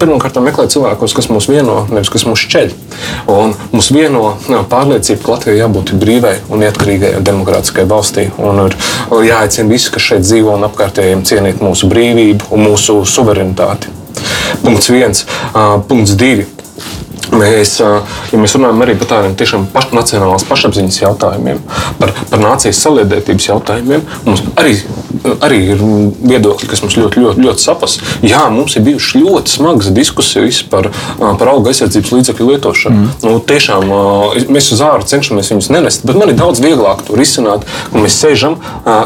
Pirmkārt 0.00 0.38
meklēju 0.40 0.74
cilvēkus, 0.76 1.14
kas 1.16 1.30
mūs 1.32 1.48
vieno, 1.50 1.82
nevis 1.92 2.10
kas 2.12 2.26
mūs 2.28 2.44
šķeļ. 2.46 2.72
Un 3.30 3.54
mūs 3.74 3.90
vieno 3.94 4.34
pārliecība, 4.70 5.22
ka 5.24 5.34
Latvijai 5.36 5.60
jābūt 5.60 5.94
brīvai 6.00 6.34
un 6.50 6.64
neatkarīgai 6.64 7.12
un 7.18 7.26
demokrātiskai 7.26 7.86
valstī. 7.90 8.28
Un 8.40 8.64
ir 8.66 8.76
jāaicina 9.30 9.70
visi, 9.70 9.92
kas 9.94 10.06
šeit 10.10 10.24
dzīvo 10.26 10.56
un 10.56 10.66
apkārtējiem, 10.68 11.24
cienīt 11.28 11.62
mūsu 11.64 11.88
brīvību 11.90 12.50
un 12.54 12.64
mūsu 12.68 12.89
suverenitāti. 13.08 13.92
Punkts 14.64 14.90
viens. 14.92 15.26
Punkts 15.88 16.16
divi. 16.18 16.46
Mēs, 17.30 17.76
ja 17.78 18.38
mēs 18.40 18.56
runājam 18.56 18.80
arī 18.82 18.96
par 18.98 19.10
tādiem 19.12 19.36
tiešām 19.38 19.68
paš, 19.70 19.92
nacionālās 19.94 20.42
pašapziņas 20.48 20.96
jautājumiem, 21.04 21.60
par, 22.00 22.10
par 22.26 22.42
nācijas 22.42 22.80
saliedētības 22.82 23.46
jautājumiem, 23.52 24.02
mums 24.26 24.42
arī, 24.58 24.72
arī 25.40 25.60
ir 25.74 25.82
viedokļi, 25.82 26.68
kas 26.70 26.82
mums 26.84 26.96
ļoti, 26.98 27.22
ļoti, 27.24 27.44
ļoti 27.46 27.64
sapas. 27.64 27.98
Jā, 28.24 28.46
mums 28.52 28.76
ir 28.76 28.84
bijušas 28.86 29.20
ļoti 29.20 29.54
smagas 29.54 29.90
diskusijas 29.94 30.62
par, 30.70 30.90
par 31.18 31.52
auga 31.52 31.72
aizsardzības 31.72 32.12
līdzekļu 32.16 32.50
lietošanu. 32.52 33.00
Mm. 33.00 33.14
Nu, 33.26 33.36
tiešām 33.50 33.86
mēs 34.52 34.70
uz 34.74 34.82
ārā 34.84 35.06
cenšamies 35.06 35.52
viņus 35.52 35.70
nenest, 35.74 36.06
bet 36.08 36.18
man 36.18 36.32
ir 36.32 36.38
daudz 36.38 36.62
vieglāk 36.64 37.04
to 37.06 37.18
risināt, 37.18 37.66
ka 37.90 38.04
mēs 38.04 38.18
sēžam, 38.20 38.58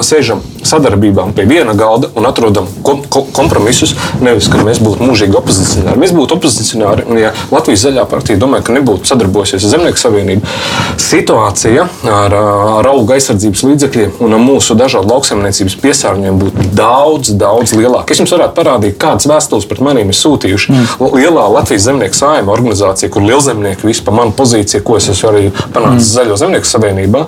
sēžam 0.05 0.43
sadarbībā 0.65 1.27
pie 1.37 1.47
viena 1.49 1.75
galda 1.77 2.11
un 2.17 2.27
atrodam 2.29 2.69
kom, 2.87 3.03
ko, 3.09 3.25
kompromisus. 3.35 3.95
Nevis, 4.25 4.49
ka 4.51 4.63
mēs 4.65 4.81
būtu 4.85 5.05
mūžīgi 5.05 5.37
opozicionāri. 5.39 6.01
Mēs 6.01 6.15
būtu 6.17 6.39
opozicionāri, 6.39 7.07
un 7.11 7.21
ja 7.21 7.33
Latvijas 7.53 7.85
zaļā 7.87 8.07
partija 8.11 8.41
domāja, 8.41 8.67
ka 8.67 8.77
nebūtu 8.77 9.09
sadarbojusies 9.09 9.65
ar 9.65 9.75
Zemnieku 9.75 10.01
savienību, 10.01 10.55
situācija 11.03 11.89
ar, 12.11 12.37
ar 12.79 12.91
auga 12.93 13.19
aizsardzības 13.19 13.65
līdzekļiem 13.69 14.19
un 14.25 14.37
mūsu 14.45 14.77
dažādu 14.79 15.13
lauksaimniecības 15.13 15.77
piesārņojumu 16.05 16.41
būtu 16.41 16.67
daudz, 16.77 17.33
daudz 17.39 17.75
lielāka. 17.77 18.13
Es 18.13 18.21
jums 18.21 18.33
varētu 18.35 18.57
parādīt, 18.59 18.97
kādas 19.01 19.29
vēstules 19.31 19.67
pret 19.71 19.81
maniem 19.85 20.11
ir 20.13 20.19
sūtījuši. 20.19 20.73
Mm. 20.73 21.17
Lielā 21.17 21.47
Latvijas 21.57 21.87
zemnieku 21.89 22.19
saima 22.19 22.53
organizācija, 22.55 23.11
kur 23.13 23.25
lielzemnieki 23.25 23.89
vispār 23.89 24.17
manu 24.19 24.35
pozīciju, 24.37 24.85
ko 24.85 24.99
es 25.01 25.09
esmu 25.13 25.31
arī 25.33 25.45
panācis 25.75 26.11
mm. 26.11 26.15
Zaļo 26.15 26.39
zemnieku 26.41 26.69
savienībā, 26.69 27.25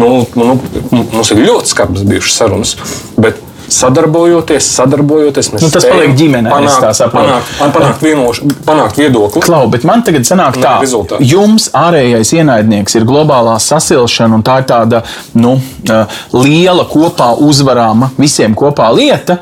nu, 0.00 0.10
nu, 0.38 0.56
mums 0.92 1.32
ir 1.32 1.44
ļoti 1.44 1.72
skarbas 1.72 2.06
bijušas 2.08 2.40
sarunas. 2.42 2.76
Bet 3.16 3.42
sadarbojoties, 3.68 4.68
sadarbojoties, 4.76 5.52
Nu, 5.56 5.70
tas 5.72 5.86
paliek 5.88 6.14
ģimenē, 6.18 6.50
Panākt, 6.52 7.02
panākt, 7.12 7.52
panākt, 7.74 8.02
vienoš, 8.04 8.40
panākt 8.66 9.00
viedokli. 9.00 9.42
Klau, 9.44 9.66
bet 9.72 9.84
man 9.88 10.04
tagad 10.06 10.26
sanāk 10.28 10.58
tā, 10.62 10.76
rezultāti. 10.84 11.26
jums 11.30 11.68
ārējais 11.76 12.32
ienaidnieks 12.38 12.98
ir 12.98 13.06
globālā 13.08 13.58
sasilšana, 13.62 14.38
un 14.38 14.46
tā 14.46 14.60
ir 14.62 14.68
tāda 14.70 15.02
nu, 15.34 15.56
uh, 15.90 16.18
liela 16.36 16.86
kopā 16.90 17.32
uzvarāma 17.42 18.12
visiem 18.18 18.54
kopā 18.58 18.90
lieta. 18.94 19.40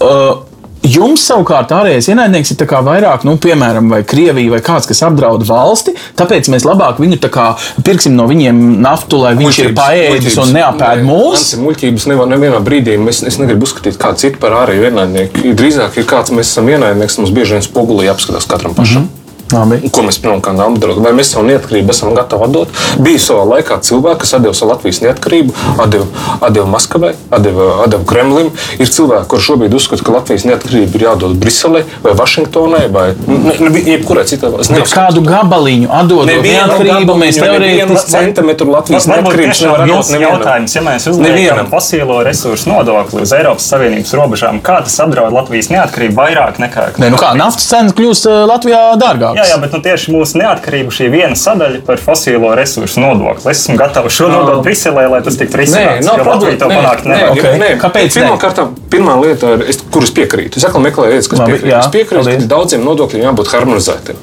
Uh, 0.00 0.51
Jums 0.82 1.22
savukārt 1.28 1.70
ārējais 1.70 2.08
ienaidnieks 2.10 2.54
ir 2.54 2.72
vairāk, 2.82 3.22
nu, 3.28 3.36
piemēram, 3.38 3.86
vai 3.92 4.00
Krievija 4.08 4.56
vai 4.56 4.58
kāds, 4.66 4.88
kas 4.90 5.04
apdraud 5.06 5.44
valsti. 5.46 5.94
Tāpēc 6.18 6.50
mēs 6.50 6.66
labāk 6.66 6.98
viņu 7.02 7.20
kā 7.32 7.52
pirksim 7.86 8.16
no 8.18 8.26
viņiem 8.26 8.82
naftu, 8.82 9.22
lai 9.22 9.36
viņš 9.38 9.60
ir 9.62 9.72
paēdis 9.78 10.40
un 10.42 10.52
neapēd 10.56 11.06
mūs. 11.06 11.52
Muļķības 11.62 12.08
nevar 12.10 12.30
nevienā 12.34 12.58
brīdī. 12.66 12.98
Es, 13.12 13.22
es 13.22 13.38
negribu 13.38 13.68
uzskatīt 13.68 14.00
kādu 14.02 14.24
citu 14.24 14.42
par 14.42 14.58
ārēju 14.64 14.90
ienaidnieku. 14.90 15.54
Drīzāk 15.58 16.02
ir 16.02 16.08
kāds, 16.10 16.34
mēs 16.34 16.50
esam 16.50 16.70
ienaidnieks, 16.72 17.20
mums 17.22 17.34
bieži 17.34 17.60
vien 17.60 17.66
spogulī 17.66 18.10
apskatās 18.10 18.50
katram 18.50 18.74
pašam. 18.74 19.06
Mm 19.06 19.10
-hmm. 19.10 19.21
Labi. 19.52 19.80
Ko 19.92 20.04
mēs 20.06 20.18
pirmkārt 20.22 20.60
apdraudam? 20.62 21.04
Vai 21.04 21.12
mēs 21.16 21.32
savu 21.34 21.46
neatkarību 21.48 21.92
esam 21.92 22.14
gatavi 22.16 22.46
atdot? 22.48 22.72
Bija 23.02 23.20
savā 23.22 23.44
laikā 23.54 23.78
cilvēki, 23.84 24.20
kas 24.24 24.34
deva 24.38 24.54
savu 24.56 24.72
Latvijas 24.72 25.02
neatkarību, 25.04 25.54
atdeva, 25.82 26.06
atdeva 26.40 26.66
Maskavai, 26.72 27.12
atdeva, 27.30 27.68
atdeva 27.84 28.06
Kremlim. 28.08 28.50
Ir 28.78 28.92
cilvēki, 28.92 29.28
kuriem 29.32 29.46
šobrīd 29.48 29.76
uzskata, 29.76 30.06
ka 30.06 30.14
Latvijas 30.16 30.46
neatkarība 30.48 30.98
ir 30.98 31.06
jādod 31.08 31.36
Briselē 31.42 31.84
vai 32.04 32.14
Vašingtonai 32.18 32.84
vai 32.92 33.06
ne, 33.26 33.56
ne, 33.58 33.84
jebkurai 33.92 34.24
citai 34.28 34.52
valstī. 34.54 34.82
Kādu 34.92 35.24
gabaliņu 35.26 35.90
atdodot 36.00 36.32
neatkarību, 36.46 37.18
mēs 37.22 37.40
teorētiski 37.40 38.14
centimetru 38.16 38.70
Latvijas 38.72 39.08
Varbūt 39.10 39.28
neatkarības 39.28 39.60
tiešām 39.60 39.72
nevar 39.72 39.92
jūsu 39.92 40.16
atdot 40.16 40.26
jautājums, 40.26 40.76
ja 40.76 40.84
mēs 40.86 41.08
uzliekam 41.12 41.70
fosilo 41.72 42.20
resursu 42.26 42.72
nodokli 42.72 43.24
uz 43.26 43.34
Eiropas 43.36 43.68
Savienības 43.72 44.14
robežām, 44.18 44.60
kā 44.64 44.80
tas 44.86 44.98
apdraud 45.04 45.34
Latvijas 45.34 45.70
neatkarību 45.72 46.18
vairāk 46.18 46.60
nekā 46.62 46.88
Nē, 47.02 47.08
nu 47.12 47.18
kā 47.20 47.32
naftas 47.38 47.64
cenas 47.70 47.94
kļūst 47.96 48.26
uh, 48.28 48.42
Latvijā 48.48 48.80
dārgākas. 49.00 49.41
Jā, 49.42 49.48
jā, 49.50 49.56
bet 49.62 49.72
nu, 49.74 49.80
tieši 49.82 50.12
mūsu 50.14 50.38
neatkarība 50.38 50.92
šī 50.94 51.08
viena 51.10 51.38
sadaļa 51.38 51.80
par 51.86 51.98
fosilo 51.98 52.52
resursu 52.58 53.02
nodokli. 53.02 53.50
Es 53.50 53.64
esmu 53.64 53.74
gatavs 53.80 54.14
šo 54.14 54.28
nodot 54.30 54.62
Briselē, 54.62 55.08
lai 55.10 55.18
tas 55.26 55.38
tiktu 55.40 55.58
Nē, 55.58 55.64
risināts. 55.64 56.06
nav 56.06 56.20
jo 56.22 56.28
Latvija 56.28 56.60
to 56.60 56.70
panākt 56.70 57.08
nē, 57.08 57.18
nevar. 57.18 57.34
Ok. 57.34 57.58
nē, 57.62 57.72
Kāpēc 57.82 58.20
kārtā, 58.44 58.68
pirmā 58.92 59.18
lieta, 59.18 59.56
ir, 59.56 59.66
es, 59.72 59.82
kuras 59.92 60.14
piekrītu. 60.14 60.62
Es 60.62 60.68
atkal 60.68 60.84
meklēju 60.86 61.16
lietas, 61.16 61.30
kas 61.32 61.42
piekrīt. 61.42 61.74
Es 61.80 61.90
piekrītu, 61.96 62.38
ka 62.38 62.50
daudziem 62.54 62.86
nodokļiem 62.86 63.26
jābūt 63.26 63.52
harmonizētiem. 63.56 64.22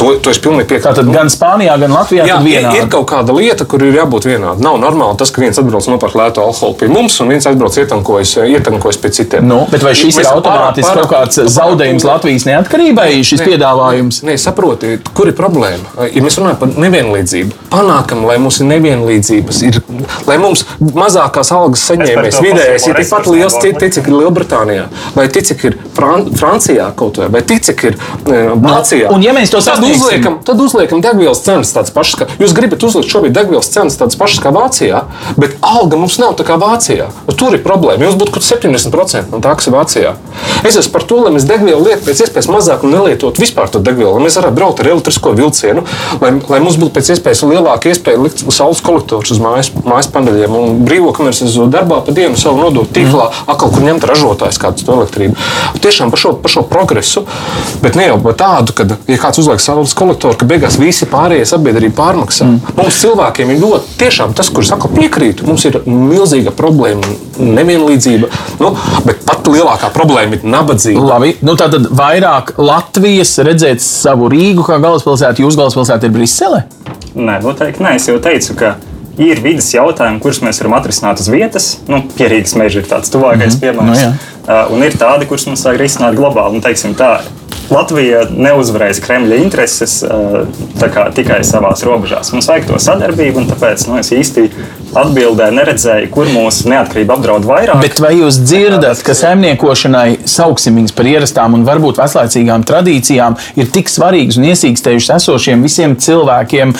To, 0.00 0.14
to 0.24 0.32
es 0.32 0.40
pilnīgi 0.40 0.68
piekrītu. 0.70 0.86
Tātad 0.88 1.10
gan 1.12 1.28
Spānijā, 1.32 1.74
gan 1.80 1.92
Latvijā 1.92 2.24
Jā, 2.28 2.38
ir, 2.48 2.86
kaut 2.92 3.06
kāda 3.10 3.34
lieta, 3.36 3.66
kur 3.68 3.82
ir 3.84 3.98
jābūt 3.98 4.28
vienādai. 4.30 4.64
Nav 4.64 4.78
normāli 4.80 5.18
tas, 5.20 5.32
ka 5.34 5.42
viens 5.42 5.58
atbrauc 5.60 5.86
nopērk 5.92 6.16
lētu 6.16 6.40
alkoholu 6.44 6.78
pie 6.80 6.88
mums, 6.92 7.18
un 7.20 7.32
viens 7.34 7.46
atbrauc 7.50 7.76
ietankojas, 7.82 8.32
ietankojas 8.48 9.00
pie 9.02 9.10
citiem. 9.18 9.44
Nu, 9.50 9.60
bet 9.70 9.84
vai 9.84 9.92
šis 9.98 10.16
Mēs 10.16 10.24
ir 10.24 10.30
automātiski 10.32 10.94
kaut 11.02 11.10
kāds 11.12 11.40
pārāk- 11.40 11.52
zaudējums 11.56 12.06
Latvijas 12.08 12.46
neatkarībai, 12.48 13.08
šis 13.28 13.44
piedāvājums? 13.44 14.22
Nē, 14.24 14.38
saprotiet, 14.40 15.12
kur 15.16 15.28
ir 15.28 15.36
problēma. 15.36 16.08
Ja 16.08 16.24
mēs 16.24 16.40
runājam 16.40 16.58
par 16.62 16.72
nevienlīdzību, 16.80 17.60
panākam, 17.72 18.24
lai 18.28 18.38
mums 18.40 18.60
ir 18.64 18.70
nevienlīdzības, 18.72 19.62
ir, 19.68 19.80
lai 20.26 20.38
mums 20.40 20.64
mazākās 20.80 21.52
algas 21.56 21.84
saņēmējs 21.90 22.40
vidējais 22.40 22.88
ir 22.88 23.00
tikpat 23.02 23.30
liels, 23.30 23.60
cik 23.60 24.06
ir 24.06 24.16
Lielbritānijā, 24.16 24.88
vai 25.14 25.28
tik, 25.28 25.44
cik 25.50 25.64
ir 25.68 25.78
Fran 25.96 26.28
Francijā 26.36 26.90
kaut 26.96 27.20
vai, 27.20 27.28
vai 27.36 27.42
tik, 27.46 27.62
cik 27.68 27.84
ir 27.90 27.96
eh, 27.98 28.50
Vācijā. 28.54 29.10
Un 29.12 29.24
ja 29.24 29.34
mēs 29.36 29.52
to 29.52 29.60
sasniegsim. 29.64 29.89
Uzliekam, 29.96 30.38
tad 30.46 30.60
uzliekam 30.62 31.02
degvielas 31.04 31.42
cenas 31.44 31.72
tādas 31.74 31.94
pašas, 31.94 32.18
kā 32.20 32.28
jūs 32.42 32.54
gribat 32.56 32.84
uzlikt 32.86 33.10
šobrīd 33.12 33.34
degvielas 33.36 33.70
cenas 33.72 33.98
tādas 34.00 34.18
pašas 34.20 34.42
kā 34.44 34.52
Vācijā, 34.54 35.04
bet 35.40 35.56
alga 35.64 35.98
mums 36.00 36.18
nav 36.22 36.36
tā 36.38 36.46
kā 36.48 36.58
Vācijā. 36.60 37.10
Nu, 37.28 37.36
tur 37.36 37.56
ir 37.56 37.64
problēma. 37.64 38.08
Jums 38.08 38.18
būtu 38.20 38.34
kaut 38.36 38.44
kāds 38.44 38.52
70% 38.52 39.34
no 39.34 39.40
tā, 39.44 39.54
kas 39.58 39.68
ir 39.70 39.76
Vācijā. 39.76 40.14
Es 40.66 40.76
esmu 40.76 40.94
par 40.94 41.06
to, 41.08 41.20
lai 41.24 41.32
mēs 41.34 41.46
degvielu 41.48 41.80
lietu 41.86 42.06
pēc 42.06 42.24
iespējas 42.26 42.50
mazāk 42.52 42.84
un 42.84 42.94
nelietotu 42.94 43.42
vispār 43.42 43.70
to 43.72 43.80
degvielu, 43.84 44.12
lai 44.16 44.26
mēs 44.26 44.36
varētu 44.40 44.56
braukt 44.56 44.82
ar 44.82 44.90
elektrisko 44.92 45.32
vilcienu, 45.38 45.84
lai, 46.20 46.32
lai 46.50 46.60
mums 46.62 46.78
būtu 46.80 46.94
pēc 46.98 47.12
iespējas 47.14 47.44
lielāka 47.48 47.92
iespēja 47.92 48.20
likt 48.20 48.44
saules 48.52 48.82
kolektorus 48.84 49.32
uz 49.34 49.40
mājas, 49.42 49.70
mājas 49.86 50.10
paneļiem 50.12 50.56
un 50.56 50.82
brīvo, 50.86 51.14
kamēr 51.16 51.34
es 51.34 51.42
esmu 51.46 51.68
darbā 51.72 52.00
pa 52.04 52.14
dienu 52.16 52.38
savu 52.40 52.60
nodot 52.60 52.90
tīklā, 52.94 53.30
atkal 53.50 53.72
kur 53.72 53.86
ņemt 53.86 54.06
ražotājs 54.10 54.60
kādu 54.60 54.84
to 54.84 54.96
elektrību. 54.98 55.36
Tiešām 55.80 56.12
par 56.12 56.20
šo, 56.20 56.34
par 56.42 56.52
šo 56.52 56.64
progresu, 56.68 57.24
bet 57.84 57.96
ne 57.98 58.10
jau 58.10 58.18
par 58.24 58.36
tādu, 58.40 58.76
ka, 58.76 58.86
ja 59.08 59.18
kāds 59.20 59.40
uzliek 59.42 59.62
saules 59.80 59.94
kolektoru, 59.96 60.36
ka 60.36 60.46
beigās 60.48 60.76
visi 60.80 61.08
pārējie 61.08 61.46
sabiedrība 61.48 61.96
pārmaksā. 61.96 62.46
Mm. 62.46 62.74
Mums 62.76 62.98
cilvēkiem 63.00 63.52
ir 63.54 63.60
ļoti, 63.62 63.94
tiešām 64.00 64.34
tas, 64.36 64.50
kurš 64.52 64.74
saka, 64.74 64.90
piekrītu, 64.92 65.46
mums 65.48 65.64
ir 65.68 65.80
milzīga 65.86 66.52
problēma, 66.56 67.14
nevienlīdzība, 67.40 68.30
nu, 68.60 68.72
bet 69.06 69.24
pat 69.28 69.48
lielākā 69.48 69.90
problēma 69.94 70.36
ir 70.36 70.44
nabadzība. 70.44 71.06
Labi, 71.14 71.34
nu 71.46 71.56
tā 71.58 71.70
tad 71.72 71.88
vairāk 71.96 72.54
Latvijas 72.60 73.38
redzēt 73.46 73.82
savu 73.84 74.28
Rīgu 74.32 74.66
kā 74.68 74.78
galvaspilsētu, 74.82 75.46
jūsu 75.46 75.62
galvaspilsēta 75.62 76.08
ir 76.08 76.14
Brisele. 76.14 76.64
Nē, 77.14 77.40
noteikti 77.42 77.82
nē. 77.84 77.96
Es 77.98 78.08
jau 78.10 78.20
teicu, 78.22 78.54
ka 78.58 78.74
ir 79.20 79.40
vidas 79.42 79.70
jautājumi, 79.74 80.20
kurus 80.22 80.42
mēs 80.44 80.60
varam 80.62 80.76
atrisināt 80.78 81.22
uz 81.22 81.30
vietas. 81.32 81.70
Nu, 81.90 82.02
Pierīgas 82.16 82.54
meža 82.60 82.84
ir 82.84 82.90
tāds 82.90 83.10
tuvākais 83.12 83.56
mm 83.56 83.56
-hmm. 83.56 83.64
piemērs. 83.64 83.88
Nu, 83.88 83.96
jā. 83.98 84.12
Uh, 84.46 84.72
un 84.72 84.86
ir 84.86 84.96
tādi, 85.00 85.28
kurus 85.30 85.48
mums 85.50 85.66
vajag 85.66 85.82
risināt 85.84 86.18
globāli. 86.18 86.58
Nu, 86.58 86.64
teiksim, 86.64 86.96
tā, 86.98 87.18
Latvija 87.70 88.24
neuzvarēs 88.34 88.98
Kremļa 89.04 89.36
intereses 89.44 90.00
tā 90.80 90.88
kā, 90.90 91.06
tikai 91.14 91.38
savā 91.46 91.70
robežās. 91.86 92.32
Mums 92.34 92.48
vajag 92.50 92.66
to 92.66 92.78
sadarbību, 92.82 93.44
un 93.44 93.46
tāpēc 93.46 93.84
nu, 93.86 93.98
es 94.00 94.10
īsti 94.14 94.48
atbildēju, 94.98 95.54
neredzēju, 95.54 96.08
kur 96.10 96.30
mūsu 96.34 96.66
neatkarība 96.72 97.14
apdraud 97.14 97.46
vairāk. 97.46 97.78
Bet 97.84 98.02
vai 98.02 98.16
jūs 98.18 98.40
dzirdat, 98.42 99.04
ka 99.06 99.14
saimniekošanai, 99.14 100.24
sauksim 100.28 100.80
viņas 100.80 100.96
par 100.98 101.10
ierastām 101.12 101.54
un 101.58 101.66
varbūt 101.68 102.00
veslaicīgām 102.02 102.66
tradīcijām, 102.66 103.38
ir 103.60 103.70
tik 103.70 103.92
svarīgas 103.92 104.40
un 104.40 104.48
iesīkstējušas 104.50 105.20
esošiem 105.20 105.62
visiem 105.62 105.94
cilvēkiem, 106.00 106.74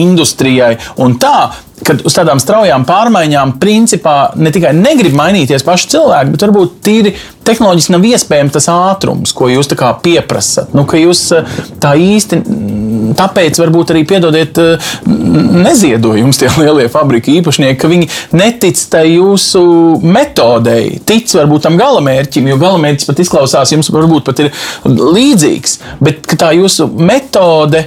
industrijai 0.00 0.78
un 1.04 1.20
tā? 1.20 1.50
Kad 1.82 2.04
uz 2.06 2.14
tādām 2.14 2.38
straujām 2.38 2.84
pārmaiņām, 2.86 3.56
principā 3.62 4.16
ne 4.38 4.52
tikai 4.54 4.70
negrib 4.76 5.16
mainīties 5.18 5.64
paši 5.66 5.88
cilvēki, 5.96 6.34
bet 6.34 6.44
varbūt 6.46 6.76
tīri 6.86 7.14
tehnoloģiski 7.46 7.94
nav 7.94 8.06
iespējams 8.06 8.54
tas 8.54 8.68
ātrums, 8.70 9.32
ko 9.34 9.48
jūs 9.50 9.70
pieprasat. 10.04 10.74
Nu, 10.76 10.84
jūs 10.86 11.24
uh, 11.34 11.48
tā 11.82 11.94
īsti, 11.98 12.38
mm, 12.38 13.16
tāpēc 13.18 13.58
varbūt 13.58 13.94
arī 13.94 14.04
piedodiet 14.08 14.60
uh, 14.62 14.92
neziedojumus 15.06 16.40
tie 16.40 16.50
lielie 16.62 16.88
fabrika 16.92 17.32
īpašnieki, 17.32 17.80
ka 17.80 17.90
viņi 17.90 18.10
netic 18.38 18.84
tai 18.92 19.06
jūsu 19.14 19.64
metodei, 20.02 21.00
tic 21.06 21.32
varbūt 21.34 21.66
tam 21.66 21.80
galamērķim, 21.80 22.52
jo 22.52 22.60
galamērķis 22.62 23.10
pat 23.10 23.24
izklausās, 23.24 23.74
jums 23.74 23.90
varbūt 23.92 24.28
pat 24.28 24.44
ir 24.44 24.52
līdzīgs, 24.86 25.80
bet 26.02 26.30
tā 26.38 26.54
jūsu 26.58 26.88
metode. 26.94 27.86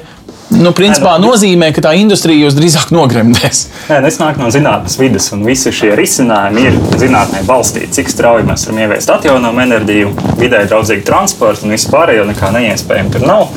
Nu, 0.53 0.71
principā 0.77 1.15
Nē, 1.15 1.23
nu, 1.23 1.31
nozīmē, 1.33 1.71
ka 1.73 1.81
tā 1.87 1.95
industrija 1.97 2.45
jūs 2.45 2.55
drīzāk 2.57 2.91
nogremdēs. 2.93 3.61
Nē, 3.89 3.97
nu, 4.03 4.09
es 4.11 4.19
nāku 4.21 4.43
no 4.43 4.49
zinātnības 4.53 4.97
vidas, 5.01 5.29
un 5.33 5.41
visi 5.47 5.73
šie 5.73 5.95
risinājumi 5.97 6.67
ir 6.69 6.77
zinātnē 7.01 7.41
balstīti. 7.47 7.89
Cik 7.97 8.11
strauji 8.13 8.45
mēs 8.45 8.67
varam 8.67 8.83
ieviest 8.83 9.13
atjaunojumu 9.15 9.63
enerģiju, 9.65 10.13
vidē 10.37 10.61
draudzīgu 10.69 11.07
transportu 11.07 11.65
un 11.65 11.73
vispārējo, 11.73 12.27
nekā 12.29 12.53
neiespējami 12.59 13.15
tur 13.15 13.25
nav. 13.25 13.49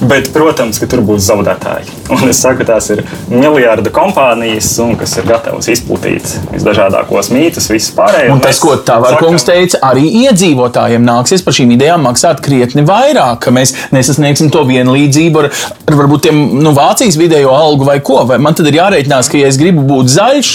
Bet, 0.00 0.30
protams, 0.34 0.80
ka 0.82 0.88
tur 0.90 1.02
būs 1.06 1.24
zaudētāji. 1.28 1.92
Un 2.14 2.26
es 2.28 2.40
saku, 2.42 2.66
tās 2.66 2.90
ir 2.92 3.04
miljardu 3.30 3.92
kompānijas, 3.94 4.68
un 4.82 4.96
kas 5.00 5.14
ir 5.20 5.28
gatavas 5.28 5.68
izplatīt 5.72 6.26
visdažādākos 6.50 7.30
mītus, 7.34 7.70
visas 7.72 7.94
pārējās. 7.96 8.34
Un 8.34 8.42
tas, 8.44 8.60
ko 8.62 8.74
Tavarkungs 8.76 9.46
teica, 9.46 9.80
arī 9.90 10.06
iedzīvotājiem 10.24 11.06
nāksies 11.06 11.44
par 11.46 11.56
šīm 11.56 11.76
idejām 11.76 12.04
maksāt 12.08 12.42
krietni 12.44 12.84
vairāk, 12.88 13.44
ka 13.46 13.54
mēs 13.54 13.74
nesasniegsim 13.94 14.52
to 14.54 14.64
vienlīdzību 14.68 15.44
ar, 15.44 15.50
ar 15.88 15.98
varbūt 16.02 16.28
tiem 16.28 16.44
nu, 16.60 16.74
Vācijas 16.76 17.18
vidējo 17.20 17.54
algu 17.54 17.88
vai 17.88 18.00
ko. 18.04 18.22
Vai 18.28 18.40
man 18.42 18.56
tad 18.58 18.68
ir 18.70 18.80
jārēķinās, 18.82 19.30
ka, 19.30 19.40
ja 19.40 19.50
es 19.50 19.60
gribu 19.60 19.86
būt 19.86 20.10
zaļš, 20.14 20.54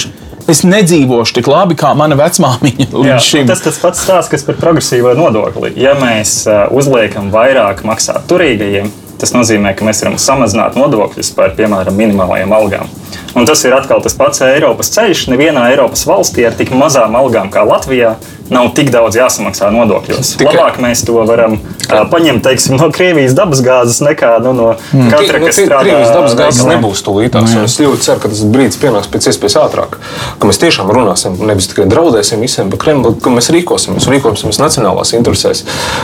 es 0.50 0.64
nedzīvošu 0.66 1.40
tik 1.40 1.50
labi 1.50 1.78
kā 1.80 1.92
mana 1.98 2.18
vecmāmiņa 2.20 2.88
Jā, 3.06 3.20
un 3.42 3.50
tas 3.50 3.62
tas 3.64 3.78
pats 3.82 4.02
stāsts, 4.06 4.32
kas 4.32 4.46
par 4.48 4.58
progresīvo 4.60 5.14
nodokli. 5.18 5.74
Ja 5.80 5.96
mēs 6.00 6.42
uh, 6.50 6.66
uzliekam 6.76 7.30
vairāk 7.34 7.84
maksāt 7.88 8.26
turīgajiem, 8.30 8.90
tas 9.20 9.34
nozīmē, 9.36 9.76
ka 9.76 9.86
mēs 9.88 10.01
varam 10.03 10.17
samazināt 10.22 10.78
nodokļus 10.80 11.34
par, 11.38 11.53
piemēram, 11.57 11.97
minimālajām 11.99 12.55
algām. 12.55 12.91
Un 13.38 13.45
tas 13.45 13.61
ir 13.67 13.76
atkal 13.76 14.01
tas 14.03 14.15
pats 14.17 14.41
Eiropas 14.45 14.89
ceļš. 14.95 15.28
Nevienā 15.34 15.67
Eiropas 15.74 16.05
valstī 16.09 16.47
ar 16.47 16.55
tik 16.57 16.72
mazām 16.76 17.17
algām 17.20 17.51
kā 17.53 17.65
Latvijā 17.67 18.15
nav 18.50 18.72
tik 18.76 18.89
daudz 18.93 19.16
jāsamaksā 19.20 19.70
nodokļos. 19.74 20.36
Tikai-. 20.39 20.56
Labāk 20.58 20.80
mēs 20.84 21.04
to 21.06 21.14
varam 21.28 21.54
uh, 21.60 22.04
paņemt 22.12 22.43
teiksim, 22.45 22.78
no 22.80 22.89
Krievijas 22.93 23.34
dabasgāzes 23.38 24.02
nekā 24.06 24.39
nu, 24.43 24.54
no 24.54 24.70
Mm. 24.93 25.10
katra, 25.12 25.39
Nu, 25.39 25.45
kas 25.45 25.56
tie- 25.56 25.66
strādā 25.68 25.82
Krievijas 25.86 26.10
dabas 26.14 26.34
gāzes 26.36 26.62
veikalā. 26.64 26.76
nebūs 26.78 27.02
tūlītās. 27.06 27.56
un 27.58 27.64
Es 27.64 27.78
ļoti 27.80 28.02
ceru, 28.02 28.20
ka 28.20 28.30
tas 28.30 28.39
brīdis 28.43 28.78
pienāks 28.82 29.08
pēc 29.12 29.28
iespējas 29.30 29.56
ātrāk. 29.64 29.97
Ka 30.39 30.47
mēs 30.47 30.58
tiešām 30.62 30.89
runāsim, 30.89 31.38
nevis 31.45 31.68
tikai 31.68 31.86
draudēsim 31.89 32.39
visiem, 32.41 32.70
bet 32.70 32.80
Kremli, 32.80 33.14
ka 33.22 33.30
mēs 33.30 33.50
rīkosimies 33.54 34.08
rīkosimies 34.10 34.60
nacionālās 34.60 35.14
interesēs. 35.14 35.64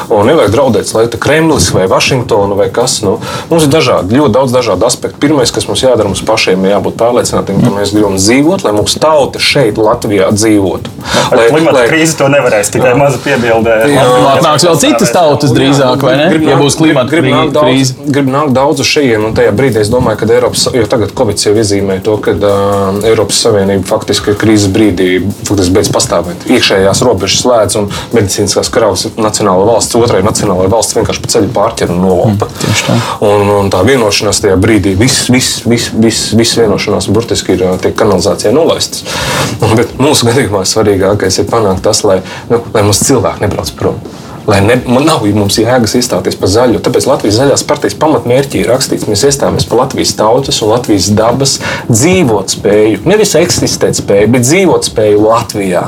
Un 0.09 0.27
nevajag 0.27 0.51
draudēt, 0.53 0.93
lai 0.93 1.05
tā 1.07 1.17
Kremlis 1.19 1.71
vai 1.73 1.87
Vašingtona 1.87 2.55
vai 2.55 2.69
kas. 2.69 3.01
Nu, 3.01 3.19
mums 3.49 3.63
ir 3.63 3.69
dažādi, 3.69 4.17
ļoti 4.19 4.31
daudz 4.37 4.51
dažādu 4.53 4.85
aspektu. 4.85 5.17
Pirmais, 5.19 5.51
kas 5.51 5.67
mums 5.67 5.81
jādara, 5.81 6.05
mums 6.05 6.21
pašiem 6.21 6.63
ir 6.65 6.75
jābūt 6.75 6.95
pārliecinātiem, 6.99 7.63
ka 7.63 7.69
mēs 7.73 7.93
gribam 7.93 8.15
dzīvot, 8.17 8.63
lai 8.63 8.73
mūsu 8.73 8.99
tauta 8.99 9.39
šeit, 9.39 9.75
Latvijā, 9.77 10.29
dzīvotu. 10.31 10.89
Ar 11.31 11.37
klimata 11.49 11.87
krīzi 11.89 12.17
to 12.17 12.27
nevarēs 12.35 12.71
tikai 12.75 12.93
maza 12.99 13.19
piebildē. 13.23 13.77
Nu, 13.95 14.27
atnāks 14.35 14.65
vēl 14.67 14.79
citas 14.81 15.11
tautas 15.15 15.53
drīzāk, 15.55 16.03
vai 16.05 16.15
ne? 16.19 16.27
Grib 16.33 16.47
Ja 16.49 16.57
būs 16.59 16.77
klimata 16.79 17.09
grib 17.11 17.25
nākt 17.31 17.53
daudz- 17.55 17.65
krīze. 17.65 17.95
Grib 18.15 18.29
nākt 18.31 18.53
daudz 18.55 18.83
uz 18.83 18.89
šejienes, 18.91 19.25
un 19.29 19.35
tajā 19.37 19.53
brīdī 19.57 19.81
es 19.81 19.89
domāju, 19.93 20.19
ka 20.21 20.29
Eiropas, 20.35 20.67
jo 20.75 20.85
tagad 20.91 21.13
Covid 21.17 21.41
jau 21.45 21.53
iezīmē 21.57 21.97
to, 22.05 22.17
ka 22.23 22.35
uh, 22.35 22.99
Eiropas 23.07 23.39
Savienība 23.45 23.87
faktiski 23.89 24.33
ir 24.33 24.37
krīzes 24.41 24.71
brīdī 24.75 25.09
faktiski 25.47 25.73
beidz 25.75 25.89
pastāvēt. 25.95 26.45
Iekšējās 26.51 27.01
robežas 27.07 27.41
slēdz 27.45 27.77
un 27.81 27.89
medicīniskās 28.15 28.71
kravas 28.73 29.07
nacionāla 29.17 29.65
valsts, 29.69 29.95
otrai 29.99 30.21
nacionālajai 30.25 30.71
valsts 30.73 30.97
vienkārši 30.97 31.23
pa 31.25 31.31
ceļu 31.35 31.51
pārķer 31.55 31.93
un 31.95 32.01
nolaupa. 32.05 32.49
tieši 32.61 32.87
tā. 32.89 32.97
Un, 33.25 33.49
un 33.59 33.71
tā 33.73 33.81
vienošanās 33.87 34.41
tajā 34.43 34.57
brīdī, 34.61 34.95
viss 34.99 35.29
vis, 35.33 35.51
vis, 35.69 35.89
vis, 35.93 36.21
vis 36.37 36.55
vienošanās 36.59 37.09
burtiski 37.13 37.55
ir 37.57 37.65
tiek 37.83 37.95
kanalizācijā 37.99 38.53
nolaistas. 38.55 39.05
Un, 39.61 39.75
Bet 39.79 39.97
mūsu 39.99 40.29
gadījumā 40.29 40.61
svarīgākais 40.67 41.41
ir 41.41 41.47
panākt 41.51 41.83
tas, 41.85 41.99
lai, 42.07 42.21
nu, 42.51 42.61
lai 42.73 42.85
mums 42.85 43.03
cilvēki 43.05 43.45
nebrauc 43.45 43.73
prom. 43.79 43.99
Lai 44.45 44.59
ne, 44.61 44.77
man 44.85 45.07
nav 45.07 45.23
mums 45.33 45.57
jēgas 45.57 45.95
iestāties 45.97 46.37
par 46.37 46.51
zaļu. 46.53 46.81
Tāpēc 46.85 47.07
Latvijas 47.09 47.39
zaļās 47.39 47.65
partijas 47.65 47.97
pamatmērķī 48.01 48.61
ir 48.61 48.69
rakstīts, 48.69 49.07
mēs 49.09 49.25
iestājamies 49.25 49.65
par 49.69 49.81
Latvijas 49.81 50.13
tautas 50.19 50.61
un 50.61 50.69
Latvijas 50.75 51.09
dabas 51.17 51.57
dzīvot 51.89 52.53
spēju. 52.59 53.01
Nevis 53.09 53.33
eksistēt 53.39 53.97
spēju, 53.97 54.29
bet 54.35 54.45
dzīvot 54.45 54.91
spēju 54.91 55.23
Latvijā. 55.25 55.87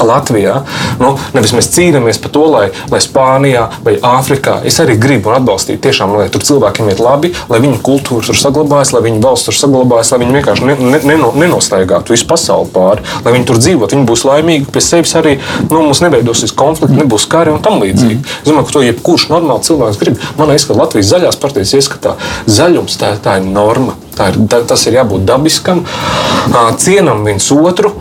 Latvijā. 0.00 0.62
Nu, 1.00 1.12
nevis 1.34 1.52
mēs 1.56 1.68
cīnāmies 1.74 2.20
par 2.22 2.32
to, 2.34 2.44
lai, 2.50 2.64
lai 2.92 3.00
Spānijā 3.04 3.66
vai 3.84 3.96
Āfrikā 4.04 4.60
es 4.68 4.78
arī 4.82 4.96
gribu 5.00 5.30
un 5.30 5.38
atbalstītu 5.38 5.82
tiešām, 5.86 6.14
lai 6.16 6.28
tur 6.32 6.44
cilvēkiem 6.46 6.88
iet 6.92 7.02
labi, 7.02 7.32
lai 7.50 7.60
viņu 7.62 7.80
kultūra 7.84 8.30
tur 8.30 8.38
saglabājas, 8.40 8.94
lai 8.96 9.02
viņu 9.06 9.22
valsts 9.24 9.50
tur 9.50 9.58
saglabājas, 9.58 10.12
lai 10.14 10.20
viņi 10.24 10.36
vienkārši 10.38 10.68
ne, 10.68 10.76
ne, 10.94 11.00
neno- 11.12 11.32
nenostaigātu 11.36 12.14
visu 12.14 12.28
pasauli 12.30 12.70
pāri, 12.74 13.04
lai 13.24 13.34
viņi 13.36 13.48
tur 13.50 13.60
dzīvotu, 13.60 13.98
viņi 13.98 14.08
būs 14.08 14.26
laimīgi 14.28 14.70
pie 14.72 14.84
sevis 14.84 15.14
arī, 15.20 15.36
nu, 15.68 15.82
mums 15.82 16.02
neveidosies 16.04 16.54
konflikti, 16.56 16.98
nebūs 17.00 17.28
kari 17.30 17.52
un 17.54 17.62
tam 17.64 17.80
līdzīgi. 17.82 18.20
Es 18.42 18.48
domāju, 18.48 18.68
ka 18.70 18.78
to 18.78 18.84
jebkurš 18.86 19.28
normāls 19.32 19.68
cilvēks 19.68 20.00
grib. 20.00 20.20
Man 20.38 20.50
liekas, 20.52 20.68
ka 20.68 20.78
Latvijas 20.78 21.12
zaļās 21.12 21.40
partijas 21.40 21.74
ieskatā 21.76 22.16
zaļums 22.48 22.96
tā, 23.00 23.14
tā 23.22 23.38
ir 23.40 23.48
norma. 23.50 23.96
Ir, 24.20 24.36
tas 24.68 24.82
ir 24.86 24.98
jābūt 24.98 25.24
dabiskam, 25.28 25.82
cienam 26.80 27.24
viens 27.24 27.46
otru, 27.54 27.92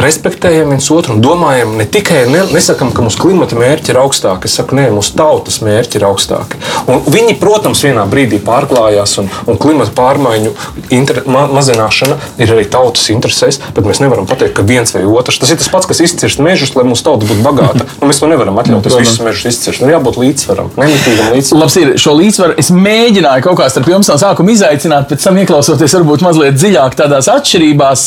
respektējam 0.00 0.74
viens 0.74 0.88
otru 0.92 1.14
un 1.16 1.22
domājam 1.24 1.76
ne 1.78 1.86
tikai, 1.86 2.24
ne, 2.30 2.42
nesakam, 2.54 2.90
ka 2.94 3.04
mūsu 3.04 3.20
klimata 3.22 3.58
mērķi 3.58 3.92
ir 3.92 4.00
augstāki, 4.02 4.50
es 4.50 4.56
saku, 4.58 4.76
nē, 4.78 4.88
mūsu 4.94 5.14
tautas 5.18 5.60
mērķi 5.64 6.00
ir 6.00 6.06
augstāki. 6.08 6.60
Un 6.90 7.04
viņi, 7.06 7.36
protams, 7.40 7.82
vienā 7.86 8.04
brīdī 8.10 8.40
pārklājās, 8.44 9.16
un, 9.22 9.30
un 9.50 9.60
klimata 9.60 9.94
pārmaiņu 9.96 10.54
inter, 10.96 11.22
ma, 11.30 11.46
mazināšana 11.50 12.18
ir 12.40 12.54
arī 12.56 12.66
tautas 12.70 13.06
interesēs, 13.14 13.60
bet 13.76 13.86
mēs 13.86 14.02
nevaram 14.02 14.28
pateikt, 14.30 14.56
ka 14.58 14.66
viens 14.66 14.94
vai 14.96 15.04
otrs. 15.06 15.40
Tas 15.42 15.54
ir 15.54 15.60
tas 15.60 15.70
pats, 15.72 15.88
kas 15.90 16.02
izcirst 16.04 16.42
mežus, 16.44 16.74
lai 16.76 16.86
mūsu 16.88 17.06
tauta 17.06 17.28
būtu 17.28 17.44
bagāta. 17.46 17.86
Un 18.00 18.10
mēs 18.10 18.22
to 18.22 18.30
nevaram 18.30 18.58
atļauties 18.62 18.98
visus 19.00 19.22
mežus 19.24 19.50
izcirst. 19.52 19.84
Ir 19.84 19.94
jābūt 19.94 20.18
līdzsvaram, 20.20 20.70
nemitīgam 20.80 21.32
līdzsvaram. 21.34 21.62
Labs 21.64 21.78
ir 21.80 21.92
šo 22.00 22.14
līdzsvaru. 22.18 22.56
Es 22.60 22.70
mēģināju 22.74 23.46
kaut 23.46 23.58
kā 23.60 23.68
starp 23.72 23.90
jums 23.90 24.10
no 24.10 24.16
sākuma 24.20 24.54
izaicināt, 24.54 25.08
pēc 25.10 25.26
tam 25.26 25.38
ieklausīties 25.40 25.59
ieklausoties 25.60 25.94
varbūt 25.98 26.22
mazliet 26.24 26.56
dziļāk 26.56 26.94
tādās 26.96 27.26
atšķirībās, 27.28 28.02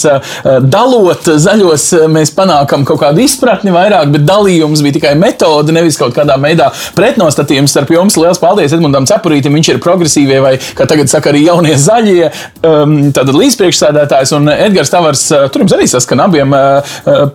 dalot 0.66 1.28
zaļos, 1.38 1.86
mēs 2.10 2.32
panākam 2.34 2.82
kaut 2.88 3.02
kādu 3.04 3.22
izpratni 3.22 3.74
vairāk, 3.74 4.10
bet 4.16 4.24
dalījums 4.26 4.82
bija 4.82 4.98
tikai 4.98 5.12
metode, 5.20 5.74
nevis 5.76 6.00
kaut 6.00 6.16
kādā 6.16 6.40
veidā 6.42 6.72
pretnostatījums 6.98 7.74
starp 7.76 7.94
jums. 7.94 8.18
Lielas 8.18 8.42
paldies 8.42 8.74
Edmundam 8.74 9.06
Cepurītam, 9.10 9.54
viņš 9.54 9.70
ir 9.70 9.82
progresīvie 9.84 10.40
vai, 10.42 10.56
kā 10.58 10.88
tagad 10.90 11.12
saka, 11.12 11.30
arī 11.30 11.44
jaunie 11.46 11.76
zaļie, 11.78 12.32
um, 12.66 12.96
tātad 13.14 13.38
līdzpriekšsēdētājs 13.38 14.34
un 14.40 14.50
Edgars 14.56 14.94
Tavars, 14.94 15.28
tur 15.54 15.66
jums 15.66 15.78
arī 15.78 15.88
saskan 15.92 16.26
abiem 16.26 16.58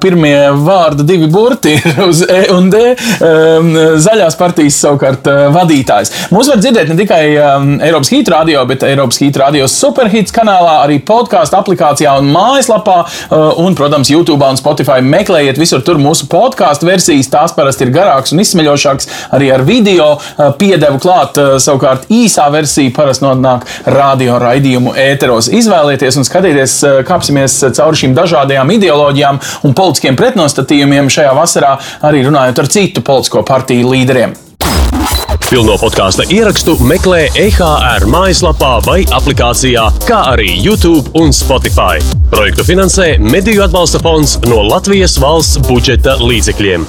pirmie 0.02 0.34
vārdi 0.66 1.06
divi 1.06 1.30
burti 1.30 1.76
uz 2.08 2.24
E 2.26 2.40
un 2.54 2.72
D. 2.74 2.82
Um, 3.22 3.70
zaļās 4.02 4.34
partijas 4.40 4.80
savukārt 4.82 5.30
vadītājs. 5.54 6.14
Mūs 6.34 6.50
var 6.50 6.58
dzirdēt 6.58 6.90
ne 6.90 6.98
tikai 6.98 7.22
um, 7.36 7.72
Eiropas 7.84 8.10
Hīta 8.12 8.34
radio, 8.38 8.66
bet 8.68 8.82
Eiropas 8.88 9.22
Hīta 9.22 9.46
radio 9.46 9.68
superhits 10.08 10.32
kanālā, 10.32 10.84
arī 10.86 10.98
podkāstu 11.04 11.58
aplikācijā 11.58 12.14
un 12.18 12.30
mājaslapā, 12.32 12.96
uh, 13.04 13.60
un, 13.60 13.74
protams, 13.76 14.08
YouTube 14.08 14.44
un 14.46 14.56
Spotify. 14.56 15.02
Meklējiet 15.04 15.58
visur 15.60 15.82
tur 15.84 16.00
mūsu 16.00 16.28
podkāstu 16.32 16.88
versijas. 16.88 17.28
Tās 17.28 17.52
parasti 17.52 17.84
ir 17.84 17.92
garākas 17.92 18.32
un 18.32 18.40
izsmeļošākas, 18.40 19.10
arī 19.36 19.50
ar 19.52 19.64
video 19.68 20.14
uh, 20.16 20.48
piedevu 20.58 21.00
klāt. 21.02 21.36
Uh, 21.36 21.58
savukārt 21.60 22.08
īsā 22.08 22.48
versija 22.54 22.94
parasti 22.96 23.26
nonāk 23.26 23.68
radio 23.84 24.40
raidījumu 24.40 24.96
ēteros. 24.96 25.50
Izvēlieties 25.52 26.16
un 26.16 26.26
skatieties, 26.28 26.80
kāpsimies 27.08 27.60
cauri 27.76 28.04
šīm 28.04 28.16
dažādajām 28.16 28.76
ideoloģijām 28.78 29.44
un 29.68 29.76
politiskiem 29.76 30.16
pretnostatījumiem 30.18 31.12
šajā 31.12 31.36
vasarā, 31.36 31.76
arī 32.08 32.24
runājot 32.28 32.64
ar 32.64 32.76
citu 32.78 33.04
politisko 33.04 33.44
partiju 33.48 33.92
līderiem. 33.92 34.38
Pilno 35.48 35.78
podkāstu 35.80 36.26
ierakstu 36.28 36.74
meklē 36.84 37.22
EHR 37.40 38.04
mājaslapā 38.12 38.74
vai 38.84 38.98
aplikācijā, 39.16 39.86
kā 40.04 40.18
arī 40.34 40.50
YouTube 40.60 41.14
un 41.16 41.32
Spotify. 41.32 42.04
Projektu 42.28 42.68
finansē 42.68 43.14
Mediju 43.16 43.64
atbalsta 43.64 44.02
fonds 44.04 44.36
no 44.44 44.60
Latvijas 44.68 45.16
valsts 45.16 45.64
budžeta 45.64 46.18
līdzekļiem. 46.20 46.84